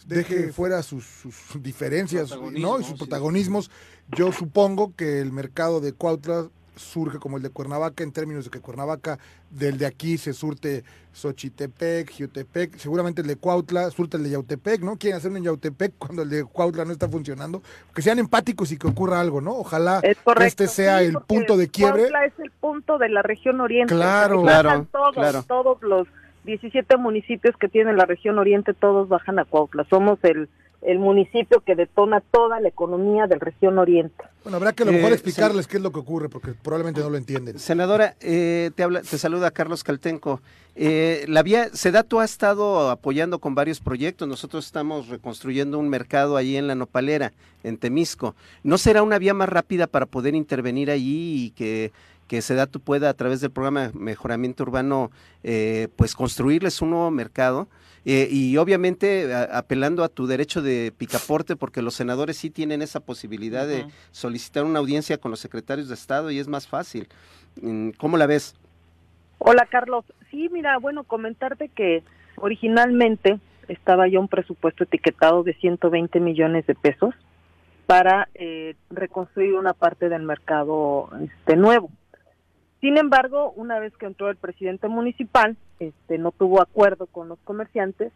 deje 0.06 0.52
fuera 0.52 0.84
sus, 0.84 1.04
sus 1.04 1.60
diferencias 1.60 2.30
¿no? 2.52 2.78
y 2.78 2.84
sus 2.84 2.96
protagonismos. 2.96 3.68
Yo 4.16 4.30
supongo 4.30 4.94
que 4.94 5.20
el 5.20 5.32
mercado 5.32 5.80
de 5.80 5.92
Cuautla 5.92 6.50
surge 6.76 7.18
como 7.18 7.36
el 7.36 7.42
de 7.42 7.50
Cuernavaca 7.50 8.04
en 8.04 8.12
términos 8.12 8.44
de 8.44 8.50
que 8.50 8.60
Cuernavaca 8.60 9.18
del 9.50 9.78
de 9.78 9.86
aquí 9.86 10.18
se 10.18 10.32
surte 10.32 10.84
Xochitepec, 11.12 12.10
Jiutepec, 12.10 12.76
seguramente 12.76 13.22
el 13.22 13.26
de 13.26 13.36
Cuautla 13.36 13.90
surte 13.90 14.18
el 14.18 14.24
de 14.24 14.30
Yautepec, 14.30 14.82
¿no? 14.82 14.96
Quieren 14.96 15.16
hacerlo 15.16 15.38
en 15.38 15.44
Yautepec 15.44 15.94
cuando 15.98 16.22
el 16.22 16.30
de 16.30 16.44
Cuautla 16.44 16.84
no 16.84 16.92
está 16.92 17.08
funcionando, 17.08 17.62
que 17.94 18.02
sean 18.02 18.18
empáticos 18.18 18.70
y 18.72 18.78
que 18.78 18.86
ocurra 18.86 19.20
algo, 19.20 19.40
¿no? 19.40 19.52
Ojalá 19.52 20.00
este 20.40 20.68
sea 20.68 21.02
el 21.02 21.14
punto 21.26 21.56
de 21.56 21.68
quiebre. 21.68 22.02
Cuautla 22.02 22.24
es 22.26 22.38
el 22.38 22.50
punto 22.50 22.98
de 22.98 23.08
la 23.08 23.22
región 23.22 23.60
oriente. 23.60 23.94
Claro, 23.94 24.42
claro, 24.42 24.86
todos, 24.92 25.46
todos 25.46 25.82
los 25.82 26.06
17 26.44 26.96
municipios 26.96 27.56
que 27.56 27.68
tiene 27.68 27.92
la 27.92 28.04
región 28.04 28.38
oriente, 28.38 28.74
todos 28.74 29.08
bajan 29.08 29.38
a 29.38 29.44
Cuautla. 29.44 29.84
Somos 29.90 30.18
el 30.22 30.48
el 30.82 30.98
municipio 30.98 31.60
que 31.60 31.74
detona 31.74 32.20
toda 32.20 32.60
la 32.60 32.68
economía 32.68 33.26
del 33.26 33.40
región 33.40 33.78
oriente. 33.78 34.24
Bueno, 34.42 34.56
habrá 34.56 34.72
que 34.72 34.84
a 34.84 34.86
lo 34.86 34.92
mejor 34.92 35.10
eh, 35.10 35.14
explicarles 35.14 35.66
qué 35.66 35.78
es 35.78 35.82
lo 35.82 35.90
que 35.90 35.98
ocurre, 35.98 36.28
porque 36.28 36.52
probablemente 36.52 37.00
no 37.00 37.10
lo 37.10 37.16
entienden. 37.16 37.58
Senadora, 37.58 38.16
eh, 38.20 38.70
te, 38.74 38.82
habla, 38.82 39.02
te 39.02 39.18
saluda 39.18 39.50
Carlos 39.50 39.82
Caltenco. 39.82 40.40
Eh, 40.76 41.24
la 41.26 41.42
vía, 41.42 41.70
Sedato 41.72 42.20
ha 42.20 42.24
estado 42.24 42.90
apoyando 42.90 43.38
con 43.38 43.54
varios 43.54 43.80
proyectos. 43.80 44.28
Nosotros 44.28 44.66
estamos 44.66 45.08
reconstruyendo 45.08 45.78
un 45.78 45.88
mercado 45.88 46.36
ahí 46.36 46.56
en 46.56 46.66
la 46.66 46.74
Nopalera, 46.74 47.32
en 47.64 47.78
Temisco. 47.78 48.36
¿No 48.62 48.78
será 48.78 49.02
una 49.02 49.18
vía 49.18 49.34
más 49.34 49.48
rápida 49.48 49.86
para 49.86 50.06
poder 50.06 50.34
intervenir 50.34 50.90
allí 50.90 51.46
y 51.46 51.50
que 51.50 51.92
que 52.26 52.42
Sedatu 52.42 52.80
pueda 52.80 53.08
a 53.08 53.14
través 53.14 53.40
del 53.40 53.50
programa 53.50 53.88
de 53.88 53.98
mejoramiento 53.98 54.64
urbano 54.64 55.10
eh, 55.42 55.88
pues 55.96 56.14
construirles 56.14 56.82
un 56.82 56.90
nuevo 56.90 57.10
mercado 57.10 57.68
eh, 58.08 58.28
y 58.30 58.56
obviamente 58.56 59.34
apelando 59.34 60.04
a 60.04 60.08
tu 60.08 60.28
derecho 60.28 60.62
de 60.62 60.92
picaporte 60.96 61.56
porque 61.56 61.82
los 61.82 61.94
senadores 61.94 62.36
sí 62.36 62.50
tienen 62.50 62.80
esa 62.80 63.00
posibilidad 63.00 63.66
de 63.66 63.86
solicitar 64.12 64.64
una 64.64 64.78
audiencia 64.78 65.18
con 65.18 65.32
los 65.32 65.40
secretarios 65.40 65.88
de 65.88 65.94
Estado 65.94 66.30
y 66.30 66.38
es 66.38 66.46
más 66.46 66.68
fácil. 66.68 67.08
Mm, 67.60 67.90
¿Cómo 67.98 68.16
la 68.16 68.28
ves? 68.28 68.54
Hola 69.38 69.66
Carlos, 69.68 70.04
sí, 70.30 70.48
mira, 70.52 70.78
bueno, 70.78 71.02
comentarte 71.02 71.68
que 71.68 72.04
originalmente 72.36 73.40
estaba 73.66 74.06
ya 74.06 74.20
un 74.20 74.28
presupuesto 74.28 74.84
etiquetado 74.84 75.42
de 75.42 75.54
120 75.54 76.20
millones 76.20 76.64
de 76.68 76.76
pesos 76.76 77.12
para 77.86 78.28
eh, 78.34 78.76
reconstruir 78.88 79.54
una 79.54 79.72
parte 79.72 80.08
del 80.08 80.22
mercado 80.22 81.10
este 81.24 81.56
nuevo. 81.56 81.90
Sin 82.80 82.98
embargo, 82.98 83.50
una 83.56 83.80
vez 83.80 83.92
que 83.96 84.06
entró 84.06 84.30
el 84.30 84.36
presidente 84.36 84.86
municipal, 84.86 85.56
este 85.78 86.18
no 86.18 86.32
tuvo 86.32 86.60
acuerdo 86.60 87.06
con 87.06 87.28
los 87.28 87.38
comerciantes 87.40 88.12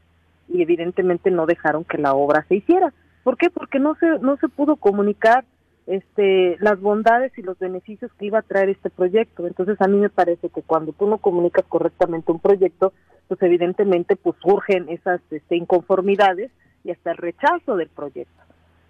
y 0.48 0.62
evidentemente 0.62 1.30
no 1.30 1.46
dejaron 1.46 1.84
que 1.84 1.98
la 1.98 2.14
obra 2.14 2.44
se 2.48 2.56
hiciera. 2.56 2.92
¿Por 3.22 3.36
qué? 3.36 3.50
Porque 3.50 3.78
no 3.78 3.94
se 3.96 4.06
no 4.20 4.36
se 4.38 4.48
pudo 4.48 4.76
comunicar 4.76 5.44
este 5.86 6.56
las 6.60 6.80
bondades 6.80 7.36
y 7.36 7.42
los 7.42 7.58
beneficios 7.58 8.10
que 8.18 8.26
iba 8.26 8.38
a 8.38 8.42
traer 8.42 8.68
este 8.68 8.90
proyecto. 8.90 9.46
Entonces, 9.46 9.80
a 9.80 9.88
mí 9.88 9.98
me 9.98 10.10
parece 10.10 10.48
que 10.48 10.62
cuando 10.62 10.92
tú 10.92 11.06
no 11.06 11.18
comunicas 11.18 11.64
correctamente 11.68 12.32
un 12.32 12.40
proyecto, 12.40 12.92
pues 13.28 13.42
evidentemente 13.42 14.16
pues 14.16 14.36
surgen 14.42 14.88
esas 14.88 15.20
este, 15.30 15.56
inconformidades 15.56 16.50
y 16.84 16.90
hasta 16.90 17.12
el 17.12 17.16
rechazo 17.16 17.76
del 17.76 17.88
proyecto. 17.88 18.42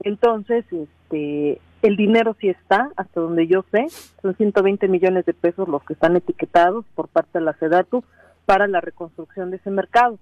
Entonces, 0.03 0.64
este, 0.73 1.61
el 1.83 1.97
dinero 1.97 2.37
sí 2.41 2.49
está, 2.49 2.91
hasta 2.97 3.21
donde 3.21 3.47
yo 3.47 3.64
sé, 3.71 3.87
son 4.23 4.35
120 4.35 4.89
millones 4.89 5.27
de 5.27 5.35
pesos 5.35 5.68
los 5.68 5.83
que 5.85 5.95
están 5.95 6.16
etiquetados 6.16 6.85
por 6.95 7.09
parte 7.09 7.39
de 7.39 7.45
la 7.45 7.53
SEDATU 7.55 8.05
para 8.51 8.66
la 8.66 8.80
reconstrucción 8.80 9.53
de 9.53 9.59
ese 9.59 9.70
mercado. 9.70 10.18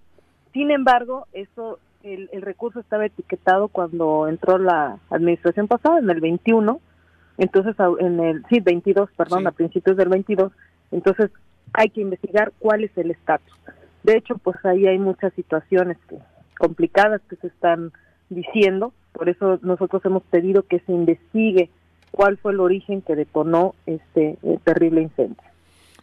Sin 0.53 0.70
embargo, 0.70 1.26
eso, 1.33 1.79
el, 2.03 2.29
el 2.31 2.43
recurso 2.43 2.79
estaba 2.79 3.07
etiquetado 3.07 3.68
cuando 3.68 4.29
entró 4.29 4.59
la 4.59 4.99
administración 5.09 5.66
pasada, 5.66 5.99
en 5.99 6.11
el 6.11 6.20
21, 6.20 6.79
entonces 7.39 7.74
en 8.01 8.20
el, 8.20 8.45
sí, 8.51 8.61
22, 8.61 9.09
perdón, 9.16 9.47
a 9.47 9.53
principios 9.53 9.97
del 9.97 10.11
22, 10.11 10.53
entonces 10.91 11.31
hay 11.72 11.89
que 11.89 12.03
investigar 12.03 12.53
cuál 12.59 12.85
es 12.85 12.91
el 12.99 13.12
estatus. 13.12 13.57
De 14.03 14.18
hecho, 14.18 14.37
pues 14.37 14.62
ahí 14.66 14.87
hay 14.87 14.99
muchas 14.99 15.33
situaciones 15.33 15.97
que, 16.07 16.18
complicadas 16.59 17.22
que 17.31 17.37
se 17.37 17.47
están 17.47 17.93
diciendo, 18.29 18.93
por 19.14 19.31
eso 19.31 19.59
nosotros 19.62 20.05
hemos 20.05 20.22
pedido 20.24 20.64
que 20.64 20.81
se 20.81 20.93
investigue 20.93 21.70
cuál 22.11 22.37
fue 22.37 22.53
el 22.53 22.61
origen 22.61 23.01
que 23.01 23.16
detonó 23.16 23.74
este 23.87 24.37
eh, 24.43 24.59
terrible 24.64 25.01
incendio. 25.01 25.48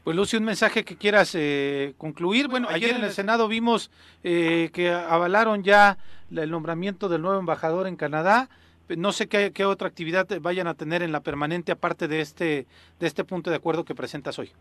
Pues 0.06 0.16
Lucy, 0.16 0.38
un 0.38 0.43
mensaje 0.43 0.86
que 0.86 0.97
quieras 0.97 1.34
eh, 1.34 1.95
concluir. 1.97 2.47
Bueno, 2.47 2.68
ayer 2.70 2.95
en 2.95 3.03
el 3.03 3.10
Senado 3.10 3.47
vimos 3.47 3.89
eh, 4.24 4.70
que 4.72 4.91
avalaron 4.91 5.64
ya 5.64 5.97
el 6.30 6.51
nombramiento 6.51 7.10
del 7.10 7.24
nuevo 7.24 7.39
embajador 7.39 7.88
en 7.88 7.95
Canadá. 7.95 8.47
No 8.95 9.12
sé 9.12 9.26
qué, 9.26 9.51
qué, 9.51 9.66
otra 9.66 9.88
actividad 9.88 10.28
vayan 10.41 10.68
a 10.68 10.76
tener 10.76 11.01
en 11.01 11.12
la 11.12 11.22
permanente 11.22 11.72
aparte 11.72 12.08
de 12.08 12.22
este 12.22 12.68
de 12.99 13.08
este 13.08 13.24
punto 13.24 13.49
de 13.49 13.56
acuerdo 13.56 13.84
que 13.84 13.95
presentas 13.95 14.38
hoy. 14.38 14.51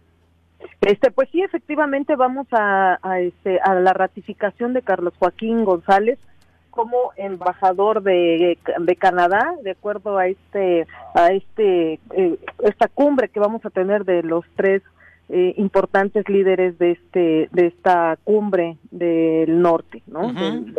Este, 0.80 1.11
pues 1.11 1.28
sí, 1.30 1.42
efectivamente 1.42 2.16
vamos 2.16 2.47
a, 2.51 2.99
a, 3.03 3.20
este, 3.20 3.61
a 3.61 3.74
la 3.74 3.92
ratificación 3.92 4.72
de 4.72 4.80
Carlos 4.80 5.12
Joaquín 5.18 5.66
González 5.66 6.18
como 6.70 7.12
embajador 7.18 8.03
de, 8.03 8.57
de 8.78 8.97
Canadá, 8.97 9.55
de 9.62 9.72
acuerdo 9.72 10.16
a 10.16 10.26
este 10.26 10.86
a 11.14 11.32
este 11.32 12.01
eh, 12.16 12.38
esta 12.62 12.88
cumbre 12.88 13.28
que 13.28 13.40
vamos 13.40 13.62
a 13.66 13.70
tener 13.70 14.07
de 14.07 14.22
los 14.22 14.47
tres 14.57 14.82
eh, 15.28 15.54
importantes 15.56 16.28
líderes 16.28 16.78
de 16.78 16.92
este 16.92 17.48
de 17.52 17.66
esta 17.66 18.18
cumbre 18.24 18.76
del 18.90 19.60
norte, 19.60 20.02
¿no? 20.06 20.32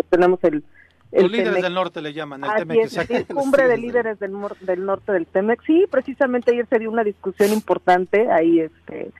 tenemos 0.09 0.43
el 0.43 0.63
los 1.11 1.31
líderes 1.31 1.61
del 1.61 1.73
norte 1.73 2.01
le 2.01 2.13
llaman, 2.13 2.43
el 2.43 2.67
Temex. 2.67 2.97
Es, 3.09 3.25
cumbre 3.27 3.67
de 3.67 3.77
líderes 3.77 4.19
del, 4.19 4.33
del 4.61 4.85
norte 4.85 5.11
del 5.13 5.25
Temex. 5.25 5.63
Sí, 5.65 5.85
precisamente 5.89 6.51
ayer 6.51 6.67
se 6.67 6.79
dio 6.79 6.91
una 6.91 7.03
discusión 7.03 7.53
importante 7.53 8.29
ahí, 8.29 8.59
este, 8.59 9.11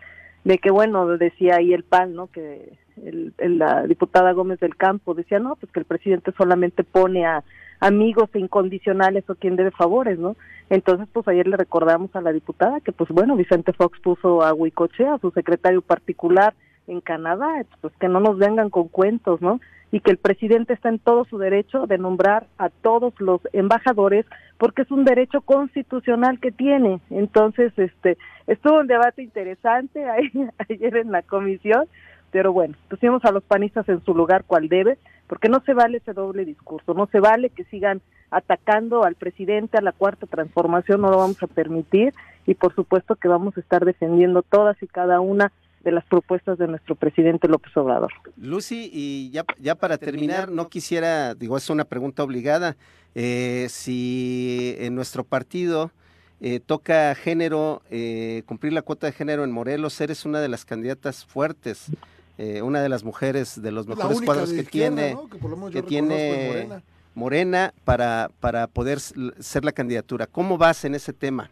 de 0.44 0.58
que 0.58 0.72
bueno, 0.72 1.06
decía 1.18 1.56
ahí 1.56 1.74
el 1.74 1.84
PAN, 1.84 2.14
¿no? 2.14 2.28
Que 2.28 2.78
el, 2.98 3.34
la 3.58 3.84
diputada 3.84 4.32
Gómez 4.34 4.60
del 4.60 4.76
Campo 4.76 5.14
decía, 5.14 5.40
no, 5.40 5.56
pues 5.56 5.72
que 5.72 5.80
el 5.80 5.86
presidente 5.86 6.34
solamente 6.38 6.84
pone 6.84 7.26
a 7.26 7.44
amigos 7.80 8.30
incondicionales 8.34 9.30
o 9.30 9.36
quien 9.36 9.56
debe 9.56 9.72
favores, 9.72 10.20
¿no? 10.20 10.36
Entonces, 10.70 11.08
pues 11.12 11.28
ayer 11.28 11.48
le 11.48 11.58
recordamos 11.58 12.16
a 12.16 12.22
la 12.22 12.32
diputada 12.32 12.80
que, 12.80 12.92
pues 12.92 13.10
bueno, 13.10 13.36
Vicente 13.36 13.74
Fox 13.74 14.00
puso 14.00 14.44
a 14.44 14.54
Huicoche, 14.54 15.08
a 15.08 15.20
su 15.20 15.32
secretario 15.32 15.82
particular 15.82 16.54
en 16.88 17.02
Canadá, 17.02 17.66
pues 17.82 17.94
que 18.00 18.08
no 18.08 18.20
nos 18.20 18.38
vengan 18.38 18.70
con 18.70 18.88
cuentos, 18.88 19.42
¿no? 19.42 19.60
y 19.96 20.02
que 20.02 20.12
el 20.12 20.18
presidente 20.18 20.74
está 20.74 20.90
en 20.90 21.00
todo 21.00 21.24
su 21.24 21.38
derecho 21.38 21.88
de 21.88 21.98
nombrar 21.98 22.48
a 22.58 22.70
todos 22.70 23.14
los 23.20 23.40
embajadores 23.54 24.26
porque 24.58 24.82
es 24.82 24.92
un 24.92 25.06
derecho 25.06 25.40
constitucional 25.40 26.40
que 26.42 26.52
tiene. 26.52 27.00
Entonces, 27.10 27.72
este, 27.78 28.18
estuvo 28.46 28.82
un 28.82 28.88
debate 28.88 29.24
interesante 29.24 30.04
ahí, 30.04 30.30
ayer 30.70 30.98
en 30.98 31.14
la 31.14 31.22
comisión, 31.22 31.86
pero 32.32 32.52
bueno, 32.52 32.76
pusimos 32.90 33.24
a 33.24 33.32
los 33.32 33.44
panistas 33.44 33.88
en 33.88 34.04
su 34.04 34.14
lugar 34.14 34.44
cual 34.46 34.68
debe, 34.68 34.98
porque 35.28 35.50
no 35.50 35.62
se 35.66 35.74
vale 35.74 35.98
ese 35.98 36.14
doble 36.14 36.46
discurso, 36.46 36.94
no 36.94 37.08
se 37.08 37.20
vale 37.20 37.50
que 37.50 37.64
sigan 37.66 38.02
atacando 38.32 39.04
al 39.04 39.16
presidente, 39.16 39.78
a 39.78 39.82
la 39.82 39.92
cuarta 39.92 40.28
transformación, 40.28 41.02
no 41.02 41.10
lo 41.10 41.18
vamos 41.18 41.42
a 41.42 41.48
permitir 41.48 42.14
y 42.46 42.56
por 42.56 42.74
supuesto 42.76 43.16
que 43.16 43.28
vamos 43.28 43.58
a 43.58 43.60
estar 43.60 43.86
defendiendo 43.86 44.42
todas 44.42 44.82
y 44.82 44.88
cada 44.88 45.20
una 45.20 45.52
de 45.84 45.92
las 45.92 46.04
propuestas 46.06 46.58
de 46.58 46.68
nuestro 46.68 46.96
presidente 46.96 47.48
López 47.48 47.76
Obrador. 47.78 48.12
Lucy, 48.38 48.90
y 48.92 49.30
ya, 49.30 49.46
ya 49.60 49.76
para 49.76 49.98
terminar, 49.98 50.52
no 50.52 50.68
quisiera, 50.68 51.36
digo, 51.36 51.58
es 51.58 51.70
una 51.70 51.86
pregunta 51.86 52.24
obligada, 52.24 52.76
eh, 53.14 53.68
si 53.70 54.76
en 54.80 54.96
nuestro 54.96 55.24
partido 55.24 55.92
eh, 56.42 56.60
toca 56.60 57.14
género, 57.16 57.84
eh, 57.92 58.42
cumplir 58.48 58.74
la 58.74 58.82
cuota 58.82 59.08
de 59.08 59.14
género 59.14 59.44
en 59.44 59.52
Morelos, 59.52 60.02
eres 60.02 60.26
una 60.26 60.42
de 60.42 60.50
las 60.50 60.66
candidatas 60.66 61.24
fuertes, 61.24 61.92
una 62.38 62.82
de 62.82 62.90
las 62.90 63.04
mujeres 63.04 63.62
de 63.62 63.72
los 63.72 63.88
mejores 63.88 64.22
cuadros 64.22 64.52
que 64.52 64.64
tiene, 64.64 65.16
que, 65.72 65.82
tiene 65.82 66.66
Morena, 66.68 66.84
Morena 67.14 67.74
para, 67.84 68.30
para 68.40 68.68
poder 68.68 69.00
ser 69.00 69.64
la 69.64 69.72
candidatura. 69.72 70.28
¿Cómo 70.28 70.58
vas 70.58 70.84
en 70.86 70.96
ese 70.96 71.14
tema? 71.14 71.50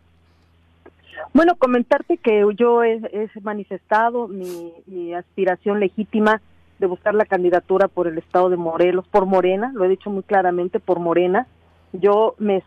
Bueno, 1.33 1.55
comentarte 1.55 2.17
que 2.17 2.45
yo 2.55 2.83
he, 2.83 3.01
manifestado 3.41 4.27
mi, 4.27 5.13
aspiración 5.13 5.79
legítima 5.79 6.41
de 6.77 6.85
buscar 6.85 7.15
la 7.15 7.25
candidatura 7.25 7.87
por 7.87 8.07
el 8.07 8.19
estado 8.19 8.49
de 8.49 8.57
Morelos, 8.57 9.07
por 9.07 9.25
Morena, 9.25 9.71
lo 9.73 9.85
he 9.85 9.89
dicho 9.89 10.11
muy 10.11 10.23
claramente, 10.23 10.79
por 10.79 10.99
Morena. 10.99 11.47
Yo 11.91 12.35
me, 12.37 12.63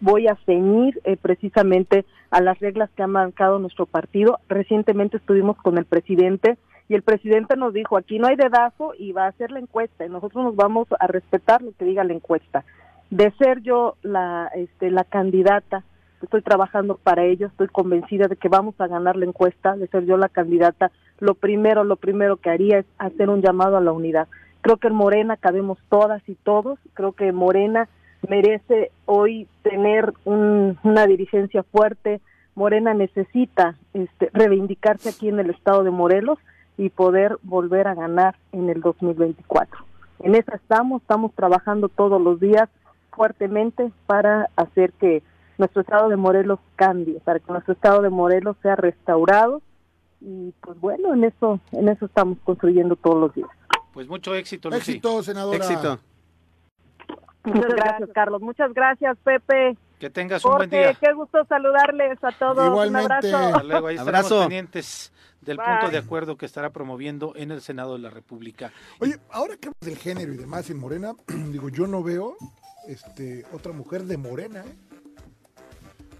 voy 0.00 0.26
a 0.26 0.36
ceñir 0.46 1.00
eh, 1.04 1.16
precisamente 1.20 2.04
a 2.30 2.40
las 2.40 2.58
reglas 2.60 2.90
que 2.96 3.02
ha 3.02 3.06
marcado 3.06 3.58
nuestro 3.58 3.84
partido. 3.84 4.38
Recientemente 4.48 5.18
estuvimos 5.18 5.56
con 5.58 5.76
el 5.76 5.84
presidente 5.84 6.56
y 6.88 6.94
el 6.94 7.02
presidente 7.02 7.56
nos 7.56 7.72
dijo, 7.72 7.96
aquí 7.96 8.18
no 8.18 8.28
hay 8.28 8.36
dedazo 8.36 8.92
y 8.98 9.12
va 9.12 9.24
a 9.24 9.28
hacer 9.28 9.50
la 9.50 9.60
encuesta 9.60 10.04
y 10.04 10.10
nosotros 10.10 10.44
nos 10.44 10.56
vamos 10.56 10.88
a 10.98 11.06
respetar 11.06 11.62
lo 11.62 11.72
que 11.72 11.84
diga 11.84 12.04
la 12.04 12.12
encuesta. 12.12 12.64
De 13.10 13.30
ser 13.32 13.62
yo 13.62 13.96
la, 14.02 14.50
este, 14.54 14.90
la 14.90 15.04
candidata 15.04 15.84
estoy 16.24 16.42
trabajando 16.42 16.98
para 17.02 17.24
ello, 17.24 17.48
estoy 17.48 17.68
convencida 17.68 18.28
de 18.28 18.36
que 18.36 18.48
vamos 18.48 18.74
a 18.80 18.86
ganar 18.86 19.16
la 19.16 19.26
encuesta, 19.26 19.76
de 19.76 19.88
ser 19.88 20.04
yo 20.04 20.16
la 20.16 20.28
candidata, 20.28 20.90
lo 21.18 21.34
primero, 21.34 21.84
lo 21.84 21.96
primero 21.96 22.36
que 22.36 22.50
haría 22.50 22.78
es 22.78 22.86
hacer 22.98 23.28
un 23.28 23.42
llamado 23.42 23.76
a 23.76 23.80
la 23.80 23.92
unidad. 23.92 24.28
Creo 24.60 24.76
que 24.76 24.88
en 24.88 24.94
Morena 24.94 25.36
cabemos 25.36 25.78
todas 25.88 26.22
y 26.28 26.34
todos, 26.36 26.78
creo 26.94 27.12
que 27.12 27.32
Morena 27.32 27.88
merece 28.28 28.92
hoy 29.04 29.48
tener 29.62 30.12
una 30.24 31.06
dirigencia 31.06 31.64
fuerte, 31.64 32.20
Morena 32.54 32.94
necesita 32.94 33.76
este, 33.94 34.30
reivindicarse 34.32 35.08
aquí 35.08 35.28
en 35.28 35.40
el 35.40 35.50
estado 35.50 35.82
de 35.84 35.90
Morelos 35.90 36.38
y 36.76 36.90
poder 36.90 37.38
volver 37.42 37.88
a 37.88 37.94
ganar 37.94 38.36
en 38.52 38.70
el 38.70 38.80
2024. 38.80 39.84
En 40.20 40.34
esa 40.34 40.56
estamos, 40.56 41.02
estamos 41.02 41.32
trabajando 41.34 41.88
todos 41.88 42.20
los 42.20 42.40
días 42.40 42.68
fuertemente 43.14 43.92
para 44.06 44.48
hacer 44.56 44.92
que 44.94 45.22
nuestro 45.58 45.82
estado 45.82 46.08
de 46.08 46.16
Morelos 46.16 46.58
cambie, 46.76 47.20
para 47.20 47.38
que 47.38 47.52
nuestro 47.52 47.74
estado 47.74 48.02
de 48.02 48.10
Morelos 48.10 48.56
sea 48.62 48.76
restaurado 48.76 49.60
y 50.20 50.52
pues 50.60 50.80
bueno, 50.80 51.14
en 51.14 51.24
eso 51.24 51.60
en 51.72 51.88
eso 51.88 52.06
estamos 52.06 52.38
construyendo 52.44 52.96
todos 52.96 53.20
los 53.20 53.34
días. 53.34 53.50
Pues 53.92 54.08
mucho 54.08 54.34
éxito, 54.34 54.70
Lucy. 54.70 54.92
Éxito, 54.92 55.22
senadora. 55.22 55.56
Éxito. 55.58 55.98
Muchas 57.44 57.74
gracias, 57.74 58.10
Carlos. 58.14 58.40
Muchas 58.40 58.72
gracias, 58.72 59.18
Pepe. 59.24 59.76
Que 60.02 60.10
tengas 60.10 60.44
un 60.44 60.56
buen 60.56 60.68
día. 60.68 60.94
Qué 60.94 61.12
gusto 61.12 61.44
saludarles 61.48 62.18
a 62.24 62.32
todos. 62.32 62.66
Igualmente. 62.66 63.28
Un 63.28 63.34
abrazo. 63.36 63.62
luego, 63.64 63.86
ahí 63.86 63.96
abrazo. 63.96 64.40
pendientes 64.40 65.12
del 65.40 65.58
punto 65.58 65.90
de 65.92 65.98
acuerdo 65.98 66.36
que 66.36 66.44
estará 66.44 66.70
promoviendo 66.70 67.34
en 67.36 67.52
el 67.52 67.60
Senado 67.60 67.92
de 67.92 68.00
la 68.00 68.10
República. 68.10 68.72
Oye, 68.98 69.20
ahora 69.30 69.56
que 69.58 69.68
hablas 69.68 69.80
del 69.80 69.96
género 69.96 70.32
y 70.32 70.38
demás 70.38 70.68
en 70.70 70.80
Morena, 70.80 71.14
digo, 71.52 71.68
yo 71.68 71.86
no 71.86 72.02
veo 72.02 72.34
este 72.88 73.44
otra 73.52 73.72
mujer 73.72 74.02
de 74.02 74.16
Morena, 74.16 74.64
¿eh? 74.66 74.74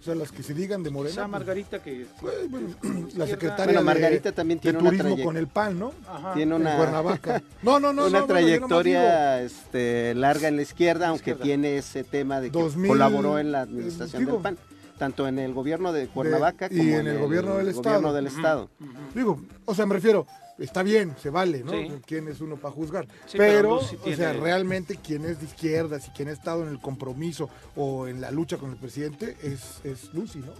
O 0.03 0.05
sea, 0.05 0.17
las 0.17 0.33
que 0.33 0.43
se 0.43 0.53
digan 0.53 0.83
de 0.83 0.91
Morena. 0.91 1.13
Esa 1.13 1.21
pues, 1.23 1.31
Margarita 1.31 1.81
que... 1.81 2.07
pues, 2.21 2.51
bueno, 2.51 2.71
la 3.17 3.25
secretaria 3.25 3.67
Bueno, 3.67 3.79
de- 3.81 3.85
Margarita 3.87 4.33
también 4.33 4.59
de 4.59 4.63
tiene 4.63 4.79
una 4.79 4.91
turismo 4.91 5.17
trayec- 5.17 5.25
con 5.25 5.37
el 5.37 5.47
PAN, 5.47 5.79
¿no? 5.79 5.93
Ajá. 6.09 6.35
Tiene 6.35 6.57
En 6.57 6.61
una, 6.61 6.77
Cuernavaca. 6.77 7.41
No, 7.63 7.79
no, 7.79 7.93
no. 7.93 8.09
una 8.09 8.19
no, 8.19 8.27
trayectoria 8.27 9.43
este, 9.43 10.13
larga 10.17 10.49
en 10.49 10.57
la 10.57 10.63
izquierda, 10.63 11.07
aunque 11.07 11.31
izquierda. 11.31 11.45
tiene 11.45 11.77
ese 11.77 12.03
tema 12.03 12.41
de 12.41 12.51
que 12.51 12.59
2000, 12.59 12.89
colaboró 12.89 13.39
en 13.39 13.53
la 13.53 13.61
eh, 13.61 13.63
administración 13.63 14.25
digo, 14.25 14.33
del 14.33 14.43
PAN, 14.43 14.59
tanto 14.99 15.29
en 15.29 15.39
el 15.39 15.55
gobierno 15.55 15.93
de 15.93 16.09
Cuernavaca 16.09 16.67
y 16.69 16.79
como 16.79 16.83
en 16.99 17.07
el 17.07 17.19
gobierno 17.21 17.57
del 17.59 17.73
gobierno 17.73 17.91
estado. 18.01 18.13
del 18.13 18.27
estado. 18.27 18.71
digo, 19.15 19.37
digo, 19.37 19.41
o 19.67 19.75
sea, 19.77 19.87
me 19.87 19.95
refiero, 19.95 20.27
está 20.65 20.83
bien, 20.83 21.15
se 21.21 21.31
vale, 21.31 21.63
¿no? 21.65 21.73
Sí. 21.73 21.89
¿Quién 22.07 22.29
es 22.29 22.41
uno 22.41 22.57
para 22.57 22.73
juzgar? 22.75 23.07
Sí, 23.27 23.37
pero 23.39 23.53
pero, 23.57 23.75
Luz 23.77 23.89
sí 23.91 23.97
o 24.01 24.05
sea, 24.05 24.33
tiene- 24.33 24.33
realmente 24.45 24.97
quien 24.97 25.25
es 25.25 25.39
de 25.41 25.47
izquierdas 25.47 26.09
y 26.09 26.11
quien 26.13 26.29
ha 26.29 26.33
estado 26.33 26.63
en 26.63 26.69
el 26.71 26.79
compromiso 26.81 27.49
o 27.77 28.07
en 28.09 28.21
la 28.21 28.31
lucha 28.31 28.57
con 28.59 28.71
el 28.71 28.77
presidente 28.77 29.37
es, 29.43 29.81
es 29.85 30.13
Lucy, 30.15 30.39
¿no? 30.41 30.53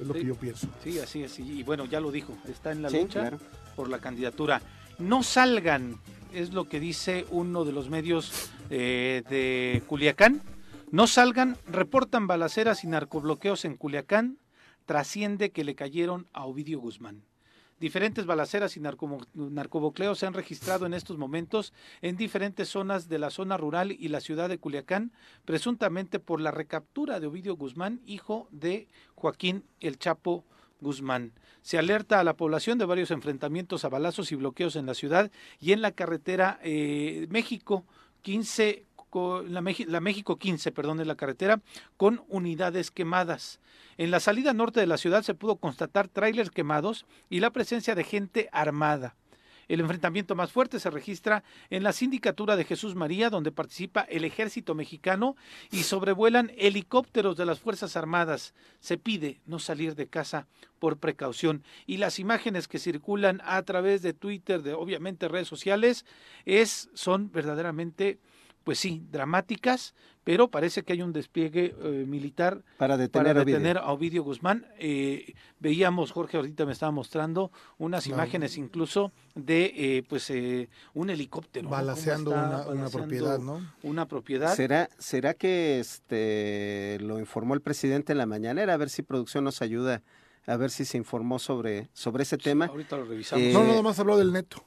Es 0.00 0.06
lo 0.06 0.14
Sí. 0.14 0.20
que 0.20 0.26
yo 0.26 0.34
pienso. 0.34 0.66
Sí, 0.82 0.98
así 0.98 1.22
es. 1.22 1.38
Y 1.38 1.62
bueno, 1.62 1.84
ya 1.84 2.00
lo 2.00 2.10
dijo, 2.10 2.36
está 2.48 2.72
en 2.72 2.82
la 2.82 2.90
Sí, 2.90 3.00
lucha 3.02 3.20
claro. 3.20 3.38
por 3.76 3.88
la 3.90 3.98
candidatura. 3.98 4.62
No 4.98 5.22
salgan, 5.22 5.98
es 6.32 6.52
lo 6.52 6.68
que 6.68 6.80
dice 6.80 7.26
uno 7.30 7.64
de 7.64 7.72
los 7.72 7.88
medios 7.90 8.50
eh, 8.70 9.22
de 9.28 9.82
Culiacán. 9.86 10.42
No 10.92 11.06
salgan, 11.06 11.56
reportan 11.66 12.26
balaceras 12.26 12.84
y 12.84 12.86
narcobloqueos 12.86 13.64
en 13.64 13.76
Culiacán. 13.76 14.38
Trasciende 14.86 15.50
que 15.50 15.64
le 15.64 15.74
cayeron 15.74 16.26
a 16.32 16.46
Ovidio 16.46 16.80
Guzmán. 16.80 17.22
Diferentes 17.80 18.26
balaceras 18.26 18.76
y 18.76 18.80
narco- 18.80 19.26
narcobloqueos 19.34 20.18
se 20.18 20.26
han 20.26 20.34
registrado 20.34 20.84
en 20.84 20.92
estos 20.92 21.16
momentos 21.16 21.72
en 22.02 22.16
diferentes 22.18 22.68
zonas 22.68 23.08
de 23.08 23.18
la 23.18 23.30
zona 23.30 23.56
rural 23.56 23.90
y 23.90 24.08
la 24.08 24.20
ciudad 24.20 24.50
de 24.50 24.58
Culiacán, 24.58 25.12
presuntamente 25.46 26.18
por 26.20 26.42
la 26.42 26.50
recaptura 26.50 27.18
de 27.20 27.26
Ovidio 27.26 27.56
Guzmán, 27.56 28.02
hijo 28.04 28.48
de 28.50 28.86
Joaquín 29.14 29.64
El 29.80 29.98
Chapo 29.98 30.44
Guzmán. 30.82 31.32
Se 31.62 31.78
alerta 31.78 32.20
a 32.20 32.24
la 32.24 32.36
población 32.36 32.76
de 32.76 32.84
varios 32.84 33.10
enfrentamientos 33.10 33.84
a 33.84 33.88
balazos 33.88 34.30
y 34.30 34.36
bloqueos 34.36 34.76
en 34.76 34.84
la 34.84 34.94
ciudad 34.94 35.30
y 35.58 35.72
en 35.72 35.80
la 35.80 35.92
carretera 35.92 36.60
eh, 36.62 37.26
México 37.30 37.86
15 38.22 38.84
la, 39.12 40.00
México 40.00 40.36
15, 40.36 40.72
perdón, 40.72 41.00
es 41.00 41.06
la 41.06 41.16
carretera, 41.16 41.60
con 41.96 42.22
unidades 42.28 42.90
quemadas. 42.90 43.60
En 43.96 44.10
la 44.10 44.20
salida 44.20 44.52
norte 44.52 44.80
de 44.80 44.86
la 44.86 44.98
ciudad 44.98 45.22
se 45.22 45.34
pudo 45.34 45.56
constatar 45.56 46.08
tráilers 46.08 46.50
quemados 46.50 47.06
y 47.28 47.40
la 47.40 47.50
presencia 47.50 47.94
de 47.94 48.04
gente 48.04 48.48
armada. 48.52 49.16
El 49.70 49.78
enfrentamiento 49.78 50.34
más 50.34 50.50
fuerte 50.50 50.80
se 50.80 50.90
registra 50.90 51.44
en 51.70 51.84
la 51.84 51.92
sindicatura 51.92 52.56
de 52.56 52.64
Jesús 52.64 52.96
María, 52.96 53.30
donde 53.30 53.52
participa 53.52 54.00
el 54.00 54.24
ejército 54.24 54.74
mexicano 54.74 55.36
y 55.70 55.84
sobrevuelan 55.84 56.50
helicópteros 56.58 57.36
de 57.36 57.46
las 57.46 57.60
Fuerzas 57.60 57.96
Armadas. 57.96 58.52
Se 58.80 58.98
pide 58.98 59.40
no 59.46 59.60
salir 59.60 59.94
de 59.94 60.08
casa 60.08 60.48
por 60.80 60.98
precaución. 60.98 61.62
Y 61.86 61.98
las 61.98 62.18
imágenes 62.18 62.66
que 62.66 62.80
circulan 62.80 63.40
a 63.44 63.62
través 63.62 64.02
de 64.02 64.12
Twitter, 64.12 64.64
de 64.64 64.72
obviamente 64.72 65.28
redes 65.28 65.46
sociales, 65.46 66.04
es, 66.46 66.90
son 66.92 67.30
verdaderamente, 67.30 68.18
pues 68.64 68.78
sí, 68.78 69.02
dramáticas, 69.10 69.94
pero 70.22 70.48
parece 70.48 70.82
que 70.82 70.92
hay 70.92 71.02
un 71.02 71.12
despliegue 71.12 71.74
eh, 71.82 72.04
militar 72.06 72.62
Para 72.76 72.96
detener, 72.98 73.26
para 73.28 73.40
a 73.40 73.42
Ovidio. 73.42 73.56
detener 73.58 73.78
a 73.78 73.90
Ovidio 73.90 74.22
Guzmán. 74.22 74.66
Eh, 74.78 75.32
veíamos, 75.58 76.12
Jorge 76.12 76.36
ahorita 76.36 76.66
me 76.66 76.72
estaba 76.72 76.92
mostrando 76.92 77.50
unas 77.78 78.06
No. 78.06 78.14
imágenes 78.14 78.58
incluso 78.58 79.12
de 79.34 79.72
eh, 79.74 80.02
pues 80.08 80.28
eh, 80.30 80.68
un 80.94 81.08
helicóptero. 81.10 81.70
está 81.94 82.18
una, 82.18 82.88
propiedad, 82.90 83.38
¿no? 83.38 83.60
Una 83.82 84.06
propiedad. 84.06 84.54
¿Será, 84.54 84.90
¿Será 84.98 85.34
que 85.34 85.80
este 85.80 86.98
lo 87.00 87.18
informó 87.18 87.54
el 87.54 87.62
presidente 87.62 88.12
en 88.12 88.18
la 88.18 88.26
mañanera? 88.26 88.74
A 88.74 88.76
ver 88.76 88.90
si 88.90 89.02
producción 89.02 89.42
nos 89.44 89.62
ayuda, 89.62 90.02
a 90.46 90.56
ver 90.56 90.70
si 90.70 90.84
se 90.84 90.98
informó 90.98 91.38
sobre, 91.38 91.88
sobre 91.94 92.24
ese 92.24 92.36
tema. 92.36 92.66
Ahorita 92.66 92.96
lo 92.98 93.04
revisamos. 93.06 93.42
Eh, 93.44 93.52
No, 93.54 93.64
nada 93.64 93.82
más 93.82 93.98
habló 93.98 94.16
del 94.18 94.32
neto. 94.32 94.62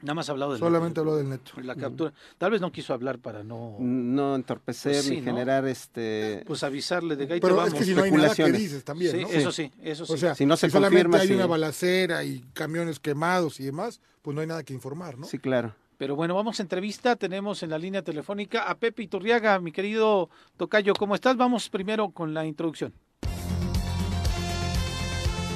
Nada 0.00 0.14
más 0.14 0.28
ha 0.28 0.32
hablado 0.32 0.52
del 0.52 0.60
Solamente 0.60 1.00
habló 1.00 1.16
del 1.16 1.28
neto. 1.28 1.52
la 1.60 1.74
captura. 1.74 2.12
Tal 2.38 2.52
vez 2.52 2.60
no 2.60 2.70
quiso 2.70 2.94
hablar 2.94 3.18
para 3.18 3.42
no 3.42 3.76
No 3.80 4.36
entorpecer 4.36 4.92
Pues 4.92 5.04
sí, 5.06 5.10
ni 5.10 5.16
¿no? 5.18 5.24
generar 5.24 5.66
este... 5.66 6.44
pues 6.46 6.62
avisarle 6.62 7.16
de 7.16 7.26
que 7.26 7.32
ahí 7.34 7.40
te 7.40 7.44
Pero 7.46 7.56
vamos. 7.56 7.72
es 7.72 7.78
que 7.80 7.84
si 7.84 7.94
no 7.94 8.02
hay 8.04 8.10
nada 8.12 8.32
que 8.34 8.52
dices 8.52 8.84
también, 8.84 9.10
Sí, 9.10 9.22
¿no? 9.22 9.28
eso 9.28 9.50
sí, 9.50 9.72
eso 9.82 10.06
sí. 10.06 10.12
O 10.12 10.16
sea, 10.16 10.34
Si 10.36 10.46
no 10.46 10.56
se 10.56 10.70
solamente 10.70 11.02
confirma, 11.04 11.20
hay 11.22 11.28
sí. 11.28 11.34
una 11.34 11.46
balacera 11.46 12.22
y 12.22 12.44
camiones 12.52 13.00
quemados 13.00 13.58
y 13.58 13.64
demás, 13.64 14.00
pues 14.22 14.34
no 14.36 14.40
hay 14.40 14.46
nada 14.46 14.62
que 14.62 14.72
informar, 14.72 15.18
¿no? 15.18 15.26
Sí, 15.26 15.38
claro. 15.38 15.74
Pero 15.96 16.14
bueno, 16.14 16.32
vamos 16.36 16.60
a 16.60 16.62
entrevista. 16.62 17.16
Tenemos 17.16 17.64
en 17.64 17.70
la 17.70 17.78
línea 17.78 18.02
telefónica 18.02 18.70
a 18.70 18.76
Pepe 18.76 19.02
Iturriaga, 19.02 19.58
mi 19.58 19.72
querido 19.72 20.30
Tocayo. 20.56 20.92
¿Cómo 20.94 21.16
estás? 21.16 21.36
Vamos 21.36 21.68
primero 21.70 22.10
con 22.10 22.34
la 22.34 22.46
introducción. 22.46 22.94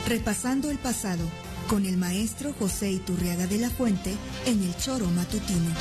Repasando 0.09 0.69
el 0.69 0.78
pasado 0.78 1.23
con 1.73 1.86
el 1.86 1.97
maestro 1.97 2.53
José 2.53 2.90
Iturriaga 2.90 3.47
de 3.47 3.57
la 3.57 3.70
Fuente 3.70 4.11
en 4.44 4.62
el 4.62 4.77
Choro 4.77 5.07
Matutino. 5.07 5.73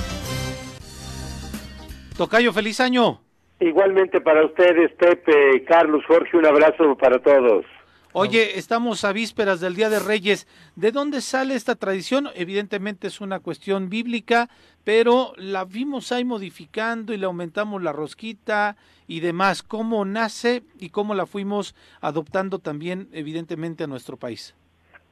Tocayo, 2.16 2.54
feliz 2.54 2.80
año. 2.80 3.20
Igualmente 3.60 4.22
para 4.22 4.46
ustedes, 4.46 4.94
Pepe, 4.94 5.66
Carlos, 5.68 6.02
Jorge, 6.08 6.38
un 6.38 6.46
abrazo 6.46 6.96
para 6.96 7.22
todos. 7.22 7.66
Oye, 8.14 8.58
estamos 8.58 9.04
a 9.04 9.12
vísperas 9.12 9.60
del 9.60 9.76
Día 9.76 9.90
de 9.90 10.00
Reyes. 10.00 10.48
¿De 10.78 10.94
dónde 10.94 11.20
sale 11.20 11.56
esta 11.56 11.76
tradición? 11.76 12.30
Evidentemente 12.36 13.08
es 13.08 13.20
una 13.20 13.42
cuestión 13.42 13.90
bíblica, 13.90 14.50
pero 14.86 15.34
la 15.36 15.66
vimos 15.66 16.14
ahí 16.14 16.24
modificando 16.24 17.14
y 17.14 17.18
le 17.18 17.26
aumentamos 17.26 17.84
la 17.84 17.92
rosquita 17.92 18.78
y 19.08 19.20
demás. 19.20 19.62
¿Cómo 19.62 20.06
nace 20.06 20.64
y 20.80 20.92
cómo 20.92 21.16
la 21.16 21.26
fuimos 21.26 21.76
adoptando 22.00 22.60
también, 22.60 23.10
evidentemente, 23.12 23.84
a 23.84 23.88
nuestro 23.88 24.16
país? 24.16 24.56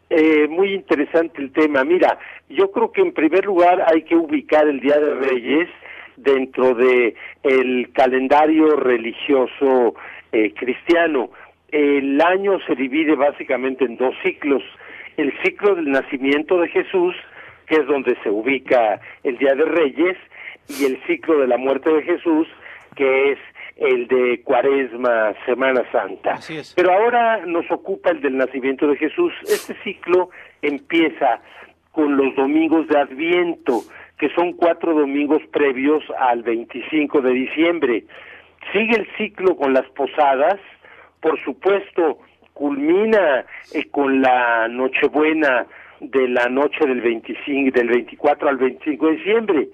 Eh, 0.10 0.48
muy 0.48 0.73
interesante 0.73 1.41
el 1.41 1.52
tema. 1.52 1.84
Mira, 1.84 2.18
yo 2.49 2.72
creo 2.72 2.91
que 2.91 3.02
en 3.02 3.14
primer 3.14 3.45
lugar 3.45 3.86
hay 3.94 4.02
que 4.03 4.15
ubicar 4.15 4.68
el 4.68 4.80
Día 4.80 4.99
de 4.99 5.14
Reyes 5.14 5.69
dentro 6.18 6.73
de 6.73 7.15
el 7.44 7.91
calendario 7.94 8.76
religioso 8.76 9.95
eh, 10.31 10.53
cristiano. 10.56 11.30
El 11.72 12.19
año 12.22 12.60
se 12.65 12.76
divide 12.76 13.15
básicamente 13.15 13.86
en 13.86 13.98
dos 13.98 14.15
ciclos. 14.23 14.64
El 15.18 15.31
ciclo 15.44 15.76
del 15.76 15.91
nacimiento 15.91 16.60
de 16.60 16.69
Jesús, 16.69 17.15
que 17.68 17.76
es 17.76 17.86
donde 17.86 18.18
se 18.23 18.31
ubica 18.31 18.99
el 19.23 19.38
Día 19.38 19.53
de 19.53 19.65
Reyes, 19.65 20.18
y 20.68 20.86
el 20.86 20.99
ciclo 21.06 21.40
de 21.40 21.48
la 21.48 21.57
muerte 21.57 21.91
de 21.91 22.02
Jesús, 22.02 22.48
que 22.95 23.31
es 23.34 23.40
el 23.80 24.08
de 24.08 24.42
Cuaresma, 24.44 25.34
Semana 25.46 25.84
Santa. 25.92 26.34
Así 26.34 26.58
es. 26.58 26.74
Pero 26.76 26.92
ahora 26.92 27.46
nos 27.46 27.70
ocupa 27.72 28.12
el 28.12 28.22
del 28.22 28.38
nacimiento 28.38 28.88
de 28.88 28.98
Jesús. 28.98 29.34
Este 29.44 29.74
ciclo 29.84 30.30
empieza 30.62 31.42
con 31.92 32.18
los 32.18 32.36
domingos 32.36 32.88
de 32.88 33.00
Adviento, 33.00 33.82
que 34.18 34.30
son 34.36 34.54
cuatro 34.54 34.94
domingos 34.94 35.42
previos 35.52 36.04
al 36.20 36.44
25 36.44 37.22
de 37.22 37.32
diciembre. 37.32 38.04
Sigue 38.74 38.98
el 38.98 39.08
ciclo 39.18 39.56
con 39.56 39.74
las 39.74 39.86
posadas, 39.92 40.60
por 41.22 41.40
supuesto, 41.42 42.20
culmina 42.54 43.46
eh, 43.74 43.86
con 43.90 44.22
la 44.22 44.68
Nochebuena 44.68 45.66
de 46.02 46.28
la 46.28 46.50
noche 46.50 46.86
del 46.86 47.02
25, 47.02 47.78
del 47.78 47.88
24 47.88 48.50
al 48.50 48.58
25 48.58 49.06
de 49.06 49.12
diciembre. 49.14 49.68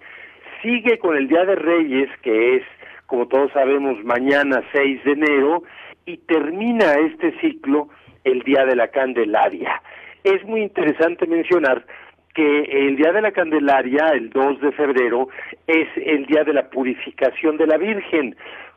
Sigue 0.61 0.99
con 0.99 1.15
el 1.17 1.27
Día 1.27 1.45
de 1.45 1.55
Reyes, 1.55 2.09
que 2.21 2.57
es, 2.57 2.63
como 3.07 3.27
todos 3.27 3.51
sabemos, 3.51 4.03
mañana 4.03 4.63
6 4.71 5.03
de 5.03 5.11
enero, 5.11 5.63
y 6.05 6.17
termina 6.17 6.93
este 6.93 7.37
ciclo 7.39 7.89
el 8.23 8.41
Día 8.41 8.65
de 8.65 8.75
la 8.75 8.87
Candelaria. 8.89 9.81
Es 10.23 10.43
muy 10.45 10.61
interesante 10.61 11.27
mencionar 11.27 11.85
que 12.33 12.63
el 12.63 12.97
Día 12.97 13.11
de 13.11 13.21
la 13.21 13.31
Candelaria, 13.31 14.09
el 14.09 14.29
2 14.29 14.61
de 14.61 14.71
febrero, 14.73 15.29
es 15.67 15.87
el 15.95 16.25
Día 16.25 16.43
de 16.43 16.53
la 16.53 16.69
Purificación 16.69 17.57
de 17.57 17.67
la 17.67 17.77
Virgen, 17.77 18.35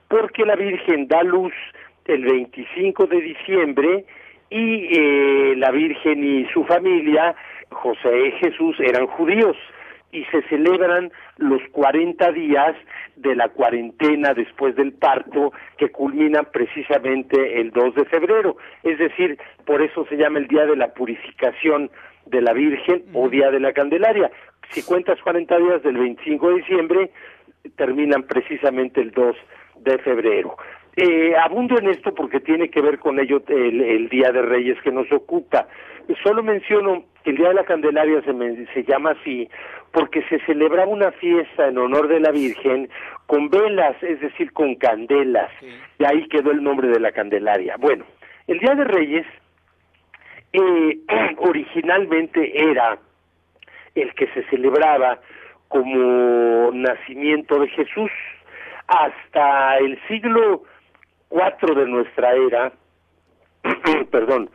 porque 0.09 0.45
la 0.45 0.57
Virgen 0.57 1.09
da 1.09 1.23
luz 1.23 1.53
el 2.05 2.25
25 2.25 3.07
de 3.07 3.21
diciembre 3.21 4.05
y 4.51 4.89
eh, 4.97 5.55
la 5.57 5.71
Virgen 5.71 6.25
y 6.25 6.47
su 6.53 6.65
familia, 6.65 7.35
José 7.71 8.29
y 8.29 8.33
Jesús, 8.33 8.77
eran 8.81 9.07
judíos 9.07 9.57
y 10.10 10.24
se 10.26 10.43
celebran 10.48 11.12
los 11.36 11.60
40 11.72 12.32
días 12.32 12.76
de 13.16 13.35
la 13.35 13.48
cuarentena 13.48 14.32
después 14.32 14.74
del 14.76 14.93
parto 14.93 15.52
que 15.76 15.90
culminan 15.90 16.47
precisamente 16.52 17.60
el 17.60 17.70
2 17.70 17.94
de 17.94 18.05
febrero. 18.06 18.56
Es 18.82 18.98
decir, 18.98 19.39
por 19.66 19.82
eso 19.82 20.06
se 20.06 20.16
llama 20.16 20.39
el 20.39 20.48
Día 20.48 20.66
de 20.66 20.76
la 20.76 20.94
Purificación 20.94 21.90
de 22.26 22.40
la 22.40 22.52
Virgen 22.52 23.05
o 23.12 23.28
Día 23.28 23.51
de 23.51 23.60
la 23.60 23.72
Candelaria. 23.72 24.30
Si 24.70 24.82
cuentas 24.82 25.20
40 25.22 25.59
días 25.59 25.82
del 25.82 25.97
25 25.97 26.48
de 26.48 26.56
diciembre, 26.56 27.10
terminan 27.76 28.22
precisamente 28.22 29.01
el 29.01 29.10
2 29.10 29.36
de 29.80 29.98
febrero. 29.98 30.56
Eh, 31.01 31.33
abundo 31.37 31.79
en 31.79 31.89
esto 31.91 32.12
porque 32.12 32.41
tiene 32.41 32.70
que 32.70 32.81
ver 32.81 32.99
con 32.99 33.20
ello 33.20 33.41
el, 33.47 33.81
el 33.83 34.09
Día 34.09 34.33
de 34.33 34.43
Reyes 34.43 34.81
que 34.83 34.91
nos 34.91 35.11
ocupa. 35.12 35.69
Solo 36.25 36.43
menciono 36.43 37.05
que 37.23 37.31
el 37.31 37.37
Día 37.37 37.49
de 37.51 37.55
la 37.55 37.62
Candelaria 37.65 38.20
se, 38.23 38.33
me- 38.33 38.66
se 38.75 38.83
llama 38.83 39.11
así 39.12 39.49
porque 39.93 40.23
se 40.29 40.41
celebraba 40.41 40.91
una 40.91 41.12
fiesta 41.12 41.69
en 41.69 41.79
honor 41.79 42.09
de 42.09 42.19
la 42.19 42.33
Virgen 42.33 42.89
con 43.27 43.49
velas, 43.49 43.95
es 44.03 44.20
decir, 44.20 44.53
con 44.53 44.75
candelas. 44.75 45.51
De 46.01 46.07
ahí 46.07 46.27
quedó 46.29 46.51
el 46.51 46.65
nombre 46.65 46.89
de 46.89 46.99
la 46.99 47.12
Candelaria. 47.12 47.77
Bueno, 47.79 48.05
El 48.49 48.59
Día 48.59 48.75
de 48.75 48.83
Reyes 48.85 49.27
eh, 50.53 50.99
originalmente 51.39 52.61
era 52.70 52.99
el 53.95 54.12
que 54.15 54.27
se 54.29 54.43
celebraba 54.51 55.20
como 55.69 56.70
nacimiento 56.73 57.61
de 57.61 57.69
Jesús 57.69 58.11
hasta 58.89 59.77
el 59.79 59.97
siglo 60.09 60.65
IV 61.31 61.75
de 61.75 61.87
nuestra 61.87 62.35
era, 62.35 62.73
perdón, 64.11 64.51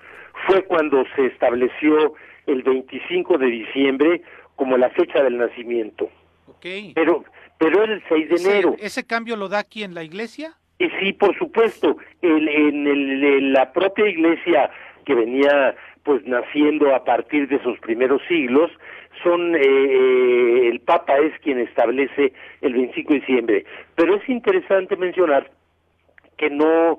fue 0.48 0.64
cuando 0.66 1.04
se 1.16 1.28
estableció 1.28 2.14
el 2.48 2.64
25 2.64 3.38
de 3.38 3.46
diciembre 3.48 4.22
como 4.56 4.78
la 4.78 4.90
fecha 4.90 5.24
del 5.24 5.38
nacimiento. 5.38 6.10
Okay. 6.58 6.94
Pero 6.94 7.24
pero 7.64 7.84
era 7.84 7.94
el 7.94 8.04
6 8.10 8.30
de 8.30 8.36
enero. 8.36 8.76
¿Ese 8.80 9.06
cambio 9.06 9.38
lo 9.38 9.48
da 9.48 9.60
aquí 9.60 9.84
en 9.84 9.94
la 9.94 10.04
iglesia? 10.04 10.54
Y 10.80 10.90
sí, 11.00 11.14
por 11.14 11.38
supuesto, 11.38 11.98
el, 12.22 12.50
en, 12.50 12.88
el, 12.88 13.24
en 13.24 13.54
la 13.54 13.72
propia 13.72 14.08
iglesia 14.08 14.70
que 15.06 15.16
venía 15.16 15.76
pues 16.04 16.26
naciendo 16.26 16.94
a 16.94 17.06
partir 17.06 17.48
de 17.48 17.56
esos 17.56 17.80
primeros 17.80 18.22
siglos, 18.28 18.70
son 19.24 19.56
eh, 19.56 20.68
el 20.68 20.82
Papa 20.82 21.18
es 21.20 21.40
quien 21.40 21.60
establece 21.60 22.34
el 22.60 22.74
25 22.74 23.14
de 23.14 23.20
diciembre. 23.20 23.66
Pero 23.96 24.16
es 24.16 24.28
interesante 24.28 24.98
mencionar 24.98 25.50
que 26.44 26.50
no 26.50 26.98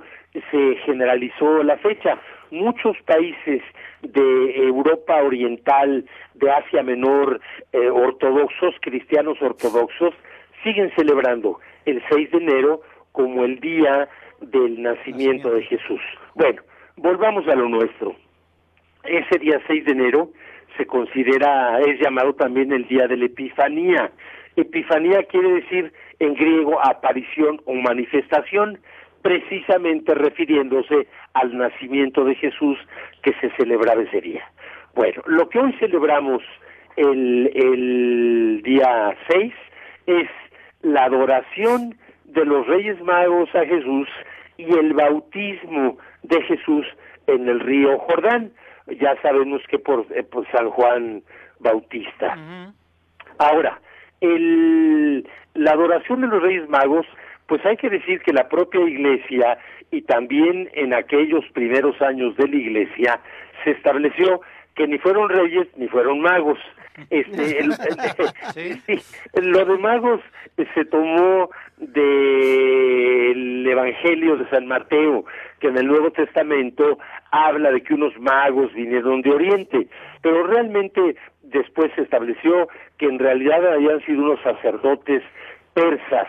se 0.51 0.77
generalizó 0.87 1.62
la 1.62 1.77
fecha. 1.79 2.19
Muchos 2.51 2.97
países 3.05 3.62
de 4.03 4.66
Europa 4.66 5.23
Oriental, 5.23 6.05
de 6.35 6.51
Asia 6.51 6.83
Menor, 6.83 7.41
eh, 7.73 7.91
ortodoxos, 7.91 8.75
cristianos 8.81 9.41
ortodoxos, 9.43 10.15
siguen 10.62 10.91
celebrando 10.97 11.61
el 11.85 12.03
6 12.09 12.31
de 12.31 12.39
enero 12.39 12.81
como 13.12 13.45
el 13.45 13.61
día 13.61 14.09
del 14.41 14.83
nacimiento 14.83 15.51
de 15.51 15.62
Jesús. 15.65 16.01
Bueno, 16.35 16.62
volvamos 16.97 17.47
a 17.49 17.55
lo 17.55 17.69
nuestro. 17.69 18.16
Ese 19.05 19.39
día 19.39 19.61
6 19.66 19.85
de 19.85 19.93
enero 19.93 20.31
se 20.79 20.87
considera, 20.87 21.81
es 21.81 22.01
llamado 22.01 22.35
también 22.35 22.73
el 22.73 22.89
día 22.89 23.07
de 23.09 23.19
la 23.19 23.27
Epifanía. 23.27 24.11
Epifanía 24.57 25.23
quiere 25.25 25.53
decir 25.61 25.93
en 26.19 26.35
griego 26.35 26.81
aparición 26.83 27.61
o 27.66 27.75
manifestación, 27.75 28.79
precisamente 29.25 30.15
refiriéndose 30.15 31.09
al 31.33 31.57
nacimiento 31.57 32.27
de 32.27 32.35
Jesús 32.35 32.77
que 33.23 33.33
se 33.41 33.49
celebraba 33.57 34.03
ese 34.03 34.21
día. 34.21 34.45
Bueno, 34.95 35.23
lo 35.25 35.49
que 35.49 35.61
hoy 35.61 35.73
celebramos 35.81 36.43
el, 36.97 37.51
el 37.55 38.61
día 38.63 39.17
6 39.31 39.55
es 40.09 40.29
la 40.83 41.05
adoración 41.05 41.97
de 42.25 42.45
los 42.45 42.67
Reyes 42.67 43.01
Magos 43.01 43.49
a 43.55 43.65
Jesús 43.65 44.07
y 44.59 44.71
el 44.77 44.93
bautismo 44.93 45.97
de 46.23 46.43
Jesús 46.43 46.87
en 47.27 47.49
el 47.49 47.61
río 47.61 47.99
Jordán. 48.01 48.53
Ya 49.01 49.17
sabemos 49.23 49.63
que 49.71 49.79
por, 49.79 50.05
eh, 50.11 50.23
por 50.23 50.47
San 50.51 50.69
Juan 50.69 51.23
Bautista. 51.61 52.37
Ahora, 53.39 53.81
el, 54.21 55.27
la 55.55 55.71
adoración 55.71 56.21
de 56.21 56.27
los 56.27 56.43
Reyes 56.43 56.69
Magos, 56.69 57.07
pues 57.47 57.65
hay 57.66 57.77
que 57.77 57.91
decir 57.91 58.21
que 58.23 58.33
la 58.33 58.49
propia 58.49 58.81
Iglesia 58.81 59.59
y 59.91 60.03
también 60.03 60.71
en 60.73 60.95
aquellos 60.95 61.45
primeros 61.53 62.01
años 62.03 62.37
de 62.37 62.49
la 62.49 62.57
Iglesia 62.57 63.21
se 63.62 63.73
estableció 63.73 64.41
que 64.75 64.87
ni 64.87 64.99
fueron 64.99 65.29
reyes 65.29 65.69
ni 65.77 65.89
fueron 65.89 66.21
magos. 66.21 66.59
Este, 67.11 67.59
el, 67.61 67.75
lo 69.53 69.65
de 69.65 69.79
magos 69.79 70.21
se 70.75 70.85
tomó 70.85 71.51
del 71.79 73.66
Evangelio 73.66 74.37
de 74.37 74.49
San 74.51 74.66
Mateo, 74.66 75.25
que 75.61 75.69
en 75.69 75.79
el 75.79 75.87
Nuevo 75.87 76.11
Testamento 76.12 76.99
habla 77.31 77.73
de 77.73 77.83
que 77.83 77.95
unos 77.95 78.19
magos 78.19 78.73
vinieron 78.75 79.23
de 79.23 79.31
Oriente, 79.31 79.89
pero 80.23 80.47
realmente 80.47 81.16
después 81.43 81.91
se 81.95 82.03
estableció 82.03 82.69
que 82.99 83.07
en 83.07 83.19
realidad 83.19 83.73
habían 83.73 84.01
sido 84.05 84.23
unos 84.23 84.41
sacerdotes 84.43 85.23
persas 85.75 86.29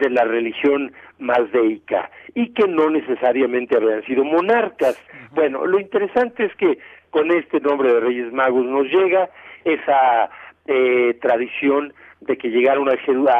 de 0.00 0.10
la 0.10 0.24
religión 0.24 0.92
mazdeica 1.18 2.10
y 2.34 2.52
que 2.52 2.66
no 2.66 2.90
necesariamente 2.90 3.76
habían 3.76 4.02
sido 4.04 4.24
monarcas. 4.24 4.96
Bueno, 5.32 5.66
lo 5.66 5.78
interesante 5.78 6.46
es 6.46 6.54
que 6.56 6.78
con 7.10 7.30
este 7.30 7.60
nombre 7.60 7.92
de 7.92 8.00
Reyes 8.00 8.32
Magos 8.32 8.64
nos 8.66 8.86
llega 8.86 9.30
esa 9.64 10.30
eh, 10.66 11.16
tradición 11.20 11.92
de 12.20 12.36
que 12.36 12.48
llegaron 12.48 12.88
a, 12.88 12.92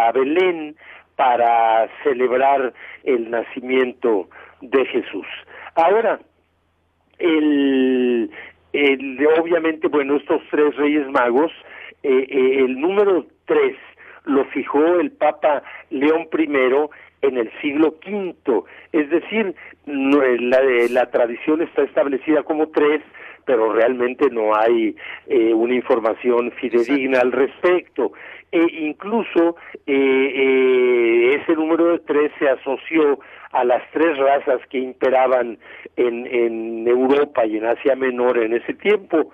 a 0.08 0.12
Belén 0.12 0.76
para 1.16 1.88
celebrar 2.02 2.72
el 3.04 3.30
nacimiento 3.30 4.28
de 4.60 4.84
Jesús. 4.86 5.26
Ahora, 5.74 6.20
el, 7.18 8.30
el, 8.72 9.28
obviamente, 9.38 9.88
bueno, 9.88 10.16
estos 10.16 10.42
tres 10.50 10.74
Reyes 10.76 11.08
Magos, 11.10 11.52
eh, 12.02 12.26
eh, 12.28 12.64
el 12.64 12.80
número 12.80 13.26
tres 13.44 13.76
lo 14.24 14.44
fijó 14.46 15.00
el 15.00 15.10
Papa 15.12 15.62
León 15.90 16.28
I 16.36 16.46
en 17.22 17.36
el 17.36 17.50
siglo 17.60 17.96
V, 18.06 18.62
es 18.92 19.10
decir, 19.10 19.54
la, 19.86 20.60
la 20.90 21.10
tradición 21.10 21.60
está 21.62 21.82
establecida 21.82 22.42
como 22.42 22.68
tres, 22.68 23.02
pero 23.44 23.72
realmente 23.72 24.30
no 24.30 24.54
hay 24.54 24.96
eh, 25.26 25.52
una 25.52 25.74
información 25.74 26.52
fidedigna 26.52 27.20
al 27.20 27.32
respecto. 27.32 28.12
E 28.52 28.64
incluso 28.80 29.56
eh, 29.86 30.32
eh, 30.34 31.40
ese 31.40 31.54
número 31.54 31.86
de 31.92 31.98
tres 32.00 32.32
se 32.38 32.48
asoció 32.48 33.20
a 33.52 33.64
las 33.64 33.82
tres 33.92 34.16
razas 34.18 34.60
que 34.70 34.78
imperaban 34.78 35.58
en, 35.96 36.26
en 36.26 36.86
Europa 36.86 37.44
y 37.44 37.56
en 37.58 37.66
Asia 37.66 37.96
Menor 37.96 38.38
en 38.38 38.54
ese 38.54 38.74
tiempo, 38.74 39.30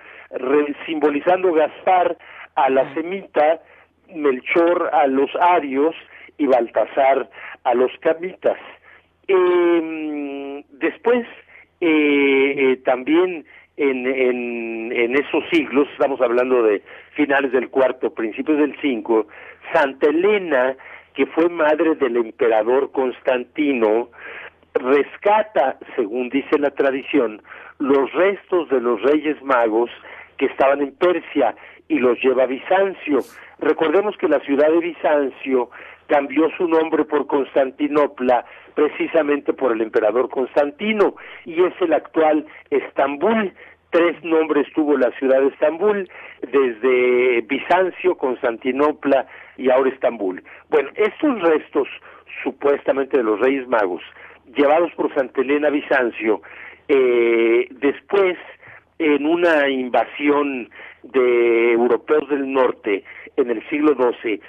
simbolizando 0.87 1.53
Gaspar 1.53 2.17
a 2.55 2.71
la 2.71 2.93
semita, 2.95 3.61
Melchor 4.15 4.91
a 4.93 5.07
los 5.07 5.31
arios 5.37 5.95
y 6.39 6.47
Baltasar 6.47 7.29
a 7.65 7.75
los 7.75 7.91
camitas. 8.01 8.59
Eh, 9.29 10.65
después, 10.71 11.27
eh, 11.81 12.81
también 12.85 13.45
en, 13.77 14.07
en, 14.07 14.93
en, 14.93 15.17
esos 15.17 15.45
siglos, 15.51 15.89
estamos 15.93 16.21
hablando 16.21 16.63
de 16.63 16.83
finales 17.15 17.53
del 17.53 17.69
cuarto, 17.69 18.15
principios 18.15 18.59
del 18.59 18.77
cinco, 18.81 19.27
Santa 19.73 20.09
Elena, 20.09 20.77
que 21.15 21.27
fue 21.27 21.49
madre 21.49 21.95
del 21.97 22.17
emperador 22.17 22.93
Constantino, 22.93 24.11
rescata, 24.75 25.79
según 25.97 26.29
dice 26.29 26.59
la 26.59 26.71
tradición, 26.71 27.43
los 27.79 28.13
restos 28.13 28.69
de 28.69 28.81
los 28.81 29.03
reyes 29.03 29.43
magos 29.43 29.91
que 30.39 30.47
estaban 30.47 30.83
en 30.83 30.95
Persia 30.95 31.55
y 31.89 31.99
los 31.99 32.21
lleva 32.23 32.45
a 32.45 32.47
Bizancio. 32.47 33.21
Recordemos 33.59 34.17
que 34.17 34.29
la 34.29 34.41
ciudad 34.41 34.71
de 34.71 34.81
Bizancio 34.81 35.71
cambió 36.07 36.49
su 36.57 36.69
nombre 36.69 37.05
por 37.05 37.27
Constantinopla 37.27 38.45
precisamente 38.75 39.53
por 39.53 39.73
el 39.73 39.81
emperador 39.81 40.29
Constantino 40.29 41.15
y 41.45 41.63
es 41.63 41.75
el 41.81 41.93
actual 41.93 42.47
Estambul. 42.71 43.53
Tres 43.91 44.23
nombres 44.23 44.67
tuvo 44.75 44.97
la 44.99 45.11
ciudad 45.13 45.41
de 45.41 45.49
Estambul, 45.49 46.09
desde 46.43 47.41
Bizancio, 47.43 48.17
Constantinopla 48.17 49.27
y 49.57 49.71
ahora 49.71 49.91
Estambul. 49.91 50.43
Bueno, 50.69 50.91
estos 50.97 51.41
restos 51.41 51.89
supuestamente 52.43 53.17
de 53.17 53.25
los 53.25 53.41
Reyes 53.41 53.67
Magos, 53.69 54.03
llevados 54.55 54.93
por 54.93 55.15
Santa 55.15 55.41
Elena 55.41 55.71
Bizancio, 55.71 56.43
eh, 56.89 57.69
después 57.71 58.37
en 58.99 59.27
una 59.27 59.69
invasión 59.69 60.71
de 61.03 61.73
europeos 61.73 62.29
del 62.29 62.53
norte 62.53 63.05
en 63.37 63.51
el 63.51 63.67
siglo 63.69 63.95
XII, 63.95 64.41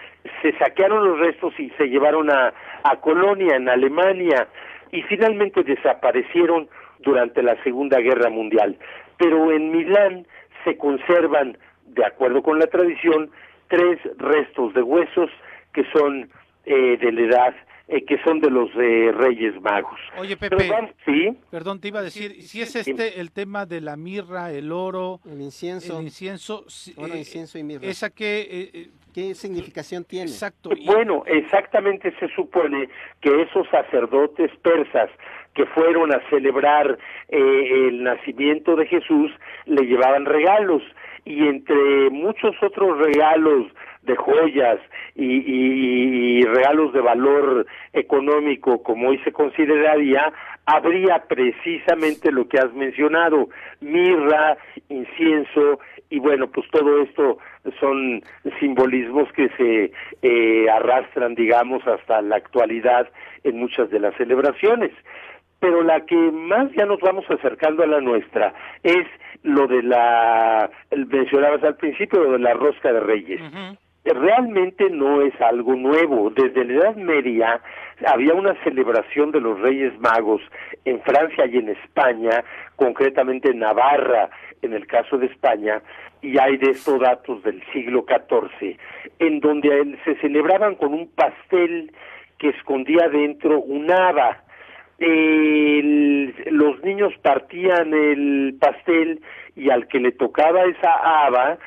se 0.42 0.58
saquearon 0.58 1.06
los 1.06 1.20
restos 1.20 1.54
y 1.60 1.70
se 1.72 1.88
llevaron 1.88 2.30
a, 2.30 2.54
a 2.84 2.96
Colonia, 2.98 3.56
en 3.56 3.70
Alemania, 3.70 4.48
y 4.92 5.02
finalmente 5.04 5.64
desaparecieron 5.64 6.70
durante 7.00 7.44
la 7.44 7.62
Segunda 7.64 8.00
Guerra 8.00 8.30
Mundial. 8.30 8.78
Pero 9.18 9.52
en 9.52 9.72
Milán 9.72 10.26
se 10.64 10.78
conservan, 10.78 11.58
de 11.86 12.06
acuerdo 12.06 12.42
con 12.42 12.60
la 12.60 12.68
tradición, 12.68 13.30
tres 13.68 14.00
restos 14.18 14.74
de 14.74 14.82
huesos 14.82 15.30
que 15.74 15.84
son 15.92 16.30
eh, 16.66 16.98
de 16.98 17.12
la 17.12 17.22
edad 17.22 17.56
eh, 17.88 18.04
que 18.06 18.22
son 18.24 18.40
de 18.40 18.50
los 18.50 18.70
eh, 18.76 19.12
Reyes 19.14 19.60
Magos. 19.62 20.00
Oye, 20.18 20.36
Pepe, 20.38 20.70
¿sí? 21.06 21.38
perdón, 21.50 21.80
te 21.80 21.88
iba 21.88 22.00
a 22.00 22.04
decir, 22.04 22.42
si 22.42 22.62
es 22.62 22.76
este 22.76 23.20
el 23.20 23.32
tema 23.32 23.66
de 23.66 23.82
la 23.82 23.96
mirra, 23.96 24.52
el 24.52 24.72
oro, 24.72 25.20
el 25.26 25.42
incienso, 25.42 26.00
el 26.00 26.06
incienso, 26.06 26.66
oro, 26.98 27.16
incienso 27.16 27.58
y 27.58 27.64
mirra. 27.64 27.88
¿Esa 27.88 28.10
qué, 28.10 28.90
qué 29.14 29.34
significación 29.36 30.04
tiene? 30.04 30.30
Exacto. 30.30 30.70
Bueno, 30.86 31.24
exactamente 31.26 32.14
se 32.20 32.28
supone 32.36 32.90
que 33.22 33.42
esos 33.42 33.68
sacerdotes 33.70 34.52
persas 34.62 35.10
que 35.58 35.66
fueron 35.66 36.14
a 36.14 36.22
celebrar 36.30 37.00
eh, 37.30 37.88
el 37.88 38.04
nacimiento 38.04 38.76
de 38.76 38.86
Jesús 38.86 39.32
le 39.66 39.88
llevaban 39.88 40.26
regalos 40.26 40.84
y 41.26 41.48
entre 41.48 42.12
muchos 42.12 42.56
otros 42.62 43.00
regalos 43.00 43.66
de 44.08 44.16
joyas 44.16 44.80
y, 45.16 46.40
y, 46.40 46.44
regalos 46.46 46.94
de 46.94 47.02
valor 47.02 47.68
económico 47.94 48.82
como 48.82 49.10
hoy 49.10 49.20
se 49.20 49.32
consideraría, 49.32 50.32
habría 50.66 51.24
precisamente 51.28 52.32
lo 52.32 52.48
que 52.48 52.58
has 52.58 52.74
mencionado, 52.74 53.50
mirra, 53.82 54.58
incienso, 54.90 55.80
y 56.10 56.20
bueno, 56.20 56.48
pues 56.48 56.68
todo 56.72 57.02
esto 57.02 57.38
son 57.80 58.22
simbolismos 58.60 59.32
que 59.34 59.50
se 59.58 59.92
eh, 60.22 60.70
arrastran, 60.70 61.36
digamos, 61.36 61.86
hasta 61.86 62.22
la 62.22 62.38
actualidad 62.38 63.10
en 63.44 63.60
muchas 63.60 63.90
de 63.90 64.00
las 64.00 64.16
celebraciones. 64.16 64.92
Pero 65.60 65.84
la 65.84 66.06
que 66.06 66.16
más 66.16 66.72
ya 66.74 66.86
nos 66.86 67.00
vamos 67.00 67.26
acercando 67.30 67.84
a 67.84 67.88
la 67.88 68.00
nuestra 68.00 68.54
es 68.84 69.08
lo 69.44 69.68
de 69.68 69.82
la, 69.84 70.70
mencionabas 70.96 71.64
al 71.64 71.76
principio, 71.76 72.24
lo 72.24 72.34
de 72.34 72.40
la 72.40 72.54
rosca 72.54 72.94
de 72.94 73.00
reyes. 73.00 73.42
Realmente 74.14 74.90
no 74.90 75.22
es 75.22 75.40
algo 75.42 75.76
nuevo. 75.76 76.30
Desde 76.30 76.64
la 76.66 76.74
Edad 76.74 76.96
Media 76.96 77.62
había 78.06 78.34
una 78.34 78.56
celebración 78.64 79.32
de 79.32 79.42
los 79.42 79.60
Reyes 79.60 79.98
Magos 80.00 80.42
en 80.86 81.02
Francia 81.02 81.46
y 81.46 81.58
en 81.58 81.70
España, 81.70 82.44
concretamente 82.76 83.52
en 83.52 83.60
Navarra, 83.60 84.30
en 84.62 84.74
el 84.74 84.88
caso 84.88 85.18
de 85.18 85.28
España, 85.28 85.82
y 86.22 86.40
hay 86.40 86.58
de 86.58 86.72
estos 86.72 87.00
datos 87.00 87.44
del 87.44 87.62
siglo 87.74 88.06
XIV, 88.08 88.78
en 89.20 89.40
donde 89.40 89.98
se 90.06 90.16
celebraban 90.16 90.76
con 90.76 90.94
un 90.94 91.08
pastel 91.10 91.92
que 92.38 92.50
escondía 92.50 93.10
dentro 93.10 93.60
un 93.60 93.92
haba. 93.92 94.44
los 95.00 96.84
niños 96.84 97.14
partían 97.22 97.94
el 97.94 98.56
pastel 98.60 99.22
y 99.56 99.70
al 99.70 99.88
que 99.88 100.00
le 100.00 100.12
tocaba 100.12 100.64
esa 100.64 101.26
haba 101.26 101.58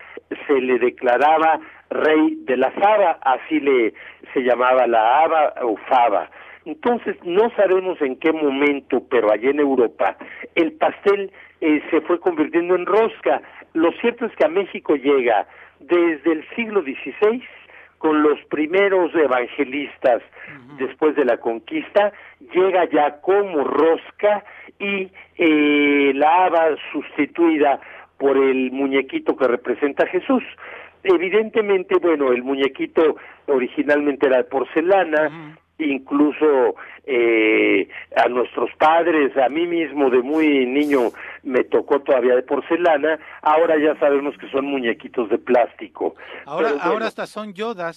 se 0.47 0.61
le 0.61 0.79
declaraba 0.79 1.61
rey 1.91 2.37
de 2.45 2.57
la 2.57 2.69
haba, 2.69 3.19
así 3.23 3.61
le 3.61 3.93
se 4.33 4.41
llamaba 4.41 4.87
la 4.87 5.25
haba 5.25 5.55
o 5.63 5.77
faba. 5.89 6.31
Entonces 6.65 7.17
no 7.25 7.51
sabemos 7.57 8.01
en 8.01 8.17
qué 8.17 8.33
momento, 8.33 9.03
pero 9.11 9.33
allá 9.33 9.51
en 9.51 9.61
Europa, 9.61 10.17
el 10.55 10.73
pastel 10.73 11.33
eh, 11.61 11.83
se 11.91 12.01
fue 12.03 12.21
convirtiendo 12.21 12.75
en 12.75 12.87
rosca. 12.87 13.43
Lo 13.73 13.93
cierto 14.01 14.27
es 14.27 14.37
que 14.37 14.45
a 14.45 14.49
México 14.49 14.95
llega 14.95 15.47
desde 15.81 16.33
el 16.33 16.47
siglo 16.55 16.83
XVI 16.83 17.43
con 17.99 18.23
los 18.23 18.39
primeros 18.47 19.15
evangelistas 19.15 20.23
después 20.79 21.15
de 21.17 21.25
la 21.27 21.37
conquista, 21.37 22.13
llega 22.55 22.87
ya 22.87 23.21
como 23.21 23.63
rosca 23.63 24.43
y 24.79 25.11
eh, 25.37 26.13
la 26.15 26.47
haba 26.47 26.77
sustituida 26.93 27.79
por 28.17 28.39
el 28.39 28.71
muñequito 28.73 29.37
que 29.37 29.47
representa 29.47 30.05
a 30.05 30.09
Jesús. 30.09 30.43
Evidentemente, 31.03 31.97
bueno, 31.97 32.33
el 32.33 32.43
muñequito 32.43 33.17
originalmente 33.47 34.27
era 34.27 34.39
de 34.39 34.45
porcelana, 34.45 35.57
incluso 35.79 36.75
eh, 37.07 37.89
a 38.15 38.29
nuestros 38.29 38.71
padres, 38.79 39.37
a 39.37 39.49
mí 39.49 39.67
mismo 39.67 40.11
de 40.11 40.23
muy 40.23 40.67
niño 40.67 41.11
me 41.43 41.65
tocó 41.65 42.01
todavía 42.01 42.37
de 42.37 42.43
porcelana, 42.43 43.19
ahora 43.43 43.77
ya 43.79 43.99
sabemos 43.99 44.37
que 44.39 44.49
son 44.51 44.67
muñequitos 44.67 45.29
de 45.31 45.39
plástico. 45.39 46.15
Ahora, 46.45 46.73
ahora 46.81 47.07
hasta 47.07 47.27
son 47.27 47.55
yodas. 47.55 47.97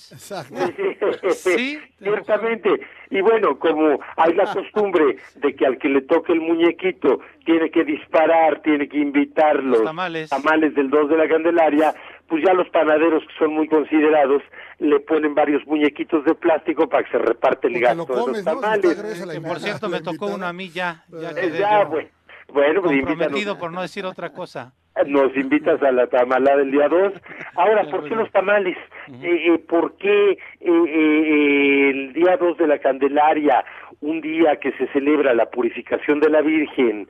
sí, 1.32 1.80
ciertamente. 2.00 2.70
Y 3.10 3.22
bueno, 3.22 3.60
como 3.60 4.00
hay 4.16 4.34
la 4.34 4.52
costumbre 4.52 5.18
de 5.36 5.56
que 5.56 5.66
al 5.66 5.78
que 5.78 5.90
le 5.90 6.02
toque 6.02 6.34
el 6.34 6.42
muñequito 6.42 7.20
tiene 7.46 7.70
que 7.70 7.84
disparar, 7.84 8.62
tiene 8.62 8.88
que 8.88 8.98
invitarlos 8.98 9.80
los 9.80 9.84
tamales. 9.84 10.30
tamales 10.30 10.74
del 10.74 10.90
2 10.90 11.10
de 11.10 11.18
la 11.18 11.28
Candelaria, 11.28 11.94
pues 12.34 12.44
ya 12.44 12.54
los 12.56 12.68
panaderos 12.70 13.22
que 13.28 13.34
son 13.38 13.54
muy 13.54 13.68
considerados 13.68 14.42
le 14.80 15.00
ponen 15.02 15.36
varios 15.36 15.64
muñequitos 15.68 16.26
de 16.26 16.34
plástico 16.34 16.90
para 16.90 17.04
que 17.04 17.12
se 17.12 17.20
reparte 17.20 17.68
el 17.68 17.80
gasto 17.80 18.08
de 18.26 18.32
los 18.32 18.44
tamales. 18.44 19.44
por 19.48 19.60
cierto 19.60 19.88
me 19.88 20.02
tocó 20.02 20.34
uno 20.34 20.48
a 20.48 20.52
mí 20.52 20.70
ya. 20.70 21.06
Ya, 21.12 21.84
bueno, 21.84 22.10
bueno 22.52 22.82
pues 22.82 23.06
comprometido 23.06 23.60
por 23.60 23.72
no 23.72 23.84
decir 23.84 24.04
otra 24.04 24.32
cosa. 24.34 24.74
Nos 25.06 25.36
invitas 25.38 25.80
a 25.84 25.92
la 25.92 26.08
tamalada 26.08 26.58
del 26.58 26.72
día 26.72 26.88
2. 26.88 27.14
Ahora, 27.54 27.84
¿por 27.92 28.10
qué 28.10 28.16
los 28.16 28.32
tamales? 28.32 28.78
Eh, 29.22 29.54
eh, 29.54 29.60
¿Por 29.60 29.96
qué 29.98 30.40
eh, 30.60 31.90
el 31.92 32.14
día 32.14 32.38
2 32.38 32.58
de 32.58 32.66
la 32.66 32.80
Candelaria, 32.80 33.64
un 34.02 34.22
día 34.22 34.56
que 34.56 34.72
se 34.72 34.88
celebra 34.88 35.36
la 35.36 35.52
purificación 35.52 36.20
de 36.20 36.30
la 36.32 36.42
Virgen, 36.42 37.08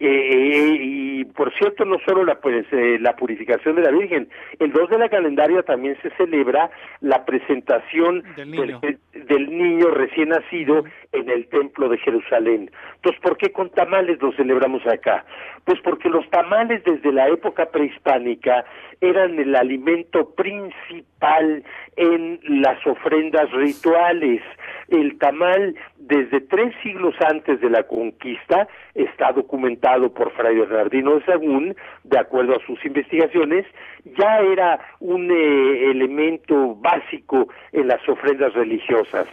eh, 0.00 0.76
y 0.80 1.24
por 1.24 1.52
cierto, 1.54 1.84
no 1.84 1.98
solo 2.06 2.24
la, 2.24 2.36
pues, 2.40 2.66
eh, 2.72 2.98
la 3.00 3.16
purificación 3.16 3.76
de 3.76 3.82
la 3.82 3.90
Virgen, 3.90 4.28
el 4.58 4.72
2 4.72 4.90
de 4.90 4.98
la 4.98 5.08
calendaria 5.08 5.62
también 5.62 5.96
se 6.02 6.10
celebra 6.10 6.70
la 7.00 7.24
presentación 7.24 8.22
del 8.36 8.50
niño, 8.50 8.80
del, 9.12 9.58
niño 9.58 9.90
recién 9.90 10.28
nacido 10.28 10.84
en 11.12 11.28
el 11.28 11.48
templo 11.48 11.88
de 11.88 11.98
Jerusalén. 11.98 12.70
Entonces, 12.96 13.20
¿por 13.20 13.36
qué 13.36 13.50
con 13.50 13.70
tamales 13.70 14.20
lo 14.22 14.32
celebramos 14.32 14.86
acá? 14.86 15.24
Pues 15.64 15.80
porque 15.82 16.08
los 16.08 16.28
tamales 16.30 16.82
desde 16.84 17.12
la 17.12 17.28
época 17.28 17.66
prehispánica 17.66 18.64
eran 19.00 19.38
el 19.38 19.54
alimento 19.54 20.30
principal 20.30 21.62
en 21.96 22.40
las 22.42 22.84
ofrendas 22.86 23.50
rituales. 23.52 24.42
El 24.88 25.18
tamal, 25.18 25.74
desde 26.08 26.40
tres 26.40 26.74
siglos 26.82 27.14
antes 27.20 27.60
de 27.60 27.68
la 27.68 27.82
conquista, 27.82 28.66
está 28.94 29.32
documentado 29.32 30.12
por 30.12 30.32
Fray 30.32 30.56
Bernardino 30.56 31.16
de 31.16 31.24
Sagún, 31.26 31.76
de 32.04 32.18
acuerdo 32.18 32.56
a 32.56 32.66
sus 32.66 32.82
investigaciones, 32.84 33.66
ya 34.18 34.38
era 34.40 34.80
un 35.00 35.30
eh, 35.30 35.90
elemento 35.90 36.74
básico 36.76 37.48
en 37.72 37.88
las 37.88 38.06
ofrendas 38.08 38.54
religiosas. 38.54 39.26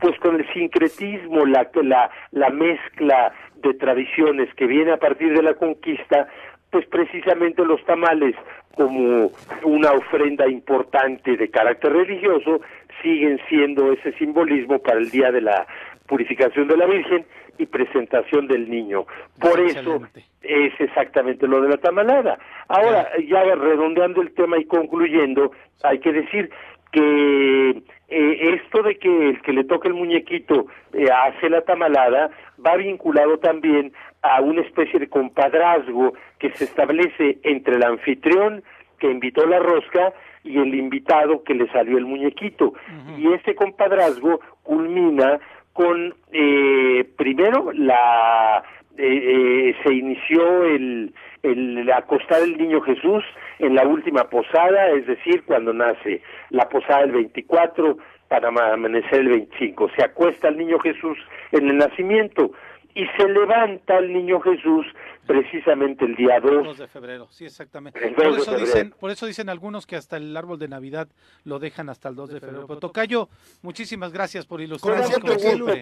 Pues 0.00 0.18
con 0.18 0.34
el 0.40 0.52
sincretismo, 0.52 1.46
la, 1.46 1.70
la, 1.82 2.10
la 2.32 2.50
mezcla 2.50 3.32
de 3.56 3.74
tradiciones 3.74 4.52
que 4.54 4.66
viene 4.66 4.92
a 4.92 4.98
partir 4.98 5.32
de 5.32 5.42
la 5.42 5.54
conquista, 5.54 6.26
pues 6.70 6.86
precisamente 6.86 7.64
los 7.64 7.82
tamales 7.84 8.34
como 8.74 9.30
una 9.62 9.92
ofrenda 9.92 10.46
importante 10.48 11.36
de 11.36 11.48
carácter 11.48 11.92
religioso 11.92 12.60
siguen 13.00 13.40
siendo 13.48 13.92
ese 13.92 14.12
simbolismo 14.18 14.78
para 14.80 14.98
el 14.98 15.10
día 15.10 15.32
de 15.32 15.40
la 15.40 15.66
purificación 16.06 16.68
de 16.68 16.76
la 16.76 16.86
Virgen 16.86 17.24
y 17.58 17.66
presentación 17.66 18.46
del 18.46 18.68
niño. 18.68 19.06
Por 19.40 19.60
eso 19.60 20.00
es 20.42 20.72
exactamente 20.78 21.46
lo 21.46 21.60
de 21.60 21.70
la 21.70 21.76
tamalada. 21.78 22.38
Ahora, 22.68 23.08
ya 23.26 23.42
redondeando 23.42 24.22
el 24.22 24.32
tema 24.32 24.58
y 24.58 24.64
concluyendo, 24.64 25.52
hay 25.82 25.98
que 25.98 26.12
decir 26.12 26.50
que 26.92 27.82
eh, 28.08 28.60
esto 28.62 28.82
de 28.82 28.96
que 28.98 29.30
el 29.30 29.42
que 29.42 29.52
le 29.52 29.64
toque 29.64 29.88
el 29.88 29.94
muñequito 29.94 30.66
eh, 30.92 31.06
hace 31.10 31.50
la 31.50 31.62
tamalada 31.62 32.30
va 32.64 32.76
vinculado 32.76 33.38
también 33.38 33.92
a 34.22 34.40
una 34.40 34.62
especie 34.62 35.00
de 35.00 35.08
compadrazgo 35.08 36.14
que 36.38 36.50
se 36.52 36.64
establece 36.64 37.38
entre 37.42 37.76
el 37.76 37.84
anfitrión 37.84 38.62
que 38.98 39.10
invitó 39.10 39.46
la 39.46 39.58
rosca 39.58 40.12
y 40.42 40.58
el 40.58 40.74
invitado 40.74 41.42
que 41.42 41.54
le 41.54 41.70
salió 41.72 41.98
el 41.98 42.06
muñequito. 42.06 42.72
Y 43.18 43.32
ese 43.32 43.54
compadrazgo 43.54 44.40
culmina 44.62 45.38
con, 45.76 46.14
eh, 46.32 47.06
primero, 47.16 47.70
la 47.74 48.64
eh, 48.96 49.04
eh, 49.04 49.76
se 49.84 49.92
inició 49.94 50.64
el, 50.64 51.12
el 51.42 51.92
acostar 51.92 52.42
el 52.42 52.56
niño 52.56 52.80
Jesús 52.80 53.22
en 53.58 53.74
la 53.74 53.86
última 53.86 54.24
posada, 54.24 54.88
es 54.88 55.06
decir, 55.06 55.44
cuando 55.44 55.74
nace 55.74 56.22
la 56.48 56.66
posada 56.70 57.02
el 57.02 57.12
24 57.12 57.98
para 58.28 58.48
amanecer 58.48 59.20
el 59.20 59.28
25. 59.28 59.90
Se 59.96 60.04
acuesta 60.04 60.48
el 60.48 60.56
niño 60.56 60.78
Jesús 60.78 61.18
en 61.52 61.68
el 61.68 61.76
nacimiento 61.76 62.52
y 62.94 63.06
se 63.18 63.28
levanta 63.28 63.98
el 63.98 64.14
niño 64.14 64.40
Jesús 64.40 64.86
precisamente 65.26 66.04
el 66.04 66.14
día 66.14 66.40
2. 66.40 66.78
de 66.78 66.88
febrero, 66.88 67.26
sí, 67.30 67.44
exactamente. 67.44 68.00
por, 68.12 68.26
eso 68.26 68.56
dicen, 68.56 68.94
por 68.98 69.10
eso 69.10 69.26
dicen 69.26 69.48
algunos 69.48 69.86
que 69.86 69.96
hasta 69.96 70.16
el 70.16 70.36
árbol 70.36 70.58
de 70.58 70.68
Navidad 70.68 71.08
lo 71.44 71.58
dejan 71.58 71.88
hasta 71.88 72.08
el 72.08 72.14
2 72.14 72.30
de 72.30 72.40
febrero. 72.40 72.66
Pero 72.66 72.80
Tocayo, 72.80 73.28
muchísimas 73.62 74.12
gracias 74.12 74.46
por 74.46 74.60
ilustrar. 74.60 75.02
Con 75.02 75.22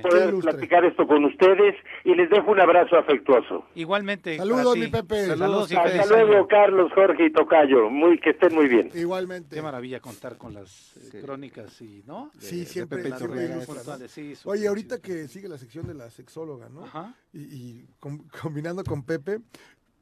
poder 0.03 0.35
platicar 0.41 0.85
esto 0.85 1.07
con 1.07 1.25
ustedes 1.25 1.75
y 2.05 2.15
les 2.15 2.31
dejo 2.31 2.51
un 2.51 2.61
abrazo 2.61 2.97
afectuoso. 2.97 3.67
Igualmente. 3.75 4.37
Saludos, 4.37 4.77
mi 4.77 4.89
Pepe. 4.89 5.27
Saludos, 5.27 5.73
y 5.73 5.77
Hasta 5.77 6.07
luego, 6.07 6.47
Carlos, 6.49 6.93
Jorge 6.95 7.27
y 7.27 7.33
Tocayo. 7.33 7.91
Muy, 7.91 8.19
que 8.19 8.31
estén 8.31 8.55
muy 8.55 8.69
bien. 8.69 8.91
Igualmente. 8.95 9.55
Qué 9.55 9.63
maravilla 9.63 10.01
contar 10.01 10.37
con 10.37 10.55
las 10.55 10.97
eh, 11.15 11.21
crónicas 11.21 11.81
y, 11.83 12.03
¿no? 12.07 12.31
sí, 12.39 12.65
siempre. 12.65 13.03
Oye, 14.45 14.69
ahorita 14.69 15.01
que 15.01 15.29
sigue 15.29 15.49
la 15.49 15.59
sección 15.59 15.87
de 15.87 15.95
la 15.95 16.11
sexóloga, 16.11 16.69
¿no? 16.69 16.85
Ajá. 16.85 17.15
Y, 17.35 17.39
y 17.39 17.89
combinando 18.41 18.83
con 18.85 19.03
Pepe, 19.03 19.41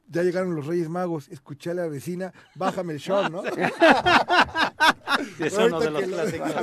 ya 0.07 0.23
llegaron 0.23 0.55
los 0.55 0.67
Reyes 0.67 0.89
Magos, 0.89 1.27
escuché 1.29 1.71
a 1.71 1.73
la 1.73 1.87
vecina, 1.87 2.31
bájame 2.55 2.93
el 2.93 2.99
short, 2.99 3.31
¿no? 3.31 3.43
es 5.39 5.53
uno 5.53 5.79
de 5.79 5.91
los 5.91 6.03
clásicos. 6.03 6.53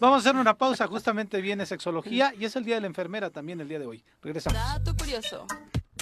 vamos 0.00 0.16
a 0.16 0.28
hacer 0.28 0.36
una 0.36 0.56
pausa, 0.56 0.86
justamente 0.86 1.40
viene 1.40 1.66
sexología 1.66 2.32
y 2.38 2.44
es 2.44 2.56
el 2.56 2.64
Día 2.64 2.76
de 2.76 2.82
la 2.82 2.86
Enfermera 2.86 3.30
también 3.30 3.60
el 3.60 3.68
día 3.68 3.78
de 3.78 3.86
hoy. 3.86 4.04
Regresamos. 4.22 4.58
Dato 4.58 4.96
curioso. 4.96 5.46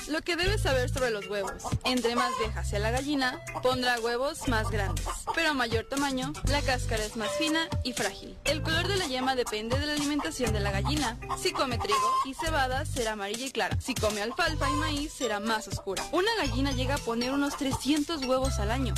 Lo 0.09 0.21
que 0.23 0.37
debes 0.37 0.63
saber 0.63 0.91
sobre 0.91 1.11
los 1.11 1.27
huevos. 1.29 1.63
Entre 1.85 2.17
más 2.17 2.33
vieja 2.39 2.65
sea 2.65 2.81
la 2.81 2.91
gallina, 2.91 3.41
pondrá 3.63 4.01
huevos 4.01 4.49
más 4.49 4.71
grandes. 4.71 5.07
Pero 5.35 5.51
a 5.51 5.55
mayor 5.55 5.85
tamaño, 5.85 6.33
la 6.51 6.61
cáscara 6.61 7.05
es 7.05 7.17
más 7.17 7.31
fina 7.39 7.69
y 7.85 7.93
frágil. 7.93 8.37
El 8.45 8.63
color 8.63 8.89
de 8.89 8.97
la 8.97 9.07
yema 9.07 9.37
depende 9.37 9.79
de 9.79 9.87
la 9.87 9.93
alimentación 9.93 10.53
de 10.53 10.61
la 10.61 10.73
gallina. 10.73 11.19
Si 11.39 11.53
come 11.53 11.79
trigo 11.79 11.99
y 12.27 12.35
cebada, 12.35 12.85
será 12.85 13.13
amarilla 13.13 13.47
y 13.47 13.51
clara. 13.51 13.81
Si 13.81 13.95
come 13.95 14.23
alfalfa 14.23 14.69
y 14.69 14.75
maíz, 14.75 15.13
será 15.13 15.41
más 15.41 15.69
oscura. 15.69 16.05
Una 16.13 16.35
gallina 16.37 16.73
llega 16.73 16.97
a 16.97 16.99
poner 16.99 17.33
unos 17.33 17.57
300 17.57 18.25
huevos 18.27 18.59
al 18.59 18.71
año. 18.71 18.95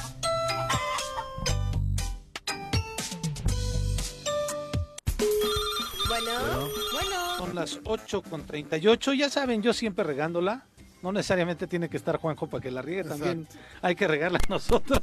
Bueno, 6.09 6.69
bueno. 6.93 7.39
Son 7.39 7.55
las 7.55 7.79
8 7.85 8.23
con 8.23 8.47
38. 8.47 9.13
Ya 9.13 9.29
saben, 9.29 9.63
yo 9.63 9.73
siempre 9.73 10.05
regándola. 10.05 10.67
No 11.05 11.13
necesariamente 11.13 11.67
tiene 11.67 11.91
que 11.91 11.99
estar 11.99 12.17
Juanjo 12.17 12.47
para 12.47 12.63
que 12.63 12.71
la 12.71 12.81
riegue, 12.81 13.05
también 13.05 13.47
hay 13.83 13.95
que 13.95 14.09
regarla 14.09 14.41
nosotros. 14.49 15.03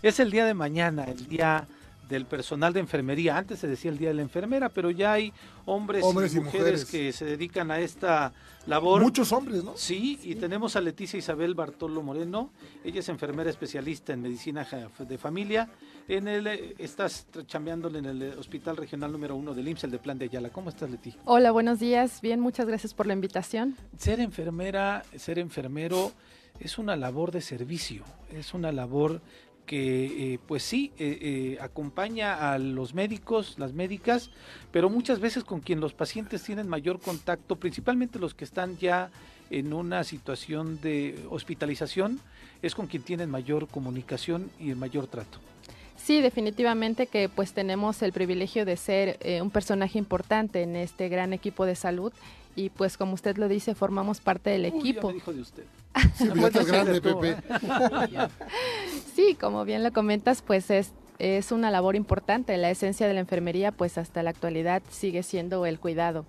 Es 0.00 0.20
el 0.20 0.30
día 0.30 0.44
de 0.46 0.54
mañana, 0.54 1.02
el 1.02 1.26
día 1.26 1.66
del 2.12 2.26
personal 2.26 2.72
de 2.72 2.80
enfermería. 2.80 3.36
Antes 3.36 3.58
se 3.58 3.66
decía 3.66 3.90
el 3.90 3.98
día 3.98 4.08
de 4.08 4.14
la 4.14 4.22
enfermera, 4.22 4.68
pero 4.68 4.90
ya 4.90 5.12
hay 5.12 5.32
hombres, 5.66 6.04
Hombres 6.04 6.34
y, 6.34 6.38
y 6.38 6.40
mujeres, 6.40 6.84
que 6.84 7.12
se 7.12 7.24
dedican 7.24 7.70
a 7.70 7.80
esta 7.80 8.32
labor. 8.66 9.02
Muchos 9.02 9.32
hombres, 9.32 9.64
¿no? 9.64 9.72
Sí, 9.76 10.20
y 10.22 10.36
tenemos 10.36 10.76
a 10.76 10.80
Leticia 10.80 11.18
Isabel 11.18 11.54
Bartolo 11.54 12.02
Moreno. 12.02 12.50
Ella 12.84 13.00
es 13.00 13.08
enfermera 13.08 13.50
especialista 13.50 14.12
en 14.12 14.22
medicina 14.22 14.66
de 14.98 15.18
familia. 15.18 15.68
En 16.08 16.28
el, 16.28 16.46
eh, 16.46 16.74
estás 16.78 17.26
chambeándole 17.46 18.00
en 18.00 18.06
el 18.06 18.22
eh, 18.22 18.34
Hospital 18.36 18.76
Regional 18.76 19.10
número 19.10 19.36
uno 19.36 19.54
del 19.54 19.68
IMSS, 19.68 19.84
el 19.84 19.90
de 19.92 19.98
Plan 19.98 20.18
de 20.18 20.26
Ayala. 20.26 20.50
¿Cómo 20.50 20.68
estás, 20.68 20.90
Leti? 20.90 21.14
Hola, 21.24 21.50
buenos 21.52 21.78
días. 21.78 22.20
Bien, 22.20 22.40
muchas 22.40 22.66
gracias 22.66 22.92
por 22.94 23.06
la 23.06 23.14
invitación. 23.14 23.76
Ser 23.96 24.20
enfermera, 24.20 25.04
ser 25.16 25.38
enfermero 25.38 26.12
es 26.60 26.78
una 26.78 26.96
labor 26.96 27.32
de 27.32 27.40
servicio, 27.40 28.04
es 28.30 28.54
una 28.54 28.72
labor 28.72 29.20
que, 29.72 30.34
eh, 30.34 30.38
pues 30.46 30.62
sí, 30.62 30.92
eh, 30.98 31.18
eh, 31.22 31.58
acompaña 31.58 32.52
a 32.52 32.58
los 32.58 32.92
médicos, 32.92 33.54
las 33.58 33.72
médicas, 33.72 34.28
pero 34.70 34.90
muchas 34.90 35.18
veces 35.18 35.44
con 35.44 35.60
quien 35.60 35.80
los 35.80 35.94
pacientes 35.94 36.42
tienen 36.42 36.68
mayor 36.68 37.00
contacto, 37.00 37.56
principalmente 37.56 38.18
los 38.18 38.34
que 38.34 38.44
están 38.44 38.76
ya 38.76 39.10
en 39.48 39.72
una 39.72 40.04
situación 40.04 40.78
de 40.82 41.24
hospitalización, 41.30 42.20
es 42.60 42.74
con 42.74 42.86
quien 42.86 43.02
tienen 43.02 43.30
mayor 43.30 43.66
comunicación 43.66 44.50
y 44.60 44.68
el 44.68 44.76
mayor 44.76 45.06
trato. 45.06 45.38
Sí, 45.96 46.20
definitivamente 46.20 47.06
que 47.06 47.28
pues 47.28 47.52
tenemos 47.52 48.02
el 48.02 48.12
privilegio 48.12 48.64
de 48.64 48.76
ser 48.76 49.18
eh, 49.20 49.40
un 49.40 49.50
personaje 49.50 49.98
importante 49.98 50.62
en 50.62 50.74
este 50.74 51.08
gran 51.08 51.32
equipo 51.32 51.64
de 51.64 51.76
salud 51.76 52.12
y 52.56 52.70
pues 52.70 52.96
como 52.96 53.14
usted 53.14 53.36
lo 53.38 53.48
dice, 53.48 53.74
formamos 53.74 54.20
parte 54.20 54.50
del 54.50 54.64
Uy, 54.66 54.70
ya 54.70 54.78
equipo. 54.78 55.08
me 55.08 55.14
dijo 55.14 55.32
de 55.32 55.40
usted. 55.40 55.64
Sí, 56.16 56.24
No 56.24 56.34
pues. 57.18 57.36
Sí, 59.14 59.36
como 59.40 59.64
bien 59.64 59.82
lo 59.82 59.92
comentas, 59.92 60.42
pues 60.42 60.70
es, 60.70 60.92
es 61.18 61.52
una 61.52 61.70
labor 61.70 61.96
importante. 61.96 62.56
La 62.56 62.70
esencia 62.70 63.06
de 63.06 63.14
la 63.14 63.20
enfermería, 63.20 63.72
pues 63.72 63.98
hasta 63.98 64.22
la 64.22 64.30
actualidad 64.30 64.82
sigue 64.90 65.22
siendo 65.22 65.66
el 65.66 65.78
cuidado, 65.78 66.24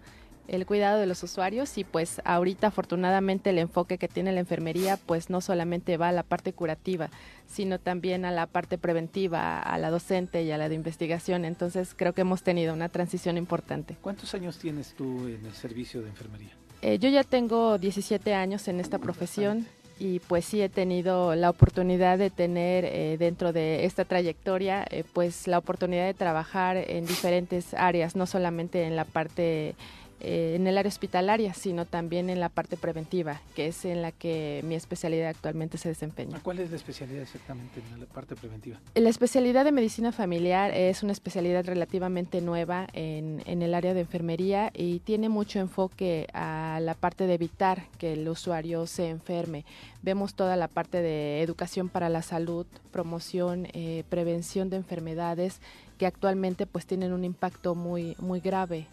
el 0.47 0.65
cuidado 0.65 0.99
de 0.99 1.05
los 1.05 1.23
usuarios 1.23 1.77
y 1.77 1.83
pues 1.83 2.21
ahorita 2.25 2.67
afortunadamente 2.67 3.51
el 3.51 3.59
enfoque 3.59 3.97
que 3.97 4.07
tiene 4.07 4.31
la 4.31 4.39
enfermería, 4.39 4.97
pues 4.97 5.29
no 5.29 5.41
solamente 5.41 5.97
va 5.97 6.09
a 6.09 6.11
la 6.11 6.23
parte 6.23 6.53
curativa, 6.53 7.09
sino 7.47 7.79
también 7.79 8.25
a 8.25 8.31
la 8.31 8.47
parte 8.47 8.77
preventiva, 8.77 9.59
a 9.59 9.77
la 9.77 9.89
docente 9.89 10.43
y 10.43 10.51
a 10.51 10.57
la 10.57 10.69
de 10.69 10.75
investigación. 10.75 11.45
Entonces 11.45 11.93
creo 11.95 12.13
que 12.13 12.21
hemos 12.21 12.43
tenido 12.43 12.73
una 12.73 12.89
transición 12.89 13.37
importante. 13.37 13.95
¿Cuántos 14.01 14.33
años 14.33 14.57
tienes 14.57 14.93
tú 14.93 15.27
en 15.27 15.45
el 15.45 15.53
servicio 15.53 16.01
de 16.01 16.09
enfermería? 16.09 16.51
Eh, 16.81 16.99
yo 16.99 17.07
ya 17.09 17.23
tengo 17.23 17.77
17 17.77 18.33
años 18.33 18.67
en 18.67 18.81
esta 18.81 18.99
profesión 18.99 19.65
y 19.99 20.19
pues 20.19 20.43
sí 20.43 20.61
he 20.61 20.69
tenido 20.69 21.35
la 21.35 21.49
oportunidad 21.49 22.17
de 22.17 22.29
tener 22.29 22.83
eh, 22.83 23.15
dentro 23.17 23.53
de 23.53 23.85
esta 23.85 24.03
trayectoria 24.03 24.85
eh, 24.89 25.05
pues 25.13 25.47
la 25.47 25.59
oportunidad 25.59 26.05
de 26.05 26.13
trabajar 26.13 26.75
en 26.75 27.05
diferentes 27.05 27.73
áreas, 27.73 28.17
no 28.17 28.25
solamente 28.25 28.83
en 28.83 28.97
la 28.97 29.05
parte 29.05 29.75
eh, 30.23 30.55
en 30.55 30.67
el 30.67 30.77
área 30.77 30.89
hospitalaria, 30.89 31.53
sino 31.53 31.85
también 31.85 32.29
en 32.29 32.39
la 32.39 32.49
parte 32.49 32.77
preventiva, 32.77 33.41
que 33.55 33.67
es 33.67 33.85
en 33.85 34.01
la 34.01 34.11
que 34.11 34.61
mi 34.63 34.75
especialidad 34.75 35.29
actualmente 35.29 35.77
se 35.77 35.89
desempeña. 35.89 36.39
¿Cuál 36.41 36.59
es 36.59 36.69
la 36.69 36.77
especialidad 36.77 37.21
exactamente 37.21 37.81
en 37.93 37.99
la 37.99 38.05
parte 38.05 38.35
preventiva? 38.35 38.79
La 38.95 39.09
especialidad 39.09 39.65
de 39.65 39.71
medicina 39.71 40.11
familiar 40.11 40.71
es 40.71 41.03
una 41.03 41.11
especialidad 41.11 41.65
relativamente 41.65 42.41
nueva 42.41 42.87
en, 42.93 43.43
en 43.45 43.61
el 43.61 43.73
área 43.73 43.93
de 43.93 44.01
enfermería 44.01 44.71
y 44.73 44.99
tiene 44.99 45.29
mucho 45.29 45.59
enfoque 45.59 46.27
a 46.33 46.79
la 46.81 46.93
parte 46.93 47.27
de 47.27 47.33
evitar 47.33 47.83
que 47.97 48.13
el 48.13 48.27
usuario 48.27 48.87
se 48.87 49.09
enferme. 49.09 49.65
Vemos 50.01 50.35
toda 50.35 50.55
la 50.55 50.67
parte 50.67 51.01
de 51.01 51.41
educación 51.41 51.89
para 51.89 52.09
la 52.09 52.21
salud, 52.21 52.65
promoción, 52.91 53.67
eh, 53.73 54.03
prevención 54.09 54.69
de 54.69 54.77
enfermedades 54.77 55.59
que 55.97 56.05
actualmente 56.05 56.65
pues 56.65 56.85
tienen 56.85 57.13
un 57.13 57.23
impacto 57.23 57.75
muy, 57.75 58.15
muy 58.19 58.39
grave 58.39 58.87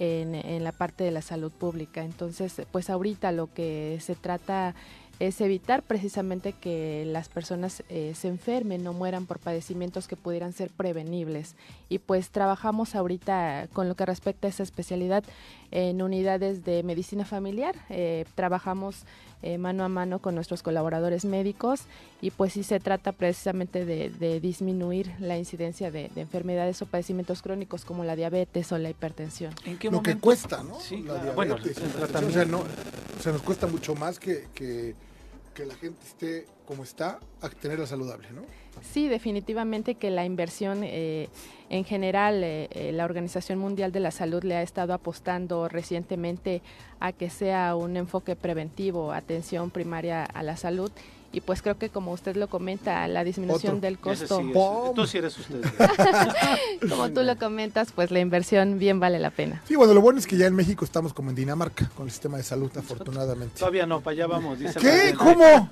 en, 0.00 0.34
en 0.34 0.64
la 0.64 0.72
parte 0.72 1.04
de 1.04 1.12
la 1.12 1.22
salud 1.22 1.52
pública. 1.52 2.02
Entonces, 2.02 2.60
pues 2.72 2.90
ahorita 2.90 3.30
lo 3.30 3.52
que 3.52 3.98
se 4.00 4.16
trata 4.16 4.74
es 5.20 5.42
evitar 5.42 5.82
precisamente 5.82 6.54
que 6.54 7.04
las 7.06 7.28
personas 7.28 7.84
eh, 7.90 8.14
se 8.14 8.28
enfermen 8.28 8.86
o 8.86 8.94
mueran 8.94 9.26
por 9.26 9.38
padecimientos 9.38 10.08
que 10.08 10.16
pudieran 10.16 10.54
ser 10.54 10.70
prevenibles. 10.70 11.56
Y 11.90 11.98
pues 11.98 12.30
trabajamos 12.30 12.94
ahorita 12.94 13.68
con 13.74 13.86
lo 13.86 13.94
que 13.96 14.06
respecta 14.06 14.48
a 14.48 14.50
esa 14.50 14.62
especialidad 14.62 15.22
en 15.70 16.00
unidades 16.00 16.64
de 16.64 16.82
medicina 16.82 17.26
familiar. 17.26 17.76
Eh, 17.90 18.24
trabajamos 18.34 19.04
eh, 19.42 19.58
mano 19.58 19.84
a 19.84 19.88
mano 19.88 20.18
con 20.18 20.34
nuestros 20.34 20.62
colaboradores 20.62 21.24
médicos 21.24 21.82
y 22.20 22.30
pues 22.30 22.52
sí 22.52 22.62
se 22.62 22.80
trata 22.80 23.12
precisamente 23.12 23.84
de, 23.84 24.10
de 24.10 24.40
disminuir 24.40 25.12
la 25.18 25.38
incidencia 25.38 25.90
de, 25.90 26.10
de 26.14 26.20
enfermedades 26.20 26.80
o 26.82 26.86
padecimientos 26.86 27.42
crónicos 27.42 27.84
como 27.84 28.04
la 28.04 28.16
diabetes 28.16 28.70
o 28.72 28.78
la 28.78 28.90
hipertensión. 28.90 29.54
¿En 29.64 29.78
qué 29.78 29.90
Lo 29.90 30.02
que 30.02 30.16
cuesta, 30.18 30.62
¿no? 30.62 30.78
Sí, 30.80 30.98
La 31.02 31.14
claro. 31.20 31.32
bueno, 31.34 31.54
diabetes, 31.54 31.76
el 31.78 31.82
la 31.82 31.88
hipertensión, 31.88 32.32
tratamiento. 32.32 32.38
O 32.38 32.42
sea, 32.42 32.74
no, 32.74 33.18
o 33.18 33.22
sea, 33.22 33.32
nos 33.32 33.42
cuesta 33.42 33.66
mucho 33.66 33.94
más 33.94 34.18
que, 34.18 34.48
que, 34.54 34.94
que 35.54 35.66
la 35.66 35.74
gente 35.74 35.98
esté 36.06 36.46
como 36.66 36.84
está 36.84 37.18
a 37.40 37.48
tenerla 37.48 37.86
saludable, 37.86 38.28
¿no? 38.30 38.42
Sí, 38.82 39.08
definitivamente 39.08 39.96
que 39.96 40.10
la 40.10 40.24
inversión 40.24 40.82
eh, 40.84 41.28
en 41.68 41.84
general, 41.84 42.42
eh, 42.44 42.68
eh, 42.70 42.92
la 42.92 43.04
Organización 43.04 43.58
Mundial 43.58 43.92
de 43.92 44.00
la 44.00 44.10
Salud 44.10 44.42
le 44.44 44.56
ha 44.56 44.62
estado 44.62 44.94
apostando 44.94 45.68
recientemente 45.68 46.62
a 46.98 47.12
que 47.12 47.30
sea 47.30 47.74
un 47.74 47.96
enfoque 47.96 48.36
preventivo, 48.36 49.12
atención 49.12 49.70
primaria 49.70 50.24
a 50.24 50.42
la 50.42 50.56
salud. 50.56 50.90
Y 51.32 51.40
pues 51.42 51.62
creo 51.62 51.78
que 51.78 51.90
como 51.90 52.10
usted 52.12 52.34
lo 52.36 52.48
comenta, 52.48 53.06
la 53.06 53.22
disminución 53.22 53.74
Otro. 53.76 53.80
del 53.82 53.98
costo, 54.00 54.40
sí 54.40 54.48
es- 54.48 54.94
tú 54.96 55.06
sí 55.06 55.18
eres 55.18 55.38
usted. 55.38 55.60
como 56.88 57.10
tú 57.10 57.22
lo 57.22 57.36
comentas, 57.38 57.92
pues 57.92 58.10
la 58.10 58.18
inversión 58.18 58.78
bien 58.80 58.98
vale 58.98 59.20
la 59.20 59.30
pena. 59.30 59.62
Sí, 59.68 59.76
bueno, 59.76 59.94
lo 59.94 60.00
bueno 60.00 60.18
es 60.18 60.26
que 60.26 60.36
ya 60.36 60.46
en 60.46 60.56
México 60.56 60.84
estamos 60.84 61.12
como 61.14 61.30
en 61.30 61.36
Dinamarca 61.36 61.88
con 61.94 62.06
el 62.06 62.10
sistema 62.10 62.36
de 62.36 62.42
salud, 62.42 62.70
afortunadamente. 62.76 63.58
Todavía 63.60 63.86
no, 63.86 64.00
para 64.00 64.12
allá 64.14 64.26
vamos. 64.26 64.58
Dice 64.58 64.80
¿Qué? 64.80 65.14
¿Cómo? 65.16 65.70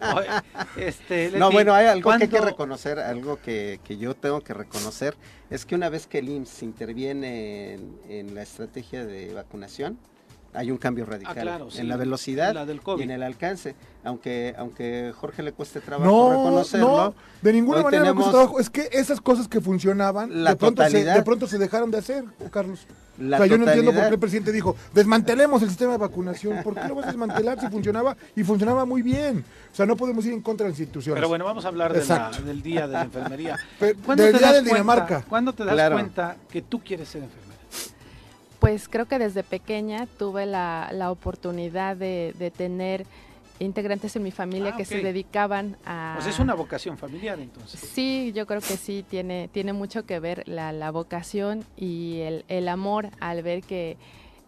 Este, 0.77 1.33
No, 1.37 1.51
bueno, 1.51 1.75
hay 1.75 1.87
algo 1.87 2.09
que 2.11 2.15
hay 2.15 2.21
que 2.21 2.29
¿cuándo- 2.29 2.47
reconocer, 2.51 2.99
algo 3.01 3.41
que, 3.41 3.81
que 3.85 3.97
yo 3.99 4.15
tengo 4.15 4.41
que 4.43 4.55
reconocer, 4.55 5.17
es 5.51 5.65
que 5.67 5.75
una 5.75 5.89
vez 5.89 6.07
que 6.07 6.19
el 6.19 6.29
IMSS 6.29 6.63
interviene 6.63 7.75
en, 7.75 7.99
en 8.09 8.35
la 8.35 8.43
estrategia 8.43 9.05
de 9.05 9.33
vacunación, 9.35 9.99
hay 10.55 10.71
un 10.71 10.79
cambio 10.79 11.05
radical 11.05 11.37
Ah, 11.39 11.43
claro, 11.43 11.71
sí. 11.71 11.81
en 11.81 11.89
la 11.89 11.97
velocidad 11.97 12.55
La 12.55 12.65
del 12.67 12.81
y 12.99 13.03
en 13.03 13.11
el 13.11 13.23
alcance. 13.23 13.75
Aunque 14.05 14.55
aunque 14.57 15.13
Jorge 15.15 15.43
le 15.43 15.53
cueste 15.53 15.81
trabajo 15.81 16.11
No, 16.11 16.31
reconocerlo, 16.31 16.87
no, 16.97 17.15
de 17.43 17.53
ninguna 17.53 17.83
manera 17.83 18.05
me 18.05 18.15
cuesta 18.15 18.33
trabajo. 18.33 18.59
Es 18.61 18.71
que 18.71 18.89
esas 18.93 19.21
cosas 19.21 19.49
que 19.49 19.61
funcionaban, 19.61 20.43
La 20.45 20.51
de 20.51 20.57
pronto, 20.57 20.83
se, 20.83 20.89
totalidad. 20.89 21.15
de 21.17 21.23
pronto 21.23 21.47
se 21.47 21.59
dejaron 21.59 21.91
de 21.91 21.99
hacer, 21.99 22.25
Carlos. 22.51 22.87
la 23.19 23.37
o 23.37 23.41
sea, 23.41 23.47
yo 23.47 23.59
no 23.59 23.67
entiendo 23.67 23.93
por 23.93 24.03
qué 24.05 24.09
el 24.15 24.19
presidente 24.19 24.53
dijo, 24.53 24.77
desmantelemos 24.95 25.61
el 25.63 25.69
sistema 25.69 25.93
de 25.93 25.99
vacunación. 25.99 26.63
¿Por 26.63 26.75
qué 26.75 26.89
lo 26.89 26.95
vas 26.95 27.05
a 27.07 27.09
desmantelar 27.09 27.61
si 27.61 27.67
funcionaba? 27.69 28.17
Y 28.37 28.45
funcionaba 28.45 28.85
muy 28.87 29.03
bien. 29.03 29.45
O 29.73 29.75
sea, 29.77 29.85
no 29.85 29.97
podemos 29.97 30.25
ir 30.25 30.33
en 30.33 30.41
contra 30.41 30.65
de 30.65 30.71
las 30.71 30.81
instituciones. 30.81 31.19
Pero 31.19 31.29
bueno, 31.29 31.45
vamos 31.45 31.65
a 31.65 31.69
hablar 31.69 31.93
de 31.93 31.99
la- 31.99 32.03
Exacto. 32.05 32.43
del 32.43 32.63
día 32.63 32.87
de 32.87 32.93
la 32.95 33.03
enfermería. 33.03 33.57
Pe- 33.79 33.95
¿Cuándo 33.97 34.23
del 34.23 34.33
te 34.33 34.39
día 34.39 34.47
das 34.47 34.57
de 34.57 34.61
cuenta- 34.63 34.75
Dinamarca. 34.77 35.25
¿Cuándo 35.29 35.53
te 35.53 35.65
das 35.65 35.75
Claro. 35.75 35.97
cuenta 35.97 36.37
que 36.49 36.63
tú 36.63 36.81
quieres 36.83 37.09
ser 37.09 37.25
enfermera? 37.25 37.48
Pues 38.61 38.89
creo 38.89 39.07
que 39.07 39.19
desde 39.19 39.43
pequeña 39.45 40.07
tuve 40.19 40.47
la, 40.47 40.91
la 40.93 41.11
oportunidad 41.11 41.97
de, 41.97 42.35
de 42.39 42.51
tener 42.51 43.07
integrantes 43.61 44.15
en 44.17 44.23
mi 44.23 44.31
familia 44.31 44.73
Ah, 44.75 44.77
que 44.77 44.85
se 44.85 45.01
dedicaban 45.03 45.77
a... 45.85 46.15
Pues 46.17 46.27
es 46.29 46.39
una 46.39 46.55
vocación 46.55 46.97
familiar, 46.99 47.39
entonces. 47.41 47.81
Sí, 47.81 48.33
yo 48.35 48.47
creo 48.47 48.61
que 48.61 48.77
sí, 48.77 49.05
tiene, 49.09 49.49
tiene 49.53 49.73
mucho 49.73 50.07
que 50.07 50.21
ver 50.21 50.47
la, 50.49 50.73
la 50.73 50.91
vocación 50.91 51.65
y 51.77 52.21
el, 52.21 52.45
el 52.49 52.69
amor 52.69 53.11
al 53.21 53.43
ver 53.43 53.63
que 53.63 53.97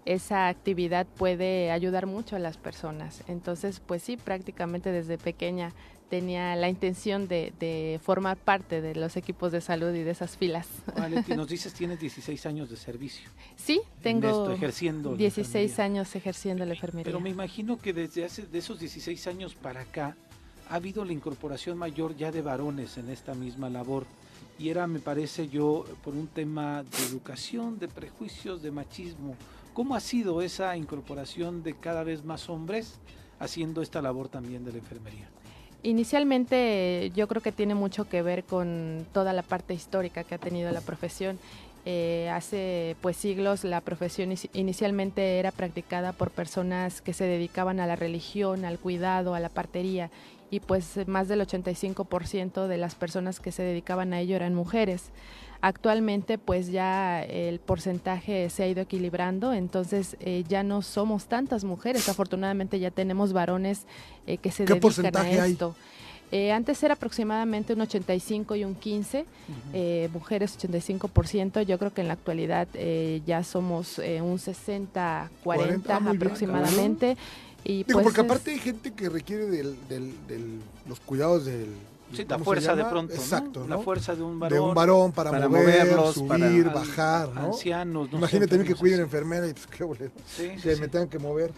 esa 0.07 0.49
actividad 0.49 1.07
puede 1.07 1.71
ayudar 1.71 2.07
mucho 2.07 2.37
a 2.37 2.39
las 2.39 2.57
personas. 2.57 3.23
Entonces, 3.29 3.81
pues 3.85 4.03
sí, 4.03 4.17
prácticamente 4.17 4.93
desde 4.93 5.19
pequeña 5.19 5.73
tenía 6.11 6.57
la 6.57 6.69
intención 6.69 7.29
de, 7.29 8.01
formar 8.03 8.37
parte 8.37 8.81
de 8.83 8.95
los 8.97 9.17
equipos 9.17 9.53
de 9.53 9.61
salud 9.61 9.95
y 9.95 10.03
de 10.03 10.11
esas 10.11 10.37
filas. 10.37 10.67
Valentín, 10.97 11.37
nos 11.37 11.49
dices 11.55 11.73
tienes 11.73 12.01
16 12.01 12.45
años 12.47 12.69
de 12.69 12.77
servicio. 12.77 13.31
Sí, 13.57 13.81
tengo 14.03 14.51
ejerciendo 14.51 15.15
16 15.15 15.79
años 15.79 16.15
ejerciendo 16.17 16.67
la 16.67 16.75
enfermería. 16.75 17.05
Pero 17.05 17.21
me 17.21 17.31
imagino 17.31 17.79
que 17.79 17.93
desde 17.93 18.25
hace 18.25 18.43
de 18.43 18.59
esos 18.59 18.81
16 18.81 19.27
años 19.29 19.55
para 19.55 19.83
acá 19.83 20.17
ha 20.69 20.75
habido 20.75 21.05
la 21.05 21.13
incorporación 21.13 21.79
mayor 21.79 22.17
ya 22.17 22.33
de 22.33 22.43
varones 22.43 22.99
en 22.99 23.09
esta 23.09 23.35
misma 23.35 23.71
labor. 23.71 24.05
Y 24.59 24.69
era, 24.69 24.87
me 24.87 24.99
parece 24.99 25.49
yo, 25.49 25.85
por 26.05 26.15
un 26.15 26.27
tema 26.27 26.83
de 26.83 27.07
educación, 27.07 27.79
de 27.79 27.89
prejuicios, 27.89 28.63
de 28.63 28.71
machismo. 28.71 29.37
¿Cómo 29.73 29.95
ha 29.95 30.01
sido 30.01 30.43
esa 30.43 30.77
incorporación 30.77 31.63
de 31.63 31.75
cada 31.75 32.03
vez 32.03 32.25
más 32.25 32.51
hombres 32.51 32.99
haciendo 33.39 33.81
esta 33.81 34.03
labor 34.03 34.29
también 34.29 34.65
de 34.65 34.73
la 34.73 34.79
enfermería? 34.79 35.29
Inicialmente 35.83 37.11
yo 37.15 37.27
creo 37.27 37.41
que 37.41 37.53
tiene 37.53 37.75
mucho 37.75 38.09
que 38.09 38.21
ver 38.23 38.45
con 38.45 39.07
toda 39.13 39.33
la 39.33 39.43
parte 39.43 39.73
histórica 39.73 40.25
que 40.25 40.35
ha 40.35 40.39
tenido 40.39 40.71
la 40.73 40.83
profesión. 40.83 41.39
Eh, 41.87 42.29
hace 42.31 42.97
pues 43.01 43.17
siglos 43.17 43.65
la 43.65 43.81
profesión 43.81 44.35
inicialmente 44.53 45.39
era 45.39 45.51
practicada 45.51 46.13
por 46.13 46.31
personas 46.31 47.01
que 47.01 47.15
se 47.15 47.25
dedicaban 47.25 47.81
a 47.81 47.87
la 47.87 47.97
religión, 47.97 48.67
al 48.67 48.79
cuidado, 48.79 49.35
a 49.35 49.41
la 49.41 49.49
partería 49.49 50.11
y 50.51 50.61
pues 50.61 51.07
más 51.07 51.29
del 51.29 51.41
85% 51.41 52.67
de 52.67 52.77
las 52.77 52.95
personas 52.95 53.41
que 53.41 53.53
se 53.53 53.63
dedicaban 53.63 54.13
a 54.13 54.21
ello 54.21 54.37
eran 54.37 54.55
mujeres. 54.55 55.11
Actualmente 55.63 56.39
pues 56.39 56.69
ya 56.69 57.23
el 57.23 57.61
porcentaje 57.61 58.49
se 58.49 58.63
ha 58.63 58.67
ido 58.67 58.81
equilibrando, 58.81 59.53
entonces 59.53 60.17
eh, 60.21 60.43
ya 60.49 60.63
no 60.63 60.81
somos 60.81 61.27
tantas 61.27 61.65
mujeres, 61.65 62.09
afortunadamente 62.09 62.81
ya 62.81 62.91
tenemos 62.91 63.35
varones 63.35 63.83
eh, 64.27 64.39
que 64.39 64.51
se 64.51 64.65
dedican 64.65 65.17
a 65.17 65.31
esto. 65.31 65.77
Eh, 66.33 66.53
antes 66.53 66.83
era 66.83 66.95
aproximadamente 66.95 67.75
un 67.75 67.83
85 67.83 68.55
y 68.55 68.65
un 68.65 68.75
15, 68.75 69.27
mujeres 70.13 70.59
85%, 70.59 71.63
yo 71.63 71.79
creo 71.79 71.93
que 71.93 72.01
en 72.01 72.09
la 72.09 72.15
actualidad 72.15 72.69
ya 73.27 73.45
somos 73.45 73.99
un 73.99 74.39
60-40 74.39 76.15
aproximadamente. 76.15 77.19
Y 77.65 77.85
Digo, 77.85 78.01
pues 78.01 78.05
porque 78.05 78.21
aparte 78.23 78.53
hay 78.53 78.61
gente 78.61 78.93
que 78.93 79.11
requiere 79.11 79.45
de 79.47 79.75
los 80.89 81.01
cuidados 81.01 81.45
del 81.45 81.67
Sí, 82.13 82.27
la 82.29 82.39
fuerza 82.39 82.75
de 82.75 82.85
pronto. 82.85 83.15
Exacto. 83.15 83.67
La 83.69 83.79
fuerza 83.79 84.15
de 84.15 84.23
un 84.23 84.39
varón. 84.39 84.59
De 84.59 84.61
un 84.61 84.75
varón 84.75 85.13
para, 85.13 85.49
moverlos, 85.49 86.15
subir, 86.15 86.71
bajar. 86.71 87.29
¿no? 87.35 87.47
Ancianos. 87.47 88.11
No 88.11 88.19
Imagínate 88.19 88.49
también 88.49 88.67
que 88.67 88.75
cuiden 88.75 89.01
enfermera 89.01 89.47
y 89.47 89.53
pues 89.53 89.67
qué 89.67 89.85
boleto. 89.85 90.21
Sí, 90.27 90.51
que 90.63 90.77
me 90.77 90.89
tengan 90.89 91.09
que 91.09 91.19
mover. 91.19 91.53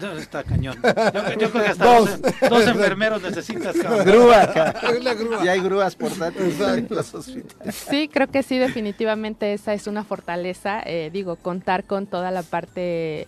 No, 0.00 0.12
está 0.12 0.44
cañón. 0.44 0.76
Yo, 0.76 1.50
creo 1.50 1.52
que 1.52 1.58
hasta 1.58 1.84
dos, 1.98 2.20
dos, 2.48 2.66
enfermeros 2.66 3.22
necesitas. 3.22 3.76
Grúa, 4.04 4.46
grúa. 5.14 5.44
Y 5.44 5.48
hay 5.48 5.60
grúas 5.60 5.96
portátiles 5.96 6.60
en 6.60 6.86
los 6.90 7.14
hospitales. 7.14 7.74
Sí, 7.74 8.08
creo 8.12 8.28
que 8.28 8.42
sí, 8.42 8.58
definitivamente 8.58 9.52
esa 9.52 9.74
es 9.74 9.86
una 9.86 10.04
fortaleza. 10.04 10.80
Eh, 10.84 11.10
digo, 11.12 11.36
contar 11.36 11.84
con 11.84 12.06
toda 12.06 12.30
la 12.30 12.42
parte 12.42 13.26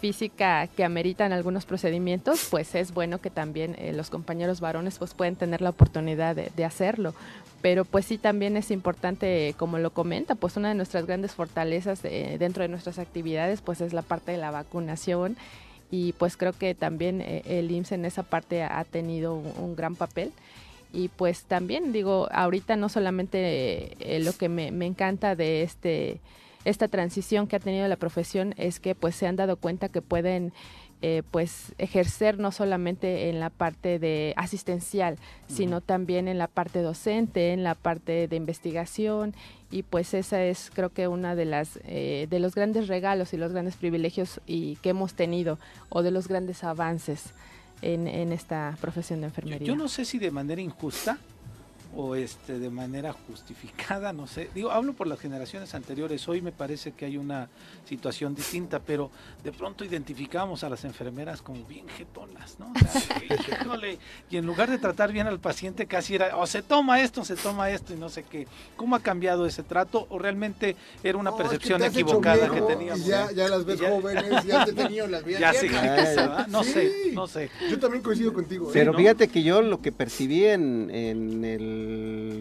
física 0.00 0.66
que 0.66 0.82
ameritan 0.82 1.32
algunos 1.32 1.66
procedimientos, 1.66 2.48
pues 2.50 2.74
es 2.74 2.92
bueno 2.92 3.20
que 3.20 3.30
también 3.30 3.76
eh, 3.78 3.92
los 3.92 4.08
compañeros 4.08 4.60
varones 4.60 4.98
pues 4.98 5.14
pueden 5.14 5.36
tener 5.36 5.60
la 5.60 5.70
oportunidad 5.70 6.34
de, 6.34 6.64
hacerlo. 6.64 7.14
Pero 7.60 7.84
pues 7.84 8.06
sí 8.06 8.16
también 8.16 8.56
es 8.56 8.70
importante, 8.70 9.54
como 9.58 9.78
lo 9.78 9.90
comenta, 9.90 10.34
pues 10.34 10.56
una 10.56 10.70
de 10.70 10.74
nuestras 10.74 11.06
grandes 11.06 11.34
fortalezas 11.34 12.00
eh, 12.04 12.36
dentro 12.38 12.62
de 12.62 12.68
nuestras 12.68 12.98
actividades 12.98 13.60
pues 13.60 13.80
es 13.80 13.92
la 13.92 14.02
parte 14.02 14.32
de 14.32 14.38
la 14.38 14.50
vacunación 14.50 15.36
y 15.90 16.12
pues 16.12 16.36
creo 16.36 16.52
que 16.52 16.74
también 16.74 17.20
eh, 17.20 17.42
el 17.44 17.70
IMSS 17.70 17.92
en 17.92 18.04
esa 18.06 18.22
parte 18.22 18.62
ha 18.62 18.84
tenido 18.84 19.34
un, 19.34 19.76
gran 19.76 19.96
papel 19.96 20.32
y 20.92 21.08
pues 21.08 21.42
también 21.42 21.92
digo 21.92 22.28
ahorita 22.32 22.76
no 22.76 22.88
solamente 22.88 23.96
lo 24.20 24.32
que 24.32 24.48
me, 24.48 24.68
encanta 24.86 25.36
de 25.36 25.62
este 25.62 26.20
esta 26.64 26.88
transición 26.88 27.46
que 27.46 27.56
ha 27.56 27.60
tenido 27.60 27.88
la 27.88 27.96
profesión 27.96 28.54
es 28.56 28.80
que 28.80 28.94
pues 28.94 29.14
se 29.14 29.26
han 29.26 29.36
dado 29.36 29.56
cuenta 29.56 29.88
que 29.88 30.02
pueden 30.02 30.52
eh, 31.02 31.22
pues 31.30 31.72
ejercer 31.78 32.38
no 32.38 32.52
solamente 32.52 33.30
en 33.30 33.40
la 33.40 33.48
parte 33.48 33.98
de 33.98 34.34
asistencial, 34.36 35.16
sino 35.48 35.80
también 35.80 36.28
en 36.28 36.36
la 36.36 36.46
parte 36.46 36.82
docente, 36.82 37.54
en 37.54 37.62
la 37.62 37.74
parte 37.74 38.28
de 38.28 38.36
investigación 38.36 39.34
y 39.70 39.82
pues 39.82 40.12
esa 40.12 40.44
es 40.44 40.70
creo 40.74 40.90
que 40.90 41.08
una 41.08 41.34
de 41.34 41.46
las 41.46 41.78
eh, 41.84 42.26
de 42.28 42.38
los 42.38 42.54
grandes 42.54 42.86
regalos 42.86 43.32
y 43.32 43.38
los 43.38 43.52
grandes 43.52 43.76
privilegios 43.76 44.42
y 44.46 44.76
que 44.76 44.90
hemos 44.90 45.14
tenido 45.14 45.58
o 45.88 46.02
de 46.02 46.10
los 46.10 46.28
grandes 46.28 46.64
avances 46.64 47.32
en, 47.80 48.06
en 48.06 48.30
esta 48.30 48.76
profesión 48.82 49.20
de 49.20 49.28
enfermería. 49.28 49.66
yo 49.66 49.76
no 49.76 49.88
sé 49.88 50.04
si 50.04 50.18
de 50.18 50.30
manera 50.30 50.60
injusta 50.60 51.18
o 51.96 52.14
este 52.14 52.58
de 52.58 52.70
manera 52.70 53.12
justificada, 53.12 54.12
no 54.12 54.26
sé. 54.26 54.48
Digo, 54.54 54.70
hablo 54.70 54.92
por 54.92 55.06
las 55.06 55.18
generaciones 55.18 55.74
anteriores. 55.74 56.28
Hoy 56.28 56.40
me 56.40 56.52
parece 56.52 56.92
que 56.92 57.04
hay 57.04 57.16
una 57.16 57.48
situación 57.88 58.34
distinta, 58.34 58.78
pero 58.78 59.10
de 59.42 59.52
pronto 59.52 59.84
identificamos 59.84 60.62
a 60.62 60.68
las 60.68 60.84
enfermeras 60.84 61.42
como 61.42 61.64
bien 61.64 61.88
jetonas, 61.88 62.58
¿no? 62.58 62.72
y 64.30 64.36
en 64.36 64.46
lugar 64.46 64.70
de 64.70 64.78
tratar 64.78 65.12
bien 65.12 65.26
al 65.26 65.40
paciente, 65.40 65.86
casi 65.86 66.14
era, 66.14 66.36
o 66.36 66.46
se 66.46 66.62
toma 66.62 67.00
esto, 67.00 67.24
se 67.24 67.36
toma 67.36 67.70
esto 67.70 67.92
y 67.92 67.96
no 67.96 68.08
sé 68.08 68.22
qué. 68.22 68.46
¿Cómo 68.76 68.94
ha 68.94 69.00
cambiado 69.00 69.46
ese 69.46 69.62
trato? 69.62 70.06
¿O 70.10 70.18
realmente 70.18 70.76
era 71.02 71.18
una 71.18 71.36
percepción 71.36 71.82
equivocada 71.82 72.48
que 72.50 72.60
teníamos? 72.62 73.04
ya, 73.04 73.32
ya 73.32 73.48
las 73.48 73.64
ves 73.64 73.80
jóvenes, 73.80 74.44
ya 74.44 74.64
te 74.64 74.72
tenido 74.72 75.06
las 75.06 75.24
vidas. 75.24 75.40
Ya 75.40 75.54
sí, 75.54 75.68
no 76.48 76.62
sé, 76.62 76.92
no 77.14 77.26
sé. 77.26 77.50
Yo 77.70 77.78
también 77.78 78.02
coincido 78.02 78.32
contigo. 78.32 78.68
¿eh? 78.68 78.70
Pero 78.74 78.92
fíjate 78.92 79.28
que 79.28 79.42
yo 79.42 79.62
lo 79.62 79.80
que 79.80 79.90
percibí 79.90 80.44
en, 80.44 80.90
en 80.90 81.44
el 81.44 81.79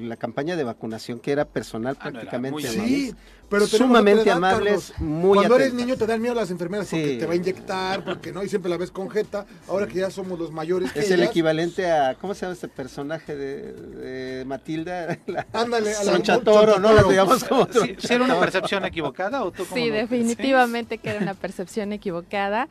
la 0.07 0.15
campaña 0.17 0.55
de 0.55 0.63
vacunación 0.63 1.19
que 1.19 1.31
era 1.31 1.45
personal 1.45 1.97
ah, 1.99 2.09
prácticamente. 2.09 2.67
sí, 2.67 3.13
pero 3.49 3.65
sumamente 3.65 4.29
amables, 4.29 4.93
muy 4.99 5.37
Cuando 5.37 5.55
eres 5.55 5.73
niño 5.73 5.97
te 5.97 6.05
dan 6.05 6.21
miedo 6.21 6.35
las 6.35 6.51
enfermeras 6.51 6.87
porque 6.89 7.17
te 7.17 7.25
va 7.25 7.33
a 7.33 7.35
inyectar, 7.35 8.03
porque 8.03 8.31
no, 8.31 8.43
y 8.43 8.49
siempre 8.49 8.69
la 8.69 8.77
ves 8.77 8.91
con 8.91 9.09
jeta. 9.09 9.45
Ahora 9.67 9.87
que 9.87 9.99
ya 9.99 10.11
somos 10.11 10.37
los 10.37 10.51
mayores. 10.51 10.95
es 10.95 11.09
el 11.09 11.23
equivalente 11.23 11.89
a, 11.89 12.15
¿cómo 12.15 12.35
se 12.35 12.41
llama 12.41 12.53
este 12.53 12.67
personaje 12.67 13.35
de, 13.35 14.43
Matilda? 14.45 15.17
Ándale, 15.53 15.95
a 15.95 16.03
la 16.03 16.39
Toro, 16.41 16.79
¿no? 16.79 16.93
Lo 16.93 17.09
digamos 17.09 17.43
como 17.43 17.67
¿Sí, 17.71 17.95
¿Era 18.09 18.23
una 18.23 18.39
percepción 18.39 18.85
equivocada 18.85 19.43
o 19.43 19.51
tú 19.51 19.65
Sí, 19.73 19.89
definitivamente 19.89 20.99
que 20.99 21.09
era 21.09 21.19
una 21.19 21.33
percepción 21.33 21.91
equivocada 21.91 22.67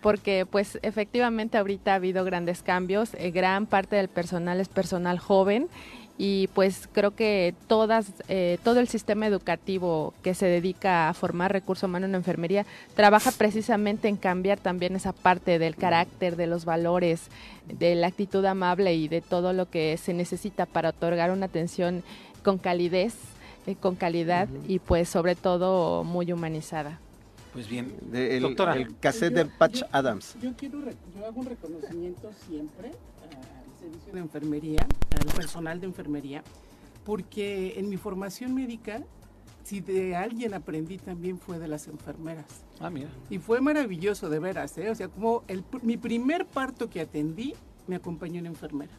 porque 0.00 0.46
pues 0.50 0.78
efectivamente 0.82 1.58
ahorita 1.58 1.92
ha 1.92 1.96
habido 1.96 2.24
grandes 2.24 2.62
cambios, 2.62 3.10
eh, 3.14 3.30
gran 3.30 3.66
parte 3.66 3.96
del 3.96 4.08
personal 4.08 4.60
es 4.60 4.68
personal 4.68 5.18
joven 5.18 5.68
y 6.18 6.48
pues 6.48 6.88
creo 6.92 7.12
que 7.12 7.54
todas, 7.66 8.12
eh, 8.28 8.58
todo 8.62 8.80
el 8.80 8.88
sistema 8.88 9.26
educativo 9.26 10.12
que 10.22 10.34
se 10.34 10.46
dedica 10.46 11.08
a 11.08 11.14
formar 11.14 11.52
recurso 11.52 11.86
humano 11.86 12.06
en 12.06 12.14
enfermería 12.14 12.66
trabaja 12.94 13.32
precisamente 13.32 14.08
en 14.08 14.16
cambiar 14.16 14.60
también 14.60 14.94
esa 14.94 15.12
parte 15.12 15.58
del 15.58 15.74
carácter, 15.74 16.36
de 16.36 16.46
los 16.46 16.64
valores, 16.64 17.28
de 17.66 17.94
la 17.94 18.08
actitud 18.08 18.44
amable 18.44 18.94
y 18.94 19.08
de 19.08 19.20
todo 19.20 19.52
lo 19.52 19.70
que 19.70 19.96
se 19.96 20.12
necesita 20.12 20.66
para 20.66 20.90
otorgar 20.90 21.30
una 21.30 21.46
atención 21.46 22.02
con 22.42 22.58
calidez, 22.58 23.14
eh, 23.66 23.74
con 23.74 23.96
calidad 23.96 24.48
y 24.68 24.80
pues 24.80 25.08
sobre 25.08 25.34
todo 25.34 26.04
muy 26.04 26.30
humanizada. 26.30 26.98
Pues 27.52 27.68
bien, 27.68 27.94
el, 28.12 28.42
doctora. 28.42 28.76
El 28.76 28.96
cassette 28.98 29.34
de 29.34 29.44
Patch 29.44 29.82
Adams. 29.92 30.36
Yo 30.40 30.54
quiero, 30.56 30.78
yo 30.80 31.26
hago 31.26 31.40
un 31.40 31.46
reconocimiento 31.46 32.30
siempre 32.48 32.92
servicio 33.82 34.12
de 34.12 34.20
enfermería, 34.20 34.86
al 35.18 35.26
personal 35.34 35.80
de 35.80 35.86
enfermería, 35.86 36.42
porque 37.04 37.74
en 37.78 37.88
mi 37.88 37.96
formación 37.96 38.54
médica, 38.54 39.02
si 39.64 39.80
de 39.80 40.14
alguien 40.14 40.54
aprendí 40.54 40.98
también 40.98 41.38
fue 41.38 41.58
de 41.58 41.68
las 41.68 41.88
enfermeras. 41.88 42.46
Ah, 42.80 42.90
mira. 42.90 43.08
Y 43.28 43.38
fue 43.38 43.60
maravilloso, 43.60 44.28
de 44.28 44.38
veras, 44.38 44.76
¿eh? 44.78 44.90
O 44.90 44.94
sea, 44.94 45.08
como 45.08 45.42
el, 45.48 45.64
mi 45.82 45.96
primer 45.96 46.46
parto 46.46 46.88
que 46.88 47.00
atendí, 47.00 47.54
me 47.86 47.96
acompañó 47.96 48.40
una 48.40 48.48
enfermera. 48.48 48.92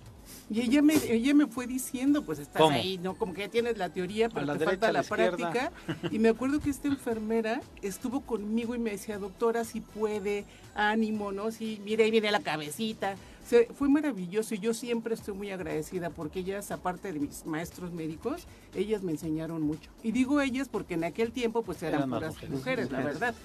Y 0.49 0.61
ella 0.61 0.81
me, 0.81 0.95
ella 1.09 1.33
me 1.33 1.47
fue 1.47 1.67
diciendo, 1.67 2.23
pues 2.23 2.39
estás 2.39 2.61
ahí, 2.69 2.97
¿no? 2.97 3.15
Como 3.15 3.33
que 3.33 3.41
ya 3.41 3.49
tienes 3.49 3.77
la 3.77 3.89
teoría, 3.89 4.29
pero 4.29 4.57
te 4.57 4.65
falta 4.65 4.91
la, 4.91 5.03
práctica. 5.03 5.71
Y 6.11 6.19
me 6.19 6.29
acuerdo 6.29 6.59
que 6.59 6.69
esta 6.69 6.87
enfermera 6.87 7.61
estuvo 7.81 8.21
conmigo 8.21 8.75
y 8.75 8.79
me 8.79 8.91
decía, 8.91 9.17
doctora, 9.17 9.63
si 9.63 9.81
puede, 9.81 10.45
ánimo, 10.75 11.31
¿no? 11.31 11.51
Sí, 11.51 11.81
mire, 11.83 12.03
ahí 12.03 12.11
viene 12.11 12.31
la 12.31 12.41
cabecita. 12.41 13.15
Fue 13.73 13.89
maravilloso 13.89 14.55
y 14.55 14.59
yo 14.59 14.73
siempre 14.73 15.13
estoy 15.13 15.33
muy 15.33 15.51
agradecida 15.51 16.09
porque 16.09 16.39
ellas, 16.39 16.71
aparte 16.71 17.11
de 17.11 17.19
mis 17.19 17.45
maestros 17.45 17.91
médicos, 17.91 18.47
ellas 18.73 19.03
me 19.03 19.11
enseñaron 19.11 19.61
mucho. 19.61 19.89
Y 20.01 20.11
digo 20.11 20.41
ellas 20.41 20.69
porque 20.69 20.95
en 20.95 21.03
aquel 21.03 21.31
tiempo 21.31 21.63
pues 21.63 21.83
eran, 21.83 22.09
puras 22.09 22.35
mujeres, 22.49 22.91
la 22.91 23.03
verdad. 23.03 23.35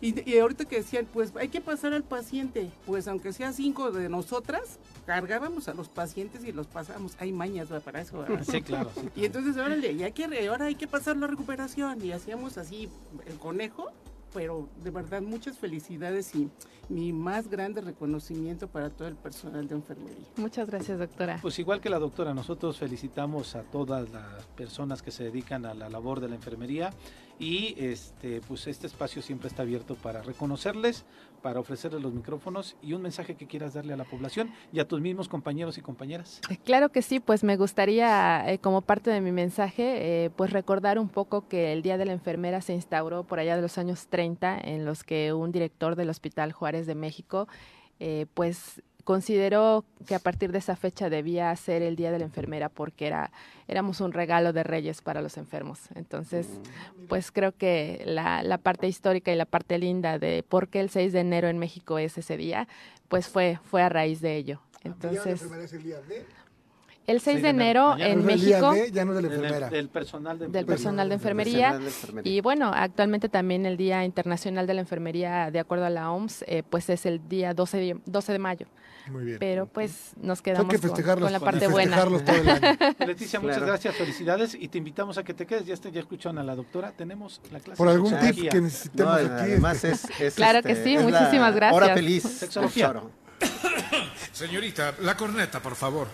Y, 0.00 0.38
ahorita 0.38 0.66
que 0.66 0.76
decían, 0.76 1.06
pues 1.10 1.32
hay 1.36 1.48
que 1.48 1.62
pasar 1.62 1.94
al 1.94 2.02
paciente, 2.02 2.70
pues 2.84 3.08
aunque 3.08 3.32
sea 3.32 3.52
cinco 3.52 3.90
de 3.92 4.10
nosotras, 4.10 4.78
cargábamos 5.06 5.68
a 5.68 5.74
los 5.74 5.88
pacientes 5.88 6.44
y 6.44 6.52
los 6.52 6.66
pasamos. 6.66 7.16
Hay 7.18 7.32
mañas 7.32 7.68
para 7.82 8.02
eso. 8.02 8.24
Sí, 8.42 8.60
claro, 8.60 8.90
Y 9.16 9.24
entonces, 9.24 9.56
órale, 9.56 10.04
hay 10.04 10.12
que, 10.12 10.48
ahora 10.48 10.66
hay 10.66 10.74
que 10.74 10.86
pasar 10.86 11.16
la 11.16 11.26
recuperación. 11.26 12.04
Y 12.04 12.12
hacíamos 12.12 12.58
así 12.58 12.90
el 13.26 13.38
conejo 13.38 13.90
pero 14.36 14.68
de 14.84 14.90
verdad 14.90 15.22
muchas 15.22 15.56
felicidades 15.56 16.34
y 16.34 16.50
mi 16.90 17.10
más 17.10 17.48
grande 17.48 17.80
reconocimiento 17.80 18.68
para 18.68 18.90
todo 18.90 19.08
el 19.08 19.16
personal 19.16 19.66
de 19.66 19.76
enfermería. 19.76 20.26
Muchas 20.36 20.68
gracias, 20.68 20.98
doctora. 20.98 21.38
Pues 21.40 21.58
igual 21.58 21.80
que 21.80 21.88
la 21.88 21.98
doctora, 21.98 22.34
nosotros 22.34 22.76
felicitamos 22.76 23.56
a 23.56 23.62
todas 23.62 24.10
las 24.10 24.44
personas 24.54 25.00
que 25.00 25.10
se 25.10 25.24
dedican 25.24 25.64
a 25.64 25.72
la 25.72 25.88
labor 25.88 26.20
de 26.20 26.28
la 26.28 26.34
enfermería 26.34 26.90
y 27.38 27.76
este 27.78 28.42
pues 28.46 28.66
este 28.66 28.86
espacio 28.86 29.22
siempre 29.22 29.48
está 29.48 29.62
abierto 29.62 29.94
para 29.94 30.20
reconocerles, 30.20 31.06
para 31.46 31.60
ofrecerles 31.60 32.02
los 32.02 32.12
micrófonos 32.12 32.76
y 32.82 32.92
un 32.92 33.02
mensaje 33.02 33.36
que 33.36 33.46
quieras 33.46 33.72
darle 33.72 33.92
a 33.92 33.96
la 33.96 34.02
población 34.02 34.50
y 34.72 34.80
a 34.80 34.88
tus 34.88 35.00
mismos 35.00 35.28
compañeros 35.28 35.78
y 35.78 35.80
compañeras. 35.80 36.40
Eh, 36.50 36.56
claro 36.56 36.88
que 36.88 37.02
sí, 37.02 37.20
pues 37.20 37.44
me 37.44 37.56
gustaría 37.56 38.50
eh, 38.50 38.58
como 38.58 38.80
parte 38.80 39.10
de 39.10 39.20
mi 39.20 39.30
mensaje 39.30 40.24
eh, 40.24 40.30
pues 40.30 40.52
recordar 40.52 40.98
un 40.98 41.08
poco 41.08 41.46
que 41.46 41.72
el 41.72 41.82
Día 41.82 41.98
de 41.98 42.04
la 42.04 42.14
Enfermera 42.14 42.62
se 42.62 42.72
instauró 42.72 43.22
por 43.22 43.38
allá 43.38 43.54
de 43.54 43.62
los 43.62 43.78
años 43.78 44.08
30 44.08 44.58
en 44.58 44.84
los 44.84 45.04
que 45.04 45.32
un 45.32 45.52
director 45.52 45.94
del 45.94 46.10
Hospital 46.10 46.50
Juárez 46.50 46.84
de 46.88 46.96
México 46.96 47.46
pues 48.34 48.82
consideró 49.06 49.84
que 50.04 50.16
a 50.16 50.18
partir 50.18 50.50
de 50.50 50.58
esa 50.58 50.74
fecha 50.74 51.08
debía 51.08 51.54
ser 51.54 51.80
el 51.80 51.94
Día 51.94 52.10
de 52.10 52.18
la 52.18 52.24
Enfermera 52.24 52.68
porque 52.68 53.06
era 53.06 53.30
éramos 53.68 54.00
un 54.00 54.12
regalo 54.12 54.52
de 54.52 54.64
reyes 54.64 55.00
para 55.00 55.22
los 55.22 55.36
enfermos. 55.36 55.78
Entonces, 55.94 56.48
mm. 56.48 57.06
pues 57.06 57.30
creo 57.30 57.52
que 57.52 58.02
la, 58.04 58.42
la 58.42 58.58
parte 58.58 58.88
histórica 58.88 59.32
y 59.32 59.36
la 59.36 59.46
parte 59.46 59.78
linda 59.78 60.18
de 60.18 60.42
por 60.42 60.66
qué 60.66 60.80
el 60.80 60.90
6 60.90 61.12
de 61.12 61.20
enero 61.20 61.46
en 61.46 61.56
México 61.58 61.98
es 61.98 62.18
ese 62.18 62.36
día, 62.36 62.66
pues 63.08 63.28
fue, 63.28 63.60
fue 63.64 63.80
a 63.80 63.88
raíz 63.88 64.20
de 64.20 64.36
ello. 64.36 64.60
Entonces, 64.82 65.40
el 67.06 67.20
6 67.20 67.42
de 67.42 67.48
enero 67.48 67.96
en 67.98 68.24
México. 68.24 68.72
del 68.72 69.88
personal 69.88 70.36
de 70.36 70.48
del 70.48 70.66
personal 70.66 71.08
de 71.08 71.14
enfermería. 71.14 71.78
y 72.24 72.40
bueno 72.40 72.72
actualmente 72.74 73.28
también 73.28 73.66
el 73.66 73.76
día 73.76 74.04
internacional 74.04 74.66
de 74.66 74.74
la 74.74 74.80
enfermería 74.80 75.52
de 75.52 75.60
acuerdo 75.60 75.84
a 75.84 75.90
la 75.90 76.10
OMS 76.10 76.42
eh, 76.48 76.64
pues 76.68 76.90
es 76.90 77.06
el 77.06 77.28
día 77.28 77.54
12 77.54 77.76
de, 77.76 78.00
12 78.06 78.32
de 78.32 78.38
mayo 78.40 78.66
muy 79.10 79.24
bien. 79.24 79.38
Pero 79.38 79.66
pues 79.66 80.12
nos 80.20 80.42
quedamos 80.42 80.74
con, 80.80 81.32
la 81.32 81.40
parte 81.40 81.68
buena. 81.68 82.04
Leticia, 83.06 83.40
muchas 83.40 83.60
gracias, 83.62 83.96
felicidades 83.96 84.54
y 84.54 84.68
te 84.68 84.78
invitamos 84.78 85.18
a 85.18 85.24
que 85.24 85.34
te 85.34 85.46
quedes. 85.46 85.66
Ya, 85.66 85.74
ya 85.74 86.00
escucharon 86.00 86.38
a 86.38 86.44
la 86.44 86.54
doctora, 86.54 86.92
tenemos 86.92 87.40
la 87.50 87.60
clase. 87.60 87.78
Por 87.78 87.88
algún 87.88 88.18
tip 88.18 88.50
que 88.50 88.60
necesitemos 88.60 89.16
aquí. 89.16 89.26
Además 89.26 89.84
es, 89.84 90.06
claro 90.34 90.62
que 90.62 90.72
este, 90.72 90.84
sí, 90.84 90.98
muchísimas 90.98 91.54
gracias. 91.54 91.82
Hora 91.82 91.94
feliz. 91.94 92.22
Sexología. 92.22 93.02
Señorita, 94.32 94.94
la 95.00 95.16
corneta, 95.16 95.60
por 95.60 95.74
favor. 95.74 96.08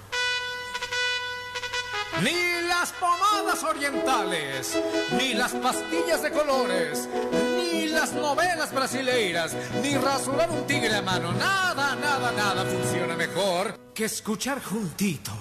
Ni 2.22 2.68
las 2.68 2.92
pomadas 2.92 3.64
orientales, 3.64 4.78
ni 5.18 5.34
las 5.34 5.52
pastillas 5.52 6.22
de 6.22 6.30
colores, 6.30 7.08
ni 7.56 7.71
las 7.92 8.12
novelas 8.12 8.72
brasileiras, 8.72 9.54
ni 9.82 9.96
rasurar 9.96 10.50
un 10.50 10.66
tigre 10.66 10.96
a 10.96 11.02
mano. 11.02 11.32
Nada, 11.32 11.94
nada, 11.96 12.32
nada 12.32 12.64
funciona 12.64 13.16
mejor 13.16 13.78
que 13.94 14.06
escuchar 14.06 14.62
juntitos. 14.62 15.34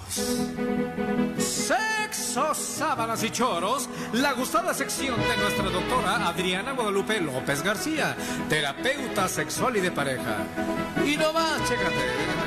Sexo, 1.38 2.54
sábanas 2.54 3.24
y 3.24 3.30
choros, 3.30 3.88
la 4.12 4.32
gustada 4.34 4.74
sección 4.74 5.18
de 5.20 5.36
nuestra 5.36 5.70
doctora 5.70 6.28
Adriana 6.28 6.72
Guadalupe 6.72 7.20
López 7.20 7.62
García, 7.62 8.14
terapeuta 8.48 9.28
sexual 9.28 9.76
y 9.76 9.80
de 9.80 9.90
pareja. 9.90 10.36
Y 11.04 11.16
no 11.16 11.32
más, 11.32 11.68
chécate. 11.68 12.42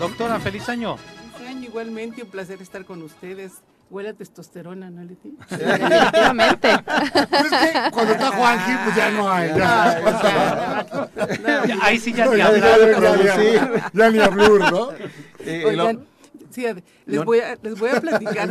Doctora, 0.00 0.40
feliz 0.40 0.66
año. 0.70 0.96
Feliz 1.36 1.50
año 1.50 1.64
igualmente, 1.64 2.22
un 2.22 2.30
placer 2.30 2.62
estar 2.62 2.86
con 2.86 3.02
ustedes. 3.02 3.60
Huele 3.90 4.10
a 4.10 4.14
testosterona, 4.14 4.88
¿no, 4.88 5.02
Leti? 5.02 5.36
Sí, 5.48 5.56
definitivamente. 5.56 6.68
Pues 7.28 7.52
es 7.52 7.72
que 7.72 7.90
cuando 7.90 8.12
está 8.12 8.30
Juanji, 8.30 8.72
pues 8.84 8.96
ya 8.96 9.10
no 9.10 9.28
hay. 9.28 9.50
ahí 11.82 11.98
sí 11.98 12.12
ya 12.12 12.26
ni 12.26 12.40
hablar. 12.40 12.78
Ya, 13.92 14.10
ni 14.10 14.20
hablar, 14.20 14.72
¿no? 14.72 14.90
Oigan, 15.66 16.06
Sí, 16.50 16.64
les 17.06 17.24
voy 17.24 17.40
a, 17.40 17.56
les 17.62 17.78
voy 17.78 17.90
a 17.90 18.00
platicar. 18.00 18.50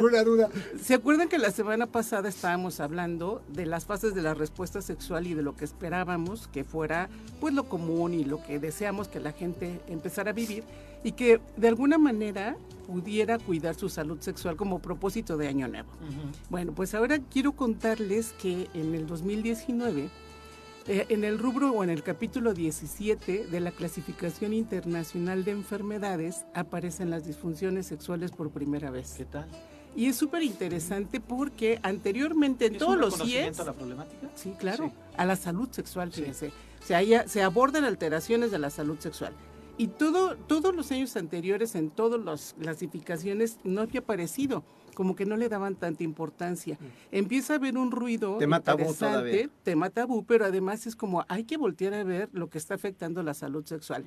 ¿Se 0.81 0.93
acuerdan 0.93 1.29
que 1.29 1.37
la 1.37 1.51
semana 1.51 1.87
pasada 1.87 2.29
estábamos 2.29 2.79
hablando 2.79 3.41
de 3.49 3.65
las 3.65 3.85
fases 3.85 4.15
de 4.15 4.21
la 4.21 4.33
respuesta 4.33 4.81
sexual 4.81 5.27
y 5.27 5.33
de 5.33 5.41
lo 5.41 5.55
que 5.55 5.65
esperábamos 5.65 6.47
que 6.47 6.63
fuera 6.63 7.09
pues 7.39 7.53
lo 7.53 7.65
común 7.65 8.13
y 8.13 8.23
lo 8.23 8.43
que 8.43 8.59
deseamos 8.59 9.07
que 9.07 9.19
la 9.19 9.31
gente 9.31 9.79
empezara 9.87 10.31
a 10.31 10.33
vivir 10.33 10.63
y 11.03 11.13
que 11.13 11.39
de 11.57 11.67
alguna 11.67 11.97
manera 11.97 12.55
pudiera 12.87 13.37
cuidar 13.37 13.75
su 13.75 13.89
salud 13.89 14.19
sexual 14.19 14.55
como 14.55 14.79
propósito 14.79 15.37
de 15.37 15.47
año 15.47 15.67
nuevo? 15.67 15.89
Bueno, 16.49 16.73
pues 16.73 16.93
ahora 16.95 17.19
quiero 17.19 17.51
contarles 17.53 18.33
que 18.41 18.67
en 18.73 18.95
el 18.95 19.07
2019 19.07 20.09
eh, 20.87 21.05
en 21.09 21.23
el 21.23 21.37
rubro 21.37 21.71
o 21.71 21.83
en 21.83 21.89
el 21.89 22.03
capítulo 22.03 22.53
17 22.53 23.47
de 23.47 23.59
la 23.59 23.71
clasificación 23.71 24.53
internacional 24.53 25.43
de 25.43 25.51
enfermedades 25.51 26.45
aparecen 26.53 27.09
las 27.09 27.25
disfunciones 27.25 27.85
sexuales 27.85 28.31
por 28.31 28.49
primera 28.51 28.89
vez. 28.89 29.15
¿Qué 29.17 29.25
tal? 29.25 29.47
Y 29.95 30.05
es 30.07 30.15
súper 30.15 30.43
interesante 30.43 31.19
porque 31.19 31.79
anteriormente 31.83 32.67
en 32.67 32.77
todos 32.77 32.97
los 32.97 33.17
CIES... 33.17 33.59
a 33.59 33.65
la 33.65 33.73
problemática? 33.73 34.29
Sí, 34.35 34.53
claro, 34.57 34.91
a 35.17 35.25
la 35.25 35.35
salud 35.35 35.69
sexual, 35.71 36.11
fíjense. 36.11 36.51
O 36.81 36.85
sea, 36.85 37.27
se 37.27 37.41
abordan 37.41 37.83
alteraciones 37.83 38.51
de 38.51 38.59
la 38.59 38.69
salud 38.69 38.99
sexual. 38.99 39.33
Y 39.79 39.87
todo, 39.87 40.35
todos 40.35 40.75
los 40.75 40.91
años 40.91 41.15
anteriores 41.15 41.73
en 41.73 41.89
todas 41.89 42.19
las 42.19 42.53
clasificaciones 42.59 43.59
no 43.63 43.79
había 43.79 44.01
aparecido 44.01 44.65
como 44.93 45.15
que 45.15 45.25
no 45.25 45.37
le 45.37 45.47
daban 45.47 45.77
tanta 45.77 46.03
importancia. 46.03 46.77
Mm. 46.77 47.15
Empieza 47.15 47.53
a 47.53 47.55
haber 47.55 47.77
un 47.77 47.89
ruido 47.89 48.37
tema 48.37 48.57
interesante, 48.57 49.49
tema 49.63 49.89
tabú, 49.89 50.25
pero 50.25 50.43
además 50.43 50.85
es 50.85 50.97
como 50.97 51.23
hay 51.29 51.45
que 51.45 51.55
voltear 51.55 51.93
a 51.93 52.03
ver 52.03 52.27
lo 52.33 52.49
que 52.49 52.57
está 52.57 52.73
afectando 52.73 53.23
la 53.23 53.33
salud 53.33 53.65
sexual. 53.65 54.03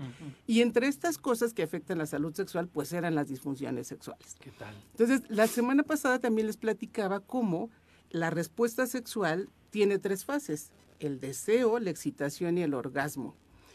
Y 0.46 0.60
entre 0.60 0.88
estas 0.88 1.16
cosas 1.16 1.54
que 1.54 1.62
afectan 1.62 1.96
la 1.96 2.04
salud 2.04 2.34
sexual, 2.34 2.68
pues 2.68 2.92
eran 2.92 3.14
las 3.14 3.28
disfunciones 3.28 3.86
sexuales. 3.86 4.36
¿Qué 4.38 4.50
tal? 4.50 4.74
Entonces, 4.90 5.22
la 5.30 5.46
semana 5.46 5.84
pasada 5.84 6.18
también 6.18 6.46
les 6.46 6.58
platicaba 6.58 7.20
cómo 7.20 7.70
la 8.10 8.28
respuesta 8.28 8.86
sexual 8.86 9.48
tiene 9.70 9.98
tres 9.98 10.26
fases, 10.26 10.72
el 11.00 11.18
deseo, 11.20 11.78
la 11.78 11.88
excitación 11.88 12.58
y 12.58 12.62
el 12.62 12.74
orgasmo. 12.74 13.34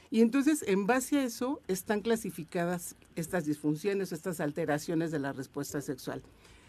Y 0.10 0.22
entonces, 0.22 0.64
en 0.68 0.88
base 0.88 1.20
a 1.20 1.24
eso, 1.24 1.62
están 1.68 2.02
clasificadas 2.02 2.96
estas 3.16 3.46
disfunciones, 3.46 4.12
estas 4.12 4.40
alteraciones 4.40 5.12
de 5.12 5.20
la 5.20 5.34
respuesta 5.34 5.82
sexual. 5.82 6.22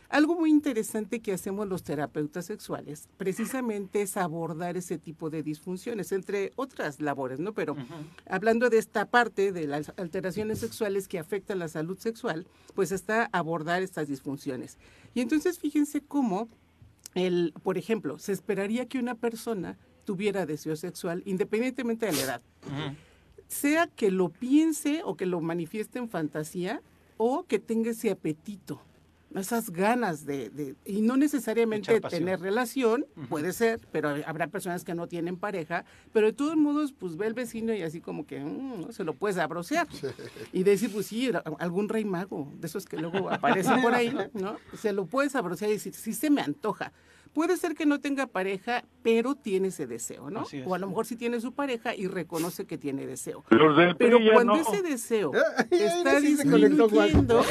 Algo 0.09 0.37
muy 0.37 0.49
interesante 0.49 1.21
que 1.21 1.35
hacemos 1.35 1.69
los 1.69 1.83
terapeutas 1.83 2.47
sexuales 2.47 3.09
precisamente 3.19 4.01
es 4.01 4.17
abordar 4.17 4.79
ese 4.79 4.97
tipo 4.97 5.29
de 5.29 5.43
disfunciones, 5.43 6.13
entre 6.13 6.53
otras 6.57 7.01
labores, 7.01 7.41
¿no? 7.41 7.53
Pero 7.53 7.77
hablando 8.27 8.71
de 8.71 8.79
esta 8.79 9.05
parte 9.05 9.53
de 9.53 9.67
las 9.67 9.93
alteraciones 9.99 10.61
sexuales 10.61 11.09
que 11.09 11.19
afectan 11.19 11.59
la 11.59 11.69
salud 11.69 11.99
sexual, 11.99 12.47
pues 12.75 12.91
está 12.91 13.29
abordar 13.33 13.83
estas 13.83 14.09
disfunciones. 14.09 14.79
Y 15.13 15.21
entonces 15.21 15.59
fíjense 15.59 16.01
cómo, 16.01 16.49
el, 17.15 17.53
por 17.63 17.77
ejemplo, 17.77 18.19
se 18.19 18.33
esperaría 18.33 18.87
que 18.87 18.99
una 18.99 19.15
persona 19.15 19.77
tuviera 20.07 20.47
deseo 20.47 20.75
sexual 20.75 21.23
independientemente 21.27 22.07
de 22.07 22.13
la 22.13 22.23
edad. 22.23 22.43
Sea 23.49 23.87
que 23.87 24.11
lo 24.11 24.29
piense 24.29 25.03
o 25.05 25.17
que 25.17 25.27
lo 25.27 25.41
manifieste 25.41 25.99
en 25.99 26.09
fantasía 26.09 26.83
o 27.17 27.45
que 27.45 27.59
tenga 27.59 27.91
ese 27.91 28.11
apetito 28.11 28.81
esas 29.37 29.71
ganas 29.71 30.25
de, 30.25 30.75
y 30.85 31.03
no 31.03 31.17
necesariamente 31.17 32.01
tener 32.01 32.41
relación, 32.41 33.07
puede 33.29 33.53
ser, 33.53 33.81
pero 33.93 34.15
habrá 34.27 34.47
personas 34.47 34.85
que 34.85 34.95
no 34.95 35.07
tienen 35.07 35.37
pareja, 35.37 35.85
pero 36.13 36.29
de 36.29 36.33
todos 36.33 36.57
modos, 36.57 36.93
pues 36.93 37.17
ve 37.17 37.27
el 37.27 37.35
vecino 37.35 37.75
y 37.75 37.83
así 37.83 38.01
como 38.01 38.27
que 38.27 38.41
mm, 38.41 38.91
se 38.91 39.05
lo 39.05 39.15
puedes 39.15 39.39
abrocear 39.39 39.87
y 40.53 40.63
decir, 40.63 40.91
pues 40.93 41.07
sí, 41.07 41.31
algún 41.59 41.89
rey 41.89 42.05
mago, 42.05 42.53
de 42.59 42.67
esos 42.67 42.87
que 42.87 42.97
luego 42.97 43.31
aparecen 43.31 43.83
por 43.83 43.95
ahí, 43.95 44.15
¿no? 44.33 44.57
Se 44.77 44.93
lo 44.93 45.07
puedes 45.07 45.35
abrocear 45.35 45.71
y 45.71 45.75
decir, 45.75 45.95
sí 45.95 46.15
se 46.15 46.31
me 46.31 46.41
antoja. 46.41 46.93
Puede 47.33 47.57
ser 47.57 47.75
que 47.75 47.87
no 47.87 48.01
tenga 48.01 48.27
pareja, 48.27 48.85
pero 49.03 49.35
tiene 49.35 49.69
ese 49.69 49.87
deseo, 49.87 50.31
¿no? 50.31 50.45
O 50.67 50.75
a 50.75 50.79
lo 50.79 50.87
mejor 50.89 51.07
sí 51.07 51.17
tiene 51.17 51.41
su 51.41 51.53
pareja 51.53 51.95
y 51.95 52.07
reconoce 52.07 52.67
que 52.67 52.79
tiene 52.79 53.07
deseo. 53.07 53.45
pero 53.99 54.19
cuando 54.33 54.55
ese 54.57 54.83
deseo 54.83 55.33
está 55.71 56.21
disminuyendo, 56.21 57.43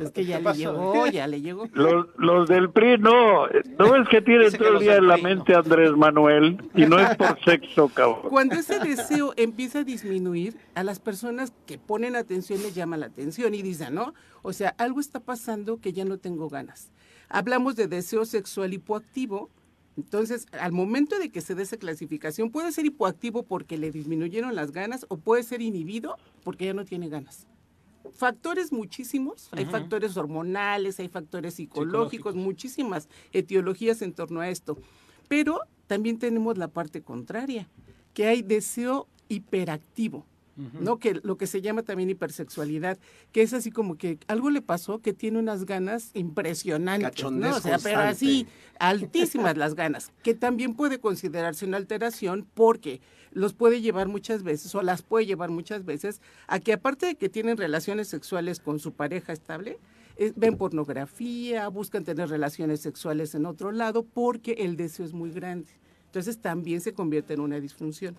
es 0.00 0.10
que 0.10 0.24
ya 0.24 0.40
le 0.40 0.52
llegó, 0.54 1.06
ya 1.12 1.26
le 1.26 1.40
llegó. 1.40 1.68
Los, 1.72 2.48
del 2.48 2.70
PRI 2.70 2.98
no, 2.98 3.46
no 3.78 3.96
es 3.96 4.08
que 4.08 4.22
tienen 4.22 4.52
todo 4.52 4.68
el 4.68 4.78
día 4.80 4.96
en 4.96 5.08
la 5.08 5.16
mente 5.16 5.54
Andrés 5.54 5.92
Manuel 5.96 6.58
y 6.74 6.86
no 6.86 6.98
es 6.98 7.16
por 7.16 7.38
sexo, 7.44 7.88
cabrón. 7.88 8.28
Cuando 8.28 8.54
ese 8.54 8.78
deseo 8.78 9.32
empieza 9.36 9.80
a 9.80 9.84
disminuir, 9.84 10.56
a 10.74 10.82
las 10.82 11.00
personas 11.00 11.52
que 11.66 11.78
ponen 11.78 12.16
atención 12.16 12.62
les 12.62 12.74
llama 12.74 12.96
la 12.96 13.06
atención 13.06 13.54
y 13.54 13.62
dicen, 13.62 13.94
¿no? 13.94 14.14
O 14.42 14.52
sea, 14.52 14.74
algo 14.78 15.00
está 15.00 15.20
pasando 15.20 15.80
que 15.80 15.92
ya 15.92 16.04
no 16.04 16.18
tengo 16.18 16.48
ganas. 16.48 16.92
Hablamos 17.28 17.76
de 17.76 17.88
deseo 17.88 18.24
sexual 18.24 18.72
hipoactivo. 18.74 19.50
Entonces, 19.96 20.46
al 20.52 20.72
momento 20.72 21.18
de 21.18 21.30
que 21.30 21.40
se 21.40 21.54
dé 21.54 21.62
esa 21.62 21.78
clasificación, 21.78 22.50
puede 22.50 22.70
ser 22.72 22.84
hipoactivo 22.84 23.44
porque 23.44 23.78
le 23.78 23.90
disminuyeron 23.90 24.54
las 24.54 24.72
ganas 24.72 25.06
o 25.08 25.16
puede 25.16 25.42
ser 25.42 25.62
inhibido 25.62 26.18
porque 26.44 26.66
ya 26.66 26.74
no 26.74 26.84
tiene 26.84 27.08
ganas. 27.08 27.46
factores 28.14 28.72
muchísimos, 28.72 29.48
hay 29.52 29.64
factores 29.66 30.16
hormonales, 30.16 31.00
hay 31.00 31.08
factores 31.08 31.54
psicológicos, 31.54 32.34
muchísimas 32.34 33.08
etiologías 33.32 34.00
en 34.02 34.12
torno 34.12 34.40
a 34.40 34.48
esto. 34.48 34.78
Pero 35.28 35.60
también 35.86 36.18
tenemos 36.18 36.56
la 36.56 36.68
parte 36.68 37.02
contraria, 37.02 37.68
que 38.14 38.26
hay 38.26 38.42
deseo 38.42 39.08
hiperactivo. 39.28 40.24
¿No? 40.56 40.98
Que 40.98 41.20
lo 41.22 41.36
que 41.36 41.46
se 41.46 41.60
llama 41.60 41.82
también 41.82 42.10
hipersexualidad, 42.10 42.98
que 43.32 43.42
es 43.42 43.52
así 43.52 43.70
como 43.70 43.96
que 43.96 44.18
algo 44.26 44.50
le 44.50 44.62
pasó 44.62 45.00
que 45.00 45.12
tiene 45.12 45.38
unas 45.38 45.66
ganas 45.66 46.10
impresionantes, 46.14 47.30
¿no? 47.30 47.56
O 47.56 47.60
sea, 47.60 47.78
pero 47.78 48.00
así 48.00 48.46
altísimas 48.78 49.56
las 49.56 49.74
ganas, 49.74 50.12
que 50.22 50.34
también 50.34 50.74
puede 50.74 50.98
considerarse 50.98 51.66
una 51.66 51.76
alteración 51.76 52.46
porque 52.54 53.00
los 53.32 53.52
puede 53.52 53.82
llevar 53.82 54.08
muchas 54.08 54.42
veces 54.42 54.74
o 54.74 54.82
las 54.82 55.02
puede 55.02 55.26
llevar 55.26 55.50
muchas 55.50 55.84
veces 55.84 56.22
a 56.46 56.58
que 56.58 56.72
aparte 56.72 57.06
de 57.06 57.14
que 57.16 57.28
tienen 57.28 57.58
relaciones 57.58 58.08
sexuales 58.08 58.60
con 58.60 58.78
su 58.78 58.92
pareja 58.92 59.32
estable, 59.34 59.78
eh, 60.16 60.32
ven 60.34 60.56
pornografía, 60.56 61.68
buscan 61.68 62.04
tener 62.04 62.30
relaciones 62.30 62.80
sexuales 62.80 63.34
en 63.34 63.44
otro 63.44 63.72
lado 63.72 64.04
porque 64.04 64.52
el 64.52 64.76
deseo 64.76 65.04
es 65.04 65.12
muy 65.12 65.30
grande. 65.30 65.68
Entonces 66.06 66.38
también 66.38 66.80
se 66.80 66.94
convierte 66.94 67.34
en 67.34 67.40
una 67.40 67.60
disfunción. 67.60 68.16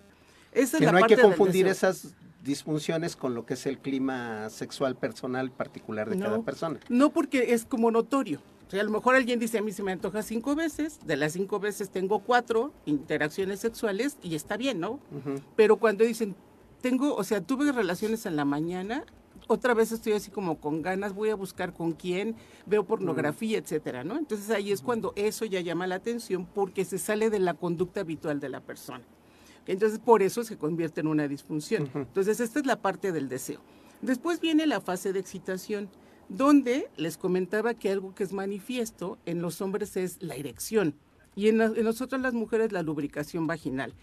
Esa 0.52 0.78
que 0.78 0.86
no 0.86 0.98
hay 0.98 1.04
que 1.04 1.16
confundir 1.16 1.66
esas 1.66 2.14
disfunciones 2.42 3.16
con 3.16 3.34
lo 3.34 3.44
que 3.44 3.54
es 3.54 3.66
el 3.66 3.78
clima 3.78 4.48
sexual 4.50 4.96
personal 4.96 5.50
particular 5.50 6.08
de 6.08 6.18
cada 6.18 6.42
persona. 6.42 6.80
No, 6.88 7.10
porque 7.10 7.52
es 7.52 7.64
como 7.64 7.90
notorio. 7.90 8.40
O 8.66 8.70
sea, 8.70 8.80
a 8.80 8.84
lo 8.84 8.90
mejor 8.90 9.14
alguien 9.14 9.38
dice, 9.38 9.58
a 9.58 9.62
mí 9.62 9.72
se 9.72 9.82
me 9.82 9.92
antoja 9.92 10.22
cinco 10.22 10.54
veces, 10.54 10.98
de 11.06 11.16
las 11.16 11.32
cinco 11.32 11.58
veces 11.58 11.88
tengo 11.88 12.18
cuatro 12.20 12.72
interacciones 12.84 13.60
sexuales 13.60 14.18
y 14.22 14.34
está 14.34 14.58
bien, 14.58 14.78
¿no? 14.78 15.00
Pero 15.56 15.76
cuando 15.76 16.04
dicen, 16.04 16.34
tengo, 16.82 17.14
o 17.14 17.24
sea, 17.24 17.40
tuve 17.40 17.72
relaciones 17.72 18.26
en 18.26 18.36
la 18.36 18.44
mañana, 18.44 19.04
otra 19.46 19.72
vez 19.72 19.90
estoy 19.90 20.12
así 20.12 20.30
como 20.30 20.60
con 20.60 20.82
ganas, 20.82 21.14
voy 21.14 21.30
a 21.30 21.34
buscar 21.34 21.72
con 21.72 21.92
quién, 21.92 22.36
veo 22.66 22.84
pornografía, 22.84 23.56
etcétera, 23.56 24.04
¿no? 24.04 24.18
Entonces 24.18 24.50
ahí 24.50 24.70
es 24.70 24.82
cuando 24.82 25.14
eso 25.16 25.46
ya 25.46 25.60
llama 25.60 25.86
la 25.86 25.94
atención 25.94 26.46
porque 26.46 26.84
se 26.84 26.98
sale 26.98 27.30
de 27.30 27.38
la 27.38 27.54
conducta 27.54 28.00
habitual 28.00 28.38
de 28.38 28.50
la 28.50 28.60
persona. 28.60 29.02
Entonces, 29.68 29.98
por 29.98 30.22
eso 30.22 30.42
se 30.44 30.56
convierte 30.56 31.02
en 31.02 31.06
una 31.06 31.28
disfunción. 31.28 31.90
Entonces, 31.94 32.40
esta 32.40 32.58
es 32.58 32.66
la 32.66 32.80
parte 32.80 33.12
del 33.12 33.28
deseo. 33.28 33.60
Después 34.00 34.40
viene 34.40 34.66
la 34.66 34.80
fase 34.80 35.12
de 35.12 35.20
excitación, 35.20 35.90
donde 36.30 36.88
les 36.96 37.18
comentaba 37.18 37.74
que 37.74 37.90
algo 37.90 38.14
que 38.14 38.24
es 38.24 38.32
manifiesto 38.32 39.18
en 39.26 39.42
los 39.42 39.60
hombres 39.60 39.96
es 39.96 40.22
la 40.22 40.34
erección 40.34 40.94
y 41.36 41.48
en, 41.48 41.60
en 41.60 41.84
nosotros 41.84 42.20
las 42.20 42.34
mujeres 42.34 42.72
la 42.72 42.82
lubricación 42.82 43.46
vaginal. 43.46 43.94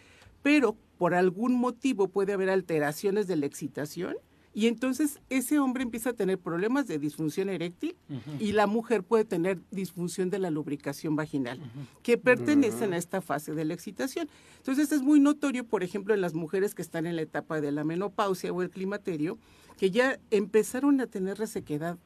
Pero 0.44 0.78
por 0.98 1.16
algún 1.16 1.56
motivo 1.56 2.10
puede 2.10 2.34
haber 2.34 2.50
alteraciones 2.52 3.28
de 3.28 3.36
la 3.36 3.48
excitación 3.48 4.16
y 4.56 4.68
entonces 4.68 5.19
ese 5.30 5.60
hombre 5.60 5.84
empieza 5.84 6.11
a 6.11 6.14
tener 6.14 6.40
problemas 6.40 6.88
de 6.88 6.98
disfunción 6.98 7.49
eréctil 7.49 7.98
y 8.40 8.53
la 8.53 8.68
mujer 8.68 9.03
puede 9.03 9.26
tener 9.26 9.60
disfunción 9.69 10.30
de 10.30 10.40
la 10.40 10.49
lubricación 10.49 11.18
vaginal, 11.18 11.60
que 12.02 12.18
pertenecen 12.18 12.94
a 12.94 12.98
esta 12.98 13.22
fase 13.22 13.53
de 13.53 13.65
la 13.65 13.73
excitación. 13.73 14.30
Entonces 14.57 14.94
es 14.94 15.02
muy 15.02 15.19
notorio, 15.19 15.68
por 15.68 15.84
ejemplo, 15.84 16.14
en 16.14 16.22
las 16.22 16.34
mujeres 16.34 16.73
que 16.73 16.82
están 16.82 17.06
en 17.06 17.18
la 17.18 17.23
etapa 17.23 17.60
de 17.60 17.73
la 17.73 17.84
menopausia 17.84 18.53
o 18.53 18.61
el 18.61 18.69
climaterio, 18.69 19.38
que 19.77 19.91
ya 19.91 20.19
empezaron 20.32 21.02
a 21.02 21.07
tener 21.07 21.38
resequedad. 21.38 21.98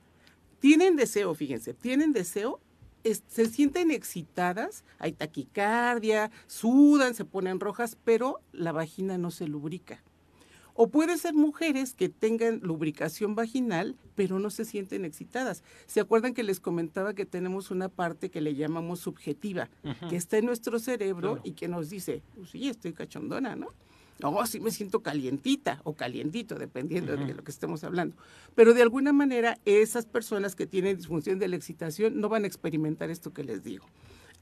Tienen 0.59 0.95
deseo, 0.95 1.35
fíjense, 1.35 1.76
tienen 1.76 2.13
deseo, 2.13 2.59
se 3.03 3.45
sienten 3.45 3.91
excitadas, 3.91 4.84
hay 4.97 5.11
taquicardia, 5.11 6.31
sudan, 6.47 7.13
se 7.13 7.26
ponen 7.26 7.59
rojas, 7.59 7.95
pero 8.03 8.39
la 8.53 8.71
vagina 8.71 9.19
no 9.19 9.30
se 9.30 9.47
lubrica. 9.47 10.03
O 10.81 10.88
puede 10.88 11.18
ser 11.18 11.34
mujeres 11.34 11.93
que 11.93 12.07
tengan 12.07 12.61
lubricación 12.64 13.35
vaginal, 13.35 13.97
pero 14.15 14.39
no 14.39 14.49
se 14.49 14.64
sienten 14.64 15.03
excitadas. 15.03 15.61
¿Se 15.88 15.99
acuerdan 15.99 16.34
que 16.34 16.41
les 16.41 16.61
comentaba 16.61 17.14
que 17.14 17.26
tenemos 17.26 17.69
una 17.69 17.89
parte 17.89 18.30
que 18.30 18.39
le 18.39 18.56
llamamos 18.56 19.01
subjetiva, 19.01 19.69
que 20.10 20.15
está 20.15 20.38
en 20.38 20.45
nuestro 20.45 20.80
cerebro 20.80 21.41
y 21.43 21.51
que 21.51 21.68
nos 21.68 21.89
dice, 21.89 22.23
pues 22.34 22.51
sí, 22.51 22.69
estoy 22.69 22.93
cachondona, 22.93 23.57
¿no? 23.57 23.73
No, 24.22 24.45
sí 24.45 24.61
me 24.61 24.72
siento 24.72 25.01
calientita 25.01 25.81
o 25.84 25.95
calientito, 25.95 26.56
dependiendo 26.56 27.18
de 27.18 27.34
lo 27.34 27.43
que 27.43 27.51
estemos 27.51 27.84
hablando. 27.84 28.15
Pero 28.56 28.73
de 28.73 28.81
alguna 28.81 29.11
manera, 29.11 29.60
esas 29.65 30.06
personas 30.06 30.56
que 30.56 30.65
tienen 30.65 30.95
disfunción 30.95 31.39
de 31.39 31.49
la 31.49 31.57
excitación 31.57 32.22
no 32.22 32.30
van 32.30 32.45
a 32.45 32.47
experimentar 32.47 33.10
esto 33.10 33.34
que 33.34 33.43
les 33.43 33.65
digo. 33.65 33.85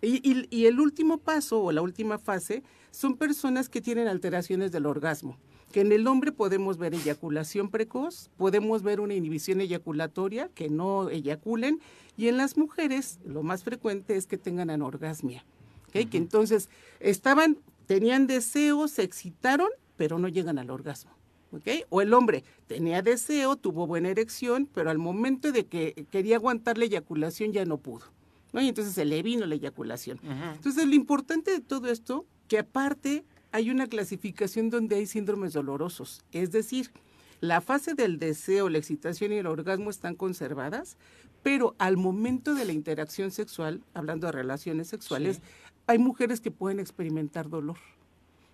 Y, 0.03 0.45
y 0.55 0.67
el 0.67 0.79
último 0.79 1.17
paso 1.17 1.63
o 1.63 1.71
la 1.71 1.81
última 1.81 2.19
fase 2.19 2.61
son 2.91 3.17
personas 3.17 3.69
que 3.69 3.81
tienen 3.81 4.07
alteraciones 4.07 4.71
del 4.71 4.85
orgasmo 4.85 5.39
que 5.71 5.81
en 5.81 5.91
el 5.91 6.07
hombre 6.07 6.31
podemos 6.31 6.77
ver 6.77 6.93
eyaculación 6.93 7.69
precoz, 7.69 8.29
podemos 8.37 8.83
ver 8.83 8.99
una 8.99 9.13
inhibición 9.13 9.61
eyaculatoria, 9.61 10.49
que 10.55 10.69
no 10.69 11.09
eyaculen, 11.09 11.79
y 12.15 12.27
en 12.27 12.37
las 12.37 12.57
mujeres 12.57 13.19
lo 13.25 13.43
más 13.43 13.63
frecuente 13.63 14.15
es 14.15 14.27
que 14.27 14.37
tengan 14.37 14.69
anorgasmia, 14.69 15.45
que 15.91 16.07
entonces 16.11 16.69
estaban, 16.99 17.57
tenían 17.87 18.27
deseo, 18.27 18.87
se 18.87 19.03
excitaron, 19.03 19.69
pero 19.97 20.19
no 20.19 20.27
llegan 20.27 20.59
al 20.59 20.69
orgasmo. 20.69 21.11
¿Okay? 21.49 21.85
O 21.89 22.01
el 22.01 22.13
hombre 22.13 22.43
tenía 22.67 23.01
deseo, 23.01 23.55
tuvo 23.55 23.87
buena 23.87 24.09
erección, 24.09 24.69
pero 24.73 24.89
al 24.89 24.97
momento 24.97 25.53
de 25.53 25.65
que 25.65 26.05
quería 26.11 26.35
aguantar 26.35 26.77
la 26.77 26.85
eyaculación 26.85 27.53
ya 27.53 27.63
no 27.63 27.77
pudo. 27.77 28.05
¿no? 28.51 28.61
Y 28.61 28.67
entonces 28.67 28.93
se 28.93 29.05
le 29.05 29.23
vino 29.23 29.45
la 29.45 29.55
eyaculación. 29.55 30.19
Entonces 30.53 30.85
lo 30.85 30.93
importante 30.93 31.51
de 31.51 31.61
todo 31.61 31.87
esto, 31.87 32.25
que 32.49 32.59
aparte 32.59 33.23
hay 33.51 33.69
una 33.69 33.87
clasificación 33.87 34.69
donde 34.69 34.97
hay 34.97 35.05
síndromes 35.05 35.53
dolorosos, 35.53 36.23
es 36.31 36.51
decir, 36.51 36.91
la 37.39 37.61
fase 37.61 37.93
del 37.93 38.17
deseo, 38.17 38.69
la 38.69 38.79
excitación 38.79 39.31
y 39.31 39.35
el 39.35 39.45
orgasmo 39.45 39.89
están 39.89 40.15
conservadas, 40.15 40.97
pero 41.43 41.75
al 41.77 41.95
momento 41.95 42.55
de 42.55 42.65
la 42.65 42.73
interacción 42.73 43.31
sexual, 43.31 43.83
hablando 43.93 44.27
de 44.27 44.33
relaciones 44.33 44.87
sexuales, 44.87 45.41
hay 45.85 45.99
mujeres 45.99 46.41
que 46.41 46.51
pueden 46.51 46.79
experimentar 46.79 47.47
dolor. 47.47 47.77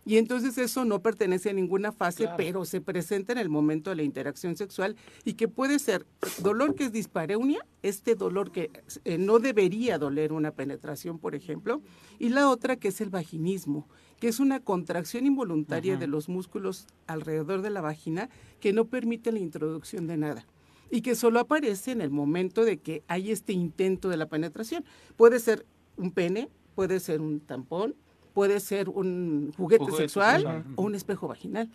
Y 0.05 0.17
entonces 0.17 0.57
eso 0.57 0.83
no 0.83 1.01
pertenece 1.01 1.49
a 1.49 1.53
ninguna 1.53 1.93
fase, 1.93 2.27
pero 2.35 2.65
se 2.65 2.81
presenta 2.81 3.31
en 3.31 3.37
el 3.37 3.49
momento 3.49 3.89
de 3.89 3.95
la 3.95 4.03
interacción 4.03 4.57
sexual 4.57 4.97
y 5.23 5.33
que 5.33 5.47
puede 5.47 5.79
ser 5.79 6.05
dolor 6.39 6.75
que 6.75 6.85
es 6.85 6.91
dispareunia, 6.91 7.65
este 7.83 8.15
dolor 8.15 8.51
que 8.51 8.69
eh, 9.05 9.17
no 9.17 9.39
debería 9.39 9.97
doler 9.97 10.33
una 10.33 10.51
penetración, 10.51 11.19
por 11.19 11.35
ejemplo, 11.35 11.81
y 12.19 12.29
la 12.29 12.49
otra 12.49 12.75
que 12.75 12.89
es 12.89 12.99
el 12.99 13.09
vaginismo, 13.09 13.87
que 14.23 14.29
es 14.29 14.39
una 14.39 14.61
contracción 14.61 15.25
involuntaria 15.25 15.97
de 15.97 16.07
los 16.07 16.29
músculos 16.29 16.87
alrededor 17.07 17.61
de 17.61 17.69
la 17.69 17.81
vagina 17.81 18.29
que 18.61 18.71
no 18.71 18.85
permite 18.85 19.33
la 19.33 19.39
introducción 19.39 20.07
de 20.07 20.15
nada 20.15 20.45
y 20.89 21.01
que 21.01 21.13
solo 21.13 21.41
aparece 21.41 21.91
en 21.91 21.99
el 21.99 22.09
momento 22.09 22.63
de 22.63 22.77
que 22.77 23.03
hay 23.09 23.31
este 23.31 23.51
intento 23.51 24.07
de 24.07 24.15
la 24.15 24.29
penetración. 24.29 24.85
Puede 25.17 25.41
ser 25.41 25.65
un 25.97 26.11
pene, 26.11 26.47
puede 26.73 27.01
ser 27.01 27.19
un 27.19 27.41
tampón, 27.41 27.95
puede 28.33 28.61
ser 28.61 28.87
un 28.87 29.51
juguete, 29.57 29.91
sexual, 29.91 30.63
o 30.77 30.83
un 30.83 30.95
espejo 30.95 31.27
vaginal. 31.27 31.69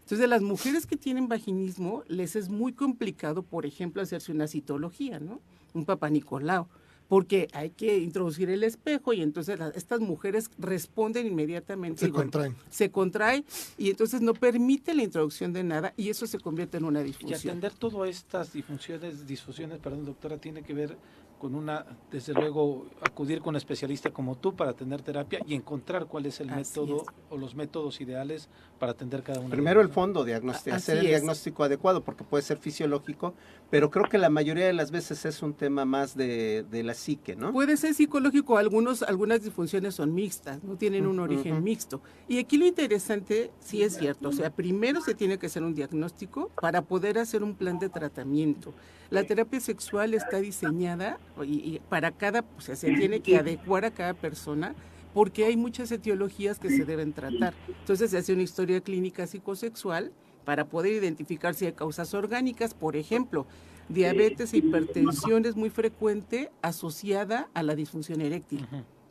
Entonces, 0.00 0.24
a 0.24 0.28
las 0.28 0.42
mujeres 0.42 0.86
que 0.86 0.96
tienen 0.96 1.28
vaginismo 1.28 2.02
les 2.08 2.34
es 2.34 2.48
muy 2.48 2.72
complicado, 2.72 3.44
por 3.44 3.64
ejemplo, 3.64 4.02
hacerse 4.02 4.32
una 4.32 4.48
citología, 4.48 5.20
¿no? 5.20 5.40
Un 5.72 5.84
papá 5.84 6.10
Nicolau 6.10 6.66
porque 7.12 7.46
hay 7.52 7.68
que 7.68 7.98
introducir 7.98 8.48
el 8.48 8.64
espejo 8.64 9.12
y 9.12 9.20
entonces 9.20 9.60
estas 9.74 10.00
mujeres 10.00 10.48
responden 10.56 11.26
inmediatamente. 11.26 12.06
Se 12.06 12.10
contraen. 12.10 12.56
Se 12.70 12.90
contrae 12.90 13.44
y 13.76 13.90
entonces 13.90 14.22
no 14.22 14.32
permite 14.32 14.94
la 14.94 15.02
introducción 15.02 15.52
de 15.52 15.62
nada 15.62 15.92
y 15.98 16.08
eso 16.08 16.26
se 16.26 16.38
convierte 16.38 16.78
en 16.78 16.86
una 16.86 17.02
disfunción. 17.02 17.38
Y 17.44 17.48
atender 17.48 17.74
todas 17.74 18.08
estas 18.08 18.54
disfunciones, 18.54 19.26
disfunciones, 19.26 19.78
perdón 19.78 20.06
doctora, 20.06 20.38
tiene 20.38 20.62
que 20.62 20.72
ver 20.72 20.96
con 21.42 21.56
una, 21.56 21.84
desde 22.12 22.34
luego, 22.34 22.86
acudir 23.00 23.40
con 23.40 23.48
un 23.48 23.56
especialista 23.56 24.10
como 24.10 24.36
tú 24.36 24.54
para 24.54 24.70
atender 24.70 25.02
terapia 25.02 25.40
y 25.44 25.56
encontrar 25.56 26.06
cuál 26.06 26.26
es 26.26 26.38
el 26.38 26.46
método 26.46 27.04
o 27.30 27.36
los 27.36 27.56
métodos 27.56 28.00
ideales 28.00 28.48
para 28.78 28.92
atender 28.92 29.24
cada 29.24 29.40
uno. 29.40 29.50
Primero 29.50 29.80
el 29.80 29.88
fondo, 29.88 30.24
diagnóstico, 30.24 30.76
hacer 30.76 30.98
el 30.98 31.06
diagnóstico 31.08 31.64
adecuado, 31.64 32.04
porque 32.04 32.22
puede 32.22 32.44
ser 32.44 32.58
fisiológico, 32.58 33.34
pero 33.70 33.90
creo 33.90 34.08
que 34.08 34.18
la 34.18 34.30
mayoría 34.30 34.66
de 34.66 34.72
las 34.72 34.92
veces 34.92 35.24
es 35.24 35.42
un 35.42 35.52
tema 35.54 35.84
más 35.84 36.16
de, 36.16 36.64
la 36.70 36.94
psique, 36.94 37.34
¿no? 37.34 37.50
Puede 37.50 37.76
ser 37.76 37.94
psicológico, 37.94 38.56
algunos, 38.56 39.02
algunas 39.02 39.42
disfunciones 39.42 39.96
son 39.96 40.14
mixtas, 40.14 40.62
no 40.62 40.76
tienen 40.76 41.08
un 41.08 41.18
origen 41.18 41.60
mixto. 41.64 42.02
Y 42.28 42.38
aquí 42.38 42.56
lo 42.56 42.66
interesante, 42.66 43.50
sí 43.58 43.82
es 43.82 43.96
cierto, 43.96 44.28
o 44.28 44.32
sea, 44.32 44.50
primero 44.50 45.00
se 45.00 45.16
tiene 45.16 45.38
que 45.38 45.46
hacer 45.46 45.64
un 45.64 45.74
diagnóstico 45.74 46.52
para 46.60 46.82
poder 46.82 47.18
hacer 47.18 47.42
un 47.42 47.56
plan 47.56 47.80
de 47.80 47.88
tratamiento. 47.88 48.72
La 49.12 49.24
terapia 49.24 49.60
sexual 49.60 50.14
está 50.14 50.38
diseñada 50.38 51.18
y, 51.44 51.80
para 51.88 52.12
cada, 52.12 52.44
o 52.56 52.60
sea, 52.60 52.76
se 52.76 52.92
tiene 52.92 53.20
que 53.20 53.36
adecuar 53.36 53.84
a 53.84 53.90
cada 53.90 54.14
persona 54.14 54.74
porque 55.14 55.44
hay 55.44 55.56
muchas 55.56 55.92
etiologías 55.92 56.58
que 56.58 56.70
se 56.70 56.84
deben 56.84 57.12
tratar. 57.12 57.54
Entonces 57.68 58.10
se 58.10 58.18
hace 58.18 58.32
una 58.32 58.42
historia 58.42 58.80
clínica 58.80 59.26
psicosexual 59.26 60.12
para 60.44 60.66
poder 60.66 60.92
identificar 60.92 61.54
si 61.54 61.66
hay 61.66 61.72
causas 61.72 62.14
orgánicas, 62.14 62.74
por 62.74 62.96
ejemplo, 62.96 63.46
diabetes 63.88 64.52
e 64.52 64.58
hipertensión 64.58 65.44
es 65.44 65.56
muy 65.56 65.70
frecuente 65.70 66.50
asociada 66.62 67.48
a 67.54 67.62
la 67.62 67.74
disfunción 67.74 68.20
eréctil, 68.20 68.66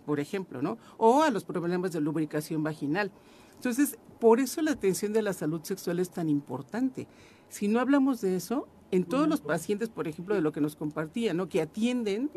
por 0.06 0.20
ejemplo, 0.20 0.62
¿no? 0.62 0.78
O 0.98 1.22
a 1.22 1.30
los 1.30 1.44
problemas 1.44 1.92
de 1.92 2.02
lubricación 2.02 2.64
vaginal. 2.64 3.12
Entonces, 3.56 3.98
por 4.20 4.40
eso 4.40 4.62
la 4.62 4.72
atención 4.72 5.14
de 5.14 5.22
la 5.22 5.34
salud 5.34 5.62
sexual 5.64 6.00
es 6.00 6.10
tan 6.10 6.30
importante. 6.30 7.08
Si 7.50 7.68
no 7.68 7.80
hablamos 7.80 8.22
de 8.22 8.36
eso, 8.36 8.68
en 8.92 9.06
todos 9.06 9.28
los 9.28 9.42
pacientes, 9.42 9.90
por 9.90 10.08
ejemplo, 10.08 10.36
de 10.36 10.42
lo 10.42 10.52
que 10.52 10.62
nos 10.62 10.76
compartía, 10.76 11.34
¿no? 11.34 11.48
Que 11.50 11.62
atienden 11.62 12.30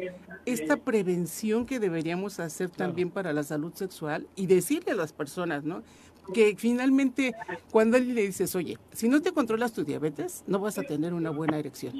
esta 0.46 0.76
prevención 0.76 1.66
que 1.66 1.80
deberíamos 1.80 2.40
hacer 2.40 2.70
también 2.70 3.10
para 3.10 3.32
la 3.32 3.42
salud 3.42 3.72
sexual 3.74 4.28
y 4.36 4.46
decirle 4.46 4.92
a 4.92 4.94
las 4.94 5.12
personas, 5.12 5.64
¿no? 5.64 5.82
que 6.32 6.54
finalmente 6.56 7.34
cuando 7.70 7.98
le 7.98 8.26
dices, 8.26 8.54
oye, 8.54 8.78
si 8.92 9.08
no 9.08 9.20
te 9.20 9.32
controlas 9.32 9.72
tu 9.72 9.84
diabetes, 9.84 10.42
no 10.46 10.58
vas 10.58 10.78
a 10.78 10.82
tener 10.82 11.12
una 11.12 11.30
buena 11.30 11.58
erección. 11.58 11.94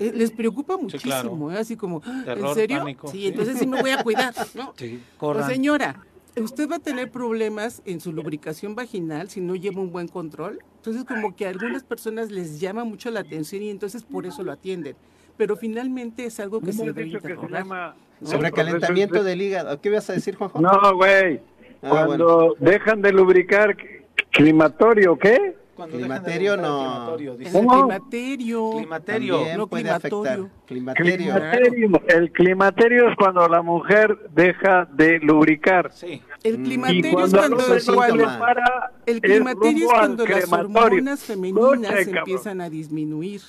Eh, 0.00 0.12
les 0.14 0.30
preocupa 0.30 0.76
muchísimo, 0.76 1.52
¿eh? 1.52 1.58
así 1.58 1.76
como, 1.76 2.02
ah, 2.04 2.24
¿en 2.26 2.54
serio? 2.54 2.84
sí, 3.10 3.28
entonces 3.28 3.58
sí 3.58 3.66
me 3.66 3.80
voy 3.80 3.90
a 3.90 4.02
cuidar, 4.02 4.34
¿no? 4.54 4.74
Sí, 4.76 5.00
pues, 5.18 5.46
señora, 5.46 6.04
usted 6.36 6.68
va 6.70 6.76
a 6.76 6.78
tener 6.78 7.10
problemas 7.10 7.82
en 7.84 8.00
su 8.00 8.12
lubricación 8.12 8.74
vaginal 8.74 9.28
si 9.28 9.40
no 9.40 9.54
lleva 9.54 9.80
un 9.80 9.92
buen 9.92 10.08
control. 10.08 10.60
Entonces, 10.76 11.04
como 11.04 11.36
que 11.36 11.46
a 11.46 11.50
algunas 11.50 11.84
personas 11.84 12.30
les 12.30 12.60
llama 12.60 12.84
mucho 12.84 13.10
la 13.10 13.20
atención 13.20 13.62
y 13.62 13.70
entonces 13.70 14.02
por 14.02 14.26
eso 14.26 14.42
lo 14.42 14.52
atienden. 14.52 14.96
Pero 15.36 15.56
finalmente 15.56 16.24
es 16.24 16.40
algo 16.40 16.60
que 16.60 16.72
se 16.72 16.84
debe 16.84 17.06
interrogar. 17.06 17.94
Sobrecalentamiento 18.22 19.22
del 19.24 19.42
hígado. 19.42 19.80
¿Qué 19.80 19.90
vas 19.90 20.08
a 20.10 20.12
decir, 20.12 20.36
Juanjo? 20.36 20.60
No, 20.60 20.96
güey. 20.96 21.40
Ah, 21.82 22.04
Cuando 22.06 22.54
dejan 22.60 23.02
de 23.02 23.12
lubricar, 23.12 23.76
¿climatorio 24.30 25.18
qué? 25.18 25.56
Climaterio 25.76 26.56
no. 26.56 27.16
climaterio. 27.16 28.70
Climaterio. 28.70 29.56
no 29.56 29.66
puede 29.66 29.84
climaterio. 29.84 30.50
climaterio. 30.66 32.02
El 32.08 32.32
climaterio 32.32 33.08
es 33.08 33.16
cuando 33.16 33.48
la 33.48 33.62
mujer 33.62 34.30
deja 34.34 34.84
de 34.92 35.18
lubricar. 35.20 35.92
Sí. 35.92 36.22
El 36.42 36.58
mm. 36.58 36.64
climaterio 36.64 37.24
es 37.24 37.34
cuando, 37.34 37.56
el 39.06 39.20
climaterio 39.20 39.86
es 39.86 39.92
cuando 39.92 40.26
las 40.26 40.52
hormonas 40.52 41.24
femeninas 41.24 42.06
empiezan 42.06 42.60
a 42.60 42.68
disminuir. 42.70 43.40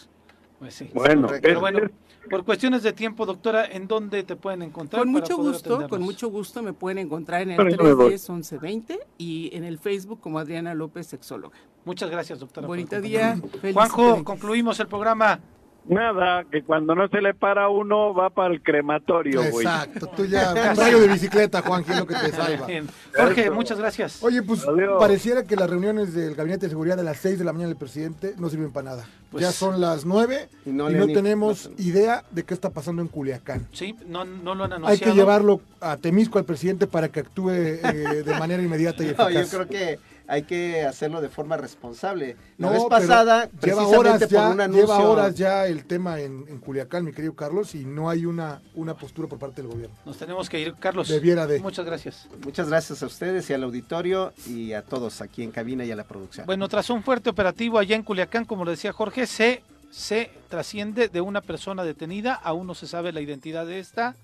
Pues 0.59 0.75
sí. 0.75 0.89
Bueno, 0.93 1.27
pero 1.41 1.59
bueno, 1.59 1.81
por 2.29 2.45
cuestiones 2.45 2.83
de 2.83 2.93
tiempo, 2.93 3.25
doctora, 3.25 3.65
¿en 3.65 3.87
dónde 3.87 4.23
te 4.23 4.35
pueden 4.35 4.61
encontrar? 4.61 5.01
Con 5.01 5.11
mucho 5.11 5.37
gusto, 5.37 5.89
con 5.89 6.01
mucho 6.01 6.29
gusto 6.29 6.63
me 6.63 6.73
pueden 6.73 6.99
encontrar 6.99 7.41
en 7.41 7.51
el 7.51 7.57
310 7.57 8.29
1120 8.29 8.99
y 9.17 9.49
en 9.53 9.65
el 9.65 9.77
Facebook 9.77 10.21
como 10.21 10.39
Adriana 10.39 10.73
López, 10.73 11.07
sexóloga. 11.07 11.57
Muchas 11.85 12.10
gracias, 12.10 12.39
doctora. 12.39 12.68
Bonito 12.68 12.99
día. 13.01 13.38
Juanjo, 13.73 14.23
concluimos 14.23 14.80
el 14.80 14.88
programa. 14.88 15.39
Nada, 15.85 16.45
que 16.49 16.64
cuando 16.64 16.95
no 16.95 17.10
se 17.10 17.22
le 17.22 17.34
para 17.34 17.68
uno 17.68 18.14
va 18.14 18.30
para 18.30 18.53
el 18.53 18.61
crematorio, 18.61 19.41
güey. 19.51 19.65
Exacto, 19.65 20.07
tú 20.15 20.26
ya, 20.26 20.51
un 20.72 20.77
rayo 20.77 20.99
de 20.99 21.07
bicicleta, 21.10 21.61
Juan, 21.61 21.84
que 21.84 21.91
es 21.91 21.99
lo 21.99 22.07
que 22.07 22.15
te 22.15 22.31
salva. 22.31 22.68
Jorge, 23.14 23.51
muchas 23.51 23.77
gracias. 23.77 24.23
Oye, 24.23 24.41
pues 24.41 24.65
pareciera 24.97 25.43
que 25.43 25.55
las 25.57 25.69
reuniones 25.69 26.14
del 26.14 26.35
Gabinete 26.35 26.68
de 26.68 26.69
Seguridad 26.69 26.95
de 26.95 27.03
las 27.03 27.18
6 27.18 27.38
de 27.38 27.45
la 27.45 27.51
mañana 27.51 27.68
del 27.68 27.77
presidente 27.77 28.34
no 28.38 28.49
sirven 28.49 28.72
para 28.72 28.91
nada. 28.91 29.05
Pues 29.30 29.41
ya 29.41 29.51
son 29.51 29.81
las 29.81 30.05
9 30.05 30.47
y 30.65 30.69
no, 30.69 30.88
tenemos 31.07 31.69
idea 31.77 32.23
de 32.31 32.43
qué 32.43 32.53
está 32.53 32.69
pasando 32.69 33.01
en 33.01 33.10
Culiacán. 33.10 33.68
Sí, 33.73 33.95
no, 34.07 34.23
no 34.23 34.55
lo 34.55 34.64
han 34.64 34.73
anunciado. 34.73 34.88
Hay 34.88 34.99
que 34.99 35.19
llevarlo 35.19 35.60
a 35.81 35.97
Temisco 35.97 36.39
al 36.39 36.45
presidente 36.45 36.88
para 36.88 37.10
que 37.10 37.22
actúe 37.22 37.49
eh, 37.49 38.23
de 38.26 38.39
manera 38.39 38.64
inmediata 38.64 39.03
y 39.03 39.07
eficaz. 39.10 39.34
yo 39.34 39.57
creo 39.57 39.68
que 39.68 39.99
hay 40.27 40.43
que 40.43 40.83
hacerlo 40.83 41.21
de 41.21 41.29
forma 41.29 41.57
responsable. 41.57 42.37
La 42.57 42.69
vez 42.69 42.83
pasada, 42.89 43.49
lleva 43.61 43.87
horas, 43.87 44.27
ya, 44.29 44.49
un 44.49 44.61
anuncio... 44.61 44.85
lleva 44.85 44.99
horas 44.99 45.35
ya 45.35 45.67
el 45.67 45.85
tema 45.85 46.19
en, 46.19 46.43
Culiacán, 46.59 47.03
mi 47.03 47.11
querido 47.11 47.35
Carlos, 47.35 47.75
y 47.75 47.85
no 47.85 48.09
hay 48.09 48.25
una, 48.25 48.61
una 48.75 48.95
postura 48.95 49.27
por 49.27 49.39
parte 49.39 49.61
del 49.61 49.71
gobierno. 49.71 49.95
Nos 50.05 50.17
tenemos 50.17 50.49
que 50.49 50.59
ir, 50.59 50.75
Carlos. 50.79 51.07
Debiera 51.09 51.45
de. 51.47 51.59
Muchas 51.59 51.85
gracias. 51.85 52.27
Muchas 52.43 52.69
gracias 52.69 53.03
a 53.03 53.05
ustedes 53.05 53.49
y 53.49 53.53
al 53.53 53.63
auditorio 53.63 54.33
y 54.47 54.73
a 54.73 54.81
todos 54.81 55.21
aquí 55.21 55.43
en 55.43 55.51
cabina 55.51 55.83
y 55.85 55.91
a 55.91 55.95
la 55.95 56.05
producción. 56.05 56.45
Bueno, 56.45 56.67
tras 56.69 56.89
un 56.89 57.03
fuerte 57.03 57.29
operativo 57.29 57.79
allá 57.79 57.95
en 57.95 58.03
Culiacán, 58.03 58.45
como 58.45 58.65
lo 58.65 58.71
decía 58.71 58.93
Jorge, 58.93 59.27
se, 59.27 59.63
se 59.91 60.31
trasciende 60.49 61.09
de 61.09 61.21
una 61.21 61.41
persona 61.41 61.83
detenida, 61.83 62.33
aún 62.33 62.67
no 62.67 62.75
se 62.75 62.87
sabe 62.87 63.11
la 63.11 63.21
identidad 63.21 63.65
de 63.65 63.79
esta 63.79 64.15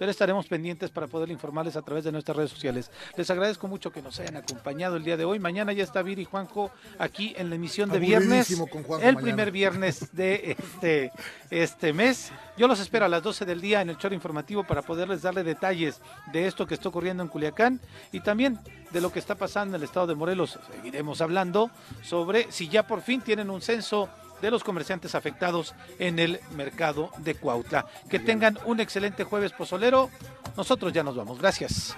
pero 0.00 0.10
estaremos 0.10 0.46
pendientes 0.46 0.90
para 0.90 1.06
poder 1.08 1.30
informarles 1.30 1.76
a 1.76 1.82
través 1.82 2.04
de 2.04 2.10
nuestras 2.10 2.34
redes 2.34 2.50
sociales. 2.50 2.90
Les 3.18 3.28
agradezco 3.28 3.68
mucho 3.68 3.92
que 3.92 4.00
nos 4.00 4.18
hayan 4.18 4.38
acompañado 4.38 4.96
el 4.96 5.04
día 5.04 5.18
de 5.18 5.26
hoy. 5.26 5.38
Mañana 5.38 5.74
ya 5.74 5.84
está 5.84 6.00
Viri 6.00 6.22
y 6.22 6.24
Juanjo 6.24 6.70
aquí 6.98 7.34
en 7.36 7.50
la 7.50 7.56
emisión 7.56 7.90
de 7.90 7.98
viernes, 7.98 8.50
el 9.02 9.16
primer 9.16 9.50
viernes 9.50 10.08
de 10.16 10.56
este, 10.58 11.12
este 11.50 11.92
mes. 11.92 12.32
Yo 12.56 12.66
los 12.66 12.80
espero 12.80 13.04
a 13.04 13.08
las 13.10 13.22
12 13.22 13.44
del 13.44 13.60
día 13.60 13.82
en 13.82 13.90
el 13.90 13.98
choro 13.98 14.14
informativo 14.14 14.64
para 14.64 14.80
poderles 14.80 15.20
darle 15.20 15.44
detalles 15.44 16.00
de 16.32 16.46
esto 16.46 16.66
que 16.66 16.72
está 16.72 16.88
ocurriendo 16.88 17.22
en 17.22 17.28
Culiacán 17.28 17.78
y 18.10 18.20
también 18.20 18.58
de 18.92 19.02
lo 19.02 19.12
que 19.12 19.18
está 19.18 19.34
pasando 19.34 19.76
en 19.76 19.82
el 19.82 19.84
estado 19.84 20.06
de 20.06 20.14
Morelos. 20.14 20.58
Seguiremos 20.72 21.20
hablando 21.20 21.70
sobre 22.02 22.50
si 22.50 22.70
ya 22.70 22.86
por 22.86 23.02
fin 23.02 23.20
tienen 23.20 23.50
un 23.50 23.60
censo 23.60 24.08
de 24.40 24.50
los 24.50 24.64
comerciantes 24.64 25.14
afectados 25.14 25.74
en 25.98 26.18
el 26.18 26.40
mercado 26.56 27.10
de 27.18 27.34
Cuautla. 27.34 27.86
Que 28.08 28.18
tengan 28.18 28.58
un 28.64 28.80
excelente 28.80 29.24
jueves 29.24 29.52
pozolero. 29.52 30.10
Nosotros 30.56 30.92
ya 30.92 31.02
nos 31.02 31.16
vamos. 31.16 31.38
Gracias. 31.38 31.96